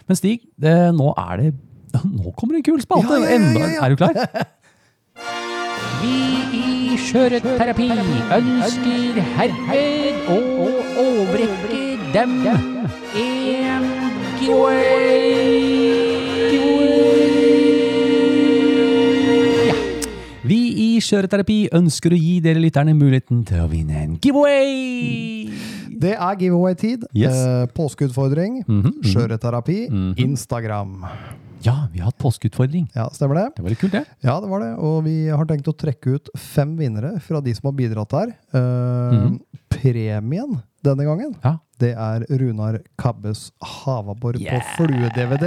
Men 0.09 0.19
Stig, 0.19 0.43
det, 0.61 0.75
nå 0.93 1.15
er 1.17 1.41
det 1.41 1.51
Nå 1.99 2.33
kommer 2.39 2.57
en 2.61 2.65
kul 2.67 2.81
spalte! 2.83 3.19
Ja, 3.19 3.29
ja, 3.29 3.39
ja, 3.39 3.59
ja, 3.59 3.69
ja. 3.75 3.85
Er 3.85 3.89
du 3.91 3.97
klar? 3.97 4.15
Vi 6.01 6.17
i 6.57 6.97
Skjøreterapi 7.01 7.91
ønsker 8.39 9.21
herved 9.37 10.31
å 10.33 10.39
overrekke 11.05 11.83
dem 12.15 12.37
en 12.49 13.89
giveaway. 14.41 15.60
Skjøreterapi 21.01 21.59
ønsker 21.77 22.15
å 22.15 22.19
gi 22.21 22.39
dere 22.45 22.61
lytterne 22.63 22.95
muligheten 22.97 23.45
til 23.49 23.65
å 23.65 23.69
vinne 23.71 23.97
en 24.05 24.17
giveaway! 24.23 25.51
Det 26.01 26.15
er 26.15 26.41
giveaway-tid. 26.41 27.05
Yes. 27.17 27.37
Eh, 27.37 27.67
påskeutfordring. 27.77 28.65
mm 28.67 28.83
-hmm. 28.83 29.03
Skjøreterapi. 29.05 29.91
Mhm. 29.91 30.15
Instagram. 30.17 31.05
Ja, 31.63 31.89
vi 31.93 31.99
har 32.01 32.07
hatt 32.07 32.19
påskeutfordring. 32.19 32.89
Ja, 32.95 33.09
stemmer 33.13 33.35
det? 33.35 33.53
Det 33.57 33.63
var 33.63 33.69
litt 33.69 33.81
kult, 33.81 33.93
det. 33.93 34.05
Ja, 34.25 34.41
det 34.41 34.49
var 34.49 34.61
det. 34.61 34.79
Og 34.79 35.05
vi 35.05 35.29
har 35.29 35.45
tenkt 35.45 35.69
å 35.69 35.77
trekke 35.77 36.15
ut 36.17 36.29
fem 36.37 36.77
vinnere 36.77 37.21
fra 37.21 37.41
de 37.41 37.53
som 37.55 37.69
har 37.69 37.77
bidratt 37.77 38.13
her. 38.13 38.29
Eh, 38.55 38.61
-hmm. 38.61 39.41
Premien 39.69 40.63
denne 40.83 41.05
gangen, 41.05 41.35
Ja. 41.45 41.59
Det 41.81 41.93
er 41.97 42.25
Runar 42.41 42.79
Kabbes 43.01 43.51
Havabbor 43.65 44.37
Yes. 44.41 44.51
på 44.77 44.85
flue-DVD. 44.87 45.47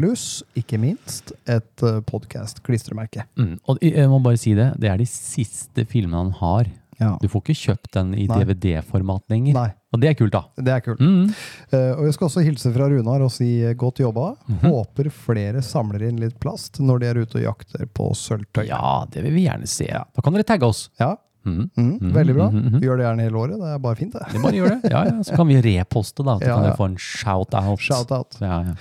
Pluss, 0.00 0.42
ikke 0.58 0.78
minst, 0.80 1.32
et 1.46 1.84
uh, 1.84 2.00
podkast-klistremerke. 2.08 3.26
Mm. 3.38 3.58
Og 3.68 3.82
jeg 3.84 4.08
må 4.10 4.20
bare 4.24 4.40
si 4.40 4.54
det, 4.56 4.72
det 4.80 4.90
er 4.90 5.00
de 5.00 5.06
siste 5.08 5.84
filmene 5.90 6.24
han 6.26 6.32
har. 6.40 6.70
Ja. 7.00 7.16
Du 7.18 7.26
får 7.26 7.42
ikke 7.42 7.56
kjøpt 7.58 7.88
den 7.96 8.12
i 8.14 8.28
DVD-format 8.30 9.24
lenger. 9.32 9.56
Nei, 9.56 9.70
Og 9.94 9.98
det 10.02 10.12
er 10.12 10.14
kult, 10.18 10.30
da. 10.34 10.44
det 10.62 10.72
er 10.76 10.82
kult. 10.84 11.00
Mm. 11.02 11.24
Uh, 11.72 11.92
og 11.98 12.04
jeg 12.06 12.14
skal 12.16 12.28
også 12.28 12.44
hilse 12.46 12.70
fra 12.74 12.86
Runar 12.90 13.24
og 13.26 13.32
si 13.34 13.48
eh, 13.66 13.74
godt 13.78 13.98
jobba. 14.04 14.28
Mhm. 14.46 14.62
Håper 14.70 15.10
flere 15.10 15.62
samler 15.66 16.06
inn 16.08 16.20
litt 16.22 16.38
plast 16.42 16.78
når 16.82 17.02
de 17.02 17.08
er 17.10 17.20
ute 17.24 17.40
og 17.40 17.46
jakter 17.48 17.86
på 17.90 18.12
sølvtøy. 18.18 18.68
Ja, 18.70 19.04
det 19.10 19.24
vil 19.26 19.34
vi 19.40 19.46
gjerne 19.48 19.66
se. 19.70 19.88
Da 19.90 20.22
kan 20.24 20.36
dere 20.38 20.46
tagge 20.46 20.70
oss. 20.70 20.86
Ja, 21.02 21.16
Mm. 21.44 21.70
Mm. 21.76 21.98
Mhm, 22.00 22.12
Veldig 22.14 22.34
bra. 22.34 22.48
Mm, 22.50 22.60
mhm. 22.64 22.80
Vi 22.80 22.86
gjør 22.86 22.96
det 22.96 23.04
gjerne 23.08 23.22
hele 23.28 23.36
året. 23.44 23.58
Det 23.60 23.72
er 23.74 23.78
bare 23.78 23.96
fint, 23.96 24.12
det. 24.12 24.22
Det 24.32 24.42
bare 24.42 24.52
gjør 24.60 24.70
det. 24.80 24.90
Ja, 24.90 25.04
ja. 25.04 25.22
Så 25.22 25.36
kan 25.36 25.46
vi 25.48 25.60
reposte, 25.62 26.24
da. 26.24 26.38
Så 26.38 26.46
Ja, 26.48 26.54
kan 26.56 26.62
dere 26.68 26.76
få 26.76 26.84
en 26.90 26.96
shout-out. 26.96 27.78
Shout-out. 27.80 28.38
Ja, 28.40 28.62
ja. 28.70 28.74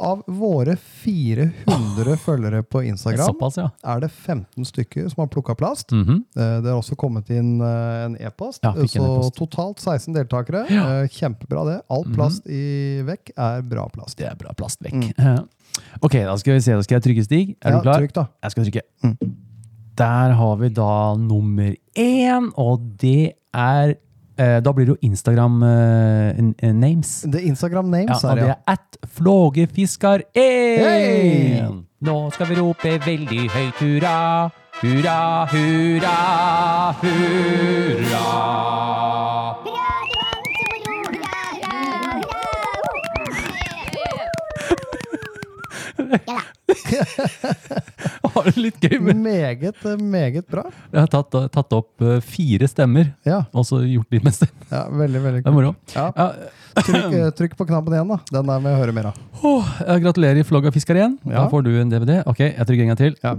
Av 0.00 0.20
våre 0.30 0.76
400 0.78 2.16
følgere 2.22 2.62
på 2.62 2.82
Instagram 2.86 3.26
Såpass, 3.32 3.56
ja. 3.58 3.64
er 3.84 4.00
det 4.04 4.10
15 4.12 4.64
stykker 4.68 5.08
som 5.10 5.22
har 5.24 5.26
plukka 5.32 5.56
plast. 5.58 5.90
Mm 5.92 6.20
Det 6.36 6.68
har 6.70 6.76
også 6.78 6.94
kommet 6.96 7.28
inn 7.34 7.60
eh, 7.60 8.04
en 8.04 8.14
e-post. 8.20 8.60
Ja, 8.62 8.72
så 8.74 8.84
e-post. 9.02 9.34
totalt 9.40 9.80
16 9.82 10.14
deltakere. 10.14 10.64
Ja. 10.70 10.84
Eh, 11.02 11.08
Kjempebra, 11.08 11.64
det. 11.66 11.80
All 11.90 12.04
Mhm. 12.06 12.14
plast 12.14 12.46
i 12.46 13.02
vekk 13.02 13.32
er 13.36 13.62
bra 13.62 13.88
plast. 13.88 14.16
Det 14.18 14.26
er 14.30 14.36
bra 14.36 14.52
plast 14.54 14.78
vekk. 14.86 15.12
Mm. 15.18 15.48
Ok, 16.00 16.12
da 16.12 16.36
skal 16.36 16.54
vi 16.54 16.60
se. 16.60 16.72
Da 16.78 16.82
skal 16.82 17.00
jeg 17.00 17.02
trykke, 17.08 17.24
Stig. 17.24 17.56
Er 17.62 17.72
Mm. 17.72 17.78
Du 17.78 17.82
klar? 17.82 17.98
Trykk, 17.98 18.12
da. 18.14 18.26
Jeg 18.42 18.50
skal 18.52 18.64
trykke. 18.64 18.82
Mm. 19.04 19.34
Der 19.96 20.32
har 20.32 20.56
vi 20.56 20.68
da 20.68 21.14
nummer 21.16 21.74
én, 21.98 22.52
og 22.56 22.80
det 23.00 23.32
er 23.54 23.94
eh, 24.38 24.58
da 24.64 24.72
blir 24.72 24.86
det 24.86 24.94
jo 24.94 25.00
Instagram 25.02 25.62
eh, 25.62 26.38
eh, 26.38 26.72
names. 26.74 27.20
Det 27.26 27.42
er 27.42 27.48
Instagram 27.50 27.90
names 27.90 28.22
Ja, 28.22 28.30
og 28.30 28.36
det 28.36 28.48
er 28.48 28.54
at 28.66 28.98
flågefiskar 29.18 30.24
1! 30.34 30.42
Hei! 30.84 31.62
Nå 32.00 32.30
skal 32.30 32.52
vi 32.52 32.60
rope 32.60 32.94
veldig 33.06 33.50
høyt 33.50 33.82
hurra. 33.82 34.16
Hurra, 34.78 35.46
hurra, 35.50 36.16
hurra. 37.02 38.26
Har 48.34 48.48
det 48.48 48.56
litt 48.60 48.80
gøy 48.84 48.98
med 49.02 49.18
Meget, 49.22 49.82
meget 50.00 50.46
bra. 50.50 50.64
Jeg 50.92 51.00
har 51.04 51.10
tatt, 51.12 51.36
tatt 51.54 51.74
opp 51.76 52.04
eh, 52.04 52.18
fire 52.24 52.68
stemmer, 52.70 53.10
Ja, 53.26 53.42
og 53.52 53.66
så 53.68 53.80
gjort 53.84 54.12
litt 54.14 54.24
med 54.26 54.36
stemmen. 54.36 54.68
ja 54.72 54.84
veldig, 54.90 55.22
veldig 55.24 55.42
Det 55.44 55.52
er 55.52 55.56
moro. 55.56 55.74
Ja. 55.94 56.08
Ja, 56.16 56.28
Trykk, 56.78 57.14
eh, 57.18 57.30
trykk 57.34 57.56
på 57.58 57.66
knappen 57.66 57.94
igjen, 57.96 58.10
da. 58.12 58.18
Den 58.30 58.50
der 58.52 58.60
må 58.62 58.70
jeg 58.72 58.78
høre 58.84 58.94
mer 58.94 59.08
av. 59.10 59.16
Oh, 59.42 59.70
jeg 59.82 60.02
gratulerer, 60.04 60.44
Flågafiskar 60.46 61.00
igjen. 61.00 61.16
Da 61.26 61.48
får 61.50 61.64
du 61.66 61.72
en 61.80 61.90
DVD. 61.90 62.20
Ok, 62.30 62.44
jeg 62.46 62.68
trykker 62.68 62.84
en 62.86 62.92
gang 62.92 63.00
til. 63.00 63.16
Ja. 63.24 63.32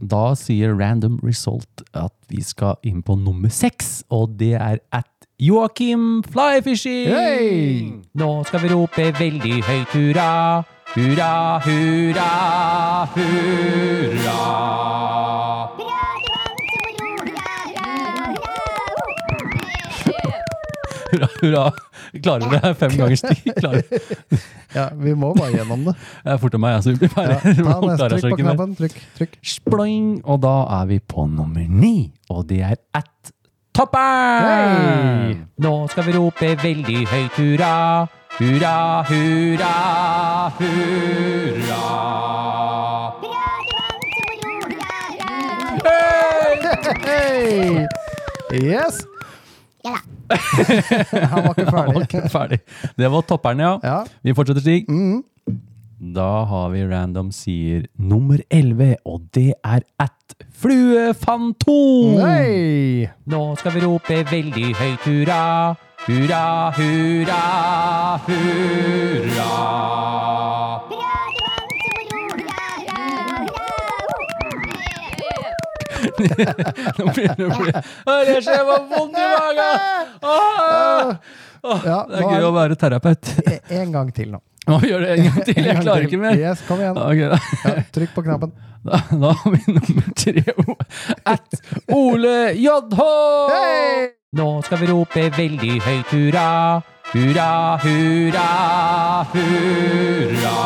Da 0.00 0.22
sier 0.36 0.72
Random 0.76 1.18
Result 1.24 1.82
at 1.96 2.12
vi 2.32 2.42
skal 2.44 2.76
inn 2.84 3.02
på 3.04 3.16
nummer 3.20 3.52
seks, 3.52 4.00
og 4.12 4.36
det 4.40 4.54
er 4.60 4.80
at 4.92 5.08
Joakim 5.40 6.22
Flyfishing! 6.24 7.10
Hey! 7.12 7.90
Nå 8.16 8.30
skal 8.48 8.62
vi 8.64 8.70
rope 8.72 9.10
veldig 9.18 9.58
høyt 9.66 9.92
hurra. 9.96 10.28
Hurra, 10.94 11.60
hurra, 11.64 13.08
hurra. 13.14 14.36
Hurra, 21.10 21.28
hurra. 21.40 21.64
Klarer 22.22 22.50
det 22.50 22.74
fem 22.80 22.94
ganger 22.96 23.16
stig? 23.16 23.42
Ja, 24.74 24.88
vi 24.98 25.14
må 25.16 25.32
bare 25.36 25.52
gjennom 25.54 25.84
det. 25.86 25.94
Det 26.24 26.32
er 26.34 26.40
fortere 26.42 26.60
meg, 26.62 26.74
jeg, 26.76 26.82
så 26.82 26.94
blir 26.98 27.10
Ja, 27.16 27.38
ta 27.38 27.80
neste, 27.90 28.08
trykk 28.20 28.34
på 28.34 28.40
knappen. 28.42 28.74
Trykk, 28.78 28.98
trykk. 29.18 29.38
Sploing, 29.46 30.10
og 30.24 30.40
da 30.44 30.54
er 30.80 30.90
vi 30.90 30.98
på 31.00 31.26
nummer 31.30 31.66
ni, 31.70 32.10
og 32.30 32.46
det 32.50 32.60
er 32.66 32.76
at 32.96 33.32
toppen! 33.76 34.46
Hey! 34.46 35.36
Nå 35.62 35.74
skal 35.92 36.08
vi 36.08 36.16
rope 36.18 36.52
veldig 36.62 37.02
høyt 37.12 37.40
hurra. 37.40 37.72
Hurra, 38.36 39.02
hurra, 39.08 39.74
hurra. 40.58 41.84
Hei! 47.06 47.86
Yes! 48.60 49.00
Han 51.30 51.46
var 51.46 51.54
ikke 51.54 51.70
Han 51.70 51.94
var 51.94 52.02
ikke 52.02 52.22
ferdig. 52.28 52.58
Det 52.98 53.08
var 53.12 53.24
topperen, 53.24 53.62
ja. 53.64 53.72
Ja. 53.82 54.02
Vi 54.20 54.34
fortsetter 54.36 54.60
stig. 54.60 54.84
Mhm. 54.90 55.24
Da 56.12 56.44
har 56.44 56.68
vi 56.74 56.84
random 56.84 57.32
sier 57.32 57.86
nummer 57.96 58.42
11, 58.52 58.96
og 59.08 59.30
det 59.32 59.54
er 59.64 59.80
at 59.98 60.12
Fluefantom! 60.60 62.20
Hei! 62.20 63.08
Nå 63.32 63.42
skal 63.56 63.78
vi 63.78 63.86
rope 63.86 64.20
veldig 64.28 64.74
høyt 64.76 65.08
hurra. 65.08 65.42
Hurra, 66.06 66.70
hurra, 66.76 68.20
hurra. 68.26 69.52
Nå 76.98 77.12
blir 77.14 77.28
det, 77.28 77.36
nå 77.38 77.48
blir 77.58 77.72
det. 77.72 77.82
Å, 78.06 78.14
Det 78.26 78.36
skjer 78.44 78.62
meg 78.68 78.90
vondt 78.92 79.16
i 79.20 79.26
magen! 79.32 80.12
Åh! 80.22 81.12
Ja, 81.82 81.96
Det 82.06 82.20
er 82.20 82.28
gøy 82.30 82.44
å 82.46 82.52
være 82.54 82.76
terapeut. 82.78 83.30
være 83.42 83.56
En 83.74 83.90
gang 83.94 84.12
til 84.14 84.30
nå. 84.36 84.40
Nå 84.66 84.76
vi 84.82 84.90
gjøre 84.90 85.06
det 85.06 85.16
en 85.16 85.26
gang 85.28 85.40
til? 85.46 85.56
En 85.56 85.64
Jeg 85.66 85.74
gang 85.78 85.84
klarer 85.86 86.04
til. 86.04 86.08
ikke 86.10 86.20
mer. 86.22 86.38
Yes, 86.42 86.62
kom 86.68 86.82
igjen. 86.82 86.98
Ok, 86.98 87.22
da. 87.32 87.38
Ja, 87.66 87.84
trykk 87.96 88.14
på 88.18 88.26
knappen. 88.28 88.54
Da, 88.86 89.00
da 89.18 89.32
har 89.34 89.50
vi 89.50 89.72
nummer 89.74 90.10
tre. 90.14 90.42
At 91.26 91.56
Ole 91.90 92.34
JH! 92.54 93.00
Hei! 93.50 94.04
Nå 94.36 94.46
skal 94.66 94.82
vi 94.82 94.86
rope 94.90 95.22
veldig 95.32 95.78
høyt 95.80 96.10
hurra. 96.12 96.48
Hurra, 97.08 97.50
hurra, 97.80 98.48
hurra. 99.32 100.56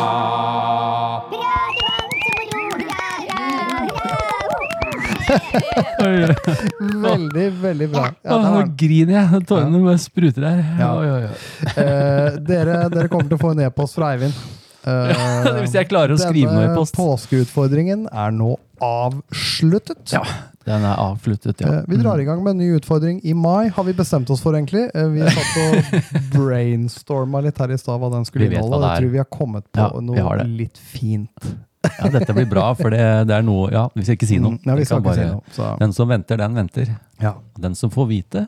Oi, 6.01 6.23
oi. 6.25 6.35
Veldig, 7.05 7.45
veldig 7.61 7.87
bra. 7.93 8.07
Ja, 8.25 8.35
Åh, 8.35 8.47
nå 8.51 8.63
griner 8.75 9.15
jeg. 9.15 9.43
Tårene 9.47 9.79
bare 9.85 10.01
spruter 10.01 10.47
her. 10.49 10.63
Ja. 10.81 10.89
Oi, 10.97 11.07
oi, 11.07 11.29
oi. 11.29 11.71
Eh, 11.71 12.39
dere, 12.49 12.81
dere 12.91 13.07
kommer 13.11 13.29
til 13.29 13.37
å 13.37 13.41
få 13.41 13.53
en 13.55 13.63
e-post 13.69 13.99
fra 13.99 14.11
Eivind. 14.15 14.35
Uh, 14.81 15.59
Hvis 15.59 15.75
jeg 15.77 15.85
klarer 15.91 16.15
å 16.15 16.17
skrive 16.17 16.49
noe 16.49 16.63
i 16.65 16.69
post. 16.73 16.95
Denne 16.97 17.11
påskeutfordringen 17.11 18.07
er 18.09 18.31
nå 18.33 18.55
avsluttet. 18.81 20.09
Ja, 20.09 20.23
den 20.65 20.83
er 20.85 20.99
avsluttet, 21.01 21.61
ja. 21.63 21.71
Eh, 21.79 21.83
Vi 21.89 21.97
drar 21.97 22.19
i 22.21 22.25
gang 22.27 22.43
med 22.43 22.51
en 22.51 22.57
ny 22.61 22.67
utfordring 22.77 23.19
i 23.25 23.33
mai, 23.33 23.69
har 23.73 23.83
vi 23.87 23.93
bestemt 23.97 24.29
oss 24.29 24.41
for, 24.43 24.53
egentlig. 24.53 24.83
Vi 24.93 25.21
Vi 25.21 25.33
satt 25.33 25.57
og 25.63 26.05
brainstorma 26.35 27.41
litt 27.41 27.57
her 27.57 27.71
i 27.73 27.77
stad 27.81 27.99
hva 28.01 28.11
den 28.13 28.25
skulle 28.29 28.45
inneholde. 28.49 28.81
Jeg 28.93 29.01
tror 29.03 29.11
vi 29.15 29.21
har 29.23 29.29
kommet 29.31 29.65
på 29.73 29.81
Ja, 29.81 29.89
har 30.27 30.41
noe 30.43 30.47
litt 30.61 30.77
fint. 30.77 31.49
ja. 31.81 32.09
Dette 32.13 32.33
blir 32.37 32.45
bra, 32.49 32.67
for 32.77 32.93
det, 32.93 33.01
det 33.27 33.33
er 33.39 33.41
noe 33.41 33.71
Ja, 33.73 33.87
vi 33.95 34.03
skal 34.05 34.19
ikke 34.19 34.27
si 34.29 34.37
noe. 34.37 34.53
Mm, 34.59 34.67
Ja, 34.69 34.75
vi 34.77 34.85
skal 34.85 35.01
ikke 35.01 35.07
bare, 35.09 35.15
si 35.17 35.29
noe. 35.31 35.55
Så 35.57 35.69
Den 35.81 35.93
som 35.97 36.07
venter, 36.13 36.37
den 36.37 36.53
venter. 36.59 36.91
ja, 37.21 37.33
Den 37.57 37.73
som 37.75 37.89
får 37.89 38.07
vite, 38.11 38.47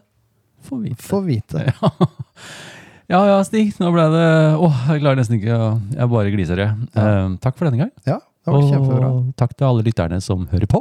får 0.69 0.83
vite. 0.85 1.01
Får 1.09 1.25
vite. 1.27 1.65
Ja 3.11 3.19
ja, 3.27 3.39
Stig. 3.43 3.73
Nå 3.83 3.89
ble 3.91 4.03
det 4.13 4.27
Åh, 4.63 4.77
jeg 4.93 5.01
klarer 5.03 5.17
nesten 5.19 5.35
ikke 5.35 5.51
å 5.59 5.65
Jeg 5.91 6.07
bare 6.13 6.31
gliser, 6.31 6.61
jeg. 6.63 6.85
Eh, 6.95 7.33
takk 7.43 7.57
for 7.59 7.67
denne 7.67 7.81
gang. 7.81 7.91
Ja, 8.07 8.15
det 8.45 8.53
var 8.55 8.63
kjempebra. 8.69 9.09
Og 9.11 9.33
takk 9.37 9.51
til 9.59 9.67
alle 9.67 9.83
lytterne 9.83 10.21
som 10.23 10.45
hører 10.53 10.69
på. 10.71 10.79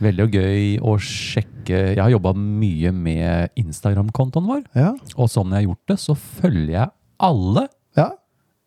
Veldig 0.00 0.26
gøy 0.30 0.78
å 0.86 0.92
sjekke 1.02 1.78
Jeg 1.94 1.98
har 2.00 2.10
jobba 2.12 2.32
mye 2.38 2.92
med 2.94 3.50
Instagram-kontoen 3.58 4.46
vår. 4.46 4.62
Ja, 4.78 4.92
Og 5.16 5.28
sånn 5.32 5.50
jeg 5.52 5.62
har 5.62 5.66
gjort 5.72 5.90
det, 5.92 5.98
så 6.00 6.14
følger 6.14 6.70
jeg 6.76 6.88
alle 7.18 7.64
ja, 7.98 8.10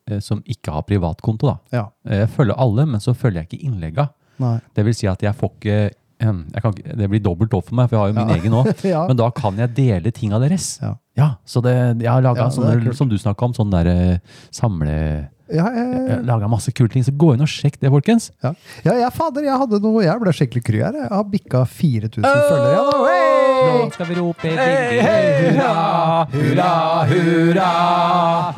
eh, 0.09 0.19
som 0.19 0.41
ikke 0.45 0.73
har 0.75 0.83
privatkonto. 0.83 1.47
da. 1.47 1.57
ja. 1.71 1.85
Jeg 2.11 2.29
følger 2.35 2.59
alle, 2.59 2.85
men 2.85 2.99
så 2.99 3.13
følger 3.15 3.41
jeg 3.45 3.49
ikke 3.51 3.65
innlegga. 3.69 4.09
Nei. 4.43 4.57
Det 4.75 4.83
vil 4.85 4.93
si 4.97 5.07
at 5.07 5.21
jeg 5.23 5.37
får 5.37 5.51
ikke 5.55 5.77
ehm, 6.25 6.41
jeg 6.53 6.61
kan, 6.65 6.73
Det 6.99 7.07
blir 7.09 7.21
dobbelt 7.23 7.53
opp 7.53 7.67
for 7.69 7.75
meg, 7.79 7.87
for 7.89 7.95
jeg 7.95 8.01
har 8.01 8.11
jo 8.11 8.17
min 8.19 8.29
Ja. 8.33 8.39
egen 8.41 8.57
òg. 8.59 8.71
Ja. 8.93 9.05
Men 9.07 9.17
da 9.17 9.29
kan 9.31 9.57
jeg 9.57 9.73
dele 9.77 10.11
ting 10.11 10.33
av 10.33 10.41
deres. 10.43 10.79
Ja. 10.81 10.95
Ja, 11.17 11.29
så 11.45 11.61
det, 11.63 11.73
jeg 12.01 12.07
har 12.11 12.21
laga 12.23 12.45
Ja, 12.47 12.49
sånne, 12.49 12.93
som 12.95 13.09
du 13.11 13.17
snakka 13.19 13.45
om, 13.49 13.53
sånn 13.55 13.71
derre 13.71 14.19
samle... 14.51 15.29
Ja, 15.51 15.65
jeg, 15.75 16.19
laga 16.27 16.47
masse 16.51 16.71
kule 16.75 16.91
ting, 16.91 17.03
så 17.03 17.11
gå 17.11 17.33
inn 17.35 17.43
og 17.43 17.49
sjekk 17.51 17.75
det, 17.81 17.89
folkens. 17.91 18.29
ja. 18.43 18.53
ja, 18.85 18.93
jeg, 19.03 19.11
fader, 19.15 19.43
jeg 19.47 19.57
hadde 19.63 19.79
noe 19.83 20.03
Jeg 20.05 20.21
ble 20.21 20.33
skikkelig 20.35 20.63
kry 20.67 20.79
her. 20.85 20.95
Jeg 21.01 21.11
har 21.11 21.25
bikka 21.33 21.65
4000 21.67 22.23
følgere. 22.23 22.71
Ja, 22.77 22.83
da. 22.87 22.97
Hey! 23.09 23.41
Nå 23.61 23.89
skal 23.93 24.07
vi 24.09 24.15
rope 24.17 24.47
hey, 24.47 25.01
hey, 25.05 25.51
hurra, 25.51 26.25
hurra, 26.31 26.71
hurra, 27.11 27.71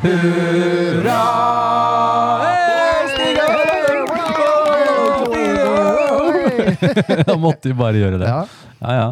hurra. 0.04 1.20
Da 7.26 7.36
måtte 7.40 7.68
vi 7.70 7.76
bare 7.76 8.00
gjøre 8.00 8.18
det. 8.22 8.30
Ja, 8.30 8.94
ja. 8.94 9.08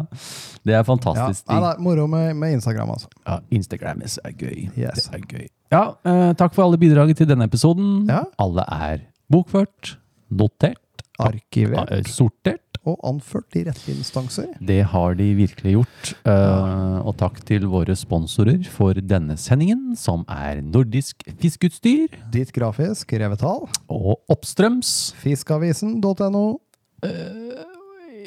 Det 0.63 0.75
er 0.77 0.83
fantastisk. 0.87 1.43
Ja, 1.49 1.57
det 1.57 1.61
nei, 1.65 1.73
moro 1.83 2.07
med, 2.07 2.35
med 2.39 2.57
Instagram, 2.59 2.93
altså. 2.95 3.11
Ja, 3.25 3.39
Instagram 3.51 4.03
er 4.05 4.37
gøy. 4.37 4.69
Yes. 4.79 5.09
Det 5.09 5.19
er 5.19 5.25
gøy. 5.27 5.47
Ja, 5.73 5.83
eh, 6.05 6.29
takk 6.37 6.53
for 6.55 6.67
alle 6.67 6.79
bidraget 6.79 7.19
til 7.19 7.29
denne 7.29 7.47
episoden. 7.49 8.05
Ja. 8.09 8.23
Alle 8.41 8.65
er 8.71 9.07
bokført, 9.31 9.97
notert, 10.29 10.79
Arkivert 11.21 11.91
eh, 11.93 12.05
sortert. 12.09 12.59
og 12.83 12.97
anført 13.07 13.55
i 13.55 13.61
rette 13.63 13.93
instanser. 13.93 14.49
Det 14.59 14.81
har 14.91 15.13
de 15.15 15.29
virkelig 15.37 15.71
gjort. 15.77 16.09
Uh, 16.27 16.99
og 17.07 17.13
takk 17.15 17.37
til 17.47 17.63
våre 17.71 17.95
sponsorer 17.95 18.59
for 18.67 18.99
denne 18.99 19.37
sendingen, 19.39 19.93
som 19.95 20.25
er 20.27 20.59
Nordisk 20.59 21.23
Fiskeutstyr 21.39 22.17
Ditt 22.33 22.51
grafisk, 22.51 23.15
Revetal, 23.15 23.69
og 23.87 24.19
Oppstrøms. 24.35 25.13
fiskavisen.no. 25.23 26.43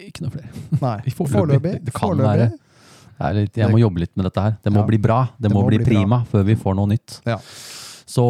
Ikke 0.05 0.23
noe 0.27 0.31
flere. 0.35 0.51
Nei, 0.85 0.97
Foreløpig. 1.17 1.75
Det 1.87 1.95
kan 1.95 2.11
forløpig. 2.11 2.27
være. 2.29 2.49
Det 3.17 3.25
er 3.31 3.33
litt, 3.39 3.57
jeg 3.57 3.73
må 3.73 3.79
jobbe 3.81 4.03
litt 4.03 4.13
med 4.17 4.27
dette 4.29 4.43
her. 4.45 4.57
Det 4.63 4.73
må 4.75 4.83
Ja. 4.83 4.87
bli 4.91 4.99
bra. 5.01 5.19
Det, 5.41 5.51
må, 5.53 5.63
bli, 5.67 5.79
bli 5.79 5.85
bra. 5.87 5.93
prima 5.95 6.19
før 6.31 6.45
vi 6.45 6.55
får 6.61 6.75
noe 6.77 6.91
nytt. 6.93 7.21
Ja. 7.27 7.39
Så 8.07 8.25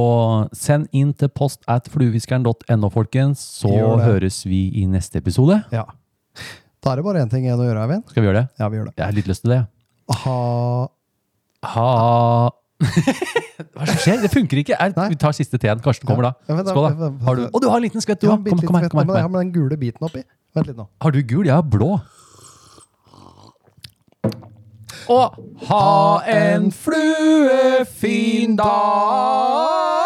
send 0.57 0.87
inn 0.97 1.11
til 1.13 1.29
post 1.29 1.61
at 1.69 1.89
fluefiskeren.no, 1.93 2.89
folkens. 2.95 3.43
Så 3.61 3.69
høres 4.01 4.39
vi 4.47 4.69
i 4.81 4.87
neste 4.87 5.19
episode. 5.19 5.63
ja. 5.75 5.85
Da 6.87 6.93
er 6.93 7.01
det 7.01 7.05
bare 7.09 7.19
én 7.25 7.31
ting 7.33 7.43
igjen 7.43 7.59
å 7.59 7.65
gjøre, 7.67 7.83
Eivind. 7.83 8.05
Skal 8.13 8.23
vi 8.23 8.29
gjøre 8.29 8.43
det? 8.45 8.49
Ja, 8.63 8.69
vi 8.71 8.77
gjør 8.79 8.85
det. 8.87 8.95
Jeg 9.01 9.05
har 9.09 9.15
litt 9.17 9.27
lyst 9.27 9.43
til 9.43 9.51
det. 9.57 9.63
Ha 10.23 10.89
Ha 11.67 12.51
Hva 13.57 13.83
er 13.83 13.89
det 13.89 13.95
som 13.95 14.03
skjer? 14.05 14.19
Det 14.25 14.31
funker 14.33 14.61
ikke. 14.63 14.77
Er, 14.77 14.93
vi 15.09 15.17
tar 15.21 15.33
siste 15.37 15.61
teen. 15.61 15.81
Karsten 15.85 16.09
kommer 16.09 16.29
da. 16.29 16.33
Skål, 16.67 16.89
da. 16.93 17.11
Har 17.25 17.39
du, 17.39 17.47
å, 17.49 17.63
du 17.63 17.69
har 17.71 17.81
en 17.81 17.87
liten 17.87 18.05
skvett, 18.05 18.21
du 18.21 18.29
òg. 18.29 18.45
Kom, 18.45 18.61
kom 18.61 18.61
her. 18.61 18.67
Kom 18.67 18.81
her, 18.83 18.89
kom 18.93 19.01
men 19.07 19.17
jeg 19.17 19.27
har 19.29 19.33
med 19.33 19.41
den 19.47 19.53
gule 19.55 19.79
biten 19.81 20.09
oppi. 20.09 20.25
Vent 20.57 20.71
litt 20.71 20.79
nå. 20.79 20.89
Har 21.05 21.17
du 21.17 21.21
gul? 21.25 21.49
Jeg 21.49 21.57
har 21.57 21.65
blå. 21.65 21.97
Og 25.13 25.39
ha 25.69 26.23
en 26.35 26.73
fluefin 26.75 28.57
dag! 28.59 30.06